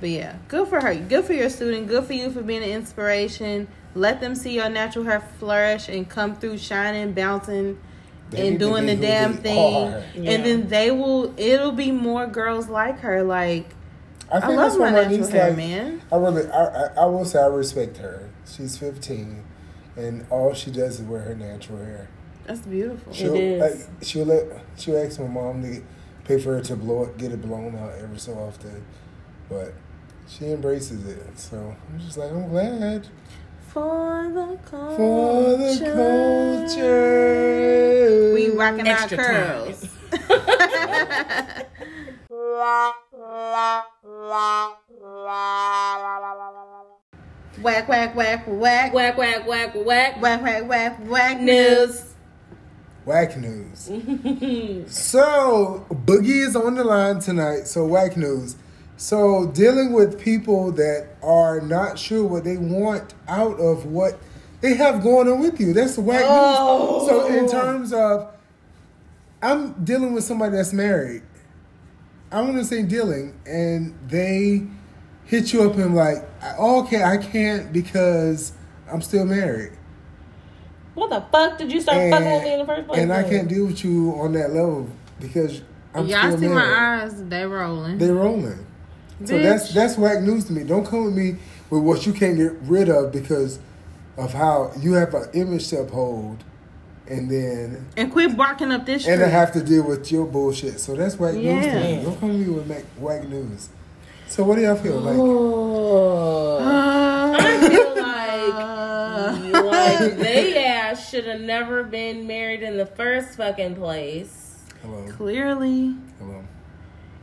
But 0.01 0.09
yeah, 0.09 0.37
good 0.49 0.69
for 0.69 0.81
her. 0.81 0.95
Good 0.95 1.27
for 1.27 1.35
your 1.35 1.51
student. 1.51 1.89
Good 1.89 2.05
for 2.05 2.15
you 2.15 2.31
for 2.31 2.43
being 2.43 2.63
an 2.63 2.71
inspiration. 2.71 3.69
Let 3.95 4.21
them 4.21 4.35
see 4.35 4.55
your 4.55 4.71
natural 4.71 5.05
hair 5.05 5.21
flourish 5.39 5.89
and 5.89 6.09
come 6.09 6.37
through 6.37 6.59
shining, 6.59 7.13
bouncing, 7.13 7.79
They 8.31 8.49
and 8.49 8.59
doing 8.59 8.87
the 8.87 8.97
damn 8.97 9.35
thing. 9.37 9.57
Yeah. 9.57 10.31
And 10.31 10.45
then 10.45 10.69
they 10.69 10.91
will. 10.91 11.35
It'll 11.39 11.73
be 11.73 11.91
more 11.91 12.27
girls 12.27 12.69
like 12.69 13.01
her. 13.01 13.23
Like 13.23 13.67
I 14.33 14.39
I 14.39 14.49
love 14.49 14.57
that's 14.57 14.79
my 14.79 14.91
natural 14.91 15.19
niece 15.19 15.29
hair, 15.29 15.49
like. 15.49 15.57
man. 15.57 16.03
I 16.11 16.17
really, 16.17 16.49
I, 16.49 16.65
I, 16.65 16.87
I 17.03 17.05
will 17.07 17.25
say 17.25 17.41
I 17.41 17.47
respect 17.47 17.97
her. 17.99 18.31
She's 18.47 18.79
15, 18.79 19.45
and 19.97 20.27
all 20.31 20.55
she 20.55 20.71
does 20.71 21.01
is 21.01 21.07
wear 21.07 21.21
her 21.23 21.35
natural 21.35 21.79
hair. 21.79 22.09
That's 22.51 22.67
beautiful. 22.67 23.13
She'll, 23.13 23.35
is. 23.37 23.61
Like, 23.63 24.03
she'll 24.03 24.25
let 24.25 24.45
she'll 24.77 24.99
ask 24.99 25.21
my 25.21 25.29
mom 25.29 25.63
to 25.63 25.81
pay 26.25 26.37
for 26.41 26.55
her 26.55 26.61
to 26.63 26.75
blow 26.75 27.05
it, 27.05 27.17
get 27.17 27.31
it 27.31 27.41
blown 27.41 27.77
out 27.77 27.93
every 28.03 28.19
so 28.19 28.33
often, 28.33 28.85
but 29.49 29.73
she 30.27 30.47
embraces 30.47 31.07
it. 31.07 31.39
So 31.39 31.77
I'm 31.93 32.01
just 32.01 32.19
like, 32.19 32.33
I'm 32.33 32.49
glad 32.49 33.07
For 33.69 34.25
the 34.35 34.59
culture. 34.69 34.97
for 34.97 35.57
the 35.59 35.79
culture. 36.75 38.33
We 38.35 38.51
rocking 38.51 38.89
our 38.89 38.95
Extra 38.95 39.17
curls. 39.19 39.87
Whack, 42.29 42.95
whack, 43.13 43.85
whack, 44.03 44.79
whack, 44.99 46.09
Whack, 47.63 47.89
whack, 47.89 48.17
whack, 48.17 48.47
whack. 48.49 48.95
whack, 48.97 50.43
whack, 50.43 50.69
whack, 50.69 50.99
whack 51.07 51.41
News. 51.41 52.11
Whack 53.11 53.37
news. 53.39 53.87
so 54.87 55.85
Boogie 55.91 56.47
is 56.47 56.55
on 56.55 56.77
the 56.77 56.85
line 56.85 57.19
tonight. 57.19 57.67
So 57.67 57.85
whack 57.85 58.17
news. 58.17 58.55
So 58.99 59.49
dealing 59.49 59.93
with 59.93 60.21
people 60.21 60.71
that 60.71 61.17
are 61.21 61.61
not 61.61 61.99
sure 61.99 62.25
what 62.25 62.45
they 62.45 62.57
want 62.57 63.15
out 63.27 63.59
of 63.59 63.87
what 63.87 64.17
they 64.61 64.75
have 64.75 65.03
going 65.03 65.27
on 65.27 65.41
with 65.41 65.59
you. 65.59 65.73
That's 65.73 65.99
whack 65.99 66.21
news. 66.21 67.09
So 67.09 67.23
oh. 67.23 67.35
in 67.37 67.49
terms 67.49 67.93
of, 67.93 68.33
I'm 69.43 69.73
dealing 69.83 70.13
with 70.13 70.23
somebody 70.23 70.57
that's 70.57 70.73
married. 70.73 71.25
I 72.31 72.43
want 72.43 72.59
to 72.59 72.65
say 72.65 72.85
dealing, 72.85 73.35
and 73.45 73.93
they 74.07 74.69
hit 75.25 75.53
you 75.53 75.69
up 75.69 75.75
and 75.79 75.97
like, 75.97 76.19
okay, 76.61 77.03
I 77.03 77.17
can't 77.17 77.73
because 77.73 78.53
I'm 78.89 79.03
still 79.03 79.25
married. 79.25 79.73
What 81.01 81.09
the 81.09 81.23
fuck 81.33 81.57
did 81.57 81.73
you 81.73 81.81
start 81.81 82.11
fucking 82.11 82.31
with 82.31 82.43
me 82.43 82.53
in 82.53 82.59
the 82.59 82.67
first 82.67 82.87
place? 82.87 83.01
and 83.01 83.11
I 83.11 83.23
can't 83.23 83.49
deal 83.49 83.65
with 83.67 83.83
you 83.83 84.13
on 84.21 84.35
that 84.35 84.53
level 84.53 84.87
because 85.19 85.63
I'm 85.95 86.07
Y'all 86.07 86.21
still 86.37 86.39
see 86.39 86.49
my 86.49 87.01
eyes? 87.03 87.25
They 87.27 87.47
rolling. 87.47 87.97
They 87.97 88.11
rolling. 88.11 88.67
So 89.25 89.39
that's 89.39 89.73
that's 89.73 89.97
whack 89.97 90.21
news 90.23 90.45
to 90.47 90.53
me. 90.53 90.63
Don't 90.65 90.85
come 90.85 91.07
with 91.07 91.15
me 91.15 91.37
with 91.71 91.83
what 91.83 92.05
you 92.05 92.13
can't 92.13 92.37
get 92.37 92.53
rid 92.63 92.91
of 92.91 93.13
because 93.13 93.59
of 94.19 94.35
how 94.35 94.73
you 94.79 94.93
have 94.93 95.15
an 95.15 95.29
image 95.33 95.69
to 95.69 95.81
uphold, 95.81 96.45
and 97.09 97.31
then 97.31 97.87
and 97.97 98.13
quit 98.13 98.37
barking 98.37 98.71
up 98.71 98.85
this 98.85 99.03
street. 99.03 99.15
and 99.15 99.23
I 99.25 99.29
have 99.29 99.53
to 99.55 99.63
deal 99.63 99.85
with 99.87 100.13
your 100.13 100.27
bullshit. 100.27 100.81
So 100.81 100.95
that's 100.97 101.19
whack 101.19 101.35
news 101.35 101.65
to 101.65 101.81
me. 101.81 102.03
Don't 102.03 102.21
come 102.21 102.29
with 102.39 102.47
me 102.47 102.53
with 102.55 102.67
mac- 102.67 102.85
whack 102.99 103.27
news. 103.27 103.71
So 104.29 104.45
what 104.45 104.57
do 104.57 104.63
y'all 104.63 104.77
feel 104.77 105.01
like? 105.01 105.17
Oh. 105.19 106.59
I 107.41 107.69
feel 107.69 108.03
like 108.03 108.80
like 109.81 110.17
they 110.19 110.65
ass 110.65 111.11
should 111.11 111.27
have 111.27 111.41
never 111.41 111.83
been 111.85 112.27
married 112.27 112.63
in 112.63 112.77
the 112.77 112.87
first 112.87 113.37
fucking 113.37 113.77
place. 113.77 114.59
Hello, 114.83 115.07
Clearly. 115.13 115.95
hello. 116.19 116.45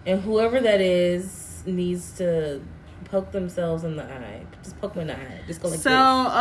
And 0.05 0.21
whoever 0.21 0.59
that 0.59 0.79
is 0.81 1.63
needs 1.65 2.11
to 2.17 2.61
poke 3.05 3.31
themselves 3.31 3.83
in 3.83 3.95
the 3.95 4.03
eye. 4.03 4.45
Just 4.63 4.79
poke 4.79 4.93
them 4.93 5.01
in 5.01 5.07
the 5.07 5.17
eye. 5.17 5.41
Just 5.47 5.61
go 5.61 5.69
like 5.69 5.79
So 5.79 5.89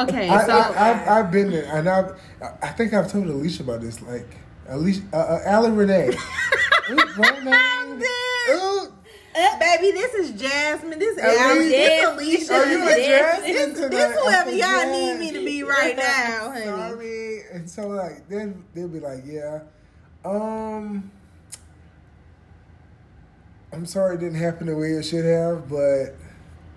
this. 0.05 0.15
okay, 0.15 0.29
I, 0.29 0.47
so 0.47 0.53
I, 0.53 0.91
I've, 0.91 1.09
I've 1.09 1.31
been 1.33 1.51
there, 1.51 1.67
and 1.73 1.89
I've, 1.89 2.21
I 2.63 2.69
think 2.69 2.93
I've 2.93 3.11
told 3.11 3.27
Alicia 3.27 3.63
about 3.63 3.81
this. 3.81 4.01
Like, 4.03 4.27
Alicia, 4.69 5.03
uh, 5.13 5.17
uh, 5.17 5.41
Allie 5.47 5.71
Renee. 5.71 6.11
Ooh, 8.51 8.93
wrong 9.37 9.45
name. 9.45 9.53
Ooh, 9.53 9.57
Uh, 9.57 9.59
baby, 9.59 9.93
this 9.93 10.15
is 10.15 10.41
Jasmine. 10.41 10.99
This 10.99 11.17
is 11.17 11.23
Are 11.25 11.27
Allie. 11.29 11.69
This 11.69 12.05
Alicia. 12.05 12.53
Are 12.55 12.67
you 12.67 12.79
this, 12.85 13.07
addressing 13.07 13.53
this, 13.55 13.75
tonight? 13.75 13.91
this 13.91 14.19
whoever 14.21 14.51
I 14.51 14.53
y'all 14.53 14.81
forgot. 14.81 14.89
need 14.89 15.19
me 15.21 15.33
to 15.39 15.45
be 15.45 15.63
right 15.63 15.97
now, 15.97 16.51
honey. 16.51 16.65
Sorry. 16.65 17.41
And 17.53 17.71
so 17.71 17.89
like 17.89 18.29
then 18.29 18.65
they'll 18.75 18.89
be 18.89 19.01
like, 19.01 19.23
yeah, 19.27 19.61
um, 20.25 21.11
I'm 23.73 23.87
sorry 23.87 24.17
it 24.17 24.21
didn't 24.21 24.39
happen 24.39 24.67
the 24.67 24.77
way 24.77 24.93
it 24.93 25.03
should 25.05 25.25
have, 25.25 25.69
but 25.69 26.15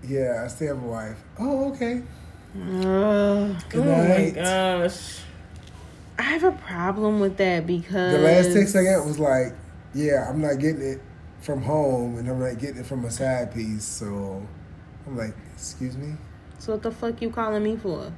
yeah, 0.07 0.43
I 0.43 0.47
still 0.47 0.75
have 0.75 0.83
a 0.83 0.87
wife. 0.87 1.17
Oh, 1.39 1.71
okay. 1.73 2.01
Ugh. 2.55 3.55
Good 3.69 3.87
Oh 3.87 4.07
my 4.07 4.29
gosh. 4.31 5.19
I 6.17 6.23
have 6.23 6.43
a 6.43 6.51
problem 6.51 7.19
with 7.21 7.37
that 7.37 7.65
because 7.65 8.11
The 8.13 8.19
last 8.19 8.53
text 8.53 8.75
I 8.75 8.83
got 8.83 9.05
was 9.05 9.19
like, 9.19 9.53
"Yeah, 9.93 10.27
I'm 10.29 10.41
not 10.41 10.59
getting 10.59 10.81
it 10.81 11.01
from 11.41 11.61
home, 11.61 12.17
and 12.17 12.27
I'm 12.29 12.39
not 12.39 12.57
getting 12.59 12.77
it 12.77 12.85
from 12.85 13.05
a 13.05 13.11
side 13.11 13.53
piece." 13.53 13.83
So 13.85 14.41
I'm 15.07 15.17
like, 15.17 15.33
"Excuse 15.55 15.95
me." 15.97 16.13
So 16.59 16.73
what 16.73 16.83
the 16.83 16.91
fuck 16.91 17.21
you 17.21 17.29
calling 17.29 17.63
me 17.63 17.75
for? 17.77 18.11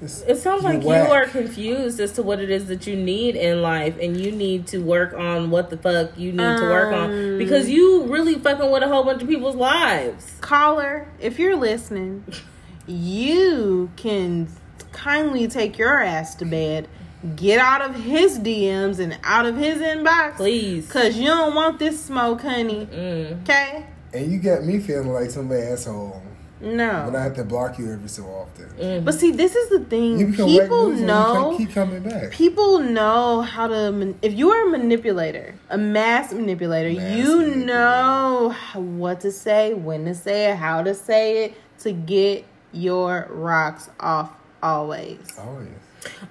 This- 0.00 0.22
It 0.26 0.36
sounds 0.36 0.62
like 0.62 0.82
whack. 0.82 1.08
you 1.08 1.12
are 1.14 1.26
confused 1.26 1.98
as 2.00 2.12
to 2.12 2.22
what 2.22 2.38
it 2.40 2.50
is 2.50 2.66
that 2.66 2.86
you 2.86 2.94
need 2.96 3.34
in 3.34 3.62
life, 3.62 3.96
and 4.00 4.16
you 4.16 4.30
need 4.30 4.66
to 4.68 4.78
work 4.78 5.12
on 5.14 5.50
what 5.50 5.70
the 5.70 5.76
fuck 5.76 6.16
you 6.16 6.30
need 6.32 6.56
to 6.58 6.62
work 6.70 6.92
on 6.94 7.10
Um. 7.10 7.38
because 7.38 7.68
you 7.68 8.04
really 8.04 8.36
fucking 8.36 8.70
with 8.70 8.82
a 8.84 8.88
whole 8.88 9.02
bunch 9.04 9.22
of 9.22 9.28
people's 9.28 9.56
lives. 9.56 10.32
Caller, 10.40 11.06
if 11.20 11.38
you're 11.38 11.56
listening, 11.56 12.24
you 12.86 13.90
can 13.96 14.48
kindly 14.92 15.48
take 15.48 15.78
your 15.78 16.00
ass 16.00 16.34
to 16.36 16.44
bed. 16.44 16.86
Get 17.36 17.60
out 17.60 17.82
of 17.82 17.94
his 17.94 18.38
DMs 18.38 18.98
and 18.98 19.18
out 19.22 19.46
of 19.46 19.56
his 19.56 19.78
inbox. 19.78 20.36
Please. 20.36 20.90
Cause 20.90 21.16
you 21.16 21.26
don't 21.26 21.54
want 21.54 21.78
this 21.78 22.04
smoke, 22.04 22.42
honey. 22.42 22.86
Mm. 22.86 23.42
Okay? 23.42 23.86
And 24.12 24.30
you 24.32 24.38
got 24.40 24.64
me 24.64 24.78
feeling 24.80 25.08
like 25.12 25.30
some 25.30 25.50
asshole 25.52 26.20
No. 26.60 27.04
when 27.06 27.14
I 27.16 27.22
have 27.22 27.34
to 27.36 27.44
block 27.44 27.78
you 27.78 27.92
every 27.92 28.08
so 28.08 28.24
often. 28.24 28.66
Mm. 28.78 29.04
But 29.04 29.14
see, 29.14 29.30
this 29.30 29.54
is 29.54 29.68
the 29.70 29.80
thing. 29.84 30.30
become 30.32 30.48
People 30.48 30.88
news 30.88 31.00
you 31.00 31.06
know. 31.06 31.54
keep 31.56 31.70
coming 31.72 32.02
back. 32.02 32.30
People 32.32 32.80
know 32.80 33.40
how 33.42 33.68
to. 33.68 34.14
If 34.20 34.34
you 34.34 34.50
are 34.50 34.66
a 34.66 34.70
manipulator, 34.70 35.54
a 35.70 35.78
mass 35.78 36.32
manipulator, 36.32 36.92
Mass 36.92 37.16
you 37.18 37.36
manipulator. 37.38 37.66
know 37.66 38.54
what 38.74 39.20
to 39.20 39.30
say, 39.30 39.74
when 39.74 40.04
to 40.06 40.14
say 40.14 40.50
it, 40.50 40.56
how 40.56 40.82
to 40.82 40.94
say 40.94 41.44
it 41.44 41.54
to 41.80 41.92
get 41.92 42.44
your 42.72 43.28
rocks 43.30 43.88
off 44.00 44.30
always. 44.62 45.18
Always. 45.38 45.68
And 45.68 45.81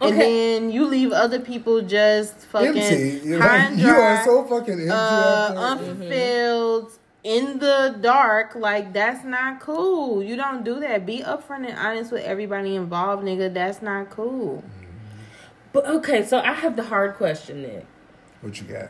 Okay. 0.01 0.17
then 0.17 0.71
you 0.71 0.85
leave 0.85 1.11
other 1.11 1.39
people 1.39 1.81
just 1.81 2.35
fucking 2.37 2.77
Empty. 2.77 3.27
You're 3.27 3.41
high 3.41 3.57
like, 3.57 3.71
and 3.71 3.79
you 3.79 3.89
are 3.89 4.23
so 4.25 4.43
fucking 4.45 4.73
empty. 4.73 4.89
uh, 4.89 4.93
out 4.95 5.53
there. 5.53 5.89
unfulfilled, 5.89 6.91
in 7.23 7.59
the 7.59 7.97
dark. 8.01 8.55
Like 8.55 8.93
that's 8.93 9.23
not 9.23 9.59
cool. 9.59 10.23
You 10.23 10.35
don't 10.35 10.63
do 10.63 10.79
that. 10.79 11.05
Be 11.05 11.19
upfront 11.19 11.67
and 11.69 11.77
honest 11.77 12.11
with 12.11 12.23
everybody 12.23 12.75
involved, 12.75 13.23
nigga. 13.23 13.53
That's 13.53 13.81
not 13.81 14.09
cool. 14.09 14.63
But 15.73 15.85
okay, 15.85 16.25
so 16.25 16.39
I 16.39 16.53
have 16.53 16.75
the 16.75 16.83
hard 16.83 17.15
question, 17.15 17.61
Nick. 17.61 17.85
what 18.41 18.59
you 18.59 18.67
got? 18.67 18.89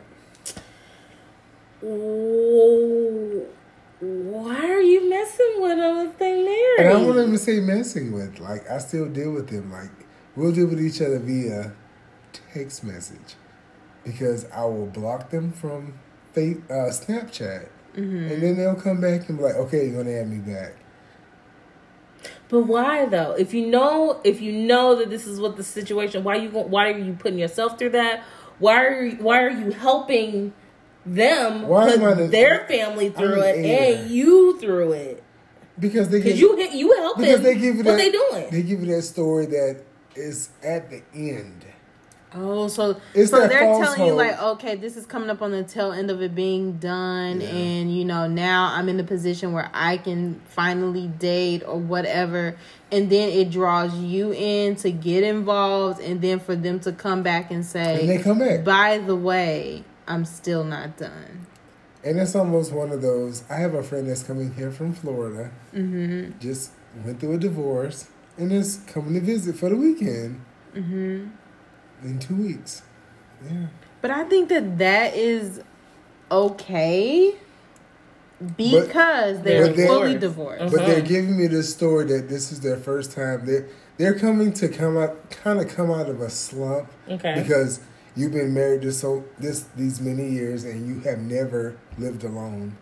Ooh, 1.83 3.45
Why 3.99 4.65
are 4.69 4.81
you 4.81 5.09
messing 5.09 5.55
with 5.61 5.77
them 5.77 6.07
if 6.07 6.17
they 6.17 6.31
married? 6.43 6.75
And 6.79 6.87
I 6.89 6.93
won't 6.95 7.17
even 7.19 7.37
say 7.37 7.59
messing 7.59 8.11
with. 8.11 8.39
Like 8.39 8.69
I 8.69 8.77
still 8.79 9.07
deal 9.09 9.31
with 9.31 9.49
them. 9.49 9.71
Like 9.71 9.91
we'll 10.35 10.51
deal 10.51 10.67
with 10.67 10.81
each 10.81 11.01
other 11.01 11.19
via 11.19 11.73
text 12.53 12.83
message 12.83 13.35
because 14.03 14.45
I 14.51 14.65
will 14.65 14.87
block 14.87 15.29
them 15.29 15.51
from 15.51 15.93
uh, 16.35 16.39
Snapchat, 16.89 17.67
Mm-hmm. 17.95 18.31
and 18.31 18.41
then 18.41 18.55
they'll 18.55 18.75
come 18.75 19.01
back 19.01 19.27
and 19.27 19.37
be 19.37 19.43
like, 19.43 19.55
"Okay, 19.55 19.87
you're 19.89 20.01
gonna 20.01 20.15
add 20.15 20.29
me 20.29 20.37
back." 20.37 20.75
But 22.47 22.61
why 22.61 23.05
though? 23.05 23.33
If 23.33 23.53
you 23.53 23.67
know, 23.67 24.21
if 24.23 24.39
you 24.41 24.53
know 24.53 24.95
that 24.95 25.09
this 25.09 25.27
is 25.27 25.39
what 25.41 25.57
the 25.57 25.63
situation, 25.63 26.23
why 26.23 26.35
you 26.35 26.49
why 26.49 26.89
are 26.91 26.97
you 26.97 27.13
putting 27.19 27.37
yourself 27.39 27.77
through 27.77 27.89
that? 27.91 28.23
Why 28.59 28.85
are 28.85 29.03
you, 29.05 29.17
why 29.17 29.41
are 29.43 29.49
you 29.49 29.71
helping 29.71 30.53
them 31.05 31.67
Why 31.67 31.97
put 31.97 32.17
the- 32.17 32.27
their 32.27 32.65
family 32.67 33.09
through 33.09 33.41
it 33.41 33.55
aider. 33.57 34.01
and 34.03 34.09
you 34.11 34.57
through 34.59 34.93
it? 34.93 35.23
Because 35.79 36.09
they 36.09 36.19
Because 36.19 36.39
give 36.39 36.41
you 36.41 36.69
you 36.71 36.93
helping 36.99 37.25
because 37.25 37.41
they 37.41 37.55
give 37.55 37.75
you 37.75 37.83
what 37.83 37.85
that, 37.85 37.97
they 37.97 38.11
doing. 38.11 38.49
They 38.51 38.61
give 38.61 38.81
you 38.81 38.95
that 38.95 39.01
story 39.01 39.47
that 39.47 39.81
is 40.15 40.49
at 40.63 40.89
the 40.89 41.01
end. 41.13 41.65
Oh, 42.33 42.69
so 42.69 42.99
It's 43.13 43.29
so 43.29 43.45
they're 43.45 43.59
telling 43.59 44.05
you 44.05 44.13
like, 44.13 44.41
okay, 44.41 44.75
this 44.75 44.95
is 44.95 45.05
coming 45.05 45.29
up 45.29 45.41
on 45.41 45.51
the 45.51 45.63
tail 45.63 45.91
end 45.91 46.09
of 46.09 46.21
it 46.21 46.33
being 46.33 46.77
done, 46.77 47.41
Yeah. 47.41 47.49
and 47.49 47.93
you 47.93 48.05
know 48.05 48.25
now 48.25 48.71
I'm 48.73 48.87
in 48.87 48.97
a 48.99 49.03
position 49.03 49.51
where 49.51 49.69
I 49.73 49.97
can 49.97 50.39
finally 50.45 51.07
date 51.07 51.61
or 51.65 51.77
whatever, 51.77 52.55
and 52.89 53.09
then 53.09 53.29
it 53.29 53.51
draws 53.51 53.93
you 53.97 54.31
in 54.33 54.77
to 54.77 54.91
get 54.91 55.23
involved, 55.23 55.99
and 55.99 56.21
then 56.21 56.39
for 56.39 56.55
them 56.55 56.79
to 56.81 56.93
come 56.93 57.21
back 57.21 57.51
and 57.51 57.65
say, 57.65 57.99
And 57.99 58.09
they 58.09 58.19
come 58.19 58.39
back. 58.39 58.63
By 58.63 58.99
the 58.99 59.15
way, 59.15 59.83
I'm 60.07 60.23
still 60.23 60.63
not 60.63 60.97
done. 60.97 61.47
And 62.03 62.17
it's 62.17 62.33
almost 62.33 62.71
one 62.71 62.91
of 62.91 63.01
those. 63.01 63.43
I 63.49 63.55
have 63.55 63.73
a 63.73 63.83
friend 63.83 64.09
that's 64.09 64.23
coming 64.23 64.53
here 64.55 64.71
from 64.71 64.93
Florida. 64.93 65.51
Mm-hmm. 65.75 66.39
Just 66.39 66.71
went 67.05 67.19
through 67.19 67.33
a 67.33 67.37
divorce 67.37 68.07
and 68.41 68.51
is 68.51 68.79
coming 68.87 69.13
to 69.13 69.21
visit 69.21 69.55
for 69.55 69.69
the 69.69 69.75
weekend 69.75 70.41
Mm-hmm. 70.75 71.27
in 72.07 72.19
two 72.19 72.35
weeks. 72.35 72.81
Yeah. 73.45 73.67
But 74.01 74.09
I 74.11 74.23
think 74.23 74.49
that 74.49 74.77
that 74.79 75.15
is 75.15 75.61
okay 76.31 77.35
because 78.57 79.41
they're 79.41 79.67
but 79.67 79.75
they're- 79.75 79.87
fully 79.87 80.17
divorced. 80.17 80.73
But 80.73 80.85
they're 80.85 80.97
Uh-huh. 80.97 81.07
giving 81.07 81.37
me 81.37 81.47
this 81.47 81.69
story 81.73 82.05
that 82.05 82.29
this 82.29 82.51
is 82.51 82.61
their 82.61 82.77
first 82.77 83.11
time. 83.11 83.45
They're 83.45 83.67
they're 83.97 84.17
coming 84.17 84.51
to 84.53 84.67
come 84.67 84.97
out, 84.97 85.29
kind 85.29 85.59
of 85.59 85.67
come 85.67 85.91
out 85.91 86.09
of 86.09 86.21
a 86.21 86.29
slump 86.29 86.87
Okay. 87.07 87.35
because 87.43 87.81
you've 88.15 88.31
been 88.31 88.51
married 88.53 88.81
this 88.81 88.99
so 88.99 89.25
this 89.37 89.65
these 89.75 90.01
many 90.01 90.27
years 90.29 90.63
and 90.63 90.87
you 90.87 91.01
have 91.01 91.19
never 91.19 91.75
lived 91.99 92.23
alone. 92.23 92.77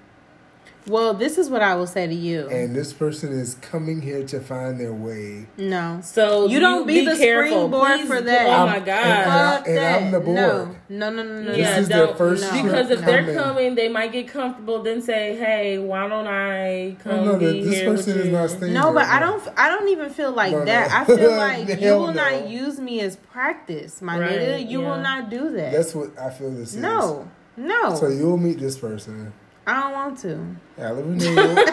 Well, 0.89 1.13
this 1.13 1.37
is 1.37 1.49
what 1.49 1.61
I 1.61 1.75
will 1.75 1.85
say 1.87 2.07
to 2.07 2.13
you. 2.13 2.49
And 2.49 2.75
this 2.75 2.91
person 2.93 3.31
is 3.31 3.55
coming 3.61 4.01
here 4.01 4.25
to 4.25 4.39
find 4.39 4.79
their 4.79 4.91
way. 4.93 5.45
no. 5.57 5.99
So 6.03 6.47
You 6.47 6.59
don't 6.59 6.87
be 6.87 7.05
the 7.05 7.15
springboard 7.15 7.99
Please- 7.99 8.07
for 8.07 8.21
that. 8.21 8.47
Oh 8.47 8.51
I'm- 8.51 8.67
my 8.67 8.75
and 8.77 8.85
god! 8.85 8.95
I- 9.05 9.63
and 9.67 9.77
that. 9.77 10.01
I'm 10.01 10.11
the 10.11 10.19
board. 10.19 10.35
No, 10.37 10.75
no, 10.89 11.09
no, 11.11 11.23
no, 11.23 11.41
no. 11.43 11.51
Yeah, 11.53 11.75
this 11.75 11.83
is 11.83 11.87
their 11.89 12.07
first 12.15 12.43
no. 12.43 12.49
trip 12.49 12.63
Because 12.63 12.89
if 12.89 13.05
they're 13.05 13.21
coming. 13.21 13.35
coming, 13.35 13.75
they 13.75 13.87
might 13.89 14.11
get 14.11 14.27
comfortable. 14.27 14.81
Then 14.81 15.01
say, 15.01 15.35
"Hey, 15.35 15.77
why 15.77 16.07
don't 16.07 16.25
I 16.27 16.95
come 17.03 17.15
No, 17.25 17.31
no, 17.33 17.37
be 17.39 17.63
this 17.63 17.75
here 17.75 17.89
person 17.91 18.13
with 18.13 18.21
is 18.21 18.25
you?" 18.27 18.31
not 18.31 18.49
staying. 18.49 18.73
No, 18.73 18.91
but 18.91 19.05
I 19.05 19.19
don't. 19.19 19.43
I 19.57 19.69
don't 19.69 19.87
even 19.89 20.09
feel 20.09 20.31
like 20.31 20.51
No, 20.53 20.59
no. 20.59 20.65
that. 20.65 20.91
I 20.91 21.05
feel 21.05 21.31
like 21.45 21.79
you 21.79 21.91
will 21.93 22.07
no. 22.07 22.13
not 22.13 22.49
use 22.49 22.79
me 22.79 22.99
as 23.01 23.15
practice, 23.15 24.01
my 24.01 24.17
Right, 24.19 24.31
nigga. 24.31 24.69
You 24.69 24.81
yeah. 24.81 24.89
will 24.89 25.01
not 25.01 25.29
do 25.29 25.51
that. 25.51 25.71
That's 25.71 25.93
what 25.93 26.17
I 26.19 26.29
feel 26.31 26.49
this 26.51 26.69
is. 26.69 26.77
no, 26.77 27.27
no. 27.55 27.95
So 27.95 28.07
you'll 28.07 28.37
meet 28.37 28.59
this 28.59 28.77
person. 28.77 29.33
I 29.69 29.81
don't 29.81 29.93
want 29.93 30.17
to. 30.19 30.55
Allie 30.83 31.03
Renee. 31.03 31.35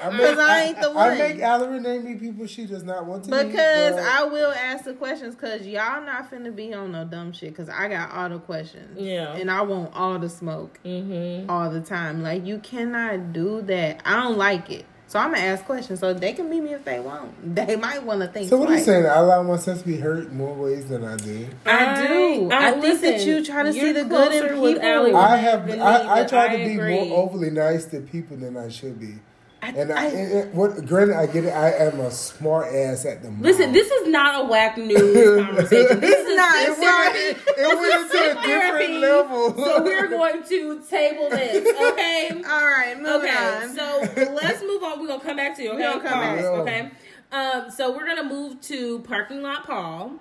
I 0.00 0.10
make, 0.10 0.20
'Cause 0.20 0.38
I 0.38 0.62
ain't 0.62 0.80
the 0.80 0.90
I 0.90 1.18
make 1.18 1.40
Allie 1.40 1.68
Renee 1.68 1.98
meet 1.98 2.20
people 2.20 2.46
she 2.46 2.66
does 2.66 2.84
not 2.84 3.04
want 3.06 3.24
to 3.24 3.30
meet. 3.30 3.48
Because 3.50 3.94
but 3.94 4.02
I 4.04 4.24
will 4.24 4.52
ask 4.52 4.84
the 4.84 4.94
questions 4.94 5.34
because 5.34 5.66
y'all 5.66 6.04
not 6.04 6.30
finna 6.30 6.54
be 6.54 6.72
on 6.72 6.92
no 6.92 7.04
dumb 7.04 7.32
shit 7.32 7.50
because 7.50 7.68
I 7.68 7.88
got 7.88 8.12
all 8.12 8.28
the 8.28 8.38
questions. 8.38 8.98
Yeah. 9.00 9.32
And 9.34 9.50
I 9.50 9.62
want 9.62 9.90
all 9.94 10.18
the 10.18 10.28
smoke 10.28 10.78
Mm-hmm. 10.84 11.50
all 11.50 11.70
the 11.70 11.80
time. 11.80 12.22
Like, 12.22 12.46
you 12.46 12.58
cannot 12.58 13.32
do 13.32 13.60
that. 13.62 14.00
I 14.04 14.22
don't 14.22 14.38
like 14.38 14.70
it. 14.70 14.86
So 15.08 15.18
I'm 15.18 15.32
gonna 15.32 15.42
ask 15.42 15.64
questions 15.64 16.00
so 16.00 16.12
they 16.12 16.34
can 16.34 16.50
meet 16.50 16.60
me 16.60 16.74
if 16.74 16.84
they 16.84 17.00
want. 17.00 17.32
They 17.54 17.76
might 17.76 18.02
want 18.02 18.20
to 18.20 18.28
think 18.28 18.50
So 18.50 18.58
what 18.58 18.68
are 18.68 18.72
you 18.72 18.76
twice. 18.76 18.84
saying? 18.86 19.06
I 19.06 19.16
allow 19.20 19.42
myself 19.42 19.80
to 19.80 19.86
be 19.86 19.96
hurt 19.96 20.32
more 20.32 20.54
ways 20.54 20.88
than 20.90 21.02
I 21.02 21.16
do. 21.16 21.48
I 21.64 22.06
do. 22.06 22.50
I, 22.52 22.72
think 22.72 22.80
that 22.80 22.80
listen, 22.80 23.26
you 23.28 23.44
try 23.44 23.62
to 23.62 23.72
see 23.72 23.80
you're 23.80 23.92
the 23.94 24.04
good 24.04 24.32
in 24.32 24.40
closer 24.40 24.60
with 24.60 24.74
people. 24.82 25.16
I 25.16 25.36
have 25.36 25.70
I, 25.70 26.20
I 26.20 26.24
try 26.24 26.44
I 26.44 26.56
to 26.58 26.64
be 26.64 26.74
agree. 26.74 27.08
more 27.08 27.24
overly 27.24 27.50
nice 27.50 27.86
to 27.86 28.00
people 28.00 28.36
than 28.36 28.56
I 28.58 28.68
should 28.68 29.00
be. 29.00 29.14
I- 29.60 29.68
And 29.70 29.92
I, 29.92 30.04
I- 30.04 30.08
and- 30.08 30.54
what 30.54 30.86
granted 30.86 31.16
I 31.16 31.26
get 31.26 31.44
it, 31.44 31.50
I 31.50 31.72
am 31.72 31.98
a 32.00 32.10
smart 32.10 32.72
ass 32.72 33.04
at 33.04 33.22
the 33.22 33.28
moment. 33.28 33.44
Listen, 33.44 33.72
this 33.72 33.90
is 33.90 34.08
not 34.08 34.44
a 34.44 34.48
whack 34.48 34.78
news 34.78 35.44
conversation. 35.46 36.00
This 36.00 36.26
is 36.28 36.36
not. 36.36 36.52
this 36.54 36.68
It's 36.68 36.78
is 36.78 36.84
not. 36.84 37.12
therapy. 37.14 37.40
it 37.60 37.78
went 37.78 38.02
into 38.02 38.38
a 38.38 38.46
different 38.46 39.00
level. 39.00 39.54
So 39.56 39.82
we're 39.82 40.06
going 40.06 40.42
to 40.44 40.80
table 40.88 41.28
this, 41.30 41.66
okay? 41.92 42.30
All 42.30 42.66
right, 42.68 42.94
moving 42.96 43.28
Okay, 43.30 43.36
on. 43.64 43.74
so 43.74 44.32
let's 44.32 44.62
move 44.62 44.82
on. 44.84 45.00
We're 45.00 45.08
gonna 45.08 45.22
come 45.24 45.36
back 45.36 45.56
to 45.56 45.62
you. 45.62 45.72
Okay, 45.72 45.82
We're 45.82 45.98
gonna 46.00 46.08
come 46.08 46.20
back. 46.20 46.44
Okay. 46.44 46.90
Um, 47.30 47.70
so 47.70 47.90
we're 47.96 48.06
gonna 48.06 48.24
move 48.24 48.60
to 48.62 49.00
parking 49.00 49.42
lot 49.42 49.66
Paul. 49.66 50.12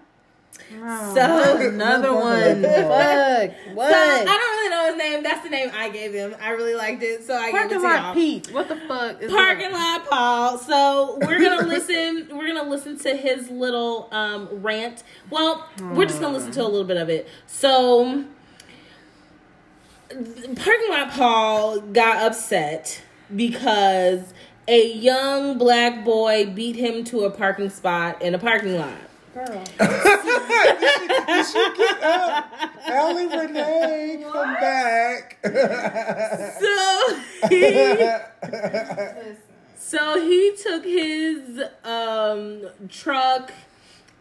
Oh, 0.81 1.15
So- 1.15 1.67
another 1.69 2.13
one. 2.13 2.63
Fuck. 2.63 3.75
What? 3.75 3.91
So 3.91 3.97
I 3.97 4.25
don't 4.25 4.57
really 4.57 4.69
know 4.69 4.85
his 4.87 4.97
name. 4.97 5.23
That's 5.23 5.43
the 5.43 5.49
name 5.49 5.71
I 5.75 5.89
gave 5.89 6.13
him. 6.13 6.35
I 6.41 6.49
really 6.51 6.75
liked 6.75 7.03
it, 7.03 7.23
so 7.25 7.35
I 7.35 7.45
gave 7.51 7.55
it 7.55 7.57
Parking 7.57 7.77
to 7.77 7.83
lot 7.83 8.01
y'all. 8.03 8.13
Pete. 8.13 8.51
What 8.51 8.67
the 8.67 8.75
fuck? 8.87 9.21
Is 9.21 9.31
Parking 9.31 9.71
that? 9.71 10.01
lot 10.01 10.09
Paul. 10.09 10.57
So 10.57 11.19
we're 11.21 11.39
gonna 11.39 11.67
listen. 11.67 12.29
We're 12.37 12.47
gonna 12.53 12.69
listen 12.69 12.97
to 12.99 13.15
his 13.15 13.49
little 13.49 14.07
um, 14.11 14.47
rant. 14.51 15.03
Well, 15.29 15.67
we're 15.93 16.05
just 16.05 16.19
gonna 16.19 16.33
listen 16.37 16.51
to 16.53 16.61
a 16.61 16.67
little 16.67 16.83
bit 16.87 16.97
of 16.97 17.09
it. 17.09 17.27
So, 17.47 18.25
parking 20.09 20.89
lot 20.89 21.11
Paul 21.11 21.79
got 21.81 22.23
upset 22.23 23.01
because 23.35 24.33
a 24.67 24.91
young 24.93 25.57
black 25.57 26.03
boy 26.03 26.45
beat 26.45 26.75
him 26.75 27.03
to 27.05 27.21
a 27.25 27.31
parking 27.31 27.69
spot 27.69 28.21
in 28.21 28.35
a 28.35 28.39
parking 28.39 28.77
lot. 28.77 28.97
Girl. 29.37 29.63
Allie 32.87 33.27
Renee, 33.27 34.25
come 34.33 34.53
back. 34.55 35.37
So 36.59 37.19
he, 37.47 38.09
so 39.77 40.19
he 40.19 40.55
took 40.63 40.83
his 40.83 41.61
um, 41.83 42.63
truck 42.89 43.53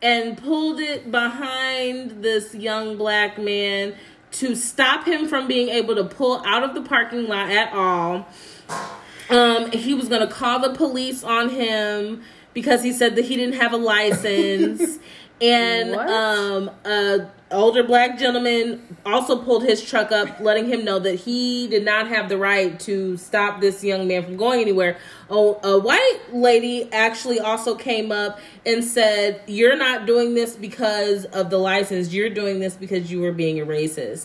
and 0.03 0.37
pulled 0.37 0.81
it 0.81 1.11
behind 1.11 2.23
this 2.23 2.55
young 2.55 2.99
black 2.99 3.39
man 3.39 3.95
to 4.33 4.55
stop 4.55 5.07
him 5.07 5.27
from 5.29 5.49
being 5.49 5.71
able 5.71 5.95
to 5.95 6.05
pull 6.05 6.43
out 6.45 6.63
of 6.63 6.75
the 6.75 6.83
parking 6.83 7.27
lot 7.27 7.49
at 7.49 7.73
all. 7.73 8.29
Um, 9.31 9.71
he 9.71 9.95
was 9.95 10.09
gonna 10.11 10.27
call 10.27 10.61
the 10.61 10.75
police 10.75 11.25
on 11.25 11.49
him 11.49 12.23
because 12.57 12.83
he 12.83 12.91
said 12.91 13.17
that 13.17 13.27
he 13.27 13.37
didn't 13.37 13.61
have 13.61 13.75
a 13.75 13.77
license. 13.77 14.99
and 15.43 15.91
What? 15.91 16.09
um, 16.09 16.71
a 16.87 17.29
older 17.51 17.83
black 17.83 18.19
gentleman 18.19 18.97
also 19.05 19.37
pulled 19.43 19.63
his 19.63 19.85
truck 19.85 20.11
up, 20.11 20.41
letting 20.41 20.67
him 20.67 20.83
know 20.83 20.99
that 20.99 21.17
he 21.17 21.69
did 21.69 21.85
not 21.85 22.09
have 22.09 22.31
the 22.31 22.39
right 22.39 22.81
to 22.81 23.19
stop 23.19 23.61
this 23.61 23.85
young 23.85 24.09
man 24.09 24.25
from 24.25 24.39
going 24.39 24.63
anywhere. 24.63 24.97
Oh, 25.29 25.61
a 25.63 25.79
white 25.79 26.21
lady 26.33 26.91
actually 26.95 27.41
also 27.41 27.75
came 27.75 28.11
up 28.11 28.41
and 28.65 28.83
said, 28.83 29.43
"You're 29.47 29.77
not 29.77 30.07
doing 30.07 30.35
this 30.35 30.57
because 30.57 31.27
of 31.27 31.51
the 31.51 31.59
license. 31.59 32.15
You're 32.15 32.31
doing 32.31 32.59
this 32.59 32.73
because 32.73 33.13
you 33.13 33.21
were 33.21 33.33
being 33.33 33.61
a 33.61 33.67
racist." 33.67 34.25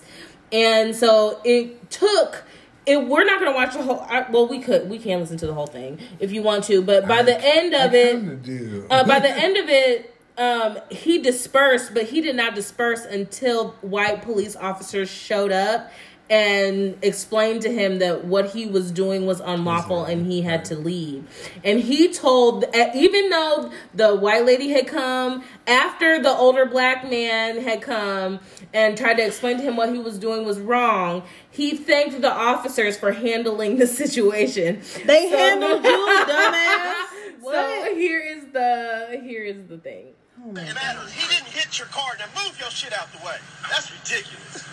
And 0.54 0.96
so 0.96 1.42
it 1.44 1.92
took. 1.92 2.46
It, 2.86 3.08
we're 3.08 3.26
not 3.26 3.40
going 3.40 3.52
to 3.52 3.56
watch 3.56 3.74
the 3.74 3.84
whole. 3.84 4.00
I, 4.02 4.26
well, 4.30 4.48
we 4.48 4.60
could. 4.60 4.90
We 4.90 4.98
can 4.98 5.20
listen 5.20 5.38
to 5.38 5.48
the 5.48 5.54
whole 5.54 5.68
thing 5.68 6.00
if 6.20 6.32
you 6.32 6.42
want 6.42 6.64
to. 6.66 6.82
But 6.82 7.08
by 7.08 7.22
the 7.22 7.40
end 7.40 7.74
of 7.74 7.94
I 7.94 7.98
it, 7.98 8.86
uh, 8.90 9.04
by 9.06 9.20
the 9.20 9.30
end 9.30 9.58
of 9.58 9.70
it, 9.70 10.16
um, 10.38 10.80
he 10.90 11.22
dispersed, 11.22 11.94
but 11.94 12.06
he 12.06 12.22
did 12.22 12.36
not 12.36 12.56
disperse 12.56 13.06
until 13.06 13.72
white 13.82 14.24
police 14.24 14.56
officers 14.56 15.10
showed 15.10 15.52
up 15.52 15.92
and 16.32 16.98
explained 17.02 17.62
to 17.62 17.70
him 17.70 18.00
that 18.00 18.24
what 18.24 18.52
he 18.52 18.66
was 18.66 18.90
doing 18.90 19.26
was 19.26 19.42
unlawful 19.42 20.06
and 20.06 20.26
he 20.32 20.42
had 20.42 20.64
to 20.64 20.76
leave. 20.76 21.28
And 21.66 21.82
he 21.82 22.08
told, 22.14 22.64
uh, 22.74 22.90
even 22.96 23.30
though 23.30 23.70
the 23.94 24.16
white 24.16 24.46
lady 24.46 24.70
had 24.70 24.88
come 24.88 25.44
after 25.68 26.22
the 26.24 26.30
older 26.32 26.66
black 26.66 27.04
man 27.10 27.62
had 27.62 27.82
come 27.82 28.40
and 28.74 28.98
tried 28.98 29.16
to 29.16 29.26
explain 29.26 29.58
to 29.58 29.64
him 29.64 29.76
what 29.76 29.90
he 29.90 29.98
was 30.00 30.18
doing 30.18 30.46
was 30.46 30.58
wrong, 30.58 31.24
he 31.50 31.76
thanked 31.76 32.22
the 32.22 32.32
officers 32.32 32.98
for 32.98 33.12
handling 33.12 33.78
the 33.78 33.86
situation. 34.02 34.82
They 35.06 35.30
So- 35.30 35.38
handled 35.38 35.84
you, 35.84 35.92
dumbass. 36.30 36.96
So 37.44 37.48
What? 37.48 37.92
here 37.98 38.20
is 38.22 38.46
the 38.54 39.20
here 39.22 39.44
is 39.44 39.66
the 39.68 39.78
thing. 39.80 40.06
And 40.44 40.58
Adams, 40.60 41.12
he 41.12 41.28
didn't 41.28 41.48
hit 41.50 41.78
your 41.78 41.88
car. 41.90 42.14
Now 42.18 42.26
move 42.44 42.58
your 42.60 42.70
shit 42.70 42.94
out 42.94 43.12
the 43.12 43.18
way. 43.26 43.36
That's 43.70 43.92
ridiculous. 43.92 44.64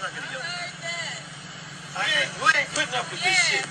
I'm 0.00 0.08
ain't, 2.56 2.72
putting 2.72 2.96
up 2.96 3.04
with 3.12 3.20
this 3.20 3.36
shit. 3.36 3.68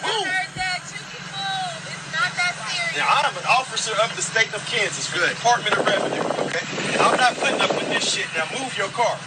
Now, 2.93 3.25
I'm 3.25 3.33
an 3.33 3.49
officer 3.49 3.97
of 3.97 4.13
the 4.13 4.21
state 4.21 4.53
of 4.53 4.61
Kansas 4.69 5.09
for 5.09 5.17
the 5.17 5.33
Department 5.33 5.73
of 5.73 5.81
Revenue. 5.89 6.21
Okay, 6.45 6.61
I'm 7.01 7.17
not 7.17 7.33
putting 7.41 7.57
up 7.65 7.73
with 7.73 7.89
this 7.89 8.05
shit. 8.05 8.29
Now 8.37 8.45
move 8.61 8.77
your 8.77 8.93
car. 8.93 9.17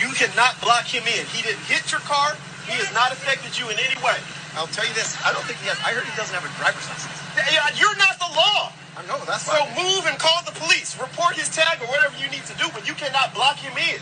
You 0.00 0.08
cannot 0.16 0.56
block 0.64 0.88
him 0.88 1.04
in. 1.04 1.26
He 1.36 1.44
didn't 1.44 1.60
hit 1.68 1.92
your 1.92 2.00
car. 2.08 2.32
He 2.64 2.80
has 2.80 2.88
not 2.96 3.12
affected 3.12 3.52
you 3.60 3.68
in 3.68 3.76
any 3.76 4.00
way. 4.00 4.16
I'll 4.56 4.72
tell 4.72 4.88
you 4.88 4.94
this. 4.96 5.20
I 5.20 5.36
don't 5.36 5.44
think 5.44 5.60
he 5.60 5.68
has. 5.68 5.76
I 5.84 5.92
heard 5.92 6.08
he 6.08 6.16
doesn't 6.16 6.32
have 6.32 6.48
a 6.48 6.52
driver's 6.56 6.88
license. 6.88 7.12
You're 7.76 7.98
not 8.00 8.16
the 8.16 8.30
law. 8.32 8.72
I 8.96 9.04
know 9.04 9.20
that's 9.28 9.44
so. 9.44 9.52
Move 9.76 10.08
and 10.08 10.16
call 10.16 10.40
the 10.48 10.56
police. 10.56 10.96
Report 10.96 11.36
his 11.36 11.52
tag 11.52 11.76
or 11.84 11.92
whatever 11.92 12.16
you 12.16 12.32
need 12.32 12.48
to 12.48 12.56
do, 12.56 12.72
but 12.72 12.88
you 12.88 12.96
cannot 12.96 13.36
block 13.36 13.60
him 13.60 13.76
in. 13.76 14.00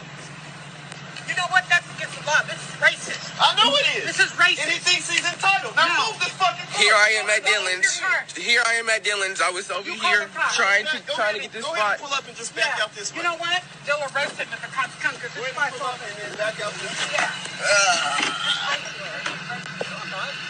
You 1.28 1.34
know 1.36 1.48
what? 1.52 1.64
That's 1.68 1.84
against 1.94 2.16
the 2.18 2.24
law. 2.26 2.40
This 2.48 2.56
is 2.58 2.74
racist. 2.80 3.20
I 3.38 3.54
know 3.60 3.70
it 3.76 3.86
is. 4.00 4.04
This 4.10 4.20
is 4.24 4.30
racist. 4.34 4.64
And 4.64 4.72
he 4.72 4.78
thinks 4.80 5.06
he's 5.12 5.22
entitled. 5.28 5.76
Now 5.76 5.86
No. 5.86 6.10
move 6.10 6.18
this 6.24 6.32
fucking 6.40 6.66
car. 6.66 6.80
Here 6.82 6.94
I 6.96 7.08
am 7.20 7.28
at 7.30 7.44
Dillons. 7.44 7.84
in 7.86 8.00
your 8.02 8.08
car. 8.08 8.24
Here 8.34 8.62
I 8.66 8.74
am 8.80 8.88
at 8.88 9.04
Dillons. 9.04 9.38
I 9.40 9.50
was 9.50 9.70
over 9.70 9.86
You 9.88 9.94
here 10.00 10.26
trying 10.56 10.86
to 10.90 10.98
Go 11.06 11.14
trying 11.14 11.34
to 11.36 11.40
get 11.44 11.52
this 11.52 11.64
go 11.64 11.72
ahead 11.74 11.84
and 11.84 11.98
spot. 12.00 12.08
pull 12.08 12.14
up 12.18 12.26
and 12.26 12.36
just 12.36 12.56
back 12.56 12.78
Yeah. 12.78 12.84
out 12.84 12.94
this 12.96 13.12
way. 13.12 13.18
You 13.18 13.24
know 13.28 13.36
what? 13.36 13.62
They'll 13.86 14.02
arrest 14.10 14.40
him 14.40 14.48
if 14.50 14.60
the 14.60 14.68
cops 14.72 14.94
come 14.98 15.14
because 15.14 15.30
Go 15.36 15.44
it's 15.44 15.52
ahead 15.52 15.60
my 15.60 15.66
and 15.68 15.76
pull 15.76 15.86
fault. 15.86 16.00
up 16.00 16.08
and 16.08 16.16
then 16.18 16.32
back 16.40 16.56
out 16.64 16.72
this 16.74 16.96
way. 16.96 17.14
Yeah. 17.14 17.30
Ah. 17.68 18.78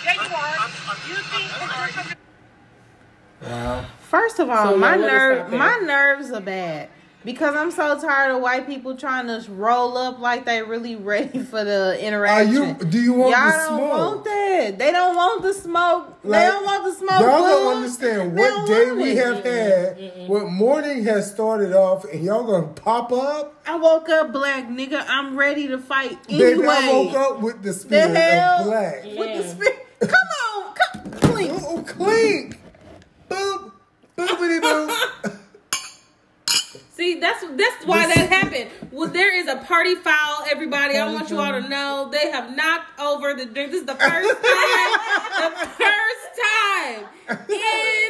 Yeah, 0.05 0.15
you 0.15 0.21
are. 0.35 0.55
You 1.09 1.17
think 1.17 1.45
that 1.53 1.77
you're 1.79 1.93
something. 1.93 2.17
Wow. 3.43 3.85
First 4.09 4.39
of 4.39 4.49
all, 4.51 4.73
So 4.73 4.77
my 4.77 4.97
now 4.97 5.07
nerve, 5.07 5.53
my 5.53 5.77
nerves 5.79 6.31
are 6.33 6.41
bad 6.41 6.89
because 7.25 7.55
I'm 7.57 7.71
so 7.71 8.01
tired 8.01 8.35
of 8.35 8.41
white 8.41 8.67
people 8.67 8.97
trying 8.97 9.27
to 9.27 9.45
roll 9.51 9.97
up 9.99 10.19
like 10.21 10.45
they 10.45 10.63
really 10.63 10.97
ready 10.97 11.41
for 11.41 11.65
the 11.65 11.99
interaction. 12.03 12.57
Are 12.57 12.63
interaction. 12.65 12.87
you? 12.87 12.91
Do 12.93 13.01
you 13.03 13.13
want 13.15 13.31
Y'all 13.33 13.47
the 13.47 13.53
don't 13.53 13.77
smoke? 13.79 13.99
want 14.15 14.25
that. 14.25 14.79
They 14.79 14.93
don't 14.93 15.17
want 15.17 15.43
the 15.43 15.55
smoke. 15.55 16.23
they 16.23 16.31
don't 16.31 16.65
want 16.65 16.85
the 16.85 16.93
smoke. 16.93 17.21
Y'all 17.21 17.41
boo. 17.43 17.47
don't 17.49 17.77
understand 17.77 18.37
They 18.39 18.43
what 18.43 18.49
don't 18.51 18.67
day 18.67 18.93
we 18.93 19.11
it. 19.11 19.17
have 19.27 19.45
had. 19.45 20.29
What 20.29 20.49
morning 20.49 21.05
has 21.05 21.31
started 21.31 21.73
off, 21.75 22.05
and 22.05 22.23
y'all 22.25 22.45
gonna 22.45 22.69
pop 22.69 23.13
up? 23.13 23.55
I 23.67 23.77
woke 23.77 24.09
up 24.09 24.33
black, 24.33 24.69
nigga. 24.69 25.05
I'm 25.09 25.37
ready 25.37 25.69
to 25.69 25.79
fight 25.79 26.27
Baby, 26.29 26.45
anyway. 26.45 26.67
I 26.69 26.93
woke 26.93 27.15
up 27.15 27.41
with 27.41 27.57
the 27.63 27.69
the 27.69 27.73
spirit 27.75 28.17
hell 28.17 28.61
of 28.61 28.67
black. 28.67 29.05
with 29.05 29.37
the 29.37 29.49
spirit. 29.49 29.87
Come 30.01 30.11
on, 30.55 30.75
come, 30.75 31.11
please. 31.33 31.51
Oh, 31.53 31.77
oh, 31.79 31.83
clink, 31.83 32.61
boop, 33.29 33.73
boopity 34.17 34.61
boop. 34.61 35.35
See, 36.99 37.21
that's 37.21 37.43
that's 37.43 37.87
why 37.87 38.09
that 38.09 38.29
happened. 38.29 38.71
Well, 38.91 39.09
there 39.09 39.33
is 39.33 39.47
a 39.47 39.55
party 39.55 39.95
foul, 39.95 40.45
everybody. 40.51 40.97
I 40.97 41.13
want 41.13 41.31
you 41.31 41.39
all 41.39 41.53
to 41.53 41.69
know 41.69 42.09
they 42.11 42.33
have 42.33 42.57
knocked 42.57 42.99
over 42.99 43.35
the 43.35 43.47
drink. 43.47 43.71
This 43.71 43.83
is 43.83 43.87
the 43.87 43.95
first 43.95 44.03
time, 44.09 44.93
the 45.39 45.69
first 45.79 46.29
time 46.43 47.39
in 47.49 48.09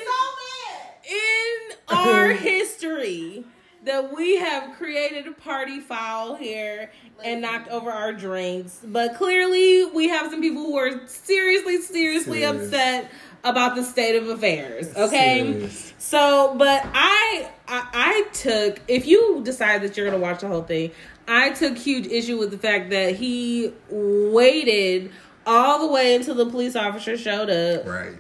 in 1.04 1.76
our 1.88 2.32
history 2.32 3.44
that 3.84 4.14
we 4.14 4.36
have 4.36 4.76
created 4.76 5.26
a 5.26 5.32
party 5.32 5.80
foul 5.80 6.34
here 6.34 6.90
and 7.22 7.42
knocked 7.42 7.68
over 7.68 7.90
our 7.90 8.12
drinks. 8.12 8.80
But 8.84 9.16
clearly, 9.16 9.84
we 9.84 10.08
have 10.08 10.30
some 10.30 10.40
people 10.40 10.64
who 10.64 10.76
are 10.76 11.06
seriously, 11.06 11.80
seriously 11.80 12.40
Serious. 12.40 12.64
upset 12.64 13.10
about 13.44 13.76
the 13.76 13.84
state 13.84 14.16
of 14.16 14.28
affairs. 14.28 14.94
Okay. 14.96 15.40
Serious. 15.40 15.94
So, 15.98 16.54
but 16.56 16.82
I, 16.94 17.50
I, 17.66 17.88
I 17.92 18.28
took. 18.32 18.80
If 18.88 19.06
you 19.06 19.42
decide 19.44 19.82
that 19.82 19.96
you're 19.96 20.06
gonna 20.06 20.22
watch 20.22 20.40
the 20.40 20.48
whole 20.48 20.62
thing, 20.62 20.90
I 21.26 21.50
took 21.50 21.76
huge 21.76 22.06
issue 22.06 22.38
with 22.38 22.50
the 22.50 22.58
fact 22.58 22.90
that 22.90 23.16
he 23.16 23.72
waited 23.90 25.10
all 25.46 25.86
the 25.86 25.92
way 25.92 26.14
until 26.14 26.34
the 26.34 26.46
police 26.46 26.76
officer 26.76 27.16
showed 27.16 27.50
up. 27.50 27.86
Right. 27.86 28.12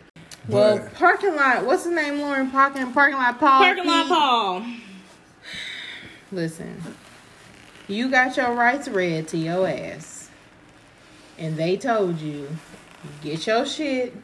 Well, 0.48 0.78
But 0.78 0.94
parking 0.94 1.36
lot. 1.36 1.66
What's 1.66 1.84
his 1.84 1.92
name? 1.92 2.20
Lauren 2.20 2.50
parking 2.50 2.92
parking 2.92 3.18
lot. 3.18 3.38
Paul. 3.38 3.58
Parking 3.60 3.86
lot 3.86 4.08
Paul. 4.08 4.66
Listen, 6.30 6.82
you 7.86 8.10
got 8.10 8.36
your 8.36 8.52
rights 8.54 8.86
read 8.88 9.28
to 9.28 9.38
your 9.38 9.66
ass, 9.66 10.30
and 11.38 11.56
they 11.56 11.76
told 11.78 12.18
you, 12.20 12.48
get 13.22 13.46
your 13.46 13.64
shit, 13.64 14.14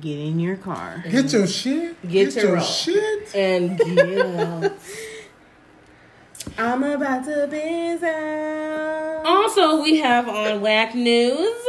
get 0.00 0.18
in 0.18 0.40
your 0.40 0.56
car. 0.56 1.04
get 1.08 1.32
your 1.32 1.46
shit. 1.46 2.08
Get 2.08 2.34
your 2.34 2.56
your 2.56 2.60
shit. 2.60 3.34
And 3.34 3.78
get 3.78 4.18
out. 4.18 4.72
I'm 6.58 6.82
about 6.82 7.24
to 7.24 7.46
biz 7.50 8.02
out. 8.02 9.22
Also, 9.24 9.82
we 9.82 9.98
have 9.98 10.28
on 10.28 10.60
Whack 10.60 10.94
News. 10.94 11.66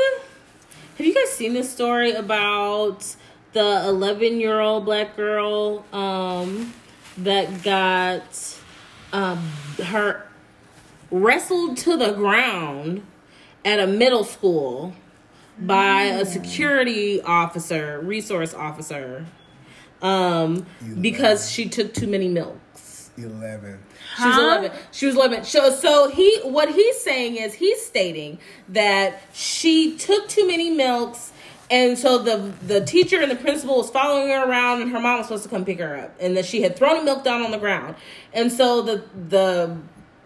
Have 0.98 1.06
you 1.06 1.14
guys 1.14 1.30
seen 1.32 1.54
this 1.54 1.72
story 1.72 2.12
about 2.12 3.16
the 3.54 3.84
11 3.88 4.40
year 4.40 4.60
old 4.60 4.86
black 4.86 5.16
girl 5.16 5.86
um, 5.94 6.74
that 7.18 7.64
got 7.64 8.58
um, 9.14 9.40
her 9.84 10.28
wrestled 11.12 11.78
to 11.78 11.98
the 11.98 12.12
ground 12.12 13.06
at 13.66 13.80
a 13.80 13.88
middle 13.88 14.24
school 14.24 14.94
by 15.60 16.04
a 16.04 16.26
security 16.26 17.22
officer, 17.22 18.00
resource 18.02 18.54
officer, 18.54 19.26
um, 20.02 20.66
because 21.02 21.52
she 21.52 21.68
took 21.68 21.94
too 21.94 22.08
many 22.08 22.28
milks. 22.28 23.12
Eleven. 23.18 23.80
She 24.18 24.26
was 24.26 24.38
eleven. 24.38 24.72
She 24.92 25.06
was 25.08 25.16
eleven. 25.16 25.44
So, 25.44 25.72
so 25.72 26.10
he, 26.10 26.40
what 26.44 26.74
he's 26.74 27.02
saying 27.02 27.38
is, 27.38 27.56
he's 27.56 27.84
stating 27.84 28.38
that 28.70 29.22
she 29.34 29.98
took 29.98 30.30
too 30.30 30.46
many 30.46 30.70
milks, 30.70 31.32
and 31.72 31.98
so 31.98 32.20
the 32.20 32.54
the 32.66 32.86
teacher 32.86 33.22
and 33.22 33.32
the 33.32 33.36
principal 33.36 33.78
was 33.78 33.90
following 33.90 34.30
her 34.30 34.48
around, 34.48 34.84
and 34.84 34.92
her 34.92 35.00
mom 35.00 35.18
was 35.18 35.28
supposed 35.28 35.44
to 35.44 35.50
come 35.50 35.66
pick 35.66 35.80
her 35.80 35.98
up, 35.98 36.16
and 36.20 36.38
that 36.38 36.46
she 36.46 36.62
had 36.62 36.76
thrown 36.76 36.98
the 36.98 37.04
milk 37.04 37.24
down 37.24 37.42
on 37.42 37.50
the 37.50 37.58
ground, 37.58 37.96
and 38.34 38.52
so 38.52 38.84
the 38.84 39.04
the 39.30 39.76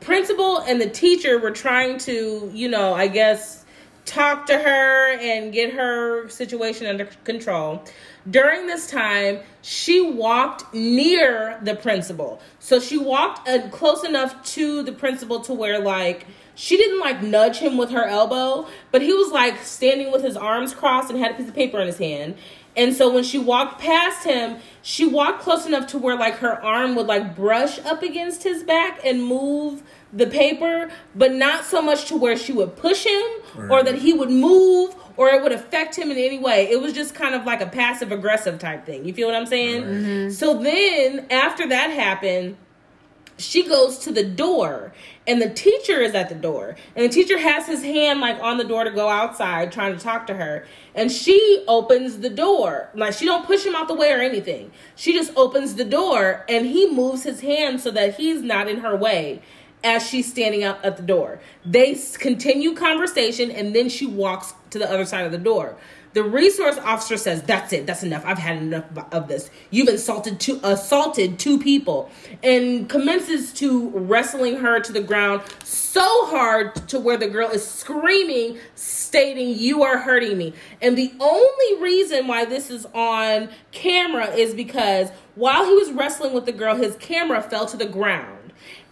principal 0.02 0.58
and 0.60 0.82
the 0.82 0.90
teacher 0.90 1.40
were 1.40 1.52
trying 1.52 1.98
to, 2.00 2.52
you 2.54 2.68
know, 2.68 2.94
I 2.94 3.08
guess 3.08 3.61
talk 4.06 4.46
to 4.48 4.58
her 4.58 5.18
and 5.20 5.54
get 5.54 5.74
her 5.74 6.28
situation 6.30 6.88
under 6.88 7.06
control. 7.24 7.84
During 8.30 8.68
this 8.68 8.88
time, 8.88 9.40
she 9.62 10.02
walked 10.02 10.74
near 10.74 11.60
the 11.64 11.76
principal. 11.76 12.40
So 12.60 12.80
she 12.80 12.98
walked 12.98 13.48
uh, 13.48 13.70
close 13.70 14.04
enough 14.04 14.44
to 14.54 14.84
the 14.84 14.92
principal 14.92 15.40
to 15.42 15.54
where, 15.54 15.80
like, 15.80 16.28
she 16.56 16.78
didn't 16.78 17.00
like 17.00 17.24
nudge 17.24 17.58
him 17.58 17.78
with 17.78 17.90
her 17.92 18.04
elbow, 18.04 18.68
but 18.92 19.02
he 19.02 19.14
was 19.14 19.32
like 19.32 19.64
standing 19.64 20.12
with 20.12 20.24
his 20.24 20.38
arms 20.38 20.76
crossed 20.76 21.10
and 21.10 21.18
had 21.18 21.32
a 21.32 21.34
piece 21.36 21.48
of 21.48 21.56
paper 21.56 21.80
in 21.80 21.88
his 21.88 21.98
hand. 21.98 22.36
And 22.76 22.94
so 22.96 23.12
when 23.12 23.24
she 23.24 23.38
walked 23.38 23.82
past 23.82 24.24
him, 24.24 24.58
she 24.82 25.06
walked 25.06 25.42
close 25.42 25.66
enough 25.66 25.88
to 25.88 25.98
where 25.98 26.16
like 26.16 26.36
her 26.36 26.64
arm 26.64 26.96
would 26.96 27.08
like 27.08 27.36
brush 27.36 27.80
up 27.80 28.04
against 28.04 28.44
his 28.44 28.64
back 28.64 29.00
and 29.04 29.24
move 29.24 29.84
the 30.14 30.28
paper, 30.28 30.90
but 31.16 31.34
not 31.34 31.64
so 31.64 31.82
much 31.82 32.06
to 32.06 32.18
where 32.18 32.36
she 32.36 32.52
would 32.52 32.76
push 32.76 33.06
him 33.06 33.70
or 33.70 33.84
that 33.84 33.96
he 33.96 34.14
would 34.14 34.30
move 34.30 34.96
or 35.18 35.30
it 35.30 35.42
would 35.42 35.52
affect 35.52 35.96
him 35.96 36.12
in 36.12 36.18
any 36.18 36.38
way. 36.38 36.70
It 36.70 36.82
was 36.82 36.94
just 36.94 37.16
kind 37.16 37.36
of 37.36 37.46
like 37.46 37.62
a 37.62 37.68
passive 37.68 38.12
aggressive 38.12 38.60
type 38.60 38.86
thing. 38.86 39.06
You 39.06 39.14
feel 39.14 39.28
what 39.28 39.36
I'm 39.36 39.46
saying? 39.46 39.84
Mm-hmm. 39.84 40.30
So 40.32 40.62
then 40.62 41.28
after 41.30 41.68
that 41.68 41.92
happened, 41.92 42.58
she 43.38 43.68
goes 43.68 43.98
to 44.00 44.12
the 44.12 44.24
door 44.24 44.94
and 45.28 45.42
the 45.42 45.50
teacher 45.50 46.00
is 46.00 46.14
at 46.14 46.30
the 46.30 46.36
door. 46.36 46.76
And 46.96 47.06
the 47.06 47.10
teacher 47.10 47.38
has 47.38 47.68
his 47.68 47.84
hand 47.84 48.20
like 48.20 48.40
on 48.40 48.58
the 48.58 48.64
door 48.64 48.84
to 48.84 48.92
go 48.92 49.10
outside 49.10 49.72
trying 49.72 49.96
to 49.96 50.04
talk 50.04 50.28
to 50.28 50.34
her. 50.36 50.66
And 50.94 51.12
she 51.12 51.64
opens 51.68 52.20
the 52.20 52.30
door. 52.30 52.90
Like 52.94 53.14
she 53.14 53.26
don't 53.26 53.46
push 53.46 53.66
him 53.66 53.76
out 53.76 53.88
the 53.88 53.94
way 53.94 54.12
or 54.12 54.20
anything. 54.20 54.72
She 54.96 55.14
just 55.14 55.32
opens 55.36 55.76
the 55.76 55.86
door 55.86 56.46
and 56.48 56.66
he 56.66 56.90
moves 56.90 57.24
his 57.24 57.42
hand 57.42 57.82
so 57.82 57.92
that 57.92 58.16
he's 58.16 58.42
not 58.42 58.68
in 58.68 58.80
her 58.80 58.96
way 58.96 59.42
as 59.84 60.08
she's 60.08 60.30
standing 60.30 60.64
out 60.64 60.84
at 60.84 60.98
the 60.98 61.04
door 61.04 61.40
they 61.66 61.96
continue 62.20 62.74
conversation 62.74 63.52
and 63.52 63.76
then 63.76 63.90
she 63.90 64.06
walks 64.06 64.54
to 64.70 64.80
the 64.80 64.90
other 64.90 65.06
side 65.06 65.26
of 65.26 65.32
the 65.32 65.38
door 65.38 65.76
the 66.14 66.24
resource 66.24 66.78
officer 66.78 67.16
says, 67.16 67.42
"That's 67.44 67.72
it. 67.72 67.86
That's 67.86 68.04
enough. 68.04 68.24
I've 68.26 68.38
had 68.38 68.58
enough 68.58 68.84
of 69.14 69.30
this. 69.30 69.50
You've 69.70 69.88
insulted 69.88 70.42
two 70.42 70.60
assaulted 70.62 71.40
two 71.40 71.58
people." 71.58 72.10
And 72.44 72.90
commences 72.90 73.54
to 73.54 73.90
wrestling 73.90 74.58
her 74.58 74.82
to 74.82 74.92
the 74.92 75.02
ground 75.02 75.42
so 75.64 76.26
hard 76.26 76.76
to 76.90 77.00
where 77.00 77.16
the 77.16 77.28
girl 77.28 77.50
is 77.50 77.66
screaming 77.66 78.58
stating, 78.76 79.58
"You 79.58 79.84
are 79.84 80.00
hurting 80.00 80.38
me." 80.38 80.54
And 80.82 80.98
the 80.98 81.14
only 81.20 81.82
reason 81.82 82.28
why 82.28 82.44
this 82.44 82.70
is 82.70 82.86
on 82.94 83.48
camera 83.72 84.34
is 84.36 84.54
because 84.54 85.10
while 85.36 85.66
he 85.66 85.74
was 85.74 85.92
wrestling 85.92 86.34
with 86.34 86.46
the 86.46 86.52
girl, 86.52 86.76
his 86.76 86.98
camera 86.98 87.42
fell 87.42 87.66
to 87.68 87.78
the 87.78 87.86
ground. 87.86 88.41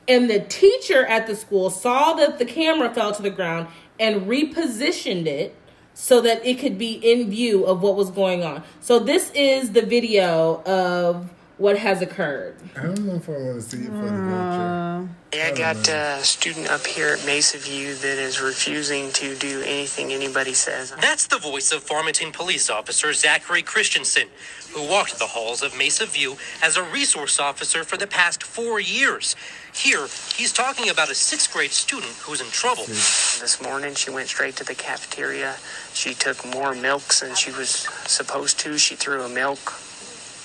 And 0.10 0.30
the 0.30 0.40
teacher 0.40 1.06
at 1.06 1.27
the 1.27 1.36
school 1.36 1.69
saw 1.69 2.14
that 2.14 2.40
the 2.40 2.45
camera 2.45 2.91
fell 2.91 3.14
to 3.14 3.22
the 3.22 3.30
ground 3.30 3.68
and 3.99 4.23
repositioned 4.23 5.27
it 5.27 5.56
so 5.94 6.19
that 6.22 6.44
it 6.45 6.57
could 6.60 6.77
be 6.77 6.94
in 6.94 7.30
view 7.30 7.65
of 7.65 7.84
what 7.84 7.95
was 7.95 8.10
going 8.10 8.44
on. 8.44 8.64
So 8.81 8.98
this 8.98 9.31
is 9.36 9.72
the 9.73 9.84
video 9.84 10.64
of 10.64 11.30
what 11.57 11.77
has 11.77 12.02
occurred. 12.02 12.56
I 12.76 12.84
don't 12.84 13.06
know 13.06 13.15
if 13.15 13.30
I 13.30 13.34
want 13.34 13.61
to 13.61 13.61
see 13.61 13.84
it 13.84 13.88
for 13.88 13.91
the 13.91 14.07
uh. 14.07 14.30
culture. 14.30 15.10
I 15.31 15.52
got 15.52 15.88
a 15.88 16.23
student 16.23 16.69
up 16.69 16.88
here 16.88 17.10
at 17.10 17.26
Mesa 17.26 17.57
View 17.60 17.94
that 17.95 18.18
is 18.18 18.41
refusing 18.41 19.11
to 19.11 19.36
do 19.36 19.61
anything 19.61 20.11
anybody 20.11 20.53
says. 20.53 20.91
That's 21.02 21.27
the 21.27 21.38
voice 21.38 21.72
of 21.72 21.84
Farmington 21.84 22.31
police 22.31 22.69
officer 22.69 23.14
Zachary 23.14 23.61
Christensen, 23.61 24.27
who 24.73 24.88
walked 24.88 25.19
the 25.19 25.27
halls 25.27 25.61
of 25.61 25.77
Mesa 25.77 26.07
View 26.07 26.38
as 26.64 26.77
a 26.77 26.84
resource 26.84 27.40
officer 27.40 27.84
for 27.84 27.98
the 27.98 28.07
past 28.07 28.41
four 28.41 28.80
years. 28.80 29.36
Here, 29.80 30.10
he's 30.35 30.51
talking 30.51 30.89
about 30.89 31.10
a 31.10 31.15
sixth 31.15 31.53
grade 31.53 31.72
student 31.72 32.11
who's 32.23 32.41
in 32.41 32.47
trouble. 32.47 32.84
This 32.84 33.61
morning, 33.64 33.95
she 33.95 34.10
went 34.11 34.27
straight 34.27 34.57
to 34.57 34.65
the 34.65 34.76
cafeteria. 34.76 35.56
She 35.93 36.14
took 36.14 36.45
more 36.45 36.76
milks 36.76 37.22
than 37.22 37.34
she 37.34 37.49
was 37.51 37.69
supposed 38.06 38.60
to. 38.60 38.77
She 38.77 38.95
threw 38.95 39.22
a 39.23 39.30
milk 39.30 39.73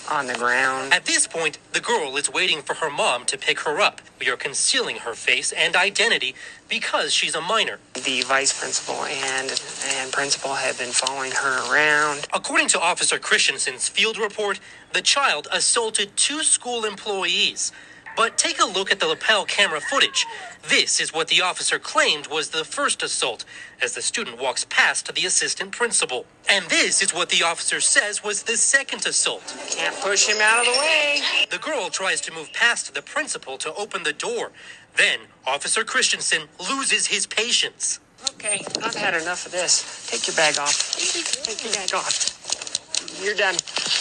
on 0.09 0.29
the 0.29 0.35
ground. 0.35 0.93
At 0.95 1.07
this 1.07 1.27
point, 1.27 1.59
the 1.73 1.81
girl 1.81 2.17
is 2.17 2.31
waiting 2.31 2.63
for 2.63 2.75
her 2.75 2.89
mom 2.89 3.25
to 3.25 3.37
pick 3.37 3.59
her 3.61 3.81
up. 3.81 4.01
We 4.21 4.31
are 4.31 4.37
concealing 4.37 4.99
her 4.99 5.15
face 5.15 5.51
and 5.51 5.75
identity 5.75 6.37
because 6.69 7.13
she's 7.13 7.35
a 7.35 7.41
minor. 7.41 7.81
The 7.95 8.21
vice 8.21 8.57
principal 8.57 9.03
and 9.05 9.61
and 9.97 10.13
principal 10.13 10.55
have 10.55 10.79
been 10.79 10.93
following 10.93 11.33
her 11.33 11.73
around. 11.73 12.29
According 12.33 12.69
to 12.69 12.81
Officer 12.81 13.19
Christensen's 13.19 13.89
field 13.89 14.17
report, 14.17 14.61
the 14.93 15.03
child 15.03 15.49
assaulted 15.51 16.17
two 16.17 16.45
school 16.45 16.85
employees. 16.85 17.73
But 18.17 18.39
take 18.39 18.61
a 18.61 18.65
look 18.65 18.93
at 18.93 19.01
the 19.01 19.07
lapel 19.07 19.45
camera 19.45 19.81
footage. 19.81 20.27
This 20.69 21.01
is 21.01 21.13
what 21.13 21.29
the 21.29 21.43
officer 21.43 21.79
claimed 21.79 22.29
was 22.29 22.51
the 22.51 22.65
first 22.65 23.03
assault, 23.03 23.45
as 23.83 23.95
the 23.95 24.03
student 24.03 24.41
walks 24.41 24.65
past 24.71 25.13
the 25.13 25.27
assistant 25.27 25.73
principal. 25.73 26.25
And 26.49 26.65
this 26.67 27.03
is 27.03 27.13
what 27.13 27.29
the 27.29 27.43
officer 27.43 27.81
says 27.81 28.23
was 28.23 28.45
the 28.45 28.57
second 28.57 29.05
assault. 29.07 29.43
Can't 29.71 29.95
push 30.01 30.27
him 30.27 30.39
out 30.41 30.61
of 30.61 30.73
the 30.73 30.79
way. 30.79 31.21
The 31.51 31.59
girl 31.59 31.91
tries 31.91 32.21
to 32.23 32.33
move 32.33 32.53
past 32.53 32.95
the 32.95 33.03
principal 33.03 33.59
to 33.59 33.75
open 33.75 34.05
the 34.05 34.13
door. 34.13 34.53
Then, 34.97 35.21
Officer 35.47 35.85
Christensen 35.85 36.43
loses 36.71 37.07
his 37.07 37.27
patience. 37.27 38.01
Okay, 38.35 38.65
I've 38.83 38.95
had 38.95 39.15
enough 39.21 39.45
of 39.45 39.53
this. 39.53 40.07
Take 40.09 40.27
your 40.29 40.37
bag 40.37 40.59
off. 40.59 40.97
Take 41.43 41.65
your 41.65 41.73
bag 41.75 41.93
off. 41.95 43.21
You're 43.23 43.35
done. 43.35 43.57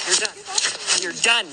You're 0.07 0.15
done. 0.18 0.38
You're 1.02 1.14
done. 1.22 1.48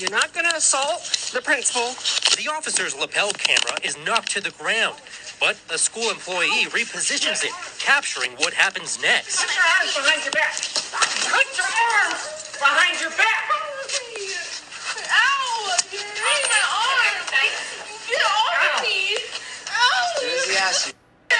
You're 0.00 0.10
not 0.10 0.32
gonna 0.32 0.56
assault 0.56 1.30
the 1.34 1.42
principal. 1.42 1.92
The 2.40 2.48
officer's 2.50 2.96
lapel 2.96 3.32
camera 3.32 3.76
is 3.84 3.98
knocked 4.06 4.30
to 4.30 4.40
the 4.40 4.50
ground, 4.52 4.96
but 5.38 5.58
a 5.68 5.76
school 5.76 6.08
employee 6.08 6.64
repositions 6.72 7.44
it, 7.44 7.52
capturing 7.78 8.30
what 8.40 8.54
happens 8.54 8.98
next. 9.02 9.44
Put 9.44 9.52
your 9.52 9.62
arms 9.76 9.92
behind 9.94 10.24
your 10.24 10.32
back. 10.32 10.56
Put 11.28 11.52
your 11.52 11.68
arms 11.68 12.56
behind 12.56 12.98
your 12.98 13.10
back. 13.10 13.44
Ow! 15.04 15.76
You're 15.92 16.00
hurting 16.00 16.48
my 16.48 16.64
arm. 16.80 17.20
Get 18.08 18.24
off 18.24 18.80
me. 18.80 19.20
Ow! 19.68 20.16
Yes. 20.48 20.94
My 21.28 21.36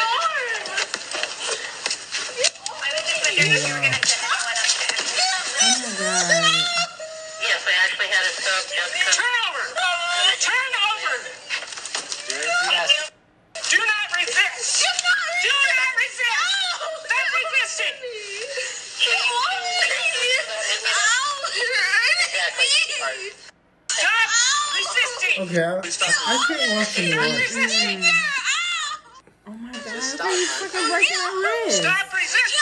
arm. 6.37 6.40
Stop 23.89 24.28
resisting. 24.77 25.43
Okay, 25.45 25.65
I, 25.65 25.78
I 26.27 26.45
can't 26.49 26.77
watch 26.77 26.99
anymore. 26.99 27.24
Resisting. 27.24 28.05
Oh 29.47 29.53
my 29.53 29.73
god, 29.73 29.82
how 29.85 30.27
are 30.27 30.32
you 30.32 30.47
fucking 30.47 30.91
breaking 30.91 31.16
my 31.19 31.62
wrist? 31.65 31.82
Stop 31.82 32.12
resisting. 32.12 32.61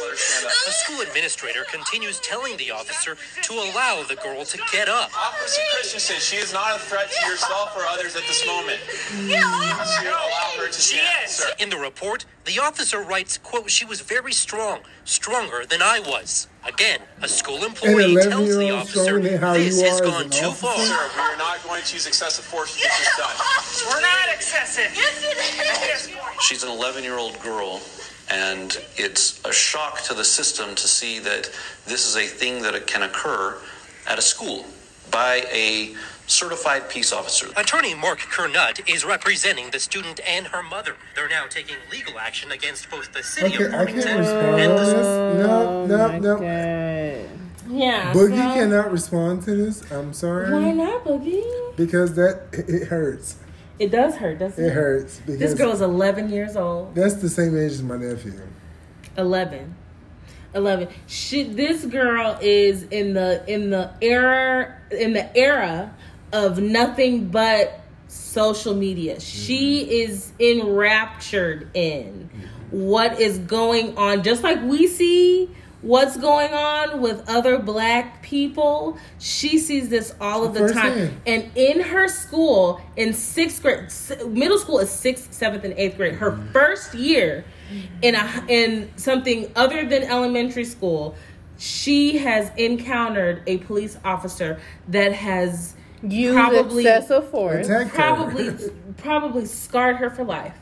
The 0.00 0.72
school 0.72 1.00
administrator 1.00 1.64
continues 1.64 2.20
telling 2.20 2.56
the 2.56 2.70
officer 2.70 3.16
to 3.42 3.52
allow 3.54 4.02
the 4.08 4.16
girl 4.16 4.44
to 4.44 4.58
get 4.72 4.88
up. 4.88 5.10
Officer 5.16 5.60
Christensen, 5.74 6.16
she 6.20 6.36
is 6.36 6.52
not 6.52 6.76
a 6.76 6.78
threat 6.78 7.10
to 7.10 7.28
yourself 7.28 7.76
or 7.76 7.82
others 7.86 8.16
at 8.16 8.22
this 8.22 8.46
moment. 8.46 8.80
You 9.26 9.36
allow 9.36 10.52
her 10.58 10.66
to 10.66 10.72
She 10.80 10.96
stand, 10.96 11.24
is. 11.24 11.30
sir. 11.32 11.48
In 11.58 11.70
the 11.70 11.76
report, 11.76 12.24
the 12.44 12.58
officer 12.60 13.00
writes, 13.02 13.38
quote, 13.38 13.70
she 13.70 13.84
was 13.84 14.00
very 14.00 14.32
strong, 14.32 14.80
stronger 15.04 15.64
than 15.66 15.82
I 15.82 16.00
was. 16.00 16.48
Again, 16.66 17.00
a 17.22 17.28
school 17.28 17.64
employee 17.64 18.16
tells 18.16 18.56
the 18.56 18.70
officer, 18.70 19.20
how 19.38 19.54
this 19.54 19.78
you 19.78 19.84
has 19.84 20.00
are 20.00 20.04
as 20.04 20.10
gone 20.10 20.24
an 20.24 20.30
too 20.30 20.50
far. 20.50 20.76
Sir, 20.78 21.10
we 21.16 21.20
are 21.22 21.36
not 21.36 21.62
going 21.64 21.82
to 21.82 21.94
use 21.94 22.06
excessive 22.06 22.44
force 22.44 22.74
to 22.74 22.80
get 22.82 22.92
this 22.98 23.16
done. 23.16 23.36
We're 23.90 24.00
not 24.02 24.28
excessive. 24.34 24.84
At 24.86 25.80
this 25.80 26.08
point. 26.08 26.42
She's 26.42 26.62
an 26.62 26.70
11 26.70 27.02
year 27.04 27.18
old 27.18 27.40
girl, 27.40 27.80
and 28.30 28.80
it's 28.96 29.44
a 29.44 29.52
shock 29.52 30.00
to 30.02 30.14
the 30.14 30.24
system 30.24 30.74
to 30.74 30.86
see 30.88 31.18
that 31.18 31.50
this 31.86 32.06
is 32.06 32.16
a 32.16 32.26
thing 32.26 32.62
that 32.62 32.86
can 32.86 33.02
occur 33.02 33.56
at 34.08 34.18
a 34.18 34.22
school 34.22 34.64
by 35.10 35.44
a 35.52 35.94
certified 36.26 36.88
peace 36.88 37.12
officer. 37.12 37.48
Attorney 37.56 37.92
Mark 37.94 38.20
Curnutt 38.20 38.88
is 38.88 39.04
representing 39.04 39.70
the 39.70 39.80
student 39.80 40.20
and 40.28 40.46
her 40.48 40.62
mother. 40.62 40.94
They're 41.16 41.28
now 41.28 41.46
taking 41.48 41.74
legal 41.90 42.18
action 42.20 42.52
against 42.52 42.88
both 42.88 43.12
the 43.12 43.22
city 43.24 43.56
Okay, 43.56 43.64
of 43.64 43.74
I 43.74 43.84
can't 43.86 44.04
Farmington 44.04 44.18
respond 44.18 44.60
and 44.60 44.72
the 44.72 44.84
this. 44.84 45.06
Oh 45.06 45.86
No, 45.88 46.18
no, 46.18 46.18
no. 46.18 46.40
Yeah. 47.68 48.12
Boogie 48.12 48.30
so- 48.48 48.54
cannot 48.54 48.92
respond 48.92 49.42
to 49.44 49.54
this. 49.56 49.90
I'm 49.90 50.12
sorry. 50.12 50.52
Why 50.52 50.70
not, 50.72 51.04
Boogie? 51.04 51.76
Because 51.76 52.14
that 52.14 52.42
it 52.52 52.86
hurts. 52.88 53.36
It 53.80 53.90
does 53.90 54.14
hurt, 54.14 54.38
doesn't 54.38 54.62
it? 54.62 54.68
It 54.68 54.72
hurts 54.72 55.20
because 55.24 55.38
This 55.38 55.54
girl's 55.54 55.80
11 55.80 56.28
years 56.28 56.54
old. 56.54 56.94
that's 56.94 57.14
the 57.14 57.30
same 57.30 57.56
age 57.56 57.72
as 57.72 57.82
my 57.82 57.96
nephew. 57.96 58.38
11. 59.16 59.74
11. 60.54 60.88
She, 61.06 61.44
this 61.44 61.86
girl 61.86 62.38
is 62.42 62.82
in 62.84 63.14
the 63.14 63.42
in 63.46 63.70
the 63.70 63.90
era 64.02 64.76
in 64.90 65.14
the 65.14 65.34
era 65.34 65.94
of 66.30 66.58
nothing 66.60 67.28
but 67.28 67.80
social 68.08 68.74
media. 68.74 69.18
She 69.18 69.82
mm-hmm. 69.82 69.90
is 69.90 70.32
enraptured 70.38 71.70
in 71.72 72.28
what 72.70 73.18
is 73.18 73.38
going 73.38 73.96
on 73.96 74.22
just 74.22 74.42
like 74.42 74.62
we 74.62 74.88
see 74.88 75.48
what's 75.82 76.16
going 76.16 76.52
on 76.52 77.00
with 77.00 77.28
other 77.28 77.58
black 77.58 78.22
people. 78.22 78.98
She 79.18 79.58
sees 79.58 79.88
this 79.88 80.14
all 80.20 80.44
of 80.44 80.54
the 80.54 80.72
time. 80.72 80.92
Firsthand. 80.92 81.20
And 81.26 81.50
in 81.54 81.80
her 81.80 82.08
school, 82.08 82.80
in 82.96 83.14
sixth 83.14 83.62
grade, 83.62 83.88
middle 84.28 84.58
school 84.58 84.78
is 84.78 84.90
sixth, 84.90 85.32
seventh, 85.32 85.64
and 85.64 85.74
eighth 85.74 85.96
grade. 85.96 86.14
Her 86.14 86.36
first 86.52 86.94
year 86.94 87.44
in 88.02 88.14
a 88.14 88.44
in 88.48 88.90
something 88.96 89.50
other 89.56 89.86
than 89.86 90.02
elementary 90.04 90.64
school, 90.64 91.14
she 91.58 92.18
has 92.18 92.50
encountered 92.56 93.42
a 93.46 93.58
police 93.58 93.98
officer 94.04 94.60
that 94.88 95.12
has 95.12 95.74
Use 96.02 96.32
probably 96.32 96.86
excessive 96.86 97.28
force. 97.28 97.68
Probably 97.90 98.54
probably 98.96 99.44
scarred 99.44 99.96
her 99.96 100.10
for 100.10 100.24
life. 100.24 100.56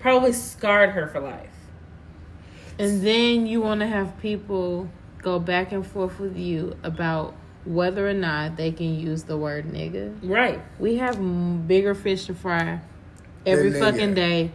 Probably 0.00 0.32
scarred 0.32 0.90
her 0.90 1.06
for 1.06 1.20
life. 1.20 1.48
And 2.80 3.02
then 3.02 3.46
you 3.46 3.60
want 3.60 3.80
to 3.80 3.86
have 3.86 4.18
people 4.20 4.88
go 5.22 5.38
back 5.38 5.72
and 5.72 5.86
forth 5.86 6.18
with 6.18 6.36
you 6.36 6.76
about 6.82 7.34
whether 7.66 8.08
or 8.08 8.14
not 8.14 8.56
they 8.56 8.72
can 8.72 8.98
use 8.98 9.24
the 9.24 9.36
word 9.36 9.66
nigga. 9.66 10.16
Right. 10.22 10.60
We 10.78 10.96
have 10.96 11.16
m- 11.16 11.66
bigger 11.66 11.94
fish 11.94 12.24
to 12.26 12.34
fry 12.34 12.80
every 13.44 13.70
Than 13.70 13.80
fucking 13.82 14.14
day 14.14 14.50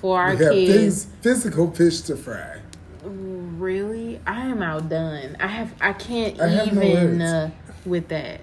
for 0.00 0.20
our 0.20 0.34
We 0.36 0.44
have 0.44 0.52
kids. 0.52 1.06
phys- 1.06 1.22
physical 1.22 1.70
fish 1.70 2.00
to 2.02 2.16
fry. 2.16 2.60
Really, 3.02 4.20
I 4.26 4.42
am 4.46 4.62
outdone. 4.62 5.36
I 5.40 5.46
have. 5.46 5.72
I 5.80 5.92
can't 5.94 6.38
I 6.40 6.48
have 6.48 6.72
no 6.74 6.82
even 6.82 7.18
words. 7.18 7.22
uh, 7.32 7.50
with 7.86 8.08
that. 8.08 8.40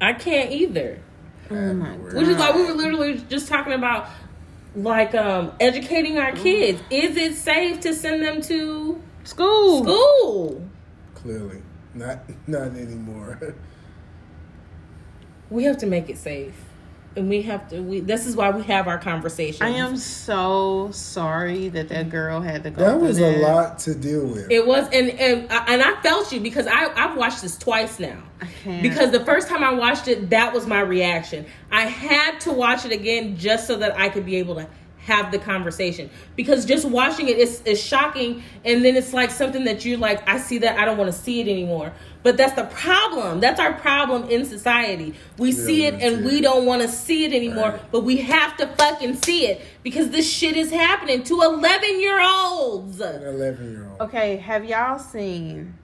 I 0.00 0.12
can't 0.12 0.52
either. 0.52 1.00
Oh 1.50 1.74
my 1.74 1.96
god. 1.96 2.14
Which 2.14 2.28
is 2.28 2.36
why 2.36 2.54
we 2.54 2.64
were 2.64 2.72
literally 2.72 3.18
just 3.28 3.48
talking 3.48 3.72
about 3.72 4.08
like 4.76 5.14
um 5.14 5.52
educating 5.58 6.18
our 6.18 6.32
kids. 6.32 6.80
Is 6.90 7.16
it 7.16 7.34
safe 7.34 7.80
to 7.80 7.94
send 7.94 8.22
them 8.22 8.40
to 8.42 9.02
school? 9.24 9.82
School. 9.84 10.68
Clearly, 11.14 11.62
not 11.94 12.20
not 12.46 12.68
anymore. 12.68 13.54
We 15.50 15.64
have 15.64 15.78
to 15.78 15.86
make 15.86 16.10
it 16.10 16.18
safe. 16.18 16.65
And 17.16 17.30
we 17.30 17.42
have 17.42 17.68
to 17.70 17.82
we 17.82 18.00
this 18.00 18.26
is 18.26 18.36
why 18.36 18.50
we 18.50 18.62
have 18.64 18.86
our 18.88 18.98
conversation 18.98 19.64
I 19.64 19.70
am 19.70 19.96
so 19.96 20.90
sorry 20.92 21.68
that 21.70 21.88
that 21.88 22.10
girl 22.10 22.42
had 22.42 22.62
to 22.64 22.70
go. 22.70 22.82
that 22.82 22.98
through 22.98 23.08
was 23.08 23.18
a 23.18 23.38
lot 23.38 23.78
to 23.80 23.94
deal 23.94 24.26
with. 24.26 24.50
It 24.50 24.66
was, 24.66 24.86
and 24.92 25.10
and 25.10 25.50
and 25.50 25.82
I 25.82 26.00
felt 26.02 26.30
you 26.30 26.40
because 26.40 26.66
I 26.66 26.92
I've 26.94 27.16
watched 27.16 27.40
this 27.40 27.56
twice 27.56 27.98
now. 27.98 28.22
can't. 28.66 28.82
Because 28.82 29.10
the 29.10 29.24
first 29.24 29.48
time 29.48 29.64
I 29.64 29.72
watched 29.72 30.08
it, 30.08 30.30
that 30.30 30.52
was 30.52 30.66
my 30.66 30.80
reaction. 30.80 31.46
I 31.70 31.82
had 31.82 32.40
to 32.40 32.52
watch 32.52 32.84
it 32.84 32.92
again 32.92 33.36
just 33.36 33.66
so 33.66 33.76
that 33.76 33.98
I 33.98 34.08
could 34.08 34.26
be 34.26 34.36
able 34.36 34.56
to 34.56 34.68
have 34.98 35.30
the 35.30 35.38
conversation. 35.38 36.10
Because 36.34 36.66
just 36.66 36.84
watching 36.84 37.28
it 37.28 37.38
is 37.38 37.62
is 37.62 37.82
shocking, 37.82 38.42
and 38.64 38.84
then 38.84 38.96
it's 38.96 39.12
like 39.12 39.30
something 39.30 39.64
that 39.64 39.84
you're 39.84 39.98
like, 39.98 40.28
I 40.28 40.38
see 40.38 40.58
that, 40.58 40.78
I 40.78 40.84
don't 40.84 40.98
want 40.98 41.12
to 41.12 41.18
see 41.18 41.40
it 41.40 41.48
anymore. 41.48 41.92
But 42.26 42.36
that's 42.36 42.54
the 42.54 42.64
problem. 42.64 43.38
That's 43.38 43.60
our 43.60 43.74
problem 43.74 44.24
in 44.24 44.46
society. 44.46 45.14
We 45.38 45.52
see 45.52 45.84
it 45.84 45.94
and 45.94 46.24
we 46.24 46.40
don't 46.40 46.66
want 46.66 46.82
to 46.82 46.88
see 46.88 47.24
it 47.24 47.32
anymore, 47.32 47.78
but 47.92 48.00
we 48.00 48.16
have 48.16 48.56
to 48.56 48.66
fucking 48.66 49.14
see 49.22 49.46
it 49.46 49.64
because 49.84 50.10
this 50.10 50.28
shit 50.28 50.56
is 50.56 50.72
happening 50.72 51.22
to 51.22 51.40
11 51.40 52.00
year 52.00 52.20
olds. 52.20 53.00
Eleven 53.00 53.70
year 53.70 53.88
old. 53.88 54.00
Okay, 54.08 54.38
have 54.38 54.64
y'all 54.64 54.98
seen 54.98 55.74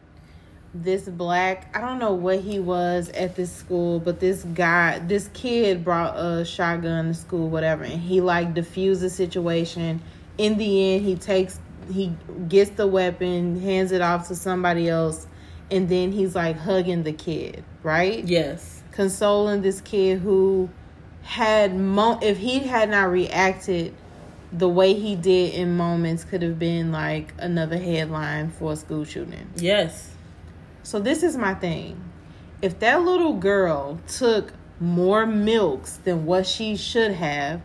this 0.74 1.09
black? 1.09 1.70
I 1.77 1.81
don't 1.81 2.01
know 2.01 2.12
what 2.12 2.40
he 2.40 2.59
was 2.59 3.09
at 3.10 3.36
this 3.36 3.55
school, 3.55 4.01
but 4.01 4.19
this 4.19 4.43
guy, 4.43 4.98
this 4.98 5.31
kid 5.35 5.85
brought 5.85 6.19
a 6.19 6.44
shotgun 6.44 7.06
to 7.06 7.14
school, 7.14 7.51
whatever, 7.51 7.85
and 7.85 8.01
he 8.01 8.20
like 8.20 8.52
diffused 8.52 9.02
the 9.02 9.10
situation. 9.10 10.02
In 10.39 10.59
the 10.59 10.94
end, 10.94 11.05
he 11.05 11.14
takes, 11.14 11.60
he 11.93 12.12
gets 12.48 12.70
the 12.70 12.89
weapon, 12.89 13.60
hands 13.60 13.93
it 13.93 14.02
off 14.02 14.27
to 14.27 14.35
somebody 14.35 14.89
else, 14.89 15.28
and 15.73 15.89
then 15.89 16.12
he's 16.12 16.35
like 16.35 16.59
hugging 16.59 17.03
the 17.03 17.12
kid, 17.12 17.65
right? 17.82 18.23
Yes. 18.24 18.82
Consoling 18.93 19.62
this 19.62 19.81
kid 19.81 20.20
who 20.20 20.69
had, 21.23 21.74
mo- 21.74 22.19
if 22.20 22.36
he 22.36 22.61
had 22.61 22.90
not 22.90 23.11
reacted 23.11 23.94
the 24.53 24.69
way 24.69 24.93
he 24.93 25.16
did 25.16 25.55
in 25.55 25.77
moments 25.77 26.24
could 26.24 26.43
have 26.43 26.59
been 26.59 26.93
like 26.93 27.32
another 27.39 27.78
headline 27.78 28.51
for 28.51 28.73
a 28.73 28.77
school 28.77 29.05
shooting. 29.05 29.49
Yes. 29.57 30.11
So 30.82 31.01
this 31.01 31.23
is 31.23 31.36
my 31.36 31.55
thing. 31.55 32.05
If 32.61 32.78
that 32.81 33.03
little 33.03 33.32
girl 33.32 33.99
took 34.07 34.53
more 34.78 35.24
milks 35.24 35.97
than 36.05 36.27
what 36.27 36.47
she 36.47 36.77
should 36.77 37.12
have, 37.12 37.62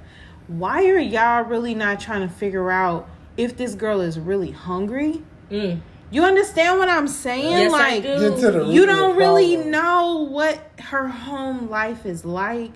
why 0.48 0.86
are 0.86 0.98
y'all 0.98 1.44
really 1.44 1.76
not 1.76 2.00
trying 2.00 2.28
to 2.28 2.34
figure 2.34 2.72
out 2.72 3.10
if 3.36 3.58
this 3.58 3.76
girl 3.76 4.00
is 4.00 4.18
really 4.18 4.52
hungry? 4.52 5.22
Mm. 5.52 5.82
You 6.10 6.24
understand 6.24 6.80
what 6.80 6.90
I'm 6.90 7.08
saying? 7.08 7.52
Yes, 7.52 7.74
I 7.74 7.78
like 7.96 8.04
do. 8.04 8.30
Get 8.32 8.40
to 8.42 8.52
the 8.52 8.60
root 8.60 8.74
you 8.74 8.86
don't 8.86 9.18
really 9.18 9.58
know 9.58 10.28
what 10.30 10.60
her 10.80 11.08
home 11.08 11.70
life 11.70 12.06
is 12.06 12.24
like. 12.24 12.72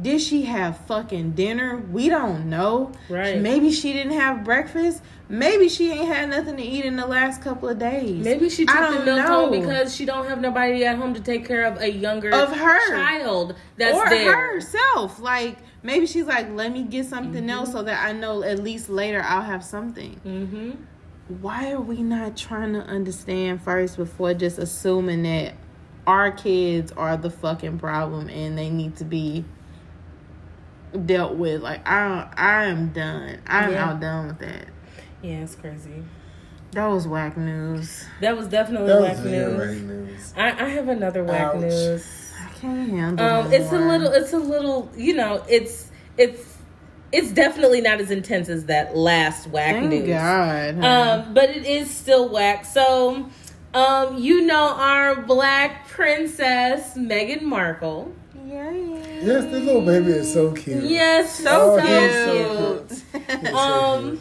Did 0.00 0.20
she 0.20 0.42
have 0.42 0.76
fucking 0.86 1.32
dinner? 1.32 1.76
We 1.92 2.08
don't 2.08 2.50
know. 2.50 2.90
Right. 3.08 3.40
Maybe 3.40 3.70
she 3.70 3.92
didn't 3.92 4.14
have 4.18 4.42
breakfast. 4.42 5.00
Maybe 5.28 5.68
she 5.68 5.92
ain't 5.92 6.08
had 6.08 6.28
nothing 6.30 6.56
to 6.56 6.62
eat 6.64 6.84
in 6.84 6.96
the 6.96 7.06
last 7.06 7.40
couple 7.42 7.68
of 7.68 7.78
days. 7.78 8.22
Maybe 8.24 8.50
she 8.50 8.66
took 8.66 8.74
I 8.74 8.90
the 8.90 8.96
don't 8.96 9.04
milk 9.06 9.18
know. 9.18 9.26
home 9.46 9.50
because 9.52 9.94
she 9.94 10.04
don't 10.04 10.26
have 10.28 10.40
nobody 10.40 10.84
at 10.84 10.96
home 10.96 11.14
to 11.14 11.20
take 11.20 11.46
care 11.46 11.62
of 11.64 11.80
a 11.80 11.90
younger 11.90 12.30
Of 12.34 12.50
her. 12.54 12.88
child 12.90 13.54
that's 13.76 13.96
or 13.96 14.08
there. 14.10 14.54
herself. 14.54 15.20
Like 15.20 15.58
maybe 15.84 16.06
she's 16.06 16.26
like, 16.26 16.50
let 16.50 16.72
me 16.72 16.82
get 16.82 17.06
something 17.06 17.42
Mm-hmm. 17.42 17.50
else 17.50 17.70
so 17.72 17.82
that 17.84 18.04
I 18.04 18.10
know 18.12 18.42
at 18.42 18.62
least 18.64 18.88
later 18.90 19.22
I'll 19.24 19.42
have 19.42 19.62
something. 19.64 20.20
Mm-hmm. 20.26 20.70
Why 21.28 21.72
are 21.72 21.80
we 21.80 22.02
not 22.02 22.36
trying 22.36 22.74
to 22.74 22.80
understand 22.80 23.62
first 23.62 23.96
before 23.96 24.34
just 24.34 24.58
assuming 24.58 25.22
that 25.22 25.54
our 26.06 26.30
kids 26.30 26.92
are 26.92 27.16
the 27.16 27.30
fucking 27.30 27.78
problem 27.78 28.28
and 28.28 28.58
they 28.58 28.68
need 28.68 28.96
to 28.96 29.04
be 29.04 29.44
dealt 31.06 31.34
with? 31.36 31.62
Like 31.62 31.86
I, 31.88 32.28
I 32.36 32.64
am 32.64 32.88
done. 32.90 33.38
I'm 33.46 33.72
Yeah. 33.72 33.88
out 33.90 34.00
done 34.00 34.26
with 34.28 34.38
that. 34.40 34.66
Yeah, 35.22 35.36
it's 35.38 35.54
crazy. 35.54 36.04
That 36.72 36.88
was 36.88 37.06
whack 37.08 37.36
news. 37.36 38.04
That 38.20 38.36
was 38.36 38.48
definitely 38.48 38.88
That 38.88 39.00
whack 39.00 39.10
was 39.12 39.20
very 39.20 39.80
news. 39.80 39.82
news. 39.82 40.34
I, 40.36 40.50
I 40.66 40.68
have 40.70 40.88
another 40.88 41.24
whack 41.24 41.54
Ouch. 41.54 41.60
news. 41.62 42.32
I 42.38 42.48
can't 42.58 42.90
handle. 42.90 43.24
Um, 43.26 43.44
no 43.44 43.50
it's 43.56 43.72
a 43.72 43.78
little, 43.78 44.12
it's 44.12 44.32
a 44.32 44.38
little, 44.38 44.90
you 44.96 45.14
know, 45.14 45.42
it's 45.48 45.90
it's 46.18 46.53
it's 47.14 47.30
definitely 47.32 47.80
not 47.80 48.00
as 48.00 48.10
intense 48.10 48.48
as 48.48 48.66
that 48.66 48.96
last 48.96 49.46
whack 49.46 49.76
Thank 49.76 49.90
news. 49.90 50.08
God. 50.08 50.84
Um, 50.84 51.32
but 51.34 51.48
it 51.50 51.64
is 51.64 51.88
still 51.90 52.28
whack. 52.28 52.64
So, 52.64 53.28
um, 53.72 54.18
you 54.18 54.42
know, 54.42 54.68
our 54.74 55.22
black 55.22 55.88
princess 55.88 56.96
Meghan 56.96 57.42
Markle. 57.42 58.12
Yes, 58.46 59.44
this 59.44 59.64
little 59.64 59.80
baby 59.80 60.08
is 60.12 60.32
so 60.32 60.52
cute. 60.52 60.84
Yes, 60.84 61.38
so, 61.38 61.78
Oh, 61.78 61.78
he's 61.78 62.90
cute. 62.90 63.00
so 63.00 63.18
cute. 63.28 63.40
He's 63.40 63.54
um, 63.54 64.20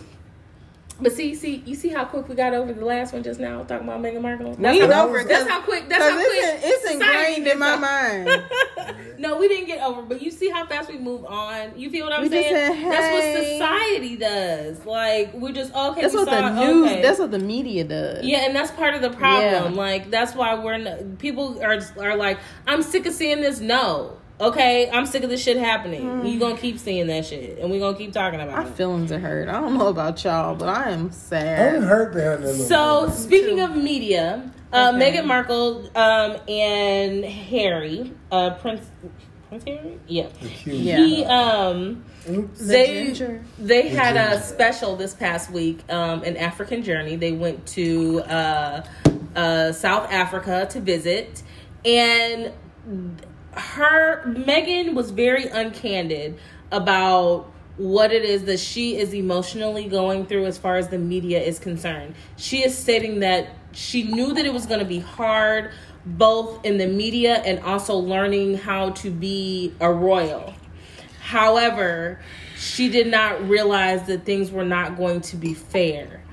but 1.02 1.12
see, 1.12 1.30
you 1.30 1.36
see, 1.36 1.64
you 1.66 1.76
see 1.76 1.90
how 1.90 2.06
quick 2.06 2.28
we 2.30 2.36
got 2.36 2.54
over 2.54 2.72
the 2.74 2.86
last 2.86 3.14
one 3.14 3.24
just 3.24 3.40
now 3.40 3.64
talking 3.64 3.88
about 3.88 4.02
Meghan 4.02 4.22
Markle. 4.22 4.54
We 4.54 4.68
ain't 4.68 4.92
how, 4.92 5.08
over 5.08 5.20
it, 5.20 5.28
That's 5.28 5.50
how 5.50 5.62
quick. 5.62 5.90
That's 5.90 6.04
how 6.04 6.16
quick. 6.16 6.28
it's, 6.32 6.66
it's 6.86 6.92
ingrained 6.92 7.48
in 7.48 7.60
my 7.60 7.76
mind. 7.76 8.44
no, 9.18 9.38
we 9.38 9.48
didn't 9.48 9.68
get 9.68 9.82
over, 9.84 10.02
but 10.04 10.22
you 10.22 10.32
see 10.32 10.50
how 10.50 10.66
fast 10.66 10.90
we 10.90 10.98
move 10.98 11.26
on. 11.26 11.78
You 11.78 11.90
feel 11.90 12.06
what 12.06 12.14
I'm 12.14 12.22
We 12.22 12.30
saying? 12.30 12.54
said, 12.54 12.92
That's 12.92 13.12
what 13.14 13.44
society 13.46 14.18
does. 14.18 14.86
Like 14.86 15.34
we 15.34 15.52
just 15.52 15.74
okay. 15.74 16.02
That's 16.02 16.14
what 16.14 16.28
saw 16.28 16.50
the 16.50 16.66
news. 16.66 16.92
okay. 16.92 17.02
That's 17.02 17.20
what 17.20 17.32
the 17.32 17.40
media 17.40 17.84
does. 17.84 18.26
Yeah, 18.26 18.46
and 18.46 18.56
that's 18.56 18.72
part 18.72 18.94
of 18.94 19.02
the 19.02 19.10
problem. 19.10 19.74
Yeah. 19.74 19.80
Like 19.80 20.10
that's 20.12 20.36
why 20.36 20.56
we're 20.56 21.04
people 21.18 21.62
are 21.64 21.80
are 22.00 22.16
like, 22.16 22.40
I'm 22.68 22.84
sick 22.84 23.06
of 23.06 23.14
seeing 23.14 23.42
this. 23.42 23.60
No, 23.60 24.18
okay, 24.48 24.90
I'm 24.92 25.06
sick 25.06 25.24
of 25.24 25.30
this 25.30 25.42
shit 25.44 25.58
happening. 25.58 26.04
Mm. 26.04 26.32
You 26.32 26.40
gonna 26.40 26.58
keep 26.58 26.80
seeing 26.80 27.08
that 27.08 27.26
shit, 27.26 27.60
and 27.60 27.70
we 27.72 27.80
gonna 27.80 27.98
keep 27.98 28.12
talking 28.14 28.40
about 28.42 28.64
My 28.66 28.70
it. 28.70 28.76
feelings 28.76 29.12
are 29.12 29.20
hurt. 29.20 29.50
I 29.50 29.60
don't 29.60 29.78
know 29.78 29.88
about 29.88 30.24
y'all, 30.24 30.56
but 30.56 30.70
I 30.70 30.90
am 30.92 31.12
sad. 31.12 31.76
I'm 31.76 31.82
hurt 31.84 32.14
behind 32.14 32.44
that 32.44 32.50
little 32.52 32.66
So 32.66 33.08
boy. 33.08 33.14
speaking 33.14 33.60
of 33.62 33.76
media, 33.76 34.52
uh, 34.72 34.92
Okay. 34.96 35.12
Meghan 35.18 35.26
Markle 35.26 35.90
um, 35.96 36.38
and 36.48 37.24
Harry, 37.26 38.12
uh, 38.32 38.52
Prince 38.56 38.86
Prince 39.50 39.64
Harry, 39.68 40.00
yeah, 40.08 40.28
Yeah. 40.66 40.98
he 41.06 41.26
um. 41.26 42.04
Oops. 42.30 42.68
They 42.68 43.04
ginger. 43.08 43.44
they 43.60 43.90
The 43.90 43.90
had 43.90 44.16
a 44.16 44.42
special 44.42 44.96
this 44.96 45.14
past 45.14 45.52
week, 45.52 45.82
um, 45.92 46.24
an 46.24 46.38
African 46.38 46.82
journey. 46.82 47.18
They 47.18 47.34
went 47.34 47.66
to 47.68 48.22
uh, 48.22 48.84
uh, 49.36 49.72
South 49.74 50.10
Africa 50.12 50.66
to 50.72 50.80
visit, 50.80 51.44
and 51.84 52.54
her 53.56 54.24
Meghan 54.26 54.94
was 54.94 55.12
very 55.12 55.46
uncandid 55.46 56.38
about 56.72 57.52
what 57.78 58.12
it 58.12 58.24
is 58.24 58.44
that 58.46 58.60
she 58.60 58.98
is 58.98 59.14
emotionally 59.14 59.88
going 59.88 60.26
through 60.26 60.46
as 60.46 60.58
far 60.58 60.76
as 60.78 60.90
the 60.90 60.98
media 60.98 61.42
is 61.42 61.60
concerned. 61.60 62.14
She 62.38 62.64
is 62.64 62.78
stating 62.78 63.20
that 63.22 63.50
she 63.72 64.04
knew 64.04 64.34
that 64.34 64.46
it 64.46 64.54
was 64.54 64.66
going 64.66 64.80
to 64.80 64.86
be 64.86 65.00
hard 65.00 65.72
both 66.06 66.64
in 66.66 66.78
the 66.78 66.88
media 66.88 67.36
and 67.38 67.60
also 67.60 67.96
learning 67.96 68.58
how 68.58 68.92
to 68.92 69.10
be 69.10 69.74
a 69.80 69.92
royal. 69.92 70.54
However, 71.22 72.20
she 72.58 72.90
did 72.90 73.08
not 73.08 73.48
realize 73.48 74.06
that 74.08 74.26
things 74.26 74.52
were 74.52 74.66
not 74.66 74.98
going 74.98 75.22
to 75.22 75.38
be 75.38 75.54
fair. 75.54 76.24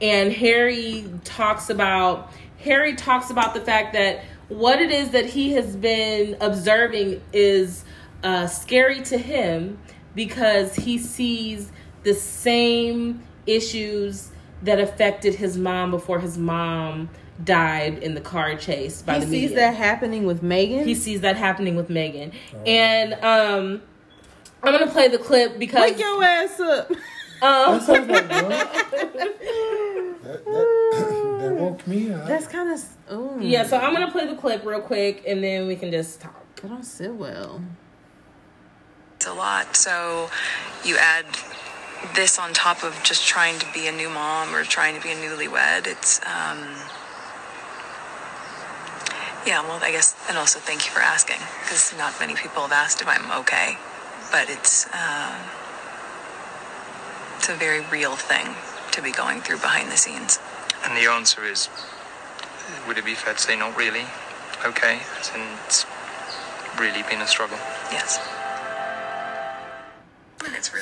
And 0.00 0.32
Harry 0.32 1.04
talks 1.24 1.70
about 1.70 2.32
Harry 2.60 2.96
talks 2.96 3.30
about 3.30 3.54
the 3.54 3.60
fact 3.60 3.92
that 3.92 4.24
what 4.48 4.80
it 4.80 4.90
is 4.90 5.10
that 5.10 5.26
he 5.26 5.52
has 5.52 5.76
been 5.76 6.36
observing 6.40 7.20
is 7.32 7.84
uh, 8.22 8.46
scary 8.46 9.02
to 9.02 9.18
him 9.18 9.78
because 10.14 10.74
he 10.74 10.98
sees 10.98 11.70
the 12.02 12.14
same 12.14 13.22
issues 13.46 14.30
that 14.62 14.80
affected 14.80 15.34
his 15.36 15.56
mom 15.56 15.90
before 15.90 16.20
his 16.20 16.36
mom 16.38 17.08
died 17.44 17.98
in 17.98 18.14
the 18.14 18.20
car 18.20 18.56
chase 18.56 19.02
by 19.02 19.14
He 19.14 19.20
the 19.20 19.26
sees 19.26 19.42
media. 19.50 19.56
that 19.58 19.76
happening 19.76 20.26
with 20.26 20.42
Meghan. 20.42 20.84
He 20.84 20.94
sees 20.96 21.20
that 21.20 21.36
happening 21.36 21.76
with 21.76 21.88
Meghan. 21.88 22.32
And 22.66 23.14
um 23.14 23.82
I'm 24.62 24.72
gonna 24.72 24.90
play 24.90 25.06
the 25.08 25.18
clip 25.18 25.58
because 25.58 25.90
Wake 25.92 25.98
your 26.00 26.24
ass 26.24 26.58
up. 26.58 26.90
Um, 26.90 26.98
That 27.78 27.82
sounds 27.82 28.08
like 28.08 28.28
That, 30.28 30.44
that, 30.44 31.27
that 31.38 31.54
woke 31.54 31.86
me 31.86 32.12
up. 32.12 32.26
That's 32.26 32.46
kind 32.46 32.70
of. 32.70 32.84
Oh 33.10 33.38
Yeah, 33.40 33.64
so 33.64 33.78
I'm 33.78 33.92
gonna 33.92 34.10
play 34.10 34.26
the 34.26 34.36
clip 34.36 34.64
real 34.64 34.80
quick 34.80 35.24
and 35.26 35.42
then 35.42 35.66
we 35.66 35.76
can 35.76 35.90
just 35.90 36.20
talk. 36.20 36.34
I 36.62 36.68
don't 36.68 36.84
sit 36.84 37.14
well. 37.14 37.62
It's 39.16 39.26
a 39.26 39.32
lot. 39.32 39.76
So 39.76 40.30
you 40.84 40.96
add 40.96 41.26
this 42.14 42.38
on 42.38 42.52
top 42.52 42.84
of 42.84 42.98
just 43.02 43.26
trying 43.26 43.58
to 43.58 43.66
be 43.72 43.86
a 43.88 43.92
new 43.92 44.08
mom 44.08 44.54
or 44.54 44.64
trying 44.64 44.94
to 44.96 45.02
be 45.02 45.10
a 45.10 45.16
newlywed. 45.16 45.86
It's, 45.86 46.20
um, 46.20 46.58
yeah, 49.46 49.62
well, 49.62 49.80
I 49.82 49.90
guess, 49.90 50.14
and 50.28 50.38
also 50.38 50.58
thank 50.58 50.84
you 50.86 50.92
for 50.92 51.00
asking 51.00 51.38
because 51.62 51.94
not 51.96 52.14
many 52.20 52.34
people 52.34 52.62
have 52.62 52.72
asked 52.72 53.00
if 53.00 53.08
I'm 53.08 53.30
okay, 53.40 53.76
but 54.30 54.48
it's, 54.50 54.86
uh, 54.92 55.38
it's 57.36 57.48
a 57.48 57.54
very 57.54 57.80
real 57.90 58.16
thing 58.16 58.54
to 58.92 59.02
be 59.02 59.10
going 59.10 59.40
through 59.40 59.58
behind 59.58 59.90
the 59.90 59.96
scenes. 59.96 60.38
And 60.84 60.96
the 60.96 61.10
answer 61.10 61.44
is, 61.44 61.68
would 62.86 62.98
it 62.98 63.04
be 63.04 63.14
fair 63.14 63.34
to 63.34 63.38
say 63.40 63.56
not 63.56 63.76
really? 63.76 64.04
Okay, 64.64 65.00
as 65.20 65.30
in 65.34 65.40
it's 65.66 65.86
really 66.78 67.02
been 67.04 67.20
a 67.20 67.26
struggle. 67.26 67.58
Yes. 67.92 68.18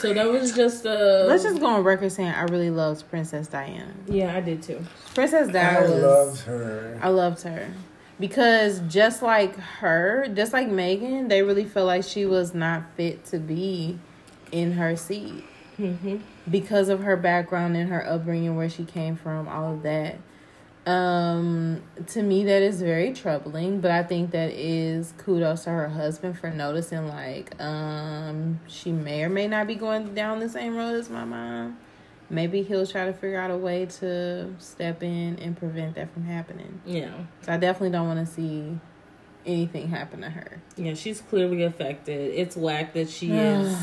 So 0.00 0.12
that 0.12 0.30
was 0.30 0.54
just 0.54 0.86
uh 0.86 1.24
Let's 1.26 1.42
just 1.42 1.60
go 1.60 1.66
on 1.66 1.82
record 1.84 2.12
saying 2.12 2.30
I 2.30 2.42
really 2.44 2.70
loved 2.70 3.08
Princess 3.10 3.48
Diana. 3.48 3.92
Yeah, 4.06 4.34
I 4.34 4.40
did 4.40 4.62
too. 4.62 4.84
Princess 5.14 5.48
Diana 5.48 5.78
I 5.78 5.82
was. 5.82 6.02
loved 6.02 6.40
her. 6.42 7.00
I 7.02 7.08
loved 7.08 7.42
her 7.42 7.68
because 8.20 8.80
just 8.88 9.22
like 9.22 9.56
her, 9.56 10.28
just 10.32 10.52
like 10.52 10.68
Meghan, 10.68 11.28
they 11.28 11.42
really 11.42 11.64
felt 11.64 11.86
like 11.86 12.04
she 12.04 12.24
was 12.24 12.54
not 12.54 12.84
fit 12.96 13.24
to 13.26 13.38
be 13.38 13.98
in 14.52 14.72
her 14.72 14.96
seat 14.96 15.44
Mm-hmm. 15.78 16.16
because 16.50 16.88
of 16.88 17.02
her 17.02 17.16
background 17.16 17.76
and 17.76 17.90
her 17.90 18.06
upbringing, 18.06 18.56
where 18.56 18.68
she 18.68 18.84
came 18.84 19.16
from, 19.16 19.46
all 19.48 19.74
of 19.74 19.82
that. 19.82 20.18
Um, 20.86 21.82
to 22.08 22.22
me, 22.22 22.44
that 22.44 22.62
is 22.62 22.80
very 22.80 23.12
troubling, 23.12 23.80
but 23.80 23.90
I 23.90 24.04
think 24.04 24.30
that 24.30 24.50
is 24.52 25.12
kudos 25.18 25.64
to 25.64 25.70
her 25.70 25.88
husband 25.88 26.38
for 26.38 26.48
noticing, 26.48 27.08
like, 27.08 27.60
um, 27.60 28.60
she 28.68 28.92
may 28.92 29.24
or 29.24 29.28
may 29.28 29.48
not 29.48 29.66
be 29.66 29.74
going 29.74 30.14
down 30.14 30.38
the 30.38 30.48
same 30.48 30.76
road 30.76 30.94
as 30.94 31.10
my 31.10 31.24
mom. 31.24 31.78
Maybe 32.30 32.62
he'll 32.62 32.86
try 32.86 33.06
to 33.06 33.12
figure 33.12 33.38
out 33.38 33.50
a 33.50 33.56
way 33.56 33.86
to 33.86 34.54
step 34.58 35.02
in 35.02 35.38
and 35.40 35.56
prevent 35.56 35.96
that 35.96 36.12
from 36.12 36.24
happening. 36.24 36.80
Yeah. 36.84 37.12
So 37.42 37.52
I 37.52 37.56
definitely 37.56 37.90
don't 37.90 38.06
want 38.08 38.26
to 38.26 38.32
see 38.32 38.78
anything 39.44 39.88
happen 39.88 40.20
to 40.22 40.30
her. 40.30 40.60
Yeah, 40.76 40.94
she's 40.94 41.20
clearly 41.20 41.62
affected. 41.62 42.34
It's 42.34 42.56
whack 42.56 42.94
that 42.94 43.08
she 43.08 43.30
is 43.32 43.76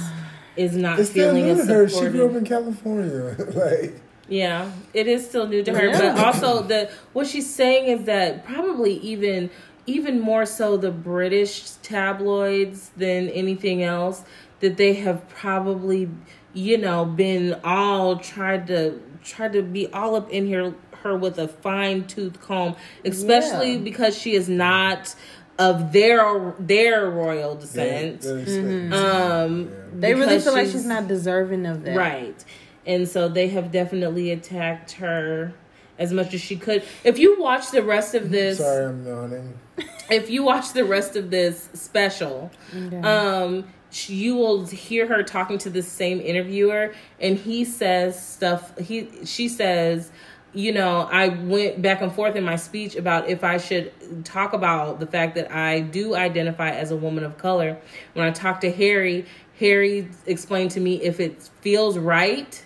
is 0.55 0.75
not 0.75 0.99
It's 0.99 1.09
still 1.09 1.29
feeling 1.33 1.45
new 1.45 1.59
as 1.61 1.67
to 1.67 1.73
her. 1.73 1.89
She 1.89 2.07
grew 2.09 2.29
up 2.29 2.35
in 2.35 2.45
California. 2.45 3.35
like, 3.55 4.01
Yeah, 4.27 4.71
it 4.93 5.07
is 5.07 5.27
still 5.27 5.47
new 5.47 5.63
to 5.63 5.73
her, 5.73 5.87
Yeah. 5.87 6.13
but 6.15 6.25
also 6.25 6.63
the 6.63 6.89
what 7.13 7.27
she's 7.27 7.53
saying 7.53 7.85
is 7.87 8.05
that 8.05 8.45
probably 8.45 8.93
even 8.97 9.49
even 9.85 10.19
more 10.19 10.45
so 10.45 10.77
the 10.77 10.91
British 10.91 11.71
tabloids 11.81 12.91
than 12.95 13.29
anything 13.29 13.83
else 13.83 14.23
that 14.61 14.77
they 14.77 14.93
have 14.93 15.27
probably 15.27 16.09
you 16.53 16.77
know 16.77 17.03
been 17.05 17.59
all 17.63 18.17
tried 18.17 18.67
to 18.67 19.01
try 19.23 19.47
to 19.47 19.61
be 19.61 19.87
all 19.87 20.15
up 20.15 20.29
in 20.29 20.45
here 20.45 20.73
her 21.03 21.17
with 21.17 21.37
a 21.37 21.47
fine 21.49 22.05
tooth 22.07 22.39
comb, 22.41 22.75
especially 23.03 23.73
Yeah. 23.73 23.79
because 23.79 24.17
she 24.17 24.35
is 24.35 24.47
not 24.47 25.13
of 25.59 25.91
their 25.93 26.53
their 26.59 27.09
royal 27.09 27.55
descent. 27.55 28.21
They- 28.21 28.33
they 28.33 28.41
expect- 28.41 28.93
Um, 28.93 29.71
They 29.95 30.13
really 30.15 30.39
feel 30.39 30.53
like 30.53 30.67
she's 30.67 30.85
not 30.85 31.07
deserving 31.07 31.65
of 31.65 31.83
that. 31.83 31.95
Right. 31.95 32.43
And 32.85 33.07
so 33.07 33.29
they 33.29 33.47
have 33.49 33.71
definitely 33.71 34.31
attacked 34.31 34.93
her 34.93 35.53
as 35.99 36.11
much 36.11 36.33
as 36.33 36.41
she 36.41 36.55
could. 36.55 36.83
If 37.03 37.19
you 37.19 37.39
watch 37.39 37.69
the 37.71 37.83
rest 37.83 38.15
of 38.15 38.31
this 38.31 38.57
sorry, 38.57 38.85
I'm 38.87 39.05
yawning. 39.05 39.53
if 40.09 40.29
you 40.29 40.43
watch 40.43 40.73
the 40.73 40.83
rest 40.83 41.15
of 41.15 41.29
this 41.29 41.69
special, 41.73 42.51
Okay. 42.75 42.97
um, 43.07 43.65
you 44.07 44.35
will 44.35 44.65
hear 44.65 45.05
her 45.05 45.21
talking 45.21 45.59
to 45.59 45.69
the 45.69 45.83
same 45.83 46.19
interviewer, 46.19 46.93
and 47.21 47.37
he 47.37 47.63
says 47.63 48.19
stuff. 48.21 48.75
He 48.79 49.07
she 49.23 49.47
says, 49.47 50.11
you 50.53 50.71
know, 50.71 51.07
I 51.11 51.29
went 51.29 51.81
back 51.81 52.01
and 52.01 52.11
forth 52.11 52.35
in 52.35 52.43
my 52.43 52.55
speech 52.55 52.95
about 52.95 53.27
if 53.27 53.43
I 53.43 53.57
should 53.57 53.91
talk 54.23 54.53
about 54.53 54.99
the 54.99 55.07
fact 55.07 55.35
that 55.35 55.51
I 55.51 55.79
do 55.79 56.15
identify 56.15 56.69
as 56.69 56.91
a 56.91 56.95
woman 56.95 57.23
of 57.23 57.37
color. 57.37 57.77
When 58.13 58.25
I 58.25 58.31
talked 58.31 58.61
to 58.61 58.71
Harry, 58.71 59.25
Harry 59.59 60.09
explained 60.25 60.71
to 60.71 60.79
me 60.79 61.01
if 61.01 61.19
it 61.19 61.49
feels 61.61 61.97
right, 61.97 62.63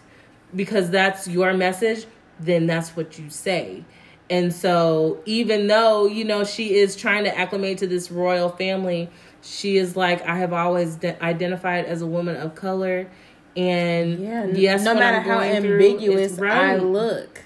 because 0.55 0.89
that's 0.89 1.27
your 1.27 1.53
message, 1.53 2.05
then 2.39 2.67
that's 2.67 2.95
what 2.95 3.17
you 3.17 3.29
say. 3.29 3.83
And 4.29 4.53
so, 4.53 5.21
even 5.25 5.67
though, 5.67 6.05
you 6.05 6.25
know, 6.25 6.43
she 6.43 6.75
is 6.75 6.95
trying 6.95 7.23
to 7.23 7.37
acclimate 7.37 7.77
to 7.79 7.87
this 7.87 8.11
royal 8.11 8.49
family, 8.49 9.09
she 9.41 9.77
is 9.77 9.95
like, 9.95 10.21
I 10.27 10.37
have 10.37 10.51
always 10.51 10.95
de- 10.95 11.21
identified 11.23 11.85
as 11.85 12.01
a 12.01 12.07
woman 12.07 12.35
of 12.35 12.53
color. 12.53 13.09
And 13.55 14.19
Yeah, 14.19 14.45
yes, 14.45 14.83
no 14.83 14.93
matter 14.93 15.17
I'm 15.17 15.23
how 15.23 15.39
going 15.39 15.61
through 15.61 15.75
ambiguous 15.75 16.39
I 16.39 16.75
look. 16.75 17.43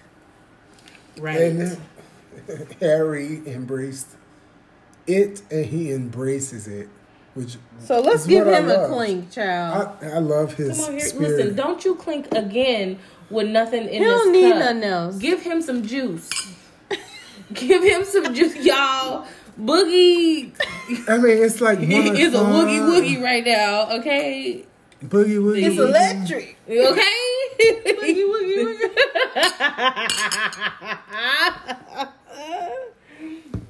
Right. 1.20 1.40
And 1.40 1.78
Harry 2.80 3.42
embraced 3.46 4.08
it, 5.08 5.42
and 5.52 5.66
he 5.66 5.92
embraces 5.92 6.68
it. 6.68 6.88
Which 7.34 7.58
So 7.80 8.02
let's 8.02 8.22
is 8.24 8.28
give 8.28 8.46
what 8.46 8.56
him 8.62 8.70
a 8.70 8.88
clink, 8.88 9.32
child. 9.32 9.96
I, 10.02 10.08
I 10.10 10.18
love 10.20 10.54
his 10.56 10.78
Come 10.78 10.86
on 10.86 10.92
here. 11.00 11.08
spirit. 11.08 11.30
Listen, 11.38 11.56
don't 11.56 11.84
you 11.86 11.96
clink 11.96 12.28
again 12.34 13.00
with 13.30 13.48
nothing 13.48 13.84
in 13.84 13.90
He 13.90 14.00
this 14.00 14.08
don't 14.22 14.32
need 14.34 14.52
cup. 14.52 14.60
nothing 14.60 14.84
else. 14.84 15.18
Give 15.18 15.42
him 15.42 15.62
some 15.62 15.86
juice. 15.86 16.30
Give 17.54 17.82
him 17.84 18.04
some 18.04 18.34
juice, 18.34 18.56
y'all. 18.58 19.26
Boogie 19.60 20.52
I 21.08 21.18
mean, 21.18 21.38
it's 21.44 21.62
like 21.62 21.80
it's 21.82 22.34
a 22.36 22.38
o'clock. 22.38 22.54
woogie 22.66 22.80
woogie 22.82 23.22
right 23.24 23.46
now. 23.46 23.98
Okay, 24.00 24.66
Boogie 25.04 25.38
woogie. 25.40 25.64
It's 25.68 25.78
electric. 25.78 26.58
okay. 26.68 27.31
Woogie, 27.60 28.91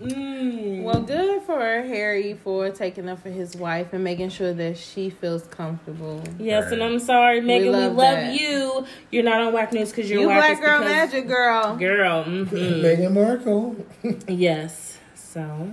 Mm. 0.01 0.81
Well, 0.83 1.01
good 1.01 1.43
for 1.43 1.59
Harry 1.59 2.33
for 2.33 2.71
taking 2.71 3.07
up 3.07 3.21
for 3.21 3.29
his 3.29 3.55
wife 3.55 3.93
and 3.93 4.03
making 4.03 4.29
sure 4.29 4.51
that 4.51 4.77
she 4.77 5.11
feels 5.11 5.43
comfortable. 5.43 6.23
Yes, 6.39 6.71
and 6.71 6.81
I'm 6.81 6.97
sorry, 6.97 7.39
Meghan. 7.41 7.61
We 7.61 7.69
love, 7.69 7.93
love 7.95 8.33
you. 8.33 8.85
You're 9.11 9.23
not 9.23 9.41
on 9.41 9.53
Whack 9.53 9.73
News 9.73 9.91
because 9.91 10.09
you're 10.09 10.21
You 10.21 10.25
black 10.27 10.59
girl 10.59 10.79
because- 10.79 10.91
magic 10.91 11.27
girl. 11.27 11.75
girl. 11.75 12.23
mhm. 12.23 12.47
Meghan 12.81 13.11
Markle. 13.13 13.75
yes. 14.27 14.97
So 15.13 15.69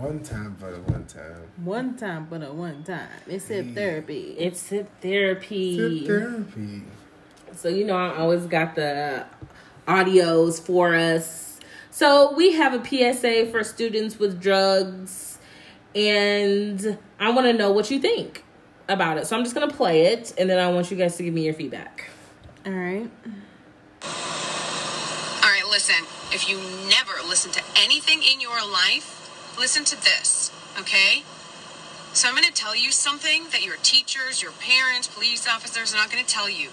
One 0.00 0.22
time 0.22 0.56
for 0.58 0.70
the 0.70 0.80
one 0.80 1.04
time. 1.04 1.42
One 1.62 1.94
time, 1.94 2.26
but 2.30 2.42
a 2.42 2.50
one 2.50 2.82
time. 2.84 3.06
It's 3.26 3.44
sip 3.44 3.74
therapy. 3.74 4.34
it's 4.38 4.58
sip 4.58 4.88
therapy. 5.02 5.76
Sip 5.76 6.06
therapy. 6.06 6.82
So 7.54 7.68
you 7.68 7.84
know 7.84 7.98
I 7.98 8.16
always 8.16 8.46
got 8.46 8.76
the 8.76 9.26
audios 9.86 10.58
for 10.58 10.94
us. 10.94 11.60
So 11.90 12.32
we 12.34 12.52
have 12.52 12.72
a 12.72 12.82
PSA 12.82 13.50
for 13.50 13.62
students 13.62 14.18
with 14.18 14.40
drugs 14.40 15.36
and 15.94 16.96
I 17.18 17.30
want 17.32 17.48
to 17.48 17.52
know 17.52 17.70
what 17.70 17.90
you 17.90 18.00
think 18.00 18.42
about 18.88 19.18
it. 19.18 19.26
So 19.26 19.36
I'm 19.36 19.44
just 19.44 19.54
going 19.54 19.68
to 19.68 19.76
play 19.76 20.06
it 20.06 20.32
and 20.38 20.48
then 20.48 20.58
I 20.58 20.68
want 20.68 20.90
you 20.90 20.96
guys 20.96 21.16
to 21.16 21.24
give 21.24 21.34
me 21.34 21.44
your 21.44 21.52
feedback. 21.52 22.08
All 22.64 22.72
right. 22.72 23.10
All 24.02 25.50
right, 25.50 25.66
listen. 25.68 26.06
if 26.32 26.48
you 26.48 26.56
never 26.88 27.28
listen 27.28 27.52
to 27.52 27.62
anything 27.76 28.22
in 28.22 28.40
your 28.40 28.56
life, 28.66 29.20
listen 29.58 29.84
to 29.84 29.96
this, 29.96 30.50
okay? 30.78 31.22
So 32.12 32.28
I'm 32.28 32.34
going 32.34 32.44
to 32.44 32.52
tell 32.52 32.74
you 32.74 32.90
something 32.90 33.44
that 33.52 33.64
your 33.64 33.76
teachers, 33.82 34.42
your 34.42 34.52
parents, 34.52 35.06
police 35.06 35.46
officers 35.48 35.94
are 35.94 35.96
not 35.96 36.10
going 36.10 36.24
to 36.24 36.28
tell 36.28 36.50
you. 36.50 36.70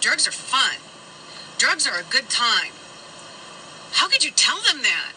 Drugs 0.00 0.28
are 0.28 0.32
fun. 0.32 0.78
Drugs 1.58 1.86
are 1.86 1.98
a 1.98 2.04
good 2.04 2.30
time. 2.30 2.72
How 3.92 4.08
could 4.08 4.24
you 4.24 4.30
tell 4.30 4.60
them 4.62 4.82
that? 4.82 5.12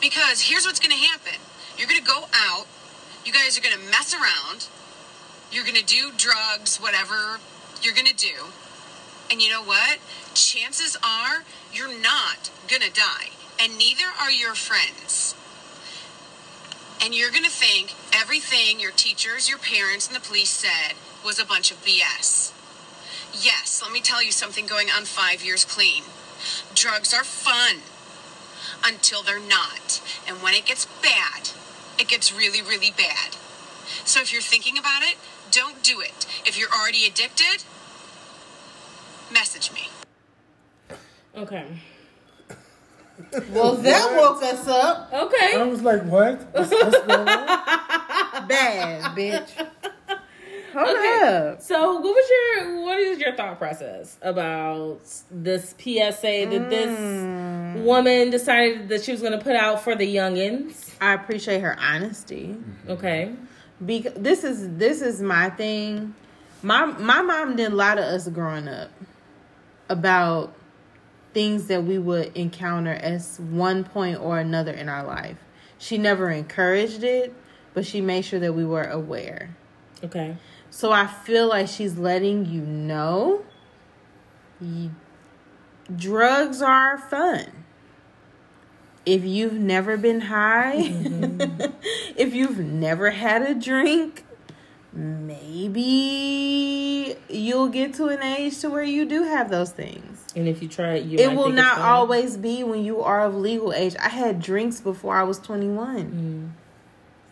Because 0.00 0.42
here's 0.42 0.66
what's 0.66 0.80
going 0.80 0.90
to 0.90 0.96
happen. 0.96 1.40
You're 1.78 1.88
going 1.88 2.00
to 2.00 2.06
go 2.06 2.24
out. 2.34 2.66
You 3.24 3.32
guys 3.32 3.56
are 3.56 3.62
going 3.62 3.76
to 3.76 3.90
mess 3.90 4.12
around. 4.12 4.66
You're 5.52 5.64
going 5.64 5.76
to 5.76 5.84
do 5.84 6.10
drugs, 6.16 6.78
whatever 6.78 7.38
you're 7.82 7.94
going 7.94 8.06
to 8.06 8.16
do. 8.16 8.50
And 9.30 9.40
you 9.40 9.50
know 9.50 9.62
what? 9.62 9.98
Chances 10.34 10.96
are 11.04 11.44
you're 11.72 11.88
not 12.00 12.50
going 12.68 12.82
to 12.82 12.92
die. 12.92 13.30
And 13.60 13.78
neither 13.78 14.06
are 14.20 14.30
your 14.30 14.54
friends. 14.54 15.34
And 17.02 17.14
you're 17.14 17.30
going 17.30 17.44
to 17.44 17.50
think 17.50 17.94
everything 18.14 18.80
your 18.80 18.92
teachers, 18.92 19.48
your 19.48 19.58
parents, 19.58 20.06
and 20.06 20.16
the 20.16 20.20
police 20.20 20.50
said 20.50 20.94
was 21.24 21.38
a 21.38 21.44
bunch 21.44 21.70
of 21.70 21.84
BS. 21.84 22.52
Yes, 23.32 23.80
let 23.82 23.92
me 23.92 24.00
tell 24.00 24.22
you 24.22 24.30
something 24.30 24.66
going 24.66 24.88
on 24.88 25.04
five 25.04 25.44
years 25.44 25.64
clean. 25.64 26.04
Drugs 26.74 27.12
are 27.12 27.24
fun 27.24 27.82
until 28.84 29.22
they're 29.22 29.40
not. 29.40 30.00
And 30.26 30.42
when 30.42 30.54
it 30.54 30.66
gets 30.66 30.86
bad, 31.02 31.50
it 31.98 32.08
gets 32.08 32.32
really, 32.32 32.62
really 32.62 32.90
bad. 32.90 33.36
So 34.04 34.20
if 34.20 34.32
you're 34.32 34.42
thinking 34.42 34.78
about 34.78 35.02
it, 35.02 35.16
don't 35.50 35.82
do 35.82 36.00
it. 36.00 36.26
If 36.46 36.58
you're 36.58 36.70
already 36.70 37.06
addicted, 37.06 37.64
message 39.32 39.72
me. 39.72 39.88
Okay. 41.36 41.66
Well, 43.50 43.74
that 43.76 44.16
woke 44.16 44.42
us 44.42 44.66
up. 44.66 45.12
Okay. 45.12 45.56
I 45.56 45.62
was 45.64 45.82
like, 45.82 46.02
what? 46.02 46.42
What's, 46.52 46.70
what's 46.70 46.98
going 47.00 47.10
on? 47.10 47.26
Bad, 48.48 49.16
bitch. 49.16 49.50
Hold 50.74 50.88
Okay. 50.88 51.20
up. 51.22 51.62
So, 51.62 51.94
what 52.00 52.02
was 52.02 52.30
your 52.30 52.82
what 52.82 52.98
is 52.98 53.18
your 53.20 53.34
thought 53.36 53.58
process 53.58 54.18
about 54.22 55.00
this 55.30 55.74
PSA 55.78 56.48
that 56.50 56.66
this 56.68 56.98
mm. 56.98 57.84
woman 57.84 58.30
decided 58.30 58.88
that 58.88 59.04
she 59.04 59.12
was 59.12 59.20
going 59.20 59.38
to 59.38 59.44
put 59.44 59.54
out 59.54 59.82
for 59.84 59.94
the 59.94 60.12
youngins? 60.12 60.90
I 61.00 61.14
appreciate 61.14 61.60
her 61.60 61.78
honesty. 61.78 62.48
Mm-hmm. 62.48 62.90
Okay. 62.90 63.32
Because 63.84 64.14
this 64.14 64.42
is 64.42 64.76
this 64.76 65.00
is 65.00 65.22
my 65.22 65.50
thing. 65.50 66.14
My 66.62 66.86
my 66.86 67.22
mom 67.22 67.54
did 67.54 67.72
a 67.72 67.76
lot 67.76 67.98
of 67.98 68.04
us 68.04 68.26
growing 68.28 68.66
up 68.66 68.90
about 69.88 70.52
things 71.34 71.66
that 71.66 71.84
we 71.84 71.98
would 71.98 72.34
encounter 72.36 72.92
as 72.92 73.38
one 73.38 73.84
point 73.84 74.20
or 74.20 74.38
another 74.38 74.72
in 74.72 74.88
our 74.88 75.04
life. 75.04 75.36
She 75.76 75.98
never 75.98 76.30
encouraged 76.30 77.02
it, 77.02 77.34
but 77.74 77.84
she 77.84 78.00
made 78.00 78.24
sure 78.24 78.40
that 78.40 78.54
we 78.54 78.64
were 78.64 78.84
aware. 78.84 79.54
Okay. 80.02 80.38
So 80.70 80.92
I 80.92 81.06
feel 81.06 81.48
like 81.48 81.68
she's 81.68 81.98
letting 81.98 82.46
you 82.46 82.62
know 82.62 83.44
y- 84.60 84.90
drugs 85.94 86.62
are 86.62 86.96
fun. 86.98 87.64
If 89.04 89.24
you've 89.24 89.52
never 89.52 89.96
been 89.98 90.22
high, 90.22 90.88
mm-hmm. 90.88 91.72
if 92.16 92.32
you've 92.32 92.58
never 92.58 93.10
had 93.10 93.42
a 93.42 93.54
drink, 93.54 94.24
maybe 94.92 95.74
you'll 97.28 97.68
get 97.68 97.92
to 97.94 98.06
an 98.06 98.22
age 98.22 98.58
to 98.60 98.70
where 98.70 98.82
you 98.82 99.04
do 99.04 99.24
have 99.24 99.50
those 99.50 99.72
things. 99.72 100.13
And 100.36 100.48
if 100.48 100.62
you 100.62 100.68
try 100.68 100.94
it, 100.94 101.04
you 101.04 101.18
it 101.18 101.34
will 101.34 101.50
not 101.50 101.78
always 101.78 102.36
be 102.36 102.64
when 102.64 102.84
you 102.84 103.02
are 103.02 103.24
of 103.24 103.34
legal 103.34 103.72
age. 103.72 103.94
I 104.00 104.08
had 104.08 104.40
drinks 104.40 104.80
before 104.80 105.16
I 105.16 105.22
was 105.22 105.38
21. 105.38 106.54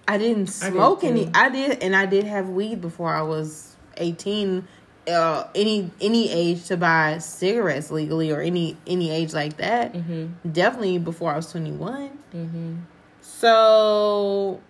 I 0.07 0.19
didn't 0.19 0.49
Mm. 0.49 0.63
I 0.63 0.71
did 0.71 0.75
smoke 0.75 1.05
any. 1.05 1.31
I 1.35 1.49
did, 1.49 1.83
and 1.83 1.97
I 1.97 2.07
did 2.07 2.25
have 2.25 2.49
weed 2.49 2.81
before 2.81 3.15
I 3.15 3.23
was 3.23 3.77
18. 3.97 4.67
Uh, 5.09 5.49
any 5.57 5.91
any 6.01 6.31
age 6.31 6.67
to 6.67 6.77
buy 6.77 7.19
cigarettes 7.19 7.91
legally 7.91 8.31
or 8.31 8.41
any 8.41 8.77
any 8.87 9.11
age 9.11 9.33
like 9.33 9.57
that. 9.57 9.95
Mm-hmm. 9.95 10.51
Definitely 10.51 10.99
before 10.99 11.33
I 11.33 11.37
was 11.37 11.51
21. 11.51 12.11
Mm-hmm. 12.35 12.77
So, 13.21 14.61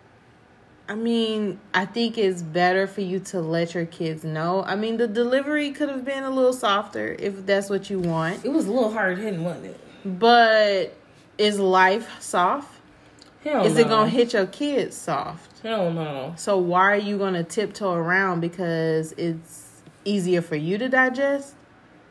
I 0.92 0.94
mean, 0.94 1.58
I 1.72 1.86
think 1.86 2.18
it's 2.18 2.42
better 2.42 2.86
for 2.86 3.00
you 3.00 3.18
to 3.20 3.40
let 3.40 3.72
your 3.72 3.86
kids 3.86 4.24
know. 4.24 4.62
I 4.62 4.76
mean, 4.76 4.98
the 4.98 5.08
delivery 5.08 5.70
could 5.70 5.88
have 5.88 6.04
been 6.04 6.22
a 6.22 6.28
little 6.28 6.52
softer 6.52 7.16
if 7.18 7.46
that's 7.46 7.70
what 7.70 7.88
you 7.88 7.98
want. 7.98 8.44
It 8.44 8.50
was 8.52 8.66
a 8.66 8.70
little 8.70 8.92
hard 8.92 9.16
hitting, 9.16 9.42
wasn't 9.42 9.68
it? 9.68 9.80
But 10.04 10.94
is 11.38 11.58
life 11.58 12.20
soft? 12.20 12.78
Hell 13.42 13.64
is 13.64 13.78
it 13.78 13.88
gonna 13.88 14.10
hit 14.10 14.34
your 14.34 14.44
kids 14.44 14.94
soft? 14.94 15.62
Hell 15.62 15.90
no. 15.90 16.34
So 16.36 16.58
why 16.58 16.82
are 16.92 16.96
you 16.96 17.16
gonna 17.16 17.42
tiptoe 17.42 17.94
around 17.94 18.40
because 18.40 19.12
it's 19.12 19.80
easier 20.04 20.42
for 20.42 20.56
you 20.56 20.76
to 20.76 20.90
digest? 20.90 21.54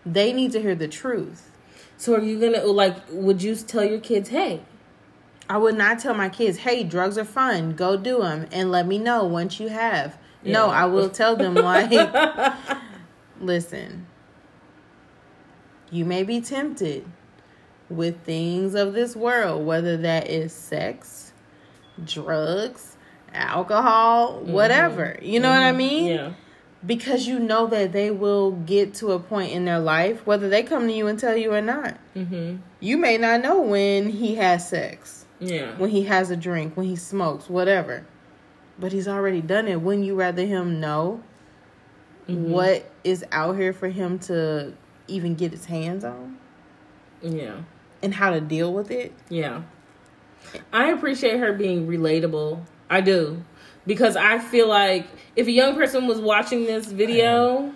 They 0.08 0.34
need 0.34 0.54
to 0.54 0.60
hear 0.60 0.74
the 0.74 0.88
truth. 0.88 1.52
So 1.98 2.16
are 2.16 2.24
you 2.24 2.40
gonna 2.40 2.66
like? 2.66 2.96
Would 3.12 3.44
you 3.44 3.56
tell 3.58 3.84
your 3.84 4.00
kids, 4.00 4.30
hey? 4.30 4.62
I 5.52 5.58
would 5.58 5.76
not 5.78 6.00
tell 6.00 6.14
my 6.14 6.30
kids, 6.30 6.60
"Hey, 6.60 6.82
drugs 6.86 7.18
are 7.18 7.26
fun. 7.26 7.74
Go 7.74 7.98
do 7.98 8.20
them, 8.22 8.48
and 8.54 8.72
let 8.72 8.88
me 8.88 8.98
know 8.98 9.26
once 9.26 9.60
you 9.60 9.68
have." 9.68 10.18
No, 10.46 10.68
I 10.70 10.86
will 10.86 11.10
tell 11.10 11.36
them 11.36 11.56
like, 11.72 11.92
"Listen, 13.42 14.06
you 15.90 16.06
may 16.06 16.24
be 16.24 16.40
tempted 16.40 17.06
with 17.90 18.22
things 18.24 18.76
of 18.76 18.94
this 18.94 19.14
world, 19.14 19.66
whether 19.66 19.98
that 19.98 20.30
is 20.30 20.54
sex, 20.54 21.34
drugs, 22.06 22.96
alcohol, 23.34 24.40
whatever. 24.46 25.18
You 25.22 25.42
know 25.42 25.50
what 25.50 25.62
I 25.64 25.74
Mhm. 25.74 25.78
mean? 25.78 26.08
Yeah. 26.16 26.32
Because 26.86 27.28
you 27.28 27.40
know 27.40 27.68
that 27.68 27.92
they 27.92 28.10
will 28.10 28.52
get 28.52 28.94
to 28.96 29.12
a 29.12 29.20
point 29.20 29.52
in 29.52 29.66
their 29.66 29.80
life, 29.80 30.26
whether 30.26 30.48
they 30.48 30.64
come 30.64 30.88
to 30.88 30.94
you 30.94 31.08
and 31.08 31.20
tell 31.20 31.36
you 31.36 31.54
or 31.54 31.62
not. 31.62 31.96
Mm-hmm. 32.16 32.56
You 32.80 32.98
may 32.98 33.18
not 33.18 33.42
know 33.42 33.60
when 33.62 34.10
he 34.10 34.36
has 34.36 34.68
sex 34.70 35.21
Yeah. 35.42 35.76
when 35.78 35.90
he 35.90 36.04
has 36.04 36.30
a 36.32 36.38
drink, 36.38 36.78
when 36.78 36.86
he 36.86 36.96
smokes, 36.96 37.50
whatever. 37.50 38.06
But 38.80 38.92
he's 38.94 39.08
already 39.08 39.42
done 39.42 39.68
it. 39.68 39.82
Wouldn't 39.82 40.06
you 40.06 40.16
rather 40.16 40.46
him 40.46 40.80
know 40.80 41.22
Mhm. 42.30 42.50
what 42.50 42.86
is 43.04 43.26
out 43.32 43.58
here 43.58 43.74
for 43.74 43.90
him 43.90 44.20
to 44.20 44.74
even 45.08 45.34
get 45.36 45.52
his 45.52 45.66
hands 45.66 46.04
on 46.06 46.38
Yeah. 47.22 47.56
and 48.04 48.14
how 48.14 48.30
to 48.30 48.40
deal 48.40 48.72
with 48.72 48.92
it? 48.92 49.12
Yeah. 49.30 49.62
I 50.72 50.90
appreciate 50.92 51.38
her 51.40 51.54
being 51.54 51.88
relatable. 51.88 52.60
I 52.90 53.02
do. 53.02 53.44
Because 53.88 54.16
I 54.16 54.38
feel 54.38 54.68
like 54.68 55.08
if 55.36 55.48
a 55.48 55.52
young 55.52 55.74
person 55.76 56.06
was 56.08 56.20
watching 56.22 56.66
this 56.66 56.86
video, 56.92 57.72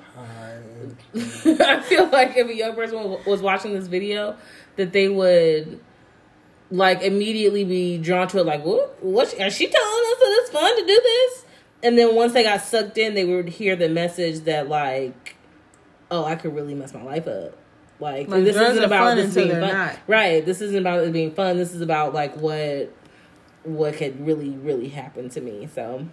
I 1.17 1.81
feel 1.81 2.07
like 2.09 2.37
if 2.37 2.47
a 2.47 2.55
young 2.55 2.75
person 2.75 3.17
was 3.25 3.41
watching 3.41 3.73
this 3.73 3.87
video, 3.87 4.35
that 4.75 4.93
they 4.93 5.07
would 5.09 5.79
like 6.71 7.01
immediately 7.01 7.63
be 7.63 7.97
drawn 7.97 8.27
to 8.29 8.39
it. 8.39 8.45
Like, 8.45 8.63
what? 8.63 9.03
What? 9.03 9.33
Is 9.33 9.55
she 9.55 9.67
telling 9.67 10.03
us 10.11 10.19
that 10.19 10.39
it's 10.41 10.49
fun 10.51 10.75
to 10.75 10.81
do 10.85 10.99
this? 11.03 11.45
And 11.83 11.97
then 11.97 12.15
once 12.15 12.33
they 12.33 12.43
got 12.43 12.61
sucked 12.61 12.97
in, 12.97 13.13
they 13.13 13.25
would 13.25 13.49
hear 13.49 13.75
the 13.75 13.89
message 13.89 14.41
that 14.41 14.67
like, 14.67 15.35
oh, 16.09 16.23
I 16.25 16.35
could 16.35 16.55
really 16.55 16.73
mess 16.73 16.93
my 16.93 17.03
life 17.03 17.27
up. 17.27 17.57
Like, 17.99 18.27
Like, 18.27 18.43
this 18.43 18.55
isn't 18.55 18.83
about 18.83 19.15
this 19.15 19.33
being 19.33 19.51
fun, 19.51 19.61
not. 19.61 19.97
right? 20.07 20.45
This 20.45 20.59
isn't 20.61 20.77
about 20.77 21.03
it 21.03 21.13
being 21.13 21.31
fun. 21.33 21.57
This 21.57 21.73
is 21.73 21.81
about 21.81 22.13
like 22.13 22.35
what 22.35 22.91
what 23.63 23.95
could 23.95 24.25
really 24.25 24.49
really 24.49 24.89
happen 24.89 25.29
to 25.29 25.41
me. 25.41 25.67
So. 25.73 26.07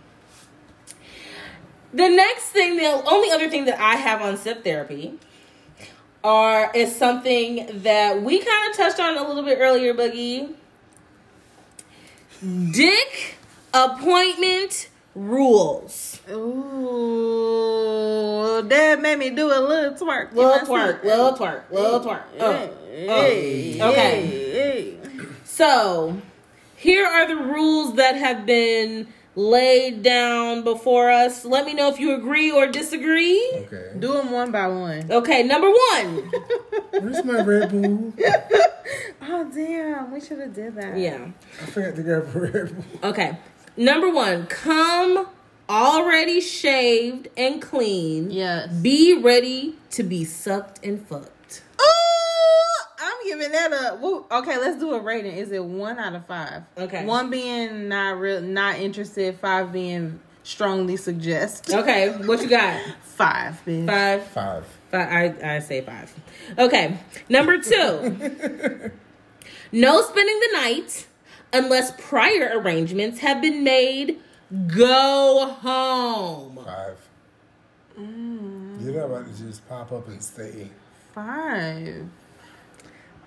The 1.95 2.09
next 2.09 2.45
thing, 2.45 2.77
the 2.79 2.87
only 3.07 3.31
other 3.31 3.51
thing 3.51 3.67
that 3.67 3.79
I 3.79 3.97
have 3.97 4.23
on 4.23 4.39
sip 4.39 4.65
therapy 4.65 5.19
are 6.25 6.71
is 6.75 6.95
something 6.95 7.67
that 7.83 8.23
we 8.23 8.39
kind 8.39 8.71
of 8.71 8.77
touched 8.77 9.01
on 9.01 9.17
a 9.17 9.27
little 9.27 9.43
bit 9.43 9.59
earlier, 9.61 9.93
Boogie. 9.95 10.55
Dick 12.73 13.37
appointment 13.73 14.89
rules. 15.15 16.21
Ooh, 16.31 17.43
that 18.67 19.01
made 19.01 19.19
me 19.19 19.31
do 19.31 19.47
a 19.47 19.61
little 19.61 19.93
twerk. 19.95 20.33
Little 20.33 20.61
twerk, 20.67 21.03
little 21.05 21.33
twerk, 21.35 21.71
little 21.71 22.01
twerk. 22.01 22.23
Hey, 22.39 23.81
uh, 23.81 23.91
okay. 23.91 24.97
So, 25.45 26.21
here 26.77 27.07
are 27.07 27.27
the 27.29 27.37
rules 27.37 27.95
that 27.97 28.17
have 28.17 28.45
been 28.47 29.07
laid 29.35 30.03
down 30.03 30.63
before 30.63 31.11
us. 31.11 31.45
Let 31.45 31.65
me 31.67 31.75
know 31.75 31.89
if 31.89 31.99
you 31.99 32.15
agree 32.15 32.51
or 32.51 32.67
disagree. 32.67 33.41
Okay. 33.67 33.93
Do 33.99 34.13
them 34.13 34.31
one 34.31 34.51
by 34.51 34.67
one. 34.69 35.11
Okay, 35.11 35.43
number 35.43 35.69
one. 35.71 36.31
Where's 36.91 37.25
my 37.25 37.43
Red 37.43 37.71
Bull? 37.71 38.13
Oh 39.25 39.45
damn, 39.55 40.11
we 40.13 40.21
should 40.21 40.41
have 40.41 40.53
did 40.53 40.75
that. 40.75 40.99
Yeah. 40.99 41.29
I 41.63 41.67
forgot 41.67 41.95
to 41.97 42.03
grab 42.03 42.29
a 42.35 42.39
Red 42.41 42.75
Bull. 42.75 43.11
Okay. 43.11 43.39
Number 43.77 44.11
one, 44.11 44.47
come 44.47 45.27
already 45.71 46.41
shaved 46.41 47.29
and 47.37 47.63
clean. 47.63 48.31
Yes. 48.31 48.71
Be 48.73 49.15
ready 49.19 49.77
to 49.93 50.03
be 50.03 50.25
sucked 50.25 50.85
and 50.85 51.07
fucked. 51.07 51.63
Ooh, 51.81 51.92
I'm 53.23 53.29
giving 53.29 53.53
that 53.53 53.73
a 53.73 53.97
woo- 53.97 54.27
okay. 54.31 54.59
Let's 54.59 54.79
do 54.79 54.93
a 54.93 55.01
rating. 55.01 55.33
Is 55.33 55.53
it 55.53 55.65
one 55.65 55.99
out 55.99 56.15
of 56.15 56.27
five? 56.27 56.63
Okay. 56.77 57.05
One 57.05 57.31
being 57.31 57.89
not 57.89 58.19
real, 58.19 58.41
not 58.41 58.79
interested. 58.79 59.39
Five 59.39 59.73
being 59.73 60.21
strongly 60.43 60.97
suggest. 60.97 61.73
Okay, 61.73 62.11
what 62.27 62.43
you 62.43 62.49
got? 62.49 62.81
Five, 63.03 63.63
bitch. 63.67 63.87
Five. 63.87 64.27
Five. 64.29 64.67
Five. 64.91 65.09
I 65.43 65.55
I 65.57 65.59
say 65.61 65.81
five. 65.83 66.13
Okay. 66.59 66.99
Number 67.29 67.59
two. 67.59 68.91
no 69.73 70.03
spending 70.03 70.41
the 70.41 70.51
night 70.55 71.07
unless 71.53 71.93
prior 72.01 72.51
arrangements 72.59 73.21
have 73.21 73.41
been 73.41 73.63
made. 73.63 74.19
Go 74.67 75.57
home. 75.61 76.61
Five. 76.65 76.99
Mm. 77.99 78.85
You're 78.85 78.95
not 78.95 79.05
about 79.07 79.27
to 79.37 79.43
just 79.43 79.67
pop 79.69 79.93
up 79.93 80.09
and 80.09 80.23
stay. 80.23 80.71
Five. 81.15 82.09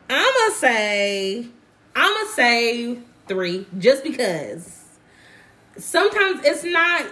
I'ma 0.09 0.53
say 0.55 1.47
I'ma 1.95 2.29
say 2.31 2.99
three 3.27 3.65
just 3.77 4.03
because 4.03 4.83
sometimes 5.77 6.41
it's 6.45 6.63
not 6.63 7.05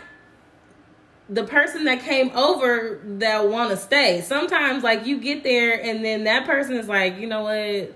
the 1.30 1.44
person 1.44 1.86
that 1.86 2.02
came 2.02 2.30
over 2.32 3.02
that 3.06 3.48
want 3.48 3.72
to 3.72 3.78
stay. 3.78 4.22
Sometimes 4.22 4.84
like 4.84 5.06
you 5.06 5.20
get 5.20 5.44
there 5.44 5.82
and 5.82 6.04
then 6.04 6.26
that 6.26 6.46
person 6.46 6.76
is 6.76 6.88
like, 6.88 7.18
you 7.18 7.28
know 7.28 7.44
what? 7.44 7.96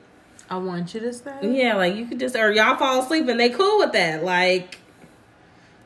I 0.49 0.57
want 0.57 0.93
you 0.93 1.01
to 1.01 1.13
stay. 1.13 1.37
Yeah, 1.41 1.75
like 1.75 1.95
you 1.95 2.05
could 2.05 2.19
just 2.19 2.35
or 2.35 2.51
y'all 2.51 2.77
fall 2.77 3.01
asleep 3.03 3.27
and 3.27 3.39
they 3.39 3.49
cool 3.49 3.79
with 3.79 3.91
that. 3.91 4.23
Like 4.23 4.79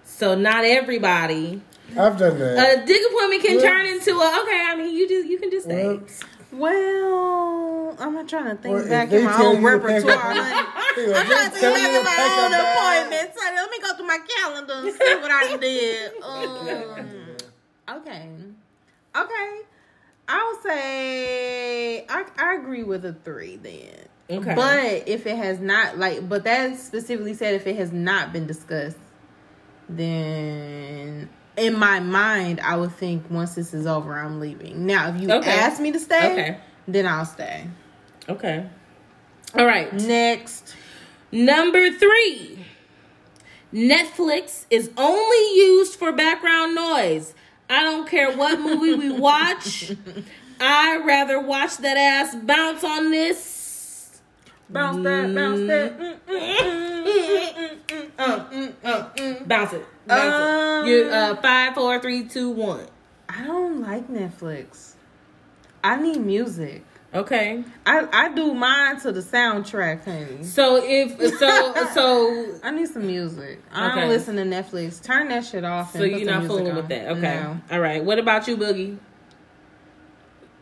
so 0.05 0.35
not 0.35 0.63
everybody. 0.63 1.61
I've 1.97 2.17
done 2.17 2.37
that. 2.39 2.83
A 2.83 2.85
dig 2.85 3.01
appointment 3.09 3.41
can 3.41 3.55
Whoops. 3.55 3.63
turn 3.63 3.85
into 3.87 4.11
a 4.11 4.41
okay, 4.43 4.65
I 4.67 4.75
mean 4.77 4.95
you 4.95 5.09
just 5.09 5.27
you 5.27 5.39
can 5.39 5.49
just 5.49 5.65
stay. 5.65 5.87
Whoops. 5.87 6.21
Well, 6.51 7.95
I'm 7.99 8.13
not 8.13 8.27
trying 8.27 8.55
to 8.55 8.61
think 8.61 8.89
back 8.89 9.11
in 9.11 9.25
my 9.25 9.41
own 9.41 9.61
you 9.61 9.71
to 9.71 9.79
pack 9.79 10.03
repertoire. 10.03 10.17
I'm 10.17 11.27
trying 11.27 11.51
to 11.51 11.57
think 11.57 11.75
back 11.75 11.89
in 11.89 12.03
my 12.03 12.41
own 12.43 12.53
appointments. 12.53 13.37
Let 13.37 13.71
me 13.71 13.79
go 13.81 13.95
through 13.95 14.07
my 14.07 14.19
calendar 14.39 14.73
and 14.73 14.93
see 14.93 15.15
what 15.15 15.31
I 15.31 15.57
did. 15.57 16.11
Um, 16.23 17.97
okay. 17.97 18.29
Okay. 19.15 19.61
I 20.27 20.53
would 20.53 20.63
say 20.63 22.05
I, 22.07 22.25
I 22.37 22.55
agree 22.55 22.83
with 22.83 23.05
a 23.05 23.13
three 23.13 23.57
then. 23.57 24.07
Okay. 24.29 24.55
But 24.55 25.09
if 25.09 25.25
it 25.25 25.35
has 25.35 25.59
not 25.59 25.97
like 25.97 26.27
but 26.29 26.43
that 26.45 26.77
specifically 26.79 27.33
said 27.33 27.53
if 27.55 27.67
it 27.67 27.75
has 27.75 27.91
not 27.91 28.31
been 28.31 28.47
discussed, 28.47 28.97
then 29.89 31.29
in 31.61 31.77
my 31.77 31.99
mind 31.99 32.59
I 32.61 32.75
would 32.75 32.91
think 32.93 33.29
once 33.29 33.55
this 33.55 33.73
is 33.73 33.85
over 33.87 34.13
I'm 34.17 34.39
leaving. 34.39 34.85
Now 34.85 35.13
if 35.13 35.21
you 35.21 35.31
Okay. 35.31 35.49
ask 35.51 35.79
me 35.79 35.91
to 35.91 35.99
stay, 35.99 36.31
Okay. 36.31 36.57
then 36.87 37.07
I'll 37.07 37.25
stay. 37.25 37.67
Okay. 38.27 38.65
All 39.55 39.65
right. 39.65 39.91
Next. 39.93 40.75
Number 41.31 41.91
three. 41.91 42.65
Netflix 43.73 44.65
is 44.69 44.91
only 44.97 45.55
used 45.55 45.95
for 45.95 46.11
background 46.11 46.75
noise. 46.75 47.33
I 47.69 47.83
don't 47.83 48.07
care 48.09 48.35
what 48.35 48.59
movie 48.59 48.95
we 48.95 49.11
watch. 49.17 49.91
I'd 50.59 51.03
rather 51.05 51.39
watch 51.39 51.77
that 51.77 51.97
ass 51.97 52.35
bounce 52.35 52.83
on 52.83 53.11
this. 53.11 53.39
Bounce 54.71 55.03
that, 55.03 55.35
bounce 55.35 55.59
that. 55.67 55.99
Mm, 55.99 56.19
mm, 56.27 57.05
mm, 57.05 57.55
mm, 57.55 57.77
mm, 57.87 58.09
Uh, 58.17 58.45
mm, 58.49 58.73
mm, 58.83 59.15
mm. 59.15 59.47
Bounce 59.47 59.73
it. 59.73 59.85
Bounce 60.07 60.33
Um, 60.41 60.85
it. 60.85 60.91
You 60.91 61.09
uh 61.09 61.35
five, 61.41 61.73
four, 61.75 61.99
three, 61.99 62.23
two, 62.23 62.49
one. 62.49 62.85
I 63.29 63.43
don't 63.45 63.81
like 63.81 64.07
Netflix. 64.09 64.93
I 65.83 65.95
need 65.95 66.19
music. 66.19 66.83
Okay. 67.13 67.63
I, 67.85 68.07
I 68.13 68.29
do 68.33 68.53
mine 68.53 68.97
to 69.01 69.11
the 69.11 69.19
soundtrack, 69.19 70.05
honey. 70.05 70.43
So 70.45 70.81
if 70.81 71.17
so 71.37 71.73
so 71.93 72.55
I 72.63 72.71
need 72.71 72.87
some 72.87 73.05
music. 73.05 73.61
I 73.73 73.91
Okay. 73.91 73.99
don't 74.01 74.09
listen 74.09 74.35
to 74.37 74.43
Netflix. 74.43 75.03
Turn 75.03 75.27
that 75.29 75.43
shit 75.45 75.65
off. 75.65 75.91
so 75.91 76.03
you're 76.03 76.25
not 76.25 76.45
fooling 76.45 76.69
on. 76.69 76.75
with 76.77 76.87
that. 76.87 77.07
Okay. 77.09 77.21
No. 77.21 77.59
All 77.69 77.79
right. 77.81 78.01
What 78.03 78.17
about 78.19 78.47
you, 78.47 78.55
Boogie? 78.55 78.97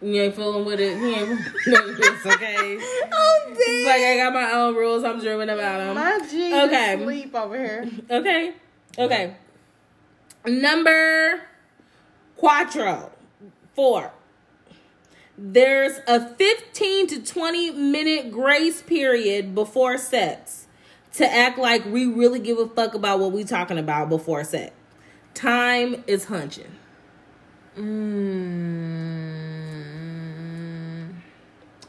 You 0.01 0.21
ain't 0.21 0.35
fooling 0.35 0.65
with 0.65 0.79
it. 0.79 0.97
He 0.97 1.13
ain't 1.13 1.39
it's 1.65 2.25
okay. 2.25 2.79
Oh, 3.11 3.53
like 3.85 4.01
I 4.01 4.15
got 4.17 4.33
my 4.33 4.51
own 4.53 4.75
rules. 4.75 5.03
I'm 5.03 5.19
dreaming 5.19 5.49
about 5.49 5.79
them. 5.79 5.95
My 5.95 6.19
G 6.29 6.47
Okay. 6.53 6.93
okay. 6.93 7.03
sleep 7.03 7.35
over 7.35 7.57
here. 7.57 7.89
Okay. 8.09 8.53
Okay. 8.97 9.35
Number 10.45 11.41
quattro. 12.37 13.11
Four. 13.75 14.11
There's 15.37 15.99
a 16.07 16.33
15 16.35 17.07
to 17.07 17.21
20 17.21 17.71
minute 17.71 18.31
grace 18.31 18.81
period 18.81 19.53
before 19.55 19.97
sex 19.97 20.67
to 21.13 21.25
act 21.25 21.57
like 21.57 21.85
we 21.85 22.05
really 22.05 22.39
give 22.39 22.57
a 22.57 22.67
fuck 22.67 22.93
about 22.93 23.19
what 23.19 23.31
we 23.31 23.43
talking 23.43 23.77
about 23.77 24.09
before 24.09 24.43
sex. 24.43 24.73
Time 25.33 26.03
is 26.07 26.25
hunching. 26.25 26.71
Mm. 27.77 29.18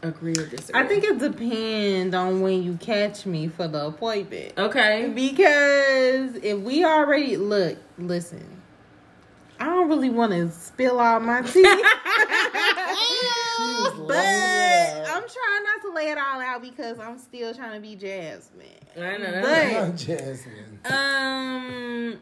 Agree 0.02 0.32
or 0.32 0.47
disagree? 0.47 0.81
I 0.81 0.86
think 0.86 1.05
it 1.05 1.18
depends 1.18 2.14
on 2.14 2.40
when 2.40 2.62
you 2.62 2.78
catch 2.81 3.27
me 3.27 3.48
for 3.48 3.68
the 3.68 3.86
appointment. 3.86 4.55
Okay. 4.56 5.10
Because 5.14 6.36
if 6.36 6.59
we 6.60 6.85
already 6.85 7.36
look, 7.36 7.77
listen, 7.98 8.62
I 9.59 9.66
don't 9.66 9.89
really 9.90 10.09
want 10.09 10.32
to 10.32 10.51
spill 10.51 10.98
all 11.01 11.20
my 11.20 11.43
tea. 11.52 11.62
but 14.06 14.16
I'm 14.16 15.22
trying 15.22 15.64
not 15.64 15.82
to 15.82 15.93
lay 15.94 16.10
it 16.10 16.16
all 16.18 16.40
out 16.40 16.62
because 16.62 16.98
I'm 16.98 17.18
still 17.18 17.52
trying 17.55 17.74
to 17.74 17.81
be 17.86 17.94
Jasmine. 17.94 18.66
I 18.97 19.16
know. 19.18 19.43
But 19.43 19.97
Jasmine. 19.97 20.81
um, 20.86 22.18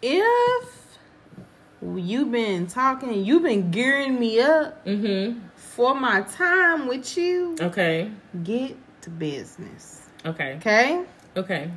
if 0.00 0.98
you've 1.82 2.30
been 2.30 2.66
talking, 2.68 3.24
you've 3.24 3.42
been 3.42 3.70
gearing 3.72 4.18
me 4.20 4.40
up 4.40 4.84
Mm-hmm. 4.86 5.40
For 5.74 5.94
my 5.94 6.20
time 6.22 6.86
with 6.86 7.16
you, 7.16 7.56
Okay. 7.60 8.10
get 8.42 8.76
to 9.02 9.10
business. 9.10 10.06
Okay. 10.24 10.54
Okay? 10.56 11.04
Okay. 11.36 11.70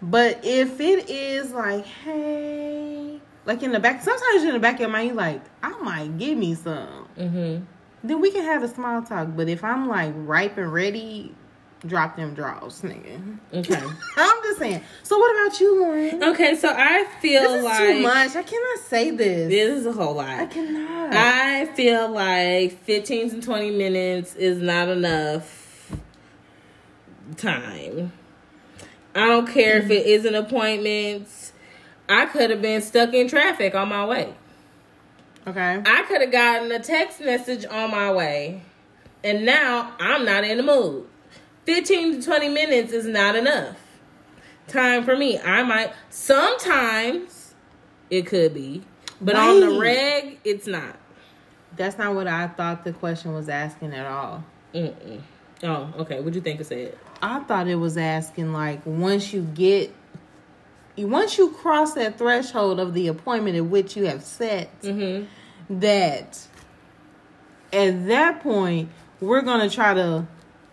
But 0.00 0.40
if 0.44 0.80
it 0.80 1.10
is 1.10 1.52
like, 1.52 1.84
hey, 1.84 3.20
like 3.44 3.62
in 3.62 3.72
the 3.72 3.80
back, 3.80 4.02
sometimes 4.02 4.44
in 4.44 4.52
the 4.52 4.58
back 4.58 4.74
of 4.76 4.80
your 4.80 4.88
mind, 4.88 5.08
you 5.08 5.14
like, 5.14 5.42
I 5.62 5.70
might 5.82 6.16
give 6.18 6.38
me 6.38 6.54
some. 6.54 7.08
Mm-hmm. 7.18 7.64
Then 8.04 8.20
we 8.20 8.30
can 8.30 8.44
have 8.44 8.62
a 8.62 8.68
small 8.68 9.02
talk. 9.02 9.28
But 9.36 9.48
if 9.48 9.62
I'm 9.62 9.88
like 9.88 10.12
ripe 10.16 10.56
and 10.56 10.72
ready, 10.72 11.34
drop 11.86 12.16
them 12.16 12.34
draws, 12.34 12.82
nigga. 12.82 13.38
Okay. 13.54 13.82
I'm 14.16 14.42
just 14.42 14.58
saying. 14.58 14.82
So 15.02 15.18
what 15.18 15.46
about 15.46 15.60
you, 15.60 15.80
Lauren? 15.80 16.24
Okay, 16.24 16.56
so 16.56 16.72
I 16.74 17.04
feel 17.20 17.42
This 17.42 17.58
is 17.58 17.64
like 17.64 17.78
too 17.78 18.02
much. 18.02 18.36
I 18.36 18.42
cannot 18.42 18.78
say 18.86 19.10
this. 19.10 19.48
This 19.48 19.80
is 19.80 19.86
a 19.86 19.92
whole 19.92 20.14
lot. 20.14 20.28
I 20.28 20.46
cannot. 20.46 21.14
I 21.14 21.66
feel 21.66 22.10
like 22.10 22.82
15 22.84 23.30
to 23.30 23.40
20 23.40 23.70
minutes 23.70 24.34
is 24.34 24.58
not 24.58 24.88
enough 24.88 25.92
time. 27.36 28.12
I 29.14 29.26
don't 29.26 29.48
care 29.48 29.78
if 29.78 29.90
it 29.90 30.06
is 30.06 30.24
an 30.24 30.34
appointment. 30.34 31.28
I 32.08 32.26
could 32.26 32.50
have 32.50 32.62
been 32.62 32.80
stuck 32.80 33.12
in 33.12 33.28
traffic 33.28 33.74
on 33.74 33.88
my 33.88 34.04
way. 34.06 34.34
Okay. 35.46 35.82
I 35.84 36.02
could 36.02 36.20
have 36.20 36.32
gotten 36.32 36.70
a 36.72 36.78
text 36.78 37.20
message 37.20 37.64
on 37.66 37.90
my 37.90 38.12
way. 38.12 38.62
And 39.24 39.44
now 39.44 39.94
I'm 39.98 40.24
not 40.24 40.44
in 40.44 40.58
the 40.58 40.62
mood. 40.62 41.06
15 41.68 42.22
to 42.22 42.26
20 42.26 42.48
minutes 42.48 42.94
is 42.94 43.04
not 43.04 43.36
enough 43.36 43.76
time 44.68 45.04
for 45.04 45.14
me. 45.14 45.38
I 45.38 45.62
might, 45.62 45.92
sometimes 46.08 47.54
it 48.08 48.24
could 48.24 48.54
be, 48.54 48.84
but 49.20 49.36
on 49.36 49.60
the 49.60 49.78
reg, 49.78 50.38
it's 50.44 50.66
not. 50.66 50.96
That's 51.76 51.98
not 51.98 52.14
what 52.14 52.26
I 52.26 52.48
thought 52.48 52.84
the 52.84 52.94
question 52.94 53.34
was 53.34 53.50
asking 53.50 53.92
at 53.92 54.06
all. 54.06 54.42
Mm-mm. 54.72 55.20
Oh, 55.62 55.92
okay. 55.98 56.20
What 56.20 56.32
do 56.32 56.38
you 56.38 56.42
think 56.42 56.58
it 56.58 56.64
said? 56.64 56.96
I 57.20 57.40
thought 57.40 57.68
it 57.68 57.74
was 57.74 57.98
asking 57.98 58.54
like 58.54 58.80
once 58.86 59.34
you 59.34 59.42
get 59.42 59.94
once 60.96 61.36
you 61.36 61.50
cross 61.50 61.92
that 61.92 62.16
threshold 62.16 62.80
of 62.80 62.94
the 62.94 63.08
appointment 63.08 63.58
at 63.58 63.66
which 63.66 63.94
you 63.94 64.06
have 64.06 64.24
set 64.24 64.80
mm-hmm. 64.80 65.26
that 65.80 66.48
at 67.74 68.06
that 68.06 68.42
point 68.42 68.88
we're 69.20 69.42
gonna 69.42 69.68
try 69.68 69.92
to 69.92 70.26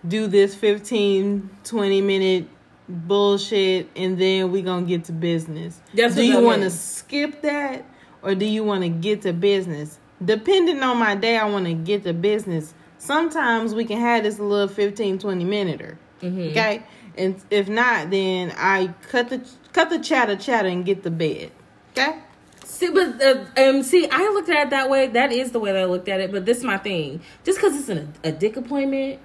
do 0.08 0.28
this 0.28 0.56
15 0.56 1.50
20 1.64 2.02
minute 2.02 2.48
bullshit 2.88 3.90
and 3.96 4.18
then 4.20 4.52
we 4.52 4.62
gonna 4.62 4.86
get 4.86 5.06
to 5.06 5.12
business 5.12 5.82
That's 5.94 6.16
do 6.16 6.26
you 6.26 6.40
want 6.42 6.62
to 6.62 6.70
skip 6.70 7.42
that 7.42 7.86
or 8.22 8.36
do 8.36 8.46
you 8.46 8.64
want 8.64 8.84
to 8.84 8.90
get 8.90 9.24
to 9.24 9.34
business 9.34 10.00
depending 10.24 10.82
on 10.84 10.98
my 10.98 11.16
day 11.16 11.38
i 11.38 11.46
want 11.46 11.66
to 11.66 11.74
get 11.74 12.04
to 12.04 12.14
business 12.14 12.74
sometimes 12.98 13.74
we 13.74 13.86
can 13.86 14.00
have 14.00 14.24
this 14.24 14.40
little 14.40 14.68
15 14.68 15.20
20 15.20 15.44
minute 15.44 15.98
Mhm. 16.22 16.52
okay 16.52 16.84
and 17.18 17.36
if 17.50 17.68
not 17.68 18.10
then 18.12 18.54
i 18.58 18.94
cut 19.10 19.30
the 19.30 19.42
cut 19.74 19.90
the 19.90 20.00
chatter 20.00 20.36
chatter 20.36 20.70
and 20.70 20.86
get 20.86 21.04
to 21.04 21.12
bed 21.12 21.52
okay 21.92 22.20
See, 22.64 22.90
but 22.90 23.22
uh, 23.22 23.46
um, 23.58 23.84
see, 23.84 24.06
I 24.12 24.24
looked 24.34 24.50
at 24.50 24.68
it 24.68 24.70
that 24.72 24.90
way. 24.90 25.08
That 25.08 25.32
is 25.32 25.52
the 25.52 25.60
way 25.60 25.72
that 25.72 25.82
I 25.82 25.86
looked 25.86 26.10
at 26.10 26.20
it. 26.20 26.30
But 26.32 26.46
this 26.46 26.58
is 26.58 26.64
my 26.64 26.78
thing. 26.78 27.22
Just 27.46 27.60
because 27.60 27.78
it's 27.80 27.88
an, 27.88 28.12
a 28.24 28.32
dick 28.34 28.58
appointment, 28.58 29.20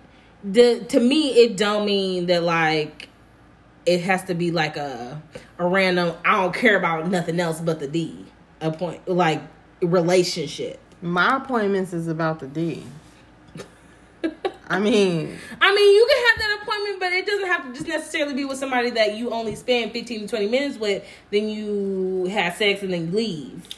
the 0.45 0.85
to 0.89 1.01
me 1.01 1.31
it 1.43 1.57
don't 1.57 1.85
mean 1.85 2.27
that 2.27 2.43
like 2.43 3.09
it 3.87 4.01
has 4.03 4.25
to 4.25 4.35
be 4.35 4.51
like 4.51 4.77
a 4.77 5.21
a 5.59 5.67
random. 5.67 6.15
I 6.25 6.43
don't 6.43 6.55
care 6.55 6.77
about 6.77 7.09
nothing 7.09 7.39
else 7.41 7.61
but 7.61 7.81
the 7.81 7.89
D 7.89 8.25
appoint 8.61 9.07
like 9.09 9.43
relationship. 9.81 10.79
My 11.03 11.37
appointments 11.39 11.93
is 11.93 12.09
about 12.09 12.41
the 12.41 12.47
D. 12.47 12.85
I 14.69 14.79
mean, 14.79 15.37
I 15.61 15.75
mean, 15.75 15.95
you 15.95 16.07
can 16.09 16.27
have 16.27 16.39
that 16.39 16.59
appointment, 16.62 17.01
but 17.01 17.12
it 17.12 17.27
doesn't 17.27 17.47
have 17.47 17.67
to 17.67 17.73
just 17.73 17.89
necessarily 17.89 18.35
be 18.35 18.45
with 18.45 18.59
somebody 18.59 18.91
that 18.91 19.17
you 19.17 19.31
only 19.31 19.55
spend 19.57 19.93
fifteen 19.93 20.21
to 20.21 20.29
twenty 20.29 20.47
minutes 20.49 20.79
with. 20.79 21.05
Then 21.31 21.49
you 21.49 22.27
have 22.31 22.57
sex 22.57 22.83
and 22.83 22.93
then 22.93 23.07
you 23.07 23.17
leave. 23.17 23.69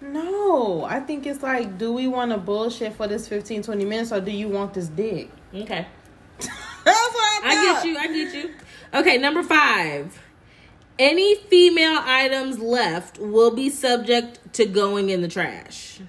no. 0.00 0.84
I 0.84 1.00
think 1.00 1.26
it's 1.26 1.42
like, 1.42 1.78
do 1.78 1.92
we 1.92 2.06
want 2.08 2.30
to 2.32 2.38
bullshit 2.38 2.94
for 2.94 3.06
this 3.08 3.28
15, 3.28 3.62
20 3.62 3.84
minutes 3.84 4.12
or 4.12 4.20
do 4.20 4.30
you 4.30 4.48
want 4.48 4.74
this 4.74 4.88
dick? 4.88 5.30
Okay. 5.54 5.86
That's 6.38 7.14
what 7.14 7.44
I 7.44 7.50
I 7.50 7.54
get 7.64 7.84
you. 7.84 7.98
I 7.98 8.06
get 8.06 8.34
you. 8.34 8.54
Okay, 8.94 9.18
number 9.18 9.42
five. 9.42 10.22
Any 10.98 11.36
female 11.36 12.00
items 12.02 12.58
left 12.58 13.18
will 13.18 13.54
be 13.54 13.70
subject 13.70 14.52
to 14.54 14.66
going 14.66 15.10
in 15.10 15.22
the 15.22 15.28
trash. 15.28 16.00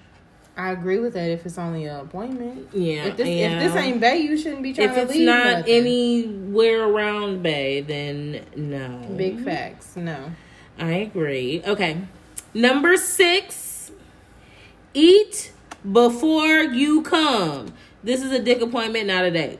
I 0.60 0.72
agree 0.72 1.00
with 1.00 1.14
that 1.14 1.30
if 1.30 1.46
it's 1.46 1.58
only 1.58 1.86
an 1.86 2.02
appointment. 2.02 2.68
Yeah. 2.74 3.06
If 3.06 3.18
this, 3.18 3.28
yeah. 3.28 3.62
if 3.62 3.72
this 3.72 3.82
ain't 3.82 4.02
Bay, 4.02 4.18
you 4.18 4.38
shouldn't 4.38 4.64
be 4.64 4.74
trying 4.74 4.90
if 4.90 4.96
to 4.96 5.02
leave. 5.02 5.10
If 5.10 5.16
it's 5.16 5.26
not 5.26 5.60
nothing. 5.60 5.74
anywhere 5.74 6.84
around 6.84 7.42
Bay, 7.42 7.80
then 7.82 8.46
no. 8.58 9.16
Big 9.16 9.42
facts. 9.44 9.96
No. 9.96 10.32
I 10.78 10.92
agree. 10.92 11.64
Okay. 11.66 12.02
Number 12.54 12.98
six. 12.98 13.92
Eat 14.94 15.54
before 15.90 16.64
you 16.64 17.04
come. 17.04 17.74
This 18.04 18.22
is 18.22 18.32
a 18.32 18.40
dick 18.40 18.62
appointment, 18.62 19.08
not 19.08 19.24
a 19.24 19.32
date. 19.32 19.60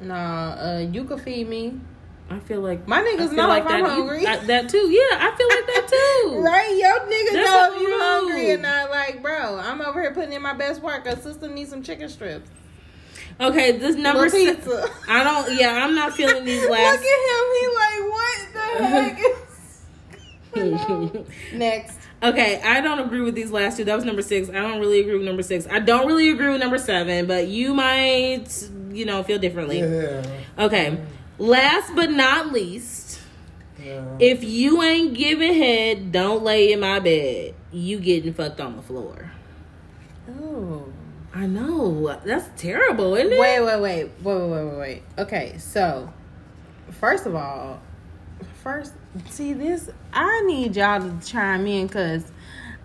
Nah, 0.00 0.52
uh, 0.52 0.78
you 0.92 1.02
could 1.04 1.20
feed 1.20 1.48
me. 1.48 1.80
I 2.30 2.38
feel 2.40 2.60
like 2.60 2.86
My 2.86 3.00
niggas 3.00 3.32
know 3.32 3.48
like 3.48 3.64
if 3.64 3.70
I'm 3.70 3.82
that, 3.84 3.96
you- 3.96 4.06
hungry. 4.06 4.26
I- 4.26 4.36
that 4.44 4.68
too. 4.68 4.90
Yeah, 4.90 5.16
I 5.18 5.32
feel 5.36 5.48
like 5.48 5.66
that 5.66 5.88
too. 5.88 6.40
Right, 6.44 6.76
your 6.76 7.00
niggas 7.00 7.32
That's 7.32 7.50
know 7.50 7.72
if 7.74 7.80
you 7.82 7.98
hungry 7.98 8.50
and 8.50 8.62
not 8.62 8.90
like, 8.90 9.22
bro. 9.22 9.58
I'm 9.58 9.80
over 9.80 10.00
here 10.02 10.12
putting 10.12 10.34
in 10.34 10.42
my 10.42 10.52
best 10.54 10.82
work. 10.82 11.06
A 11.06 11.16
sister 11.20 11.48
needs 11.48 11.70
some 11.70 11.82
chicken 11.82 12.08
strips. 12.08 12.48
Okay, 13.40 13.72
this 13.78 13.96
number 13.96 14.28
six. 14.28 14.66
I 15.08 15.24
don't. 15.24 15.56
Yeah, 15.58 15.82
I'm 15.84 15.94
not 15.94 16.12
feeling 16.12 16.44
these 16.44 16.66
last. 16.68 17.00
Look 17.00 17.06
at 17.06 17.20
him. 17.30 17.44
He 17.60 17.66
like, 17.74 18.02
what 18.12 18.38
the 18.52 18.60
heck? 18.84 19.18
Next. 21.54 21.98
Okay, 22.22 22.60
I 22.62 22.80
don't 22.80 22.98
agree 22.98 23.20
with 23.20 23.34
these 23.36 23.50
last 23.52 23.76
two. 23.76 23.84
That 23.84 23.94
was 23.94 24.04
number 24.04 24.22
six. 24.22 24.48
I 24.48 24.54
don't 24.54 24.80
really 24.80 25.00
agree 25.00 25.16
with 25.16 25.26
number 25.26 25.42
six. 25.42 25.66
I 25.70 25.78
don't 25.78 26.06
really 26.06 26.30
agree 26.30 26.48
with 26.48 26.60
number 26.60 26.78
seven, 26.78 27.26
but 27.26 27.46
you 27.46 27.74
might, 27.74 28.48
you 28.92 29.04
know, 29.04 29.22
feel 29.22 29.38
differently. 29.38 29.80
Yeah. 29.80 30.22
Okay. 30.58 30.98
Last 31.38 31.94
but 31.94 32.10
not 32.10 32.52
least, 32.52 33.20
Yeah. 33.82 34.04
if 34.18 34.42
you 34.42 34.82
ain't 34.82 35.14
giving 35.14 35.54
head, 35.54 36.10
don't 36.12 36.42
lay 36.42 36.72
in 36.72 36.80
my 36.80 36.98
bed. 36.98 37.54
You 37.72 38.00
getting 38.00 38.32
fucked 38.34 38.60
on 38.60 38.76
the 38.76 38.82
floor. 38.82 39.30
Oh. 40.40 40.84
I 41.34 41.46
know. 41.46 42.18
That's 42.24 42.48
terrible, 42.60 43.14
isn't 43.14 43.32
it? 43.32 43.38
Wait, 43.38 43.60
wait, 43.60 43.80
wait, 43.80 43.80
wait, 43.80 44.10
wait, 44.22 44.48
wait, 44.48 44.64
wait, 44.64 44.78
wait. 44.78 45.02
Okay, 45.18 45.56
so 45.58 46.12
first 46.90 47.26
of 47.26 47.34
all, 47.34 47.80
first 48.62 48.94
see 49.28 49.52
this. 49.52 49.90
I 50.12 50.42
need 50.46 50.74
y'all 50.76 51.00
to 51.00 51.26
chime 51.26 51.66
in 51.66 51.86
because 51.86 52.24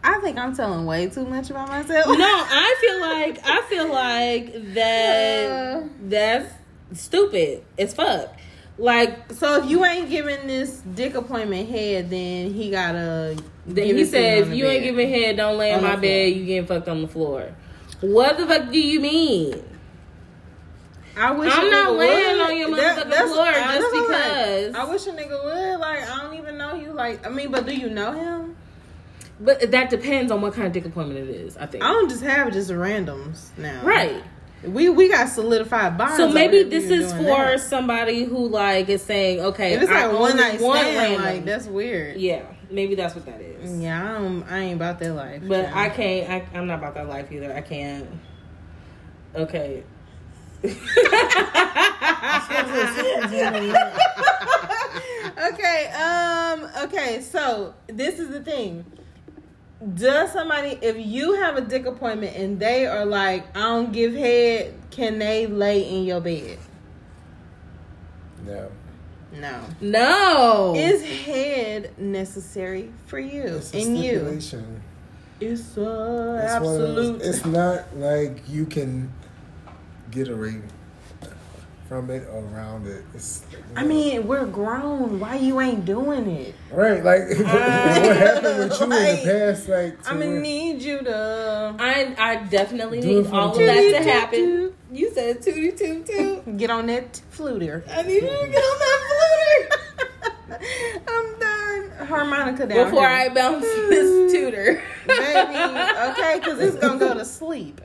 I 0.06 0.20
think 0.20 0.38
I'm 0.38 0.56
telling 0.56 0.86
way 0.86 1.08
too 1.08 1.26
much 1.26 1.50
about 1.50 1.70
myself. 1.70 2.06
No, 2.08 2.16
I 2.20 2.76
feel 2.82 3.00
like 3.02 3.40
I 3.46 3.62
feel 3.70 3.90
like 3.90 4.74
that 4.74 6.10
that's 6.10 6.54
stupid 6.94 7.64
as 7.80 7.94
fuck. 7.94 8.36
Like 8.78 9.32
So 9.34 9.64
if 9.64 9.70
you 9.70 9.86
ain't 9.86 10.10
giving 10.10 10.48
this 10.48 10.80
dick 10.96 11.16
appointment 11.16 11.70
head, 11.70 12.10
then 12.10 12.54
he 12.54 12.70
gotta. 12.70 13.38
Then 13.66 13.96
he 13.96 14.04
said, 14.04 14.40
you 14.40 14.44
if 14.44 14.48
on 14.48 14.50
the 14.52 14.66
ain't 14.68 14.84
giving 14.84 15.10
head, 15.10 15.38
don't 15.38 15.58
lay 15.58 15.72
in 15.72 15.82
my 15.82 15.96
bed. 15.96 16.34
You 16.34 16.46
getting 16.46 16.66
fucked 16.68 16.90
on 16.90 17.02
the 17.02 17.08
floor. 17.08 17.54
What 18.02 18.38
the 18.38 18.46
fuck 18.46 18.70
do 18.72 18.80
you 18.80 19.00
mean? 19.00 19.64
I 21.16 21.32
wish 21.32 21.54
I'm 21.56 21.70
not 21.70 21.94
laying 21.96 22.38
would. 22.40 22.50
on 22.50 22.58
your 22.58 22.70
motherfucking 22.70 23.10
that's- 23.10 23.32
floor 23.32 23.46
I- 23.46 23.78
just 23.78 23.92
because. 23.94 24.74
like. 24.74 24.82
I 24.82 24.90
wish 24.92 25.08
a 25.08 25.12
nigga 25.12 25.44
would. 25.44 25.80
Like 25.80 26.10
I 26.10 26.24
don't 26.24 26.34
even 26.38 26.58
know 26.58 26.74
you. 26.74 26.92
Like 26.92 27.26
I 27.26 27.30
mean, 27.30 27.52
but 27.52 27.66
do 27.66 27.74
you 27.74 27.90
know 27.90 28.12
him? 28.12 28.43
But 29.44 29.72
that 29.72 29.90
depends 29.90 30.32
on 30.32 30.42
what 30.42 30.54
kind 30.54 30.68
of 30.68 30.72
dick 30.74 30.86
appointment 30.86 31.20
it 31.20 31.30
is. 31.30 31.58
I 31.58 31.66
think. 31.66 31.84
I 31.84 31.88
don't 31.88 32.10
just 32.10 32.24
have 32.24 32.54
just 32.54 32.72
randoms 32.72 33.50
now. 33.58 33.84
Right. 33.84 34.24
We 34.64 34.88
we 34.88 35.10
got 35.10 35.28
solidified 35.28 35.98
bonds. 35.98 36.16
So 36.16 36.30
maybe 36.32 36.64
this 36.64 36.86
is 36.86 37.12
for 37.12 37.24
that. 37.24 37.60
somebody 37.60 38.24
who 38.24 38.48
like 38.48 38.88
is 38.88 39.02
saying, 39.02 39.42
okay, 39.42 39.74
If 39.74 39.82
it's 39.82 39.92
I 39.92 40.06
like 40.06 40.18
one 40.18 40.38
night 40.38 40.60
stand, 40.60 41.22
like 41.22 41.44
that's 41.44 41.66
weird. 41.66 42.16
Yeah, 42.16 42.46
maybe 42.72 42.96
that's 42.96 43.14
what 43.16 43.26
that 43.26 43.42
is. 43.42 43.78
Yeah, 43.82 44.02
I 44.02 44.20
don't. 44.20 44.44
I 44.44 44.60
ain't 44.60 44.76
about 44.76 45.00
that 45.00 45.14
life. 45.14 45.42
But 45.46 45.66
yeah. 45.66 45.78
I 45.78 45.90
can't. 45.90 46.30
I, 46.30 46.58
I'm 46.58 46.68
not 46.68 46.80
about 46.80 46.94
that 46.96 47.10
life 47.10 47.30
either. 47.34 47.54
I 47.54 47.60
can't. 47.60 48.08
Okay. 49.36 49.84
okay. 55.44 55.92
Um. 55.92 56.70
Okay. 56.84 57.20
So 57.20 57.74
this 57.88 58.20
is 58.20 58.30
the 58.30 58.42
thing. 58.42 58.86
Does 59.96 60.32
somebody, 60.32 60.78
if 60.82 60.96
you 60.98 61.34
have 61.34 61.58
a 61.58 61.62
dick 61.62 61.86
appointment 61.86 62.38
and 62.38 62.60
they 62.60 62.86
are 62.86 63.06
like, 63.06 63.46
I 63.56 63.62
don't 63.64 63.92
give 63.92 64.14
head, 64.14 64.74
can 64.92 65.20
they 65.20 65.46
lay 65.48 65.82
in 65.82 66.06
your 66.06 66.22
bed? 66.22 66.58
No. 68.46 68.70
No. 69.34 69.62
No. 69.82 70.74
Is 70.78 71.04
head 71.26 71.98
necessary 71.98 72.92
for 73.08 73.20
you 73.20 73.44
It's 73.44 73.74
a 73.74 73.82
and 73.82 73.98
you? 73.98 74.20
It's 74.28 74.54
a 74.54 74.64
It's 75.42 75.76
one 75.76 75.86
those- 75.86 76.44
absolute. 76.46 77.22
It's 77.22 77.46
not 77.46 77.98
like 77.98 78.48
you 78.48 78.66
can 78.66 79.12
get 80.12 80.28
a 80.30 80.36
ring 80.36 80.64
from 81.94 82.10
it 82.10 82.28
or 82.32 82.44
around 82.46 82.88
it. 82.88 83.06
It's 83.14 83.44
I 83.76 83.84
mean, 83.84 84.26
we're 84.26 84.48
grown. 84.48 85.20
Why 85.20 85.36
you 85.36 85.62
ain't 85.62 85.86
doing 85.86 86.28
it? 86.28 86.56
right. 86.72 87.04
Like 87.04 87.22
uh, 87.22 87.44
what 87.44 88.18
happened 88.18 88.58
with 88.58 88.80
you 88.80 88.86
in 88.86 88.90
the 88.90 89.22
past? 89.24 89.70
Like 89.70 90.10
I'm 90.10 90.20
gonna 90.20 90.40
need 90.40 90.82
you 90.82 91.04
to 91.04 91.76
I 91.78 92.16
I 92.18 92.36
definitely 92.46 93.02
need 93.02 93.28
all 93.28 93.52
of 93.52 93.58
that 93.58 93.92
to 93.92 94.04
happen. 94.04 94.74
You 94.92 95.14
said 95.14 95.44
tootie 95.44 95.78
toot 95.78 96.08
toot. 96.08 96.58
get 96.58 96.72
on 96.72 96.88
that 96.88 97.22
fluter. 97.32 97.84
I 97.88 98.02
need 98.02 98.16
you 98.16 98.22
to 98.22 98.28
get 98.28 98.64
on 98.72 98.80
that 98.80 99.00
fluter. 99.10 99.80
I'm 101.08 101.40
done. 101.40 102.08
Harmonica 102.08 102.66
down 102.66 102.86
before 102.86 103.08
here. 103.08 103.18
I 103.18 103.30
bounce 103.30 103.66
this 103.66 104.32
tutor. 104.34 104.82
baby. 105.06 105.58
Okay, 106.12 106.40
because 106.40 106.60
it's 106.60 106.78
gonna 106.78 106.98
go 106.98 107.14
to 107.14 107.26
sleep. 107.26 107.82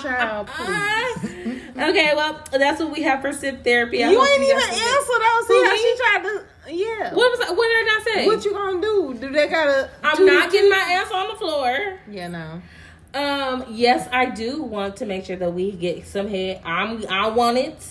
Child, 0.00 0.46
please. 0.54 1.62
okay, 1.76 2.12
well, 2.14 2.42
that's 2.52 2.80
what 2.80 2.92
we 2.92 3.02
have 3.02 3.20
for 3.20 3.32
sip 3.32 3.64
therapy. 3.64 4.02
I 4.02 4.10
you 4.10 4.22
ain't 4.22 4.42
even 4.42 4.56
answer 4.56 4.78
though. 4.80 5.46
See 5.46 5.64
how 5.64 5.76
she 5.76 5.96
tried 5.96 6.22
to? 6.22 6.44
Yeah. 6.68 7.14
What 7.14 7.38
was 7.38 7.48
I, 7.48 7.52
what 7.52 7.68
did 7.68 7.76
I 7.76 7.94
not 7.94 8.04
say? 8.04 8.26
What 8.26 8.44
you 8.44 8.52
gonna 8.52 8.80
do? 8.80 9.16
Do 9.20 9.32
they 9.32 9.48
gotta? 9.48 9.90
I'm 10.02 10.16
do- 10.16 10.26
not 10.26 10.50
getting 10.50 10.70
my 10.70 10.76
ass 10.76 11.10
on 11.12 11.28
the 11.28 11.34
floor. 11.34 11.98
Yeah, 12.10 12.28
no. 12.28 12.62
Um, 13.14 13.64
yes, 13.70 14.08
I 14.12 14.26
do 14.26 14.62
want 14.62 14.96
to 14.96 15.06
make 15.06 15.24
sure 15.24 15.36
that 15.36 15.52
we 15.52 15.72
get 15.72 16.06
some 16.06 16.28
head. 16.28 16.60
I'm 16.64 17.06
I 17.08 17.28
want 17.28 17.56
it. 17.56 17.86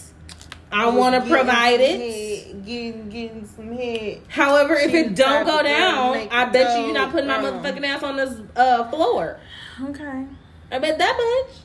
I 0.71 0.89
want 0.89 1.15
to 1.15 1.21
provide 1.29 1.79
it. 1.79 1.99
Head, 2.47 2.65
getting 2.65 3.09
getting 3.09 3.47
some 3.47 3.71
head. 3.71 4.21
However, 4.27 4.75
if 4.75 4.93
it 4.93 5.15
don't 5.15 5.45
go 5.45 5.51
type 5.51 5.61
of 5.61 5.65
girl 5.65 6.13
to 6.13 6.19
down, 6.19 6.27
I 6.31 6.45
bet 6.45 6.77
you 6.77 6.85
you're 6.85 6.93
not 6.93 7.11
putting 7.11 7.27
my 7.27 7.37
motherfucking 7.37 7.83
ass 7.85 8.03
on 8.03 8.17
this 8.17 8.39
uh 8.55 8.89
floor. 8.89 9.39
Okay. 9.81 10.25
I 10.71 10.79
bet 10.79 10.97
that 10.97 11.45
much. 11.47 11.57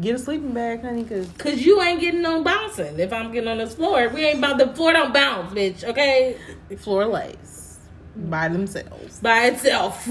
Get 0.00 0.14
a 0.14 0.18
sleeping 0.18 0.52
bag, 0.52 0.82
honey, 0.82 1.04
cause 1.04 1.28
Cause 1.36 1.58
you 1.58 1.82
ain't 1.82 2.00
getting 2.00 2.22
no 2.22 2.42
bouncing 2.42 2.98
if 3.00 3.12
I'm 3.12 3.32
getting 3.32 3.48
on 3.48 3.58
this 3.58 3.74
floor. 3.74 4.08
We 4.08 4.24
ain't 4.24 4.38
about 4.38 4.58
the 4.58 4.68
floor 4.68 4.92
don't 4.92 5.12
bounce, 5.12 5.52
bitch. 5.52 5.82
Okay, 5.84 6.36
floor 6.78 7.06
lays 7.06 7.80
by 8.14 8.48
themselves. 8.48 9.18
by 9.20 9.46
itself. 9.46 10.08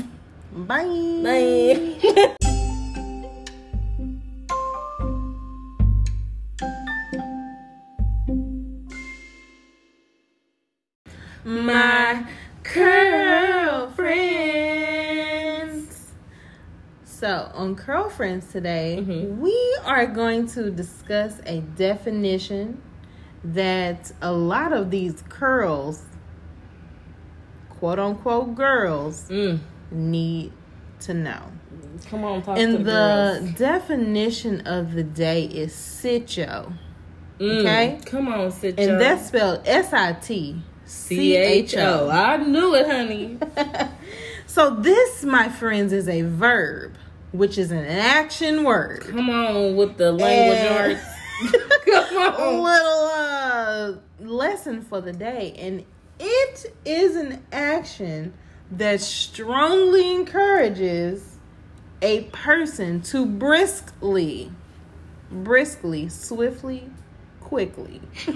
Bye. 0.52 0.84
Bye. 1.24 2.36
My 11.46 12.26
girlfriends. 12.64 13.27
So, 17.20 17.50
on 17.56 17.76
Curlfriends 17.76 18.52
today, 18.52 18.98
Mm-hmm. 19.00 19.42
we 19.42 19.78
are 19.86 20.06
going 20.06 20.46
to 20.50 20.70
discuss 20.70 21.42
a 21.48 21.62
definition 21.76 22.80
that 23.44 24.12
a 24.22 24.32
lot 24.32 24.72
of 24.72 24.92
these 24.92 25.24
curls, 25.28 26.04
quote 27.70 27.98
unquote 27.98 28.54
girls, 28.54 29.28
Mm. 29.30 29.60
need 29.90 30.52
to 31.00 31.16
know. 31.16 31.42
Come 32.08 32.24
on, 32.24 32.44
talk 32.44 32.56
to 32.56 32.62
And 32.62 32.86
the, 32.86 33.40
the 33.42 33.54
definition 33.58 34.62
of 34.68 34.94
the 34.94 35.04
day 35.04 35.46
is 35.46 35.74
sitcho. 35.74 36.72
Mm, 37.40 37.60
Okay? 37.62 38.00
Come 38.06 38.28
on, 38.28 38.52
sit 38.52 38.80
And 38.80 39.02
that's 39.02 39.28
spelled 39.30 39.62
S 39.66 39.92
I 39.92 40.14
T 40.14 40.62
C 40.86 41.36
H 41.36 41.76
O. 41.78 42.10
I 42.12 42.38
knew 42.38 42.76
it, 42.76 42.86
honey. 42.86 43.40
So 44.50 44.72
this, 44.72 45.24
my 45.24 45.50
friends, 45.50 45.94
is 45.94 46.08
a 46.08 46.22
verb, 46.24 46.94
which 47.32 47.58
is 47.58 47.72
an 47.72 47.86
action 47.86 48.64
word. 48.64 49.02
Come 49.02 49.30
on 49.30 49.76
with 49.76 49.98
the 49.98 50.12
language 50.12 50.58
And- 50.60 50.94
arts. 50.98 51.08
Come 51.86 52.18
a 52.18 52.46
on. 52.48 52.64
little 52.64 53.06
uh, 53.14 53.94
lesson 54.28 54.82
for 54.82 55.02
the 55.02 55.14
day, 55.14 55.54
and 55.58 55.86
it 56.20 56.74
is 56.84 57.16
an 57.16 57.46
action 57.52 58.34
that 58.72 59.02
strongly 59.02 60.12
encourages 60.14 61.38
a 62.02 62.22
person 62.26 63.02
to 63.02 63.26
briskly, 63.26 64.52
briskly, 65.32 66.10
swiftly, 66.10 66.90
quickly. 67.40 68.02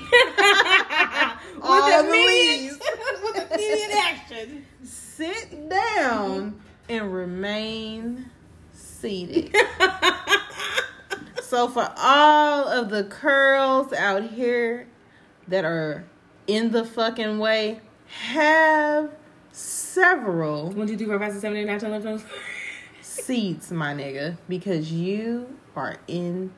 All 1.61 1.85
with 1.85 2.05
immediate, 2.05 2.79
with 3.23 3.51
immediate 3.51 3.91
action. 3.97 4.65
Sit 4.83 5.69
down 5.69 6.61
and 6.87 7.13
remain 7.13 8.29
seated. 9.01 9.55
so 11.41 11.67
for 11.67 11.91
all 11.97 12.67
of 12.67 12.89
the 12.89 13.03
curls 13.03 13.91
out 13.93 14.23
here 14.23 14.87
that 15.47 15.65
are 15.65 16.05
in 16.47 16.71
the 16.71 16.85
fucking 16.85 17.39
way, 17.39 17.81
have 18.05 19.09
several 19.51 20.69
What 20.71 20.87
do 20.87 20.93
you 20.93 20.97
do 20.97 21.05
for 21.07 21.17
One, 21.17 21.27
two, 21.29 21.31
three, 21.31 21.31
four, 21.31 21.31
five, 21.31 21.31
six, 21.31 21.41
seven, 21.41 21.57
eight, 21.57 21.65
nine, 21.65 21.79
ten, 21.79 21.89
eleven, 21.89 22.19
twelve. 22.19 22.31
seats, 23.01 23.71
my 23.71 23.93
nigga, 23.93 24.37
because 24.47 24.91
you 24.91 25.57
are 25.75 25.97
in 26.07 26.51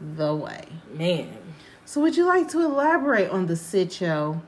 the 0.00 0.34
way. 0.34 0.64
Man. 0.92 1.36
So 1.84 2.00
would 2.00 2.16
you 2.16 2.24
like 2.26 2.48
to 2.50 2.60
elaborate 2.60 3.30
on 3.30 3.46
the 3.46 3.54
sitcho 3.54 4.40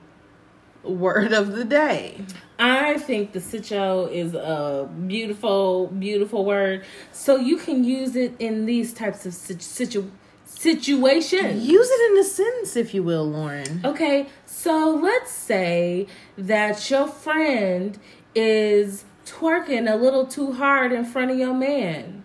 word 0.83 1.33
of 1.33 1.53
the 1.53 1.65
day? 1.65 2.25
I 2.59 2.99
think 2.99 3.33
the 3.33 3.39
sitcho 3.41 4.11
is 4.11 4.35
a 4.35 4.89
beautiful, 5.07 5.89
beautiful 5.89 6.45
word. 6.45 6.85
So 7.12 7.37
you 7.37 7.57
can 7.57 7.85
use 7.85 8.16
it 8.16 8.35
in 8.39 8.66
these 8.66 8.95
types 8.95 9.27
of 9.27 9.35
situ- 9.35 9.61
situ- 9.61 10.11
situations. 10.47 11.66
Use 11.66 11.89
it 11.91 12.12
in 12.12 12.19
a 12.19 12.24
sentence, 12.24 12.77
if 12.77 12.95
you 12.95 13.03
will, 13.03 13.24
Lauren. 13.28 13.83
Okay, 13.85 14.27
so 14.47 14.99
let's 15.03 15.31
say 15.33 16.07
that 16.39 16.91
your 16.91 17.07
friend 17.09 17.99
is 18.35 19.05
twerking 19.27 19.93
a 19.93 19.97
little 19.97 20.27
too 20.27 20.53
hard 20.53 20.93
in 20.93 21.05
front 21.05 21.31
of 21.31 21.39
your 21.39 21.55
man. 21.55 22.24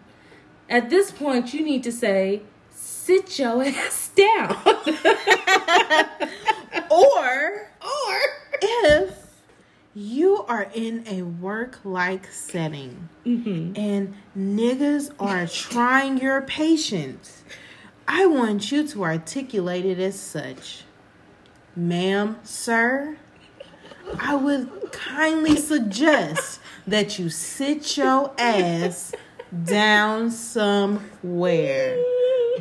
At 0.69 0.89
this 0.89 1.11
point, 1.11 1.53
you 1.53 1.63
need 1.63 1.83
to 1.83 1.91
say, 1.91 2.43
sit 2.73 3.37
your 3.37 3.63
ass 3.65 4.11
down. 4.15 4.57
Or 6.89 7.69
or 7.81 8.19
if 8.61 9.20
you 9.93 10.45
are 10.47 10.69
in 10.73 11.03
a 11.07 11.21
work 11.23 11.79
like 11.83 12.27
setting 12.27 13.09
Mm-hmm. 13.25 13.73
and 13.75 14.15
niggas 14.37 15.13
are 15.19 15.45
trying 15.47 16.17
your 16.17 16.41
patience, 16.41 17.43
I 18.07 18.25
want 18.25 18.71
you 18.71 18.87
to 18.87 19.03
articulate 19.03 19.85
it 19.85 19.99
as 19.99 20.19
such. 20.19 20.83
Ma'am, 21.75 22.37
sir, 22.43 23.17
I 24.19 24.35
would 24.35 24.91
kindly 24.91 25.55
suggest 25.55 26.59
that 26.87 27.19
you 27.19 27.29
sit 27.29 27.95
your 27.97 28.33
ass 28.39 29.13
down 29.63 30.31
somewhere 30.31 31.97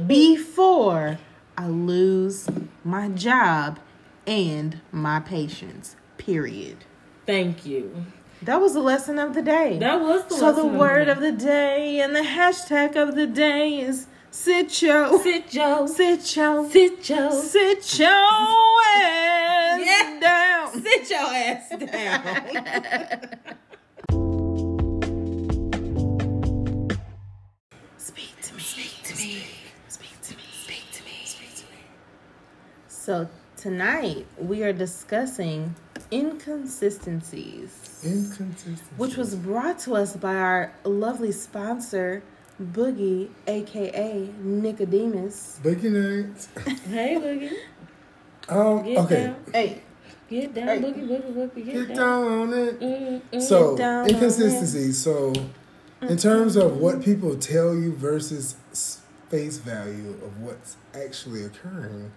before 0.07 1.19
I 1.57 1.67
lose 1.69 2.49
my 2.85 3.09
job 3.09 3.79
and 4.27 4.81
my 4.93 5.21
patience. 5.21 5.97
Period. 6.19 6.85
Thank 7.27 7.65
you. 7.67 7.95
That 8.43 8.61
was 8.61 8.73
the 8.75 8.81
lesson 8.81 9.19
of 9.19 9.35
the 9.35 9.43
day. 9.43 9.79
That 9.79 10.01
was 10.01 10.25
the 10.25 10.35
so 10.37 10.47
lesson 10.47 10.73
the 10.73 10.79
word 10.79 11.09
of 11.09 11.21
the 11.21 11.33
day 11.33 12.01
and 12.01 12.15
the 12.17 12.21
hashtag 12.21 12.97
of 12.97 13.15
the 13.15 13.27
day 13.27 13.81
is 13.81 14.07
sit 14.31 14.81
your 14.83 15.19
sit 15.23 15.53
your 15.53 15.87
sit 15.89 16.37
your 16.37 16.69
sit 16.71 17.09
your 17.11 17.33
sit 17.33 17.99
your 17.99 18.09
ass 18.09 19.81
Yeah. 19.85 20.19
down. 20.21 20.83
Sit 20.83 21.11
your 21.11 21.19
ass 21.21 21.69
down. 21.71 23.39
Speak 27.99 28.35
to 28.43 28.55
me. 28.55 28.61
Speak 28.61 29.03
to 29.05 29.15
me. 29.17 29.43
Speak 29.89 30.21
to 30.23 30.37
me. 30.37 30.43
Speak 30.63 30.85
to 30.93 31.05
me. 31.05 31.11
Speak 31.25 31.55
to 31.57 31.63
me. 31.65 31.79
So 32.89 33.29
tonight 33.57 34.27
we 34.39 34.63
are 34.63 34.73
discussing 34.73 35.75
inconsistencies, 36.13 38.01
Inconsistent. 38.05 38.81
which 38.97 39.17
was 39.17 39.35
brought 39.35 39.79
to 39.81 39.95
us 39.95 40.17
by 40.17 40.35
our 40.35 40.73
lovely 40.85 41.33
sponsor, 41.33 42.23
Boogie, 42.63 43.31
aka 43.47 44.29
Nicodemus. 44.43 45.61
Boogie 45.63 45.91
nights. 46.27 46.49
hey, 46.89 47.17
Boogie. 47.17 47.53
Um, 48.55 48.83
Get 48.85 48.99
okay. 48.99 49.23
down. 49.25 49.37
Hey, 49.53 49.83
Get 50.29 50.55
down, 50.55 50.67
Hey. 50.69 50.79
boogie, 50.81 51.09
boogie, 51.09 51.33
boogie. 51.35 51.65
Get, 51.65 51.75
Get 51.75 51.89
down. 51.89 51.97
down 51.97 52.33
on 52.33 52.53
it. 52.53 52.81
Mm, 52.81 53.21
mm. 53.33 53.43
So 53.43 53.77
down 53.77 54.09
inconsistency. 54.09 54.93
So 54.93 55.33
in 56.03 56.17
terms 56.17 56.57
of 56.57 56.77
what 56.77 57.03
people 57.03 57.37
tell 57.37 57.75
you 57.75 57.93
versus 57.95 58.57
face 59.29 59.59
value 59.59 60.11
of 60.25 60.41
what's 60.41 60.77
actually 60.95 61.45
occurring. 61.45 62.13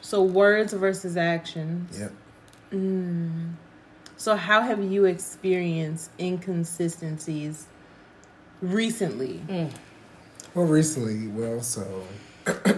so 0.00 0.22
words 0.22 0.72
versus 0.72 1.16
actions. 1.16 1.98
Yep. 1.98 2.12
Mm. 2.72 3.54
So 4.16 4.36
how 4.36 4.62
have 4.62 4.82
you 4.82 5.04
experienced 5.04 6.10
inconsistencies 6.18 7.66
recently? 8.60 9.40
Well, 10.54 10.66
recently, 10.66 11.28
well, 11.28 11.62
so 11.62 12.04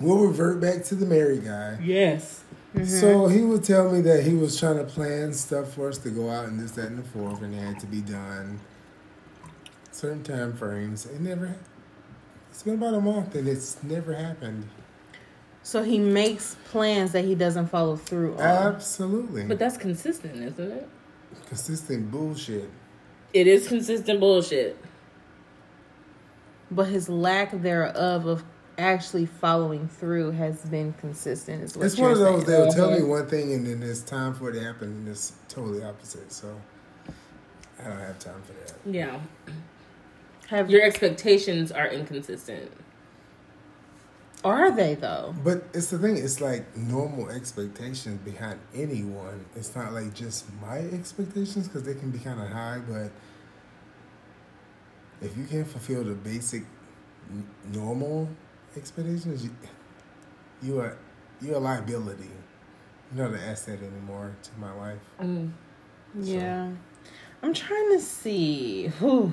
we'll 0.00 0.18
revert 0.18 0.60
back 0.60 0.84
to 0.84 0.94
the 0.94 1.06
married 1.06 1.44
guy. 1.44 1.78
Yes. 1.82 2.44
So 2.84 3.26
he 3.26 3.42
would 3.42 3.64
tell 3.64 3.90
me 3.90 4.00
that 4.02 4.24
he 4.24 4.34
was 4.34 4.58
trying 4.58 4.78
to 4.78 4.84
plan 4.84 5.32
stuff 5.32 5.74
for 5.74 5.88
us 5.88 5.98
to 5.98 6.10
go 6.10 6.30
out 6.30 6.46
and 6.46 6.60
this, 6.60 6.72
that, 6.72 6.86
and 6.86 6.98
the 6.98 7.08
fourth, 7.08 7.42
and 7.42 7.54
it 7.54 7.58
had 7.58 7.80
to 7.80 7.86
be 7.86 8.00
done 8.00 8.60
certain 9.90 10.22
time 10.22 10.52
frames. 10.52 11.06
It 11.06 11.20
never. 11.20 11.56
It's 12.50 12.62
been 12.62 12.74
about 12.74 12.94
a 12.94 13.00
month, 13.00 13.34
and 13.34 13.48
it's 13.48 13.82
never 13.82 14.14
happened. 14.14 14.68
So 15.68 15.82
he 15.82 15.98
makes 15.98 16.56
plans 16.70 17.12
that 17.12 17.26
he 17.26 17.34
doesn't 17.34 17.66
follow 17.66 17.94
through 17.94 18.36
on. 18.36 18.40
Absolutely, 18.40 19.44
But 19.44 19.58
that's 19.58 19.76
consistent, 19.76 20.36
isn't 20.42 20.72
it? 20.72 20.88
consistent 21.46 22.10
bullshit. 22.10 22.70
It 23.34 23.46
is 23.46 23.68
consistent 23.68 24.18
bullshit. 24.18 24.78
but 26.70 26.84
his 26.86 27.10
lack 27.10 27.50
thereof 27.60 28.24
of 28.24 28.44
actually 28.78 29.26
following 29.26 29.88
through 29.88 30.30
has 30.30 30.64
been 30.64 30.94
consistent. 30.94 31.62
Is 31.62 31.76
what 31.76 31.84
It's 31.84 31.98
one 31.98 32.12
of 32.12 32.18
those. 32.18 32.46
saying. 32.46 32.46
They'll 32.46 32.72
tell 32.72 32.90
me 32.90 33.00
Mhm. 33.00 33.08
one 33.08 33.26
thing, 33.26 33.52
and 33.52 33.66
then 33.66 33.82
it's 33.82 34.00
time 34.00 34.32
for 34.32 34.48
it 34.48 34.54
to 34.54 34.60
happen, 34.60 34.88
and 34.88 35.08
it's 35.08 35.32
totally 35.48 35.82
opposite. 35.84 36.32
So 36.32 36.58
I 37.78 37.84
don't 37.88 37.98
have 37.98 38.18
time 38.18 38.40
for 38.46 38.54
that. 38.54 38.72
Yeah. 38.86 39.20
Have 40.46 40.70
Your 40.70 40.82
expectations 40.82 41.70
are 41.72 41.88
inconsistent. 41.88 42.70
Are 44.44 44.70
they 44.70 44.94
though? 44.94 45.34
But 45.42 45.64
it's 45.74 45.90
the 45.90 45.98
thing. 45.98 46.16
It's 46.16 46.40
like 46.40 46.76
normal 46.76 47.28
expectations 47.30 48.20
behind 48.24 48.60
anyone. 48.74 49.44
It's 49.56 49.74
not 49.74 49.92
like 49.92 50.14
just 50.14 50.46
my 50.60 50.78
expectations 50.78 51.68
because 51.68 51.82
they 51.82 51.94
can 51.94 52.10
be 52.10 52.18
kind 52.18 52.40
of 52.40 52.48
high. 52.48 52.80
But 52.86 53.10
if 55.20 55.36
you 55.36 55.44
can't 55.44 55.66
fulfill 55.66 56.04
the 56.04 56.14
basic 56.14 56.62
n- 57.30 57.48
normal 57.72 58.28
expectations, 58.76 59.44
you, 59.44 59.50
you 60.62 60.80
are 60.80 60.96
you're 61.40 61.56
a 61.56 61.60
liability. 61.60 62.30
You're 63.14 63.28
not 63.28 63.34
an 63.38 63.48
asset 63.48 63.78
anymore 63.80 64.36
to 64.42 64.50
my 64.58 64.74
wife. 64.74 64.98
Mm. 65.20 65.52
Yeah, 66.20 66.70
I'm 67.42 67.54
trying 67.54 67.90
to 67.92 68.00
see. 68.00 68.88
Whew. 68.98 69.32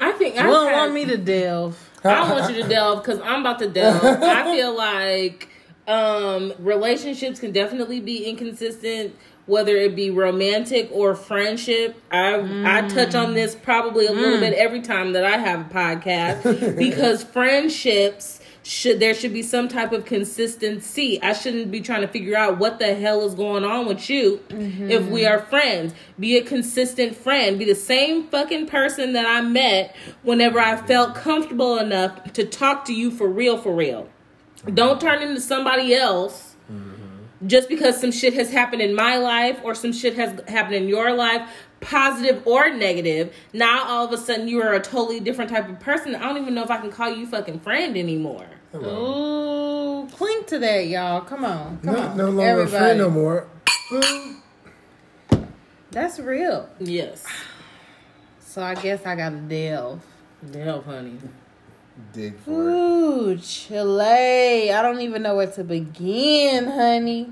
I 0.00 0.12
think 0.12 0.36
I 0.36 0.46
You 0.46 0.52
don't 0.52 0.72
want 0.72 0.92
me 0.94 1.04
to 1.06 1.16
delve. 1.16 1.90
I 2.04 2.30
want 2.30 2.54
you 2.54 2.62
to 2.62 2.68
delve 2.68 3.02
because 3.02 3.20
I'm 3.20 3.40
about 3.40 3.58
to 3.60 3.68
delve. 3.68 4.04
I 4.04 4.44
feel 4.54 4.76
like 4.76 5.48
um, 5.88 6.52
relationships 6.58 7.40
can 7.40 7.52
definitely 7.52 8.00
be 8.00 8.24
inconsistent, 8.24 9.14
whether 9.46 9.76
it 9.76 9.94
be 9.96 10.10
romantic 10.10 10.88
or 10.92 11.14
friendship. 11.14 12.00
I 12.10 12.34
I 12.64 12.88
touch 12.88 13.14
on 13.14 13.34
this 13.34 13.54
probably 13.54 14.06
a 14.06 14.12
little 14.12 14.38
Mm. 14.38 14.40
bit 14.40 14.52
every 14.54 14.80
time 14.82 15.12
that 15.14 15.24
I 15.24 15.38
have 15.38 15.60
a 15.60 15.74
podcast 15.74 16.76
because 16.78 17.22
friendships 17.24 18.40
should 18.64 18.98
there 18.98 19.12
should 19.12 19.34
be 19.34 19.42
some 19.42 19.68
type 19.68 19.92
of 19.92 20.06
consistency. 20.06 21.22
I 21.22 21.34
shouldn't 21.34 21.70
be 21.70 21.82
trying 21.82 22.00
to 22.00 22.08
figure 22.08 22.34
out 22.34 22.58
what 22.58 22.78
the 22.78 22.94
hell 22.94 23.24
is 23.26 23.34
going 23.34 23.62
on 23.62 23.86
with 23.86 24.08
you 24.08 24.40
if 24.48 25.06
we 25.06 25.22
mm-hmm. 25.22 25.32
are 25.32 25.38
friends. 25.38 25.92
Be 26.18 26.38
a 26.38 26.42
consistent 26.42 27.14
friend. 27.14 27.58
Be 27.58 27.66
the 27.66 27.74
same 27.74 28.26
fucking 28.28 28.66
person 28.66 29.12
that 29.12 29.26
I 29.26 29.42
met 29.42 29.94
whenever 30.22 30.58
I 30.58 30.76
felt 30.76 31.14
comfortable 31.14 31.78
enough 31.78 32.32
to 32.32 32.44
talk 32.46 32.86
to 32.86 32.94
you 32.94 33.10
for 33.10 33.28
real 33.28 33.58
for 33.58 33.74
real. 33.74 34.08
Don't 34.72 34.98
turn 34.98 35.20
into 35.20 35.42
somebody 35.42 35.94
else 35.94 36.56
mm-hmm. 36.72 37.46
just 37.46 37.68
because 37.68 38.00
some 38.00 38.12
shit 38.12 38.32
has 38.32 38.50
happened 38.50 38.80
in 38.80 38.94
my 38.94 39.18
life 39.18 39.60
or 39.62 39.74
some 39.74 39.92
shit 39.92 40.14
has 40.14 40.40
happened 40.48 40.76
in 40.76 40.88
your 40.88 41.12
life, 41.12 41.50
positive 41.84 42.42
or 42.46 42.70
negative, 42.70 43.32
now 43.52 43.84
all 43.86 44.06
of 44.06 44.12
a 44.12 44.18
sudden 44.18 44.48
you 44.48 44.60
are 44.62 44.72
a 44.74 44.80
totally 44.80 45.20
different 45.20 45.50
type 45.50 45.68
of 45.68 45.78
person. 45.80 46.14
I 46.14 46.20
don't 46.22 46.38
even 46.40 46.54
know 46.54 46.62
if 46.64 46.70
I 46.70 46.78
can 46.78 46.90
call 46.90 47.14
you 47.14 47.26
fucking 47.26 47.60
friend 47.60 47.96
anymore. 47.96 48.46
Ooh, 48.74 50.08
cling 50.12 50.44
to 50.46 50.58
that, 50.58 50.86
y'all. 50.88 51.20
Come 51.20 51.44
on, 51.44 51.78
come 51.84 51.94
No, 51.94 52.00
on. 52.02 52.16
no 52.16 52.24
longer 52.26 52.42
a 52.42 52.46
Everybody. 52.62 52.70
friend 52.70 52.98
no 52.98 53.10
more. 53.10 53.46
That's 55.90 56.18
real. 56.18 56.68
Yes. 56.80 57.24
So 58.40 58.62
I 58.62 58.74
guess 58.74 59.04
I 59.06 59.14
gotta 59.16 59.36
delve. 59.36 60.04
Delve, 60.50 60.84
honey. 60.84 61.18
Dig 62.12 62.36
for 62.40 62.50
Ooh, 62.50 63.36
Chile. 63.38 64.72
I 64.72 64.82
don't 64.82 65.00
even 65.00 65.22
know 65.22 65.36
where 65.36 65.46
to 65.52 65.62
begin, 65.62 66.66
honey. 66.66 67.30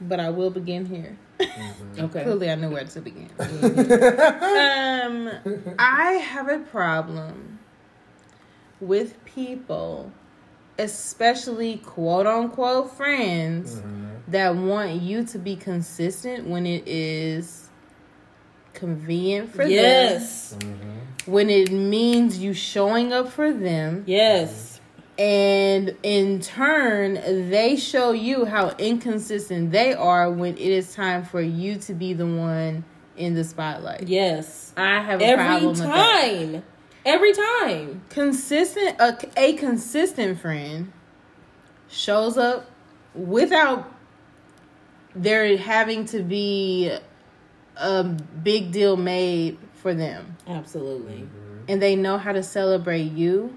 But 0.00 0.20
I 0.20 0.30
will 0.30 0.50
begin 0.50 0.86
here. 0.86 1.18
Mm-hmm. 1.38 2.04
Okay. 2.04 2.22
Clearly, 2.24 2.50
I 2.50 2.54
know 2.54 2.70
where 2.70 2.84
to 2.84 3.00
begin. 3.00 3.28
Mm-hmm. 3.38 5.28
um, 5.66 5.74
I 5.78 6.12
have 6.12 6.48
a 6.48 6.58
problem 6.58 7.58
with 8.80 9.22
people, 9.24 10.12
especially 10.78 11.78
quote 11.78 12.26
unquote 12.26 12.92
friends, 12.92 13.76
mm-hmm. 13.76 14.06
that 14.28 14.54
want 14.54 15.00
you 15.02 15.24
to 15.26 15.38
be 15.38 15.56
consistent 15.56 16.46
when 16.46 16.66
it 16.66 16.86
is 16.86 17.68
convenient 18.74 19.50
for 19.50 19.64
them 19.64 19.70
Yes. 19.70 20.54
when 21.24 21.48
it 21.48 21.72
means 21.72 22.38
you 22.38 22.52
showing 22.52 23.12
up 23.12 23.28
for 23.30 23.52
them. 23.52 24.04
Yes. 24.06 24.75
And 25.18 25.96
in 26.02 26.40
turn, 26.40 27.14
they 27.50 27.76
show 27.76 28.12
you 28.12 28.44
how 28.44 28.70
inconsistent 28.78 29.72
they 29.72 29.94
are 29.94 30.30
when 30.30 30.54
it 30.54 30.60
is 30.60 30.94
time 30.94 31.24
for 31.24 31.40
you 31.40 31.76
to 31.76 31.94
be 31.94 32.12
the 32.12 32.26
one 32.26 32.84
in 33.16 33.34
the 33.34 33.42
spotlight. 33.44 34.08
Yes. 34.08 34.74
I 34.76 35.00
have 35.00 35.20
a 35.22 35.24
Every 35.24 35.44
problem 35.44 35.70
with 35.70 35.78
that. 35.78 36.22
time. 36.22 36.62
Every 37.06 37.32
time. 37.32 38.02
Consistent 38.10 39.00
a, 39.00 39.16
a 39.38 39.54
consistent 39.54 40.38
friend 40.38 40.92
shows 41.88 42.36
up 42.36 42.70
without 43.14 43.90
there 45.14 45.56
having 45.56 46.04
to 46.06 46.22
be 46.22 46.94
a 47.76 48.04
big 48.04 48.72
deal 48.72 48.96
made 48.98 49.56
for 49.74 49.94
them. 49.94 50.36
Absolutely. 50.46 51.26
and 51.68 51.80
they 51.80 51.96
know 51.96 52.18
how 52.18 52.32
to 52.32 52.42
celebrate 52.42 53.12
you. 53.12 53.56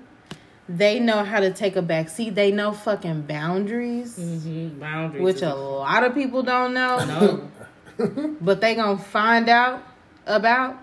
They 0.69 0.99
know 0.99 1.23
how 1.23 1.39
to 1.39 1.51
take 1.51 1.75
a 1.75 1.81
back 1.81 2.09
seat. 2.09 2.35
They 2.35 2.51
know 2.51 2.71
fucking 2.73 3.23
boundaries, 3.23 4.17
Mm-hmm. 4.17 4.79
Boundaries. 4.79 5.23
which 5.23 5.41
a 5.41 5.53
lot 5.55 6.03
of 6.03 6.13
people 6.13 6.43
don't 6.43 6.73
know. 6.75 7.49
No. 7.97 8.35
but 8.41 8.61
they 8.61 8.75
gonna 8.75 8.97
find 8.99 9.49
out 9.49 9.83
about. 10.27 10.77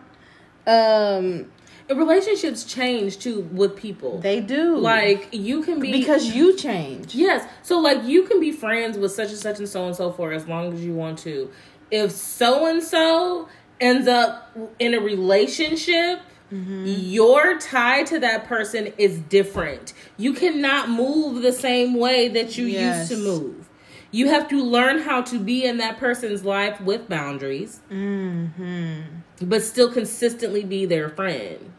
Um, 0.67 1.53
relationships 1.89 2.65
change 2.65 3.19
too 3.21 3.43
with 3.53 3.77
people. 3.77 4.19
they 4.19 4.41
do 4.41 4.77
Like 4.77 5.29
you 5.31 5.63
can 5.63 5.79
be 5.79 5.93
because 5.93 6.35
you 6.35 6.57
change. 6.57 7.15
Yes. 7.15 7.49
So 7.63 7.79
like 7.79 8.03
you 8.03 8.25
can 8.25 8.41
be 8.41 8.51
friends 8.51 8.99
with 8.99 9.13
such 9.13 9.29
and 9.29 9.39
such 9.39 9.59
and 9.61 9.69
so 9.69 9.87
and 9.87 9.95
so 9.95 10.11
for 10.11 10.33
as 10.33 10.49
long 10.49 10.73
as 10.73 10.85
you 10.85 10.93
want 10.95 11.19
to. 11.21 11.49
If 11.93 12.11
so 12.11 12.67
and 12.67 12.83
so 12.83 13.49
ends 13.81 14.09
up 14.09 14.51
in 14.81 14.95
a 14.95 14.99
relationship, 14.99 16.21
your 16.51 17.59
tie 17.59 18.05
to 18.05 18.19
that 18.21 18.47
person 18.47 18.93
is 18.99 19.19
different. 19.19 19.93
You 20.17 20.33
cannot 20.33 20.89
move 20.91 21.43
the 21.43 21.53
same 21.53 21.95
way 21.95 22.29
that 22.29 22.57
you 22.57 22.67
Yes. 22.67 23.11
used 23.11 23.23
to 23.23 23.29
move. 23.29 23.69
You 24.13 24.29
have 24.29 24.49
to 24.49 24.63
learn 24.63 25.01
how 25.01 25.23
to 25.23 25.39
be 25.39 25.65
in 25.65 25.79
that 25.79 25.99
person's 25.99 26.45
life 26.45 26.81
with 26.81 27.09
boundaries, 27.09 27.81
Mm-hmm. 27.91 29.01
but 29.43 29.63
still 29.63 29.93
consistently 29.93 30.65
be 30.65 30.87
their 30.87 31.09
friend. 31.09 31.73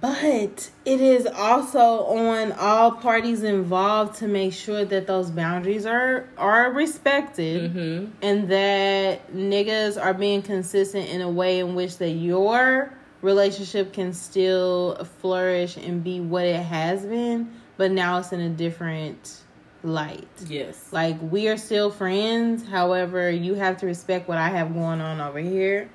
But 0.00 0.70
it 0.86 1.00
is 1.00 1.26
also 1.26 2.04
on 2.04 2.52
all 2.52 2.92
parties 2.92 3.42
involved 3.42 4.16
to 4.20 4.28
make 4.28 4.54
sure 4.54 4.84
that 4.84 5.06
those 5.06 5.30
boundaries 5.30 5.84
are 5.84 6.26
are 6.38 6.72
respected 6.72 7.72
Mm-hmm. 7.72 8.12
and 8.22 8.48
that 8.48 9.32
niggas 9.34 10.02
are 10.02 10.14
being 10.14 10.40
consistent 10.42 11.08
in 11.10 11.20
a 11.20 11.28
way 11.30 11.58
in 11.58 11.74
which 11.74 11.98
that 11.98 12.10
your 12.10 12.94
relationship 13.20 13.92
can 13.92 14.14
still 14.14 14.96
flourish 15.20 15.76
and 15.76 16.02
be 16.02 16.20
what 16.20 16.46
it 16.46 16.62
has 16.62 17.04
been, 17.04 17.52
but 17.76 17.90
now 17.90 18.18
it's 18.18 18.32
in 18.32 18.40
a 18.40 18.48
different 18.48 19.42
light. 19.82 20.28
Yes. 20.46 20.88
Like 20.92 21.16
we 21.20 21.48
are 21.48 21.56
still 21.58 21.90
friends, 21.90 22.66
however, 22.66 23.30
you 23.30 23.54
have 23.54 23.76
to 23.78 23.86
respect 23.86 24.28
what 24.28 24.38
I 24.38 24.48
have 24.48 24.72
going 24.72 25.00
on 25.02 25.20
over 25.20 25.38
here. 25.38 25.90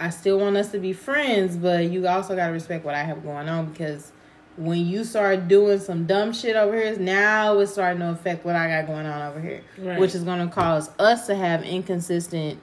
I 0.00 0.10
still 0.10 0.38
want 0.38 0.56
us 0.56 0.70
to 0.72 0.78
be 0.78 0.92
friends, 0.92 1.56
but 1.56 1.90
you 1.90 2.06
also 2.06 2.36
got 2.36 2.46
to 2.46 2.52
respect 2.52 2.84
what 2.84 2.94
I 2.94 3.02
have 3.02 3.22
going 3.22 3.48
on 3.48 3.66
because 3.66 4.12
when 4.56 4.86
you 4.86 5.04
start 5.04 5.48
doing 5.48 5.78
some 5.78 6.06
dumb 6.06 6.32
shit 6.32 6.56
over 6.56 6.74
here, 6.76 6.96
now 6.98 7.58
it's 7.58 7.72
starting 7.72 8.00
to 8.00 8.10
affect 8.10 8.44
what 8.44 8.56
I 8.56 8.68
got 8.68 8.86
going 8.86 9.06
on 9.06 9.22
over 9.30 9.40
here, 9.40 9.62
Right. 9.78 9.98
which 9.98 10.14
is 10.14 10.24
going 10.24 10.46
to 10.46 10.52
cause 10.52 10.90
us 10.98 11.26
to 11.26 11.34
have 11.34 11.62
inconsistent 11.62 12.60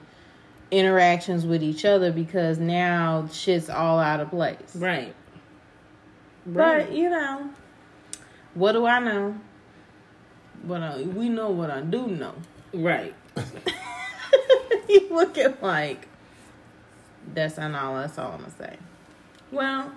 interactions 0.70 1.46
with 1.46 1.62
each 1.62 1.84
other 1.84 2.10
because 2.12 2.58
now 2.58 3.28
shit's 3.32 3.70
all 3.70 3.98
out 3.98 4.20
of 4.20 4.30
place. 4.30 4.74
Right. 4.74 5.14
But 6.44 6.92
you 6.92 7.10
know, 7.10 7.50
what 8.54 8.72
do 8.72 8.86
I 8.86 8.98
know? 8.98 9.36
But 10.64 10.82
I, 10.82 11.02
we 11.02 11.28
know 11.28 11.50
what 11.50 11.70
I 11.70 11.80
do 11.82 12.06
know. 12.06 12.34
Right. 12.72 13.14
you 14.88 15.08
looking 15.10 15.54
like 15.60 16.08
that's 17.34 17.56
not 17.56 17.74
all. 17.74 17.94
That's 17.96 18.18
all 18.18 18.32
I'm 18.32 18.40
gonna 18.40 18.52
say. 18.58 18.76
Well, 19.52 19.92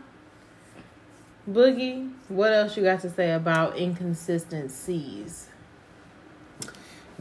Boogie, 1.50 2.12
what 2.28 2.54
else 2.54 2.78
you 2.78 2.84
got 2.84 3.02
to 3.02 3.10
say 3.10 3.32
about 3.32 3.78
inconsistencies? 3.78 5.48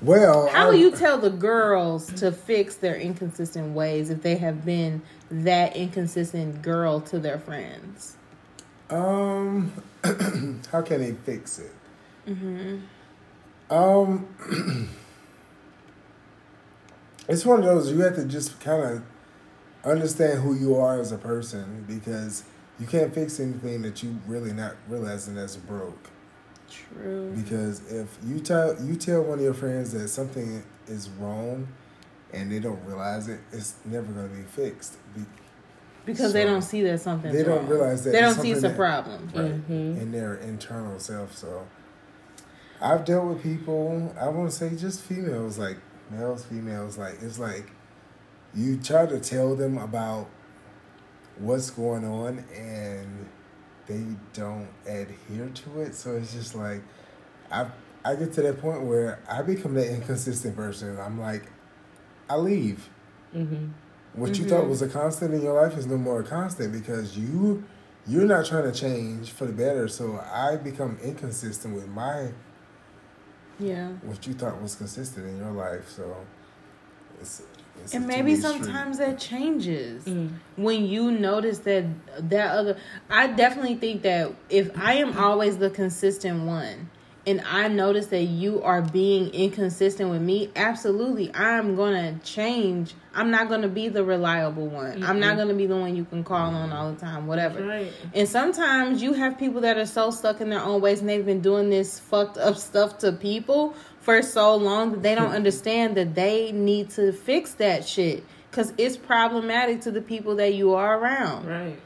Well, 0.02 0.48
How 0.48 0.64
I- 0.64 0.66
will 0.66 0.74
you 0.76 0.90
tell 0.92 1.18
the 1.18 1.30
girls 1.30 2.12
to 2.20 2.30
fix 2.30 2.76
their 2.76 2.96
inconsistent 2.96 3.74
ways 3.74 4.10
if 4.10 4.22
they 4.22 4.36
have 4.36 4.64
been 4.64 5.02
that 5.30 5.74
inconsistent 5.76 6.62
girl 6.62 7.00
to 7.02 7.18
their 7.18 7.38
friends? 7.38 8.16
Um, 8.90 9.72
how 10.72 10.82
can 10.82 11.00
they 11.00 11.12
fix 11.12 11.58
it? 11.58 11.72
Mm-hmm. 12.28 12.78
Um, 13.70 14.88
it's 17.28 17.44
one 17.44 17.58
of 17.58 17.64
those 17.64 17.90
you 17.90 18.00
have 18.00 18.14
to 18.16 18.24
just 18.24 18.60
kind 18.60 18.82
of 18.82 19.02
understand 19.90 20.40
who 20.42 20.54
you 20.54 20.76
are 20.76 21.00
as 21.00 21.12
a 21.12 21.18
person 21.18 21.84
because 21.88 22.44
you 22.78 22.86
can't 22.86 23.12
fix 23.14 23.40
anything 23.40 23.82
that 23.82 24.02
you 24.02 24.18
really 24.26 24.52
not 24.52 24.76
realizing 24.88 25.34
that's 25.34 25.56
broke. 25.56 26.10
True. 26.70 27.32
Because 27.34 27.80
if 27.90 28.16
you 28.26 28.40
tell 28.40 28.80
you 28.82 28.94
tell 28.96 29.22
one 29.22 29.38
of 29.38 29.44
your 29.44 29.54
friends 29.54 29.92
that 29.92 30.08
something 30.08 30.62
is 30.86 31.08
wrong 31.18 31.68
and 32.32 32.52
they 32.52 32.58
don't 32.60 32.82
realize 32.84 33.28
it, 33.28 33.40
it's 33.52 33.74
never 33.84 34.12
going 34.12 34.28
to 34.28 34.34
be 34.36 34.42
fixed. 34.42 34.96
Be- 35.14 35.22
Because 36.04 36.32
they 36.34 36.44
don't 36.44 36.62
see 36.62 36.82
that 36.82 37.00
something. 37.00 37.32
they 37.32 37.42
don't 37.42 37.66
realize 37.66 38.04
that 38.04 38.10
they 38.12 38.20
don't 38.20 38.34
see 38.34 38.52
it's 38.52 38.64
a 38.64 38.68
that- 38.68 38.76
problem. 38.76 39.28
right, 39.34 39.44
Mm-hmm. 39.52 39.72
in 40.00 40.12
their 40.12 40.34
internal 40.36 40.98
self. 40.98 41.34
So 41.36 41.66
I've 42.80 43.04
dealt 43.04 43.26
with 43.26 43.42
people. 43.42 44.14
I 44.20 44.28
want 44.28 44.50
to 44.50 44.56
say 44.56 44.76
just 44.76 45.00
females, 45.00 45.58
like 45.58 45.78
males, 46.10 46.44
females. 46.44 46.98
Like 46.98 47.20
it's 47.22 47.38
like 47.38 47.70
you 48.54 48.78
try 48.78 49.06
to 49.06 49.20
tell 49.20 49.54
them 49.54 49.78
about 49.78 50.28
what's 51.38 51.70
going 51.70 52.04
on, 52.04 52.44
and 52.54 53.28
they 53.86 54.04
don't 54.32 54.68
adhere 54.86 55.48
to 55.48 55.80
it. 55.80 55.94
So 55.94 56.16
it's 56.16 56.32
just 56.32 56.54
like 56.54 56.82
I 57.50 57.66
I 58.04 58.14
get 58.14 58.32
to 58.34 58.42
that 58.42 58.60
point 58.60 58.82
where 58.82 59.20
I 59.28 59.42
become 59.42 59.74
that 59.74 59.88
inconsistent 59.92 60.56
person. 60.56 60.98
I'm 60.98 61.20
like, 61.20 61.44
I 62.30 62.36
leave. 62.36 62.88
Mm-hmm. 63.34 63.66
What 64.14 64.38
you 64.38 64.44
Mhm. 64.44 64.48
thought 64.48 64.68
was 64.68 64.80
a 64.82 64.88
constant 64.88 65.34
in 65.34 65.42
your 65.42 65.60
life 65.60 65.76
is 65.76 65.86
no 65.86 65.98
more 65.98 66.20
a 66.20 66.24
constant 66.24 66.72
because 66.72 67.16
you 67.18 67.64
you're 68.06 68.24
not 68.24 68.46
trying 68.46 68.64
to 68.64 68.72
change 68.72 69.32
for 69.32 69.44
the 69.44 69.52
better. 69.52 69.86
So 69.86 70.18
I 70.32 70.56
become 70.56 70.98
inconsistent 71.02 71.74
with 71.74 71.88
my 71.88 72.32
Yeah. 73.58 73.90
what 74.02 74.26
you 74.26 74.32
thought 74.32 74.62
was 74.62 74.74
consistent 74.76 75.26
in 75.26 75.36
your 75.36 75.50
life. 75.50 75.90
So 75.90 76.16
it's 77.20 77.42
It's 77.84 77.94
And 77.94 78.06
maybe 78.06 78.36
two-way 78.36 78.48
street. 78.50 78.64
sometimes 78.64 78.98
that 78.98 79.18
changes 79.18 80.04
mm. 80.04 80.30
when 80.56 80.86
you 80.86 81.10
notice 81.10 81.58
that 81.60 81.84
that 82.30 82.50
other. 82.50 82.76
I 83.10 83.28
definitely 83.28 83.76
think 83.76 84.02
that 84.02 84.32
if 84.50 84.70
I 84.78 84.94
am 84.94 85.16
always 85.16 85.58
the 85.58 85.70
consistent 85.70 86.44
one, 86.44 86.90
and 87.28 87.42
I 87.42 87.68
notice 87.68 88.06
that 88.06 88.22
you 88.22 88.62
are 88.62 88.80
being 88.80 89.28
inconsistent 89.34 90.08
with 90.08 90.22
me, 90.22 90.50
absolutely, 90.56 91.30
I'm 91.34 91.76
gonna 91.76 92.18
change. 92.24 92.94
I'm 93.14 93.30
not 93.30 93.50
gonna 93.50 93.68
be 93.68 93.88
the 93.88 94.02
reliable 94.02 94.66
one. 94.66 95.04
I'm 95.04 95.20
not 95.20 95.36
gonna 95.36 95.52
be 95.52 95.66
the 95.66 95.76
one 95.76 95.94
you 95.94 96.06
can 96.06 96.24
call 96.24 96.54
on 96.54 96.72
all 96.72 96.90
the 96.90 96.98
time, 96.98 97.26
whatever. 97.26 97.62
Right. 97.62 97.92
And 98.14 98.26
sometimes 98.26 99.02
you 99.02 99.12
have 99.12 99.38
people 99.38 99.60
that 99.60 99.76
are 99.76 99.84
so 99.84 100.10
stuck 100.10 100.40
in 100.40 100.48
their 100.48 100.62
own 100.62 100.80
ways 100.80 101.00
and 101.00 101.08
they've 101.08 101.26
been 101.26 101.42
doing 101.42 101.68
this 101.68 101.98
fucked 101.98 102.38
up 102.38 102.56
stuff 102.56 102.96
to 102.98 103.12
people 103.12 103.74
for 104.00 104.22
so 104.22 104.56
long 104.56 104.92
that 104.92 105.02
they 105.02 105.14
don't 105.14 105.30
hmm. 105.30 105.36
understand 105.36 105.96
that 105.96 106.14
they 106.14 106.52
need 106.52 106.90
to 106.90 107.12
fix 107.12 107.54
that 107.54 107.86
shit 107.86 108.24
because 108.50 108.72
it's 108.78 108.96
problematic 108.96 109.80
to 109.82 109.90
the 109.90 110.00
people 110.00 110.36
that 110.36 110.54
you 110.54 110.74
are 110.74 110.98
around. 110.98 111.46
Right. 111.46 111.78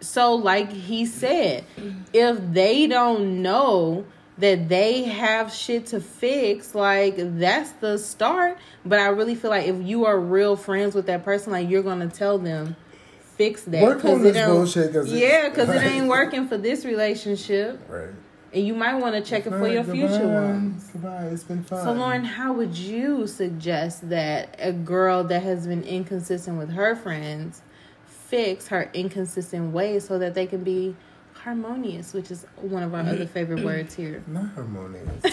So, 0.00 0.34
like 0.34 0.72
he 0.72 1.06
said, 1.06 1.64
if 2.12 2.38
they 2.52 2.86
don't 2.86 3.42
know 3.42 4.06
that 4.38 4.68
they 4.68 5.02
have 5.02 5.52
shit 5.52 5.86
to 5.86 6.00
fix, 6.00 6.74
like 6.74 7.16
that's 7.16 7.72
the 7.72 7.98
start. 7.98 8.58
But 8.84 9.00
I 9.00 9.08
really 9.08 9.34
feel 9.34 9.50
like 9.50 9.66
if 9.66 9.82
you 9.82 10.06
are 10.06 10.18
real 10.18 10.54
friends 10.54 10.94
with 10.94 11.06
that 11.06 11.24
person, 11.24 11.52
like 11.52 11.68
you're 11.68 11.82
gonna 11.82 12.08
tell 12.08 12.38
them 12.38 12.76
fix 13.36 13.62
that. 13.64 13.82
Work 13.82 14.04
on 14.04 14.22
this 14.22 14.46
bullshit, 14.46 14.92
'cause 14.92 15.12
yeah, 15.12 15.48
because 15.48 15.68
it 15.68 15.82
ain't 15.82 16.06
working 16.06 16.46
for 16.46 16.56
this 16.56 16.84
relationship. 16.84 17.80
Right. 17.88 18.10
And 18.52 18.66
you 18.66 18.74
might 18.74 18.94
want 18.94 19.14
to 19.14 19.20
check 19.20 19.46
it 19.46 19.50
for 19.50 19.68
your 19.68 19.82
Goodbye, 19.84 19.92
future 19.92 20.18
goodbye. 20.20 20.34
ones. 20.34 20.88
Goodbye. 20.92 21.24
It's 21.26 21.44
been 21.44 21.62
fun. 21.64 21.84
So, 21.84 21.92
Lauren, 21.92 22.24
how 22.24 22.52
would 22.54 22.76
you 22.76 23.26
suggest 23.26 24.08
that 24.08 24.56
a 24.58 24.72
girl 24.72 25.24
that 25.24 25.42
has 25.42 25.66
been 25.66 25.82
inconsistent 25.82 26.58
with 26.58 26.70
her 26.70 26.96
friends 26.96 27.62
fix 28.06 28.68
her 28.68 28.90
inconsistent 28.94 29.72
ways 29.72 30.06
so 30.06 30.18
that 30.18 30.34
they 30.34 30.46
can 30.46 30.62
be 30.62 30.94
harmonious, 31.34 32.12
which 32.12 32.30
is 32.30 32.46
one 32.56 32.82
of 32.82 32.94
our 32.94 33.00
other 33.00 33.26
favorite 33.34 33.64
words 33.64 33.94
here? 33.94 34.22
Not 34.26 34.48
harmonious. 34.54 35.24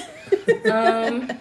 um, 0.72 1.32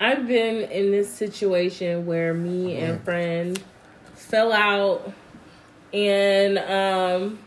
I've 0.00 0.26
been 0.26 0.68
in 0.70 0.90
this 0.90 1.12
situation 1.12 2.06
where 2.06 2.34
me 2.34 2.76
and 2.76 3.02
friend 3.02 3.62
fell 4.14 4.52
out, 4.52 5.12
and 5.92 6.58
um, 6.58 7.38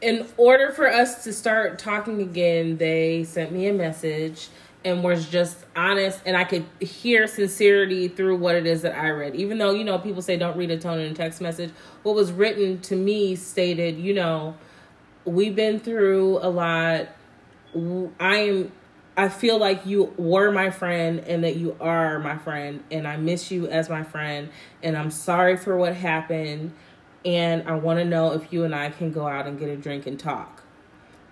in 0.00 0.26
order 0.36 0.70
for 0.70 0.88
us 0.88 1.24
to 1.24 1.32
start 1.32 1.78
talking 1.78 2.20
again, 2.20 2.76
they 2.76 3.24
sent 3.24 3.52
me 3.52 3.66
a 3.66 3.72
message 3.72 4.48
and 4.84 5.02
was 5.02 5.28
just 5.28 5.58
honest, 5.74 6.20
and 6.24 6.36
I 6.36 6.44
could 6.44 6.64
hear 6.80 7.26
sincerity 7.26 8.06
through 8.06 8.36
what 8.36 8.54
it 8.54 8.66
is 8.66 8.82
that 8.82 8.96
I 8.96 9.10
read. 9.10 9.34
Even 9.34 9.58
though 9.58 9.72
you 9.72 9.84
know 9.84 9.98
people 9.98 10.22
say 10.22 10.36
don't 10.36 10.56
read 10.56 10.70
a 10.70 10.78
tone 10.78 11.00
in 11.00 11.12
a 11.12 11.14
text 11.14 11.40
message, 11.40 11.72
what 12.04 12.14
was 12.14 12.30
written 12.30 12.80
to 12.82 12.96
me 12.96 13.34
stated, 13.34 13.98
you 13.98 14.14
know, 14.14 14.56
we've 15.24 15.56
been 15.56 15.80
through 15.80 16.38
a 16.38 16.48
lot. 16.48 17.08
I 18.20 18.36
am 18.36 18.72
I 19.18 19.28
feel 19.28 19.58
like 19.58 19.84
you 19.84 20.14
were 20.16 20.52
my 20.52 20.70
friend 20.70 21.18
and 21.26 21.42
that 21.42 21.56
you 21.56 21.76
are 21.80 22.20
my 22.20 22.38
friend 22.38 22.84
and 22.88 23.06
I 23.06 23.16
miss 23.16 23.50
you 23.50 23.66
as 23.66 23.90
my 23.90 24.04
friend 24.04 24.48
and 24.80 24.96
I'm 24.96 25.10
sorry 25.10 25.56
for 25.56 25.76
what 25.76 25.96
happened 25.96 26.72
and 27.24 27.68
I 27.68 27.74
want 27.74 27.98
to 27.98 28.04
know 28.04 28.32
if 28.32 28.52
you 28.52 28.64
and 28.64 28.74
I 28.74 28.90
can 28.90 29.12
go 29.12 29.26
out 29.26 29.46
and 29.46 29.58
get 29.58 29.68
a 29.68 29.76
drink 29.76 30.06
and 30.06 30.18
talk. 30.18 30.62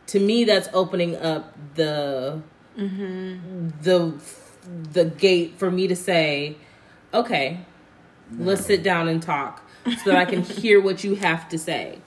To 0.09 0.21
me 0.21 0.45
that's 0.45 0.69
opening 0.73 1.17
up 1.17 1.57
the 1.75 2.43
Mm-hmm. 2.79 3.69
the 3.83 4.15
the 4.93 5.05
gate 5.07 5.55
for 5.59 5.71
me 5.71 5.89
to 5.89 5.97
say, 5.97 6.57
"Okay, 7.15 7.61
let's 8.37 8.67
sit 8.67 8.83
down 8.83 9.09
and 9.09 9.23
talk 9.23 9.63
so 10.05 10.11
that 10.11 10.17
I 10.17 10.25
can 10.27 10.43
hear 10.61 10.81
what 10.81 11.03
you 11.03 11.15
have 11.15 11.49
to 11.49 11.59
say." 11.59 12.01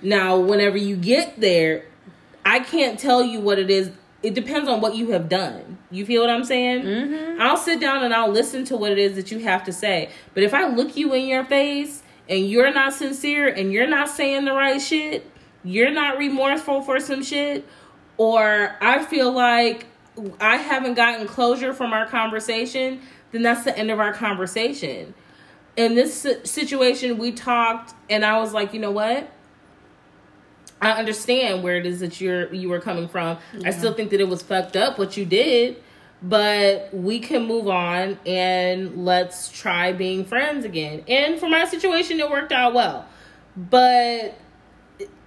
Now, 0.00 0.38
whenever 0.38 0.78
you 0.78 0.96
get 0.96 1.38
there, 1.38 1.84
I 2.46 2.60
can't 2.60 2.98
tell 2.98 3.22
you 3.22 3.40
what 3.40 3.58
it 3.58 3.68
is. 3.70 3.90
It 4.22 4.32
depends 4.34 4.68
on 4.70 4.80
what 4.80 4.96
you 4.96 5.10
have 5.10 5.28
done. 5.28 5.76
You 5.90 6.06
feel 6.06 6.22
what 6.22 6.30
I'm 6.30 6.44
saying? 6.44 6.82
Mm-hmm. 6.82 7.42
I'll 7.42 7.56
sit 7.58 7.78
down 7.80 8.02
and 8.02 8.14
I'll 8.14 8.30
listen 8.30 8.64
to 8.66 8.76
what 8.78 8.92
it 8.92 8.98
is 8.98 9.16
that 9.16 9.30
you 9.30 9.40
have 9.40 9.64
to 9.64 9.72
say. 9.72 10.08
But 10.32 10.42
if 10.44 10.54
I 10.54 10.66
look 10.68 10.96
you 10.96 11.12
in 11.12 11.26
your 11.26 11.44
face 11.44 12.02
and 12.30 12.48
you're 12.48 12.72
not 12.72 12.94
sincere 12.94 13.48
and 13.48 13.72
you're 13.72 13.88
not 13.88 14.08
saying 14.08 14.46
the 14.46 14.52
right 14.52 14.80
shit, 14.80 15.28
you're 15.64 15.90
not 15.90 16.16
remorseful 16.16 16.80
for 16.80 17.00
some 17.00 17.22
shit, 17.22 17.66
or 18.16 18.76
I 18.80 19.04
feel 19.04 19.32
like 19.32 19.86
I 20.40 20.56
haven't 20.56 20.94
gotten 20.94 21.26
closure 21.26 21.74
from 21.74 21.92
our 21.92 22.06
conversation, 22.06 23.02
then 23.32 23.42
that's 23.42 23.64
the 23.64 23.76
end 23.76 23.90
of 23.90 23.98
our 23.98 24.12
conversation. 24.12 25.12
In 25.76 25.94
this 25.94 26.26
situation, 26.44 27.18
we 27.18 27.32
talked, 27.32 27.94
and 28.08 28.24
I 28.24 28.38
was 28.38 28.52
like, 28.52 28.72
you 28.72 28.80
know 28.80 28.90
what? 28.90 29.30
I 30.82 30.92
understand 30.92 31.62
where 31.62 31.76
it 31.76 31.84
is 31.84 32.00
that 32.00 32.20
you're 32.20 32.52
you 32.54 32.68
were 32.70 32.80
coming 32.80 33.06
from. 33.06 33.38
I 33.64 33.70
still 33.70 33.92
think 33.92 34.10
that 34.10 34.20
it 34.20 34.28
was 34.28 34.40
fucked 34.42 34.76
up 34.76 34.98
what 34.98 35.16
you 35.16 35.26
did, 35.26 35.82
but 36.22 36.90
we 36.92 37.18
can 37.20 37.46
move 37.46 37.68
on 37.68 38.18
and 38.26 39.04
let's 39.04 39.50
try 39.50 39.92
being 39.92 40.24
friends 40.24 40.64
again. 40.64 41.02
And 41.08 41.38
for 41.40 41.48
my 41.48 41.64
situation, 41.64 42.20
it 42.20 42.30
worked 42.30 42.52
out 42.52 42.74
well, 42.74 43.06
but 43.56 44.34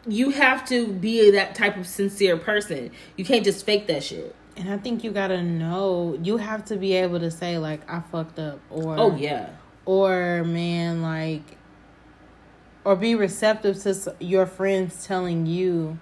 you 0.07 0.31
have 0.31 0.67
to 0.67 0.87
be 0.87 1.31
that 1.31 1.55
type 1.55 1.77
of 1.77 1.87
sincere 1.87 2.37
person. 2.37 2.91
You 3.15 3.25
can't 3.25 3.43
just 3.43 3.65
fake 3.65 3.87
that 3.87 4.03
shit. 4.03 4.35
And 4.55 4.69
I 4.69 4.77
think 4.77 5.03
you 5.03 5.11
gotta 5.11 5.41
know, 5.41 6.17
you 6.21 6.37
have 6.37 6.65
to 6.65 6.75
be 6.75 6.93
able 6.93 7.19
to 7.21 7.31
say, 7.31 7.57
like, 7.57 7.89
I 7.89 8.01
fucked 8.01 8.37
up, 8.37 8.59
or, 8.69 8.99
Oh, 8.99 9.15
yeah. 9.15 9.49
or 9.85 10.43
man, 10.43 11.01
like, 11.01 11.57
or 12.85 12.95
be 12.95 13.15
receptive 13.15 13.81
to 13.81 14.15
your 14.19 14.45
friends 14.45 15.07
telling 15.07 15.47
you, 15.47 15.97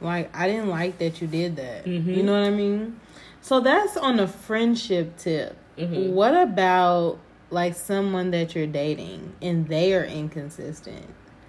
like, 0.00 0.34
I 0.34 0.46
didn't 0.48 0.68
like 0.70 0.96
that 0.98 1.20
you 1.20 1.26
did 1.26 1.56
that. 1.56 1.84
Mhm. 1.84 2.16
You 2.16 2.22
know 2.22 2.32
what 2.32 2.46
I 2.46 2.50
mean? 2.50 3.00
So 3.44 3.60
that's 3.60 3.98
on 3.98 4.20
a 4.20 4.26
friendship 4.26 5.18
tip. 5.18 5.54
Mhm. 5.76 6.12
What 6.12 6.32
about 6.32 7.18
like 7.50 7.74
someone 7.74 8.30
that 8.30 8.54
you're 8.54 8.66
dating 8.66 9.34
and 9.42 9.68
they 9.68 9.92
are 9.92 10.02
inconsistent? 10.02 11.04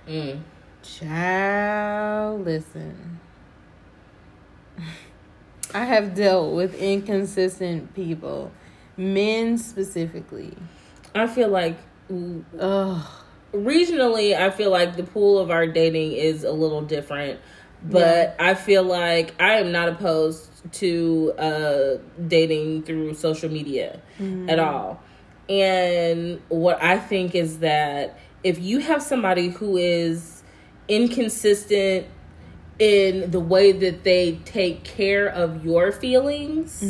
Mm. 0.06 0.42
Child, 0.84 2.44
listen. 2.44 3.22
I 5.74 5.86
have 5.86 6.16
dealt 6.16 6.54
with 6.54 6.76
inconsistent 6.76 7.96
people, 7.96 8.52
men 8.98 9.58
specifically. 9.58 10.54
I 11.16 11.28
feel 11.28 11.48
like 11.48 11.78
Ugh. 12.12 13.08
regionally, 13.54 14.38
I 14.38 14.50
feel 14.50 14.70
like 14.70 14.98
the 14.98 15.04
pool 15.04 15.38
of 15.40 15.50
our 15.50 15.66
dating 15.66 16.12
is 16.12 16.44
a 16.44 16.52
little 16.52 16.82
different. 16.82 17.40
But 17.84 18.36
I 18.38 18.56
feel 18.56 18.84
like 18.84 19.34
I 19.40 19.54
am 19.60 19.72
not 19.72 19.88
opposed 19.88 20.50
to 20.74 21.34
uh, 21.38 21.98
dating 22.28 22.84
through 22.84 23.14
social 23.14 23.50
media 23.50 24.00
Mhm. 24.20 24.50
at 24.50 24.60
all. 24.60 25.02
And 25.50 26.42
what 26.50 26.82
I 26.82 26.98
think 26.98 27.36
is 27.36 27.60
that 27.60 28.18
if 28.44 28.60
you 28.60 28.80
have 28.80 29.02
somebody 29.04 29.50
who 29.50 29.78
is 29.78 30.42
inconsistent 30.88 32.06
in 32.78 33.32
the 33.32 33.40
way 33.40 33.72
that 33.72 34.04
they 34.04 34.34
take 34.44 34.84
care 34.84 35.28
of 35.28 35.64
your 35.64 35.92
feelings, 35.94 36.82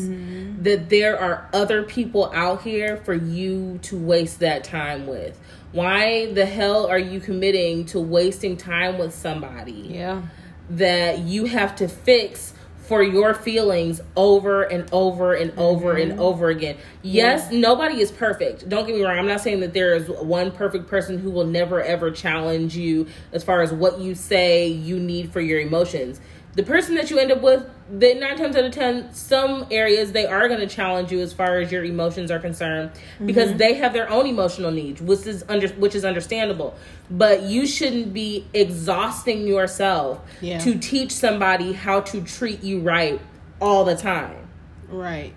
that 0.63 0.89
there 0.89 1.19
are 1.19 1.47
other 1.53 1.83
people 1.83 2.31
out 2.33 2.63
here 2.63 2.97
for 2.97 3.13
you 3.13 3.77
to 3.83 3.95
waste 3.97 4.39
that 4.39 4.63
time 4.63 5.05
with. 5.05 5.39
Why 5.73 6.31
the 6.33 6.45
hell 6.45 6.87
are 6.87 6.97
you 6.97 7.19
committing 7.19 7.85
to 7.87 7.99
wasting 7.99 8.57
time 8.57 8.97
with 8.97 9.13
somebody? 9.13 9.89
Yeah. 9.91 10.23
That 10.71 11.19
you 11.19 11.45
have 11.45 11.75
to 11.75 11.87
fix 11.87 12.53
for 12.87 13.01
your 13.03 13.33
feelings 13.33 14.01
over 14.15 14.63
and 14.63 14.87
over 14.91 15.33
and 15.33 15.51
over 15.57 15.93
and 15.93 16.13
Mhm. 16.13 16.19
over 16.19 16.49
again. 16.49 16.75
Yes, 17.01 17.51
nobody 17.51 18.01
is 18.01 18.11
perfect. 18.11 18.67
Don't 18.69 18.85
get 18.85 18.95
me 18.95 19.03
wrong. 19.03 19.17
I'm 19.17 19.27
not 19.27 19.41
saying 19.41 19.59
that 19.61 19.73
there 19.73 19.95
is 19.95 20.07
one 20.07 20.51
perfect 20.51 20.87
person 20.87 21.17
who 21.17 21.31
will 21.31 21.45
never 21.47 21.81
ever 21.81 22.11
challenge 22.11 22.75
you 22.77 23.07
as 23.33 23.43
far 23.43 23.61
as 23.61 23.71
what 23.73 23.99
you 23.99 24.13
say 24.15 24.67
you 24.67 24.99
need 24.99 25.31
for 25.31 25.41
your 25.41 25.59
emotions. 25.59 26.19
The 26.55 26.63
person 26.63 26.95
that 26.95 27.09
you 27.09 27.19
end 27.19 27.33
up 27.33 27.41
with, 27.41 27.69
they 27.91 28.13
nine 28.17 28.37
times 28.37 28.55
out 28.55 28.63
of 28.63 28.71
ten, 28.71 29.13
some 29.13 29.67
areas 29.69 30.13
they 30.13 30.25
are 30.25 30.47
going 30.47 30.61
to 30.61 30.67
challenge 30.67 31.11
you 31.11 31.19
as 31.19 31.33
far 31.33 31.59
as 31.59 31.69
your 31.71 31.83
emotions 31.83 32.31
are 32.31 32.39
concerned 32.39 32.91
because 33.25 33.49
Mhm. 33.51 33.57
they 33.57 33.73
have 33.73 33.91
their 33.91 34.09
own 34.09 34.25
emotional 34.25 34.71
needs, 34.71 35.01
which 35.01 35.27
is 35.27 35.43
under 35.49 35.67
which 35.67 35.95
is 35.95 36.05
understandable. 36.05 36.73
But 37.11 37.43
you 37.43 37.67
shouldn't 37.67 38.13
be 38.13 38.45
exhausting 38.53 39.45
yourself 39.45 40.21
Yeah. 40.41 40.59
to 40.59 40.75
teach 40.77 41.11
somebody 41.11 41.73
how 41.73 41.99
to 42.01 42.21
treat 42.21 42.63
you 42.63 42.79
right 42.79 43.19
all 43.59 43.83
the 43.83 43.95
time. 43.95 44.47
Right. 44.89 45.33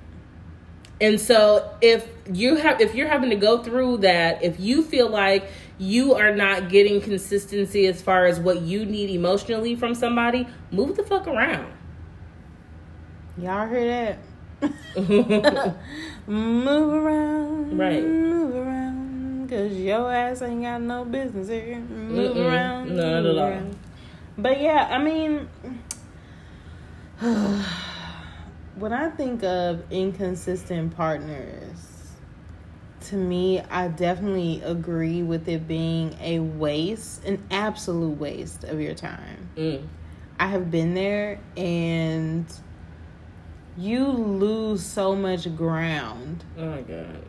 And 1.01 1.21
so 1.21 1.65
if 1.81 2.07
you 2.33 2.57
have 2.57 2.81
if 2.81 2.95
you're 2.95 3.09
having 3.09 3.31
to 3.31 3.37
go 3.37 3.59
through 3.59 3.99
that, 3.99 4.43
if 4.45 4.59
you 4.61 4.83
feel 4.83 5.09
like 5.09 5.45
you 5.79 6.15
are 6.15 6.35
not 6.35 6.69
getting 6.69 7.01
consistency 7.01 7.87
as 7.87 8.03
far 8.03 8.27
as 8.27 8.39
what 8.41 8.61
you 8.63 8.85
need 8.85 9.11
emotionally 9.11 9.75
from 9.77 9.95
somebody, 9.95 10.47
move 10.71 10.97
the 10.97 11.05
fuck 11.05 11.27
around. 11.27 11.73
Y'all 13.41 13.69
hear 13.69 14.19
that? 14.61 14.69
move 16.27 16.93
around. 16.93 17.79
Right. 17.79 18.03
Move 18.03 18.57
around. 18.57 19.47
because 19.47 19.73
your 19.79 20.13
ass 20.13 20.43
ain't 20.43 20.63
got 20.63 20.83
no 20.83 21.05
business 21.05 21.49
here. 21.49 21.79
Move 21.79 22.37
Mm-mm. 22.37 22.51
around. 22.51 22.97
Not 22.97 23.25
at 23.25 23.27
all. 23.27 23.39
around. 23.39 23.79
But 24.37 24.61
yeah, 24.61 24.89
I 24.91 24.99
mean, 24.99 25.49
when 28.77 28.93
I 28.93 29.11
think 29.11 29.43
of 29.45 29.83
inconsistent 29.93 30.97
partners, 30.97 31.68
to 33.09 33.17
me, 33.17 33.61
I 33.71 33.89
definitely 33.89 34.61
agree 34.63 35.23
with 35.23 35.49
it 35.49 35.67
being 35.69 36.17
a 36.21 36.41
waste, 36.41 37.25
an 37.25 37.43
absolute 37.51 38.19
waste 38.19 38.65
of 38.65 38.81
your 38.81 38.95
time. 38.95 39.49
Mm. 39.57 39.87
I 40.41 40.47
have 40.47 40.71
been 40.71 40.95
there 40.95 41.41
and 41.57 42.47
you 43.77 44.07
lose 44.07 44.85
so 44.85 45.15
much 45.15 45.55
ground 45.57 46.45
Oh 46.59 46.67
my 46.67 46.83
god. 46.83 47.23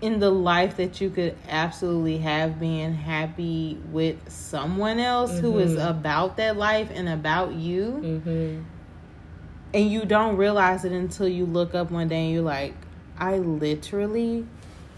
in 0.00 0.18
the 0.18 0.30
life 0.30 0.76
that 0.76 1.00
you 1.00 1.10
could 1.10 1.36
absolutely 1.48 2.18
have 2.18 2.58
being 2.60 2.94
happy 2.94 3.78
with 3.90 4.16
someone 4.30 4.98
else 4.98 5.38
who 5.38 5.58
is 5.58 5.72
Mhm. 5.76 5.90
about 5.90 6.36
that 6.38 6.56
life 6.56 6.90
and 6.94 7.08
about 7.08 7.54
you 7.54 8.00
Mm-hmm. 8.02 8.62
and 9.74 9.90
you 9.90 10.04
don't 10.04 10.36
realize 10.36 10.84
it 10.84 10.92
until 10.92 11.28
you 11.28 11.44
look 11.44 11.74
up 11.74 11.90
one 11.90 12.08
day 12.08 12.24
and 12.26 12.32
you're 12.34 12.42
like 12.42 12.74
i 13.18 13.36
literally 13.38 14.46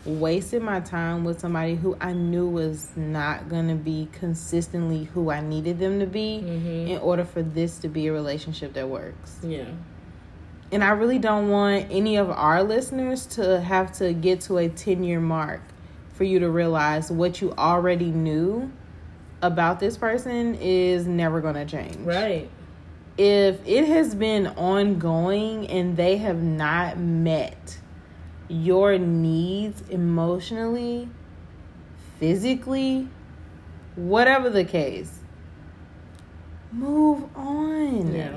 wasted 0.04 0.62
my 0.62 0.80
time 0.80 1.24
with 1.24 1.38
somebody 1.40 1.74
who 1.74 1.96
i 2.00 2.12
knew 2.12 2.48
was 2.48 2.88
not 2.96 3.48
going 3.48 3.68
to 3.68 3.74
be 3.74 4.08
consistently 4.12 5.04
who 5.04 5.30
i 5.30 5.40
needed 5.40 5.78
them 5.78 6.00
to 6.00 6.06
be 6.06 6.40
mm-hmm. 6.42 6.92
in 6.92 6.98
order 6.98 7.24
for 7.24 7.42
this 7.42 7.78
to 7.78 7.88
be 7.88 8.06
a 8.06 8.12
relationship 8.12 8.72
that 8.72 8.88
works 8.88 9.38
Yeah. 9.42 9.66
and 10.72 10.82
I 10.82 10.90
really 10.90 11.18
don't 11.18 11.48
want 11.48 11.88
any 11.90 12.16
of 12.16 12.30
our 12.30 12.62
listeners 12.62 13.26
to 13.26 13.60
have 13.60 13.92
to 13.98 14.12
get 14.12 14.40
to 14.42 14.58
a 14.58 14.68
10 14.68 15.02
year 15.04 15.20
mark 15.20 15.60
for 16.14 16.24
you 16.24 16.38
to 16.38 16.48
realize 16.50 17.10
what 17.10 17.40
you 17.40 17.52
already 17.58 18.10
knew 18.10 18.70
about 19.42 19.80
this 19.80 19.96
person 19.96 20.54
is 20.60 21.06
never 21.06 21.40
going 21.40 21.54
to 21.54 21.64
change. 21.64 21.96
Right. 21.96 22.48
If 23.16 23.66
it 23.66 23.86
has 23.86 24.14
been 24.14 24.46
ongoing 24.48 25.66
and 25.68 25.96
they 25.96 26.18
have 26.18 26.42
not 26.42 26.98
met 26.98 27.78
your 28.50 28.98
needs 28.98 29.80
emotionally, 29.88 31.08
physically, 32.18 33.08
whatever 33.94 34.50
the 34.50 34.64
case, 34.64 35.20
move 36.72 37.24
on 37.36 38.12
Yeah. 38.14 38.36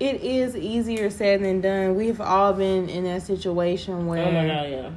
it 0.00 0.22
is 0.22 0.56
easier 0.56 1.10
said 1.10 1.42
than 1.42 1.60
done. 1.60 1.96
We've 1.96 2.20
all 2.20 2.52
been 2.52 2.88
in 2.88 3.04
that 3.04 3.22
situation 3.22 4.06
where 4.06 4.26
Oh 4.26 4.30
my 4.30 4.46
god, 4.46 4.70
yeah. 4.70 4.90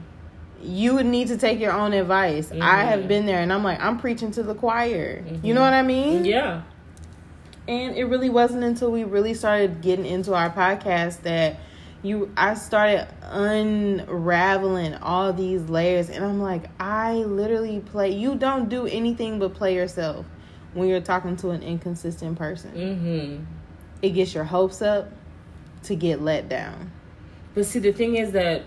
you 0.61 0.93
would 0.95 1.05
need 1.05 1.29
to 1.29 1.37
take 1.37 1.59
your 1.59 1.71
own 1.73 1.93
advice. 1.93 2.51
I 2.51 2.55
Mhm. 2.55 2.85
have 2.87 3.07
been 3.07 3.25
there 3.25 3.39
and 3.39 3.51
I'm 3.51 3.63
like, 3.63 3.81
I'm 3.81 3.97
preaching 3.97 4.31
to 4.31 4.43
the 4.43 4.55
choir. 4.55 5.23
You 5.41 5.53
know 5.53 5.61
what 5.61 5.73
I 5.73 5.81
mean? 5.83 6.25
Yeah. 6.25 6.61
And 7.67 7.95
it 7.95 8.05
really 8.05 8.29
wasn't 8.29 8.63
until 8.63 8.91
we 8.91 9.03
really 9.03 9.33
started 9.33 9.81
getting 9.81 10.05
into 10.05 10.33
our 10.33 10.49
podcast 10.49 11.21
that 11.21 11.57
you 12.01 12.31
I 12.37 12.53
started 12.53 13.07
unraveling 13.23 14.95
all 14.95 15.33
these 15.33 15.69
layers 15.69 16.09
and 16.09 16.23
I'm 16.23 16.39
like, 16.41 16.69
I 16.79 17.15
literally 17.15 17.79
play 17.81 18.11
you 18.11 18.35
don't 18.35 18.69
do 18.69 18.87
anything 18.87 19.39
but 19.39 19.53
play 19.53 19.75
yourself 19.75 20.25
when 20.73 20.87
you're 20.87 21.01
talking 21.01 21.35
to 21.37 21.49
an 21.49 21.63
inconsistent 21.63 22.37
person. 22.37 22.71
Mm-hmm. 22.71 23.43
It 24.01 24.11
gets 24.11 24.33
your 24.33 24.45
hopes 24.45 24.81
up 24.81 25.11
to 25.83 25.95
get 25.95 26.21
let 26.21 26.47
down. 26.47 26.91
But 27.53 27.65
see, 27.65 27.79
the 27.79 27.91
thing 27.91 28.15
is 28.15 28.31
that 28.31 28.63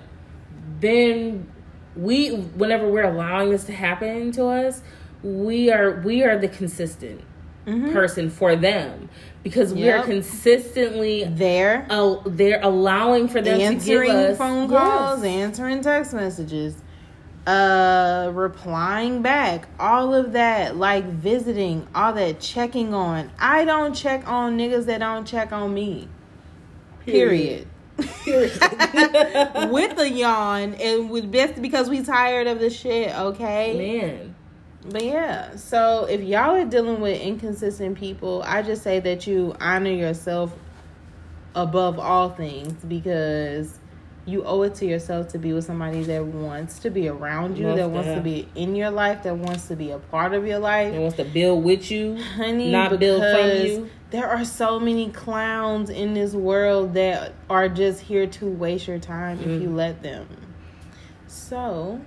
then 0.80 1.50
we, 1.94 2.30
whenever 2.30 2.88
we're 2.88 3.04
allowing 3.04 3.50
this 3.50 3.64
to 3.64 3.72
happen 3.72 4.32
to 4.32 4.46
us, 4.46 4.82
we 5.22 5.70
are 5.70 6.00
we 6.00 6.24
are 6.24 6.36
the 6.36 6.48
consistent 6.48 7.20
person 7.64 8.30
for 8.30 8.56
them 8.56 9.08
because 9.42 9.74
we 9.74 9.90
are 9.90 10.02
consistently 10.02 11.24
there. 11.24 11.86
Oh, 11.90 12.22
they're 12.26 12.60
allowing 12.62 13.28
for 13.28 13.40
them 13.40 13.60
answering 13.60 14.10
to 14.10 14.16
give 14.16 14.30
us 14.30 14.38
phone 14.38 14.70
Yes. 14.70 14.80
calls, 14.80 15.22
answering 15.22 15.80
text 15.82 16.12
messages, 16.12 16.76
uh 17.46 18.30
replying 18.32 19.22
back, 19.22 19.68
all 19.78 20.14
of 20.14 20.32
that, 20.32 20.76
like 20.76 21.04
visiting, 21.04 21.86
all 21.94 22.12
that 22.12 22.40
checking 22.40 22.94
on. 22.94 23.30
I 23.38 23.64
don't 23.64 23.94
check 23.94 24.28
on 24.28 24.58
niggas 24.58 24.86
that 24.86 24.98
don't 24.98 25.26
check 25.26 25.52
on 25.52 25.74
me. 25.74 26.08
Period. 27.04 27.66
with 27.98 29.98
a 29.98 30.08
yawn 30.08 30.74
and 30.74 31.10
with 31.10 31.30
best 31.30 31.60
because 31.60 31.88
we 31.88 32.02
tired 32.02 32.46
of 32.46 32.58
the 32.58 32.70
shit, 32.70 33.14
okay? 33.16 33.76
Man. 33.76 34.31
But 34.90 35.04
yeah, 35.04 35.54
so 35.56 36.06
if 36.06 36.20
y'all 36.22 36.56
are 36.56 36.64
dealing 36.64 37.00
with 37.00 37.20
inconsistent 37.20 37.96
people, 37.96 38.42
I 38.44 38.62
just 38.62 38.82
say 38.82 38.98
that 39.00 39.26
you 39.26 39.54
honor 39.60 39.90
yourself 39.90 40.52
above 41.54 41.98
all 41.98 42.30
things 42.30 42.72
because 42.84 43.78
you 44.24 44.44
owe 44.44 44.62
it 44.62 44.74
to 44.76 44.86
yourself 44.86 45.28
to 45.28 45.38
be 45.38 45.52
with 45.52 45.64
somebody 45.64 46.02
that 46.04 46.24
wants 46.24 46.78
to 46.80 46.90
be 46.90 47.08
around 47.08 47.58
you, 47.58 47.66
Most 47.66 47.76
that 47.76 47.90
wants 47.90 48.12
to 48.14 48.20
be 48.20 48.48
in 48.54 48.74
your 48.76 48.90
life, 48.90 49.22
that 49.24 49.36
wants 49.36 49.68
to 49.68 49.76
be 49.76 49.90
a 49.90 49.98
part 49.98 50.32
of 50.32 50.46
your 50.46 50.58
life. 50.60 50.92
that 50.92 51.00
wants 51.00 51.16
to 51.16 51.24
build 51.24 51.64
with 51.64 51.90
you, 51.90 52.20
Honey, 52.36 52.70
not 52.70 52.98
build 52.98 53.22
from 53.30 53.52
you. 53.66 53.90
There 54.10 54.28
are 54.28 54.44
so 54.44 54.78
many 54.78 55.10
clowns 55.10 55.90
in 55.90 56.14
this 56.14 56.34
world 56.34 56.94
that 56.94 57.32
are 57.48 57.68
just 57.68 58.00
here 58.00 58.26
to 58.26 58.46
waste 58.46 58.86
your 58.86 58.98
time 58.98 59.38
if 59.40 59.60
you 59.60 59.68
Mhm. 59.70 59.76
let 59.76 60.02
them. 60.02 60.26
So, 61.26 62.00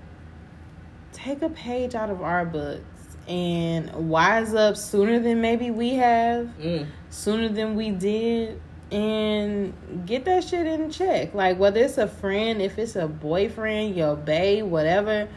take 1.26 1.42
a 1.42 1.50
page 1.50 1.96
out 1.96 2.10
of 2.12 2.22
our 2.22 2.46
books 2.46 3.18
and 3.28 3.92
wise 4.10 4.54
up 4.54 4.78
sooner 4.78 5.20
than 5.20 5.42
maybe 5.42 5.72
we 5.72 5.96
have, 5.96 6.48
Mm. 6.62 6.86
sooner 7.10 7.50
than 7.50 7.76
we 7.76 7.90
did, 7.90 8.62
and 8.92 9.74
get 10.06 10.26
that 10.26 10.44
shit 10.44 10.68
in 10.68 10.92
check. 10.92 11.34
Like, 11.34 11.58
whether 11.58 11.80
it's 11.82 11.98
a 11.98 12.08
friend, 12.08 12.62
if 12.62 12.78
it's 12.78 12.96
a 12.96 13.08
boyfriend, 13.08 13.96
your 13.96 14.16
bae, 14.16 14.62
whatever, 14.62 15.28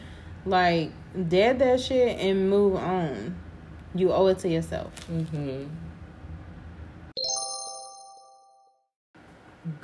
like, 0.44 0.90
dead 1.28 1.58
that 1.60 1.80
shit 1.80 2.18
and 2.20 2.50
move 2.50 2.76
on. 2.76 3.34
You 3.94 4.12
owe 4.12 4.26
it 4.26 4.38
to 4.40 4.48
yourself. 4.48 4.92
Mm-hmm. 5.10 5.64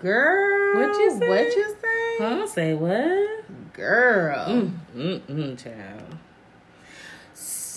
Girl, 0.02 0.74
What 0.80 0.98
you 0.98 1.10
say? 1.18 1.28
What 1.28 1.56
you 1.56 1.76
say? 1.80 2.16
Huh? 2.18 2.46
Say 2.46 2.74
what? 2.74 3.44
Girl. 3.74 4.46
Mm, 4.46 4.72
mm, 4.96 5.20
mm, 5.20 5.62
child. 5.62 6.16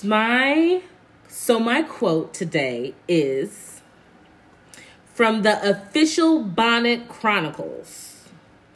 My 0.04 0.84
so 1.28 1.60
my 1.60 1.82
quote 1.82 2.36
today 2.36 2.94
is 3.08 3.82
from 5.14 5.42
the 5.42 5.60
official 5.68 6.44
Bonnet 6.44 7.10
Chronicles. 7.10 8.28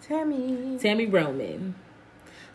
Tami. 0.02 0.82
Tami 0.82 1.12
Roman. 1.12 1.76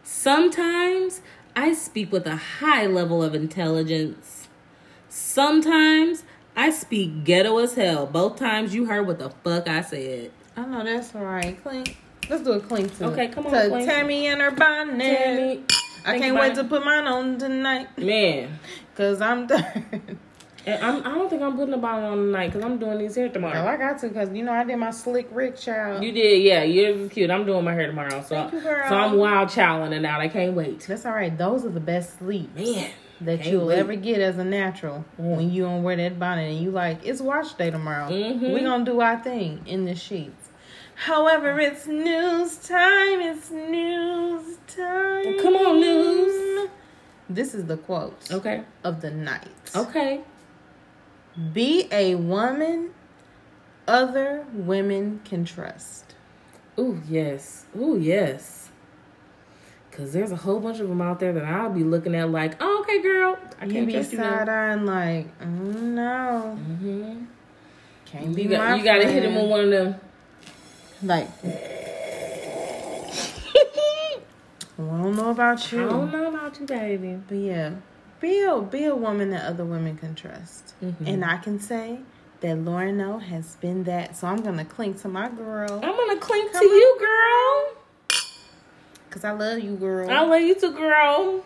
Sometimes 0.02 1.20
I 1.54 1.72
speak 1.72 2.10
with 2.10 2.26
a 2.26 2.36
high 2.36 2.86
level 2.86 3.22
of 3.22 3.36
intelligence. 3.36 4.48
Sometimes 5.08 6.24
I 6.56 6.70
speak 6.70 7.22
ghetto 7.22 7.58
as 7.58 7.74
hell. 7.74 8.06
Both 8.06 8.36
times 8.36 8.74
you 8.74 8.86
heard 8.86 9.06
what 9.06 9.20
the 9.20 9.30
fuck 9.30 9.68
I 9.68 9.82
said. 9.82 10.32
I 10.56 10.64
know 10.64 10.82
that's 10.82 11.14
right. 11.14 11.62
Clink. 11.62 11.96
Let's 12.28 12.42
do 12.42 12.52
a 12.52 12.60
clink 12.60 12.96
to 12.98 13.06
Okay, 13.06 13.28
come 13.28 13.46
on, 13.46 13.52
to. 13.52 13.58
Tami 13.58 14.24
and 14.24 14.40
her 14.40 14.50
bonnet. 14.50 15.00
Tami. 15.00 15.72
I 16.04 16.12
Think 16.12 16.24
can't 16.24 16.36
wait 16.36 16.54
to 16.54 16.64
put 16.64 16.84
mine 16.84 17.06
on 17.06 17.38
tonight. 17.38 17.96
Man. 17.98 18.58
Cause 18.94 19.20
I'm 19.20 19.46
done. 19.46 20.18
And 20.66 20.82
I'm, 20.82 20.96
I 21.06 21.14
don't 21.14 21.30
think 21.30 21.42
I'm 21.42 21.54
putting 21.56 21.74
a 21.74 21.78
bonnet 21.78 22.06
on 22.08 22.16
tonight 22.16 22.48
because 22.48 22.64
I'm 22.64 22.76
doing 22.78 22.98
these 22.98 23.14
hair 23.14 23.28
tomorrow. 23.28 23.62
Oh, 23.62 23.68
I 23.68 23.76
got 23.76 24.00
to 24.00 24.08
because 24.08 24.32
you 24.32 24.42
know 24.42 24.50
I 24.52 24.64
did 24.64 24.76
my 24.78 24.90
slick 24.90 25.28
Rick 25.30 25.56
child. 25.56 26.02
You 26.02 26.10
did, 26.10 26.42
yeah. 26.42 26.64
You're 26.64 27.08
cute. 27.08 27.30
I'm 27.30 27.46
doing 27.46 27.62
my 27.64 27.72
hair 27.72 27.86
tomorrow, 27.86 28.20
so 28.22 28.34
Thank 28.34 28.54
you, 28.54 28.62
so 28.62 28.68
I'm 28.70 29.16
wild 29.16 29.48
chowing 29.48 29.92
it 29.92 30.04
out. 30.04 30.20
I 30.20 30.26
can't 30.26 30.54
wait. 30.56 30.80
That's 30.80 31.06
all 31.06 31.12
right. 31.12 31.36
Those 31.38 31.64
are 31.64 31.68
the 31.68 31.78
best 31.78 32.18
sleep, 32.18 32.52
Man, 32.56 32.90
that 33.20 33.42
can't 33.42 33.52
you'll 33.52 33.66
wait. 33.66 33.78
ever 33.78 33.94
get 33.94 34.20
as 34.20 34.38
a 34.38 34.44
natural 34.44 35.04
when 35.18 35.52
you 35.52 35.62
don't 35.62 35.84
wear 35.84 35.94
that 35.94 36.18
bonnet 36.18 36.50
and 36.50 36.58
you 36.60 36.72
like 36.72 36.98
it's 37.06 37.20
wash 37.20 37.52
day 37.52 37.70
tomorrow. 37.70 38.08
Mhm. 38.10 38.52
We 38.52 38.60
gonna 38.62 38.84
do 38.84 39.00
our 39.00 39.20
thing 39.22 39.62
in 39.66 39.84
the 39.84 39.94
sheets. 39.94 40.45
However, 40.96 41.60
it's 41.60 41.86
news 41.86 42.56
time. 42.56 43.20
It's 43.20 43.50
news 43.50 44.56
time. 44.66 45.38
Come 45.40 45.54
on, 45.56 45.80
news. 45.80 46.68
This 47.28 47.54
is 47.54 47.66
the 47.66 47.76
quote 47.76 48.30
Okay. 48.32 48.62
of 48.84 49.00
the 49.02 49.10
night. 49.10 49.48
Okay. 49.74 50.22
Be 51.52 51.86
a 51.92 52.14
woman 52.14 52.90
other 53.86 54.46
women 54.52 55.20
can 55.24 55.44
trust. 55.44 56.14
Ooh 56.78 57.00
yes. 57.08 57.66
Ooh 57.78 57.98
yes. 57.98 58.70
Cause 59.92 60.12
there's 60.12 60.30
a 60.32 60.36
whole 60.36 60.60
bunch 60.60 60.78
of 60.80 60.88
them 60.88 61.00
out 61.00 61.20
there 61.20 61.32
that 61.32 61.44
I'll 61.44 61.70
be 61.70 61.82
looking 61.84 62.14
at 62.14 62.30
like, 62.30 62.56
oh, 62.60 62.80
okay, 62.82 63.00
girl, 63.00 63.38
I 63.60 63.66
can't 63.66 63.86
be 63.86 63.94
trust 63.94 64.12
you. 64.12 64.18
side 64.18 64.46
now. 64.46 64.70
eyeing 64.72 64.84
like, 64.84 65.40
mm, 65.40 65.80
no, 65.82 66.58
Mm-hmm. 66.60 67.24
can't 68.04 68.34
be 68.36 68.42
You 68.42 68.48
got 68.50 68.70
my 68.70 68.76
you 68.76 68.84
got 68.84 68.96
to 68.98 69.06
hit 69.10 69.22
him 69.24 69.32
friend. 69.32 69.36
with 69.42 69.50
one 69.50 69.60
of 69.64 69.70
them. 69.70 70.00
Like, 71.02 71.28
I 71.44 71.48
don't 74.78 75.16
know 75.16 75.30
about 75.30 75.72
you. 75.72 75.84
I 75.84 75.88
don't 75.88 76.12
know 76.12 76.28
about 76.28 76.58
you, 76.60 76.66
baby. 76.66 77.18
But 77.28 77.38
yeah, 77.38 77.72
be 78.20 78.42
a 78.42 78.60
be 78.60 78.84
a 78.84 78.94
woman 78.94 79.30
that 79.30 79.44
other 79.46 79.64
women 79.64 79.96
can 79.96 80.14
trust, 80.14 80.74
Mhm. 80.82 81.06
and 81.06 81.24
I 81.24 81.38
can 81.38 81.60
say 81.60 82.00
that 82.40 82.58
Lauren 82.58 83.00
O 83.00 83.18
has 83.18 83.56
been 83.56 83.84
that. 83.84 84.16
So 84.16 84.26
I'm 84.26 84.42
gonna 84.42 84.64
cling 84.64 84.94
to 84.96 85.08
my 85.08 85.28
girl. 85.28 85.80
I'm 85.82 85.96
gonna 85.96 86.20
cling 86.20 86.48
Come 86.52 86.62
to 86.62 86.68
on. 86.68 86.76
you, 86.76 86.96
girl. 86.98 87.72
Cause 89.10 89.24
I 89.24 89.30
love 89.32 89.60
you, 89.60 89.76
girl. 89.76 90.10
I 90.10 90.20
love 90.20 90.40
you 90.42 90.54
too, 90.54 90.72
girl. 90.72 91.42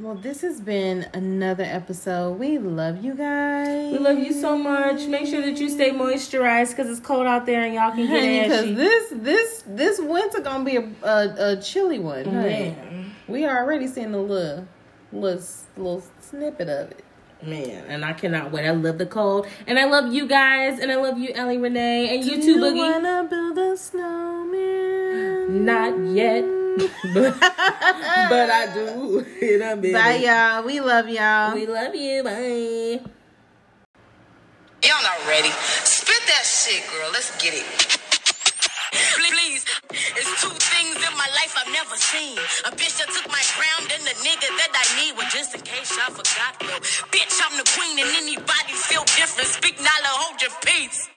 Well, 0.00 0.14
this 0.14 0.42
has 0.42 0.60
been 0.60 1.08
another 1.12 1.64
episode. 1.64 2.38
We 2.38 2.58
love 2.58 3.02
you 3.04 3.14
guys. 3.14 3.90
We 3.90 3.98
love 3.98 4.16
you 4.18 4.32
so 4.32 4.56
much. 4.56 5.06
Make 5.08 5.26
sure 5.26 5.42
that 5.42 5.58
you 5.58 5.68
stay 5.68 5.90
moisturized 5.90 6.70
because 6.70 6.88
it's 6.88 7.04
cold 7.04 7.26
out 7.26 7.46
there 7.46 7.64
and 7.64 7.74
y'all 7.74 7.90
can 7.90 8.06
get 8.06 8.44
because 8.44 8.76
this 8.76 9.12
this 9.16 9.64
this 9.66 9.98
winter 10.00 10.40
gonna 10.40 10.62
be 10.64 10.76
a 10.76 10.88
a, 11.02 11.52
a 11.52 11.56
chilly 11.60 11.98
one. 11.98 13.12
we 13.26 13.44
are 13.44 13.58
already 13.64 13.88
seen 13.88 14.14
a 14.14 14.18
little 14.22 14.68
little 15.12 15.42
little 15.76 16.04
snippet 16.20 16.68
of 16.68 16.92
it. 16.92 17.04
Man, 17.42 17.84
and 17.88 18.04
I 18.04 18.12
cannot 18.12 18.52
wait. 18.52 18.66
I 18.66 18.70
love 18.72 18.98
the 18.98 19.06
cold, 19.06 19.46
and 19.66 19.78
I 19.78 19.84
love 19.84 20.12
you 20.12 20.26
guys, 20.26 20.80
and 20.80 20.90
I 20.90 20.96
love 20.96 21.18
you, 21.18 21.32
Ellie 21.34 21.58
Renee, 21.58 22.16
and 22.16 22.24
you 22.24 22.36
Do 22.36 22.42
too, 22.42 22.50
you 22.52 22.56
Boogie. 22.60 22.78
wanna 22.78 23.28
build 23.30 23.58
a 23.58 23.76
snowman? 23.76 25.64
Not 25.64 25.98
yet, 26.16 26.42
but, 26.78 27.40
but 27.40 28.50
I 28.50 28.70
do. 28.72 29.26
In 29.42 29.62
a 29.62 29.76
minute. 29.76 29.92
Bye, 29.92 30.22
y'all. 30.22 30.64
We 30.64 30.80
love 30.80 31.08
y'all. 31.08 31.54
We 31.54 31.66
love 31.66 31.94
you. 31.94 32.22
Bye. 32.22 33.00
Y'all 34.86 35.02
not 35.02 35.18
ready. 35.26 35.50
Spit 35.50 36.22
that 36.30 36.44
shit, 36.46 36.86
girl. 36.90 37.10
Let's 37.12 37.34
get 37.42 37.54
it. 37.54 37.66
Please, 39.18 39.66
it's 39.90 40.32
two 40.40 40.54
things 40.54 40.96
in 40.96 41.14
my 41.18 41.28
life 41.34 41.54
I've 41.58 41.72
never 41.72 41.96
seen. 41.96 42.38
A 42.64 42.70
bitch 42.70 42.96
that 43.02 43.10
took 43.10 43.26
my 43.28 43.42
crown, 43.58 43.88
then 43.90 44.00
the 44.06 44.14
nigga 44.22 44.48
that 44.56 44.72
I 44.72 44.84
need. 45.02 45.18
Well, 45.18 45.28
just 45.30 45.54
in 45.54 45.60
case 45.62 45.90
y'all 45.98 46.14
forgot, 46.14 46.58
though. 46.60 46.80
Bitch, 47.10 47.36
I'm 47.42 47.58
the 47.58 47.68
queen 47.76 47.98
and 47.98 48.08
anybody 48.16 48.72
feel 48.72 49.04
different. 49.18 49.48
Speak 49.48 49.76
Nala, 49.78 50.10
hold 50.22 50.40
your 50.40 50.50
peace. 50.64 51.10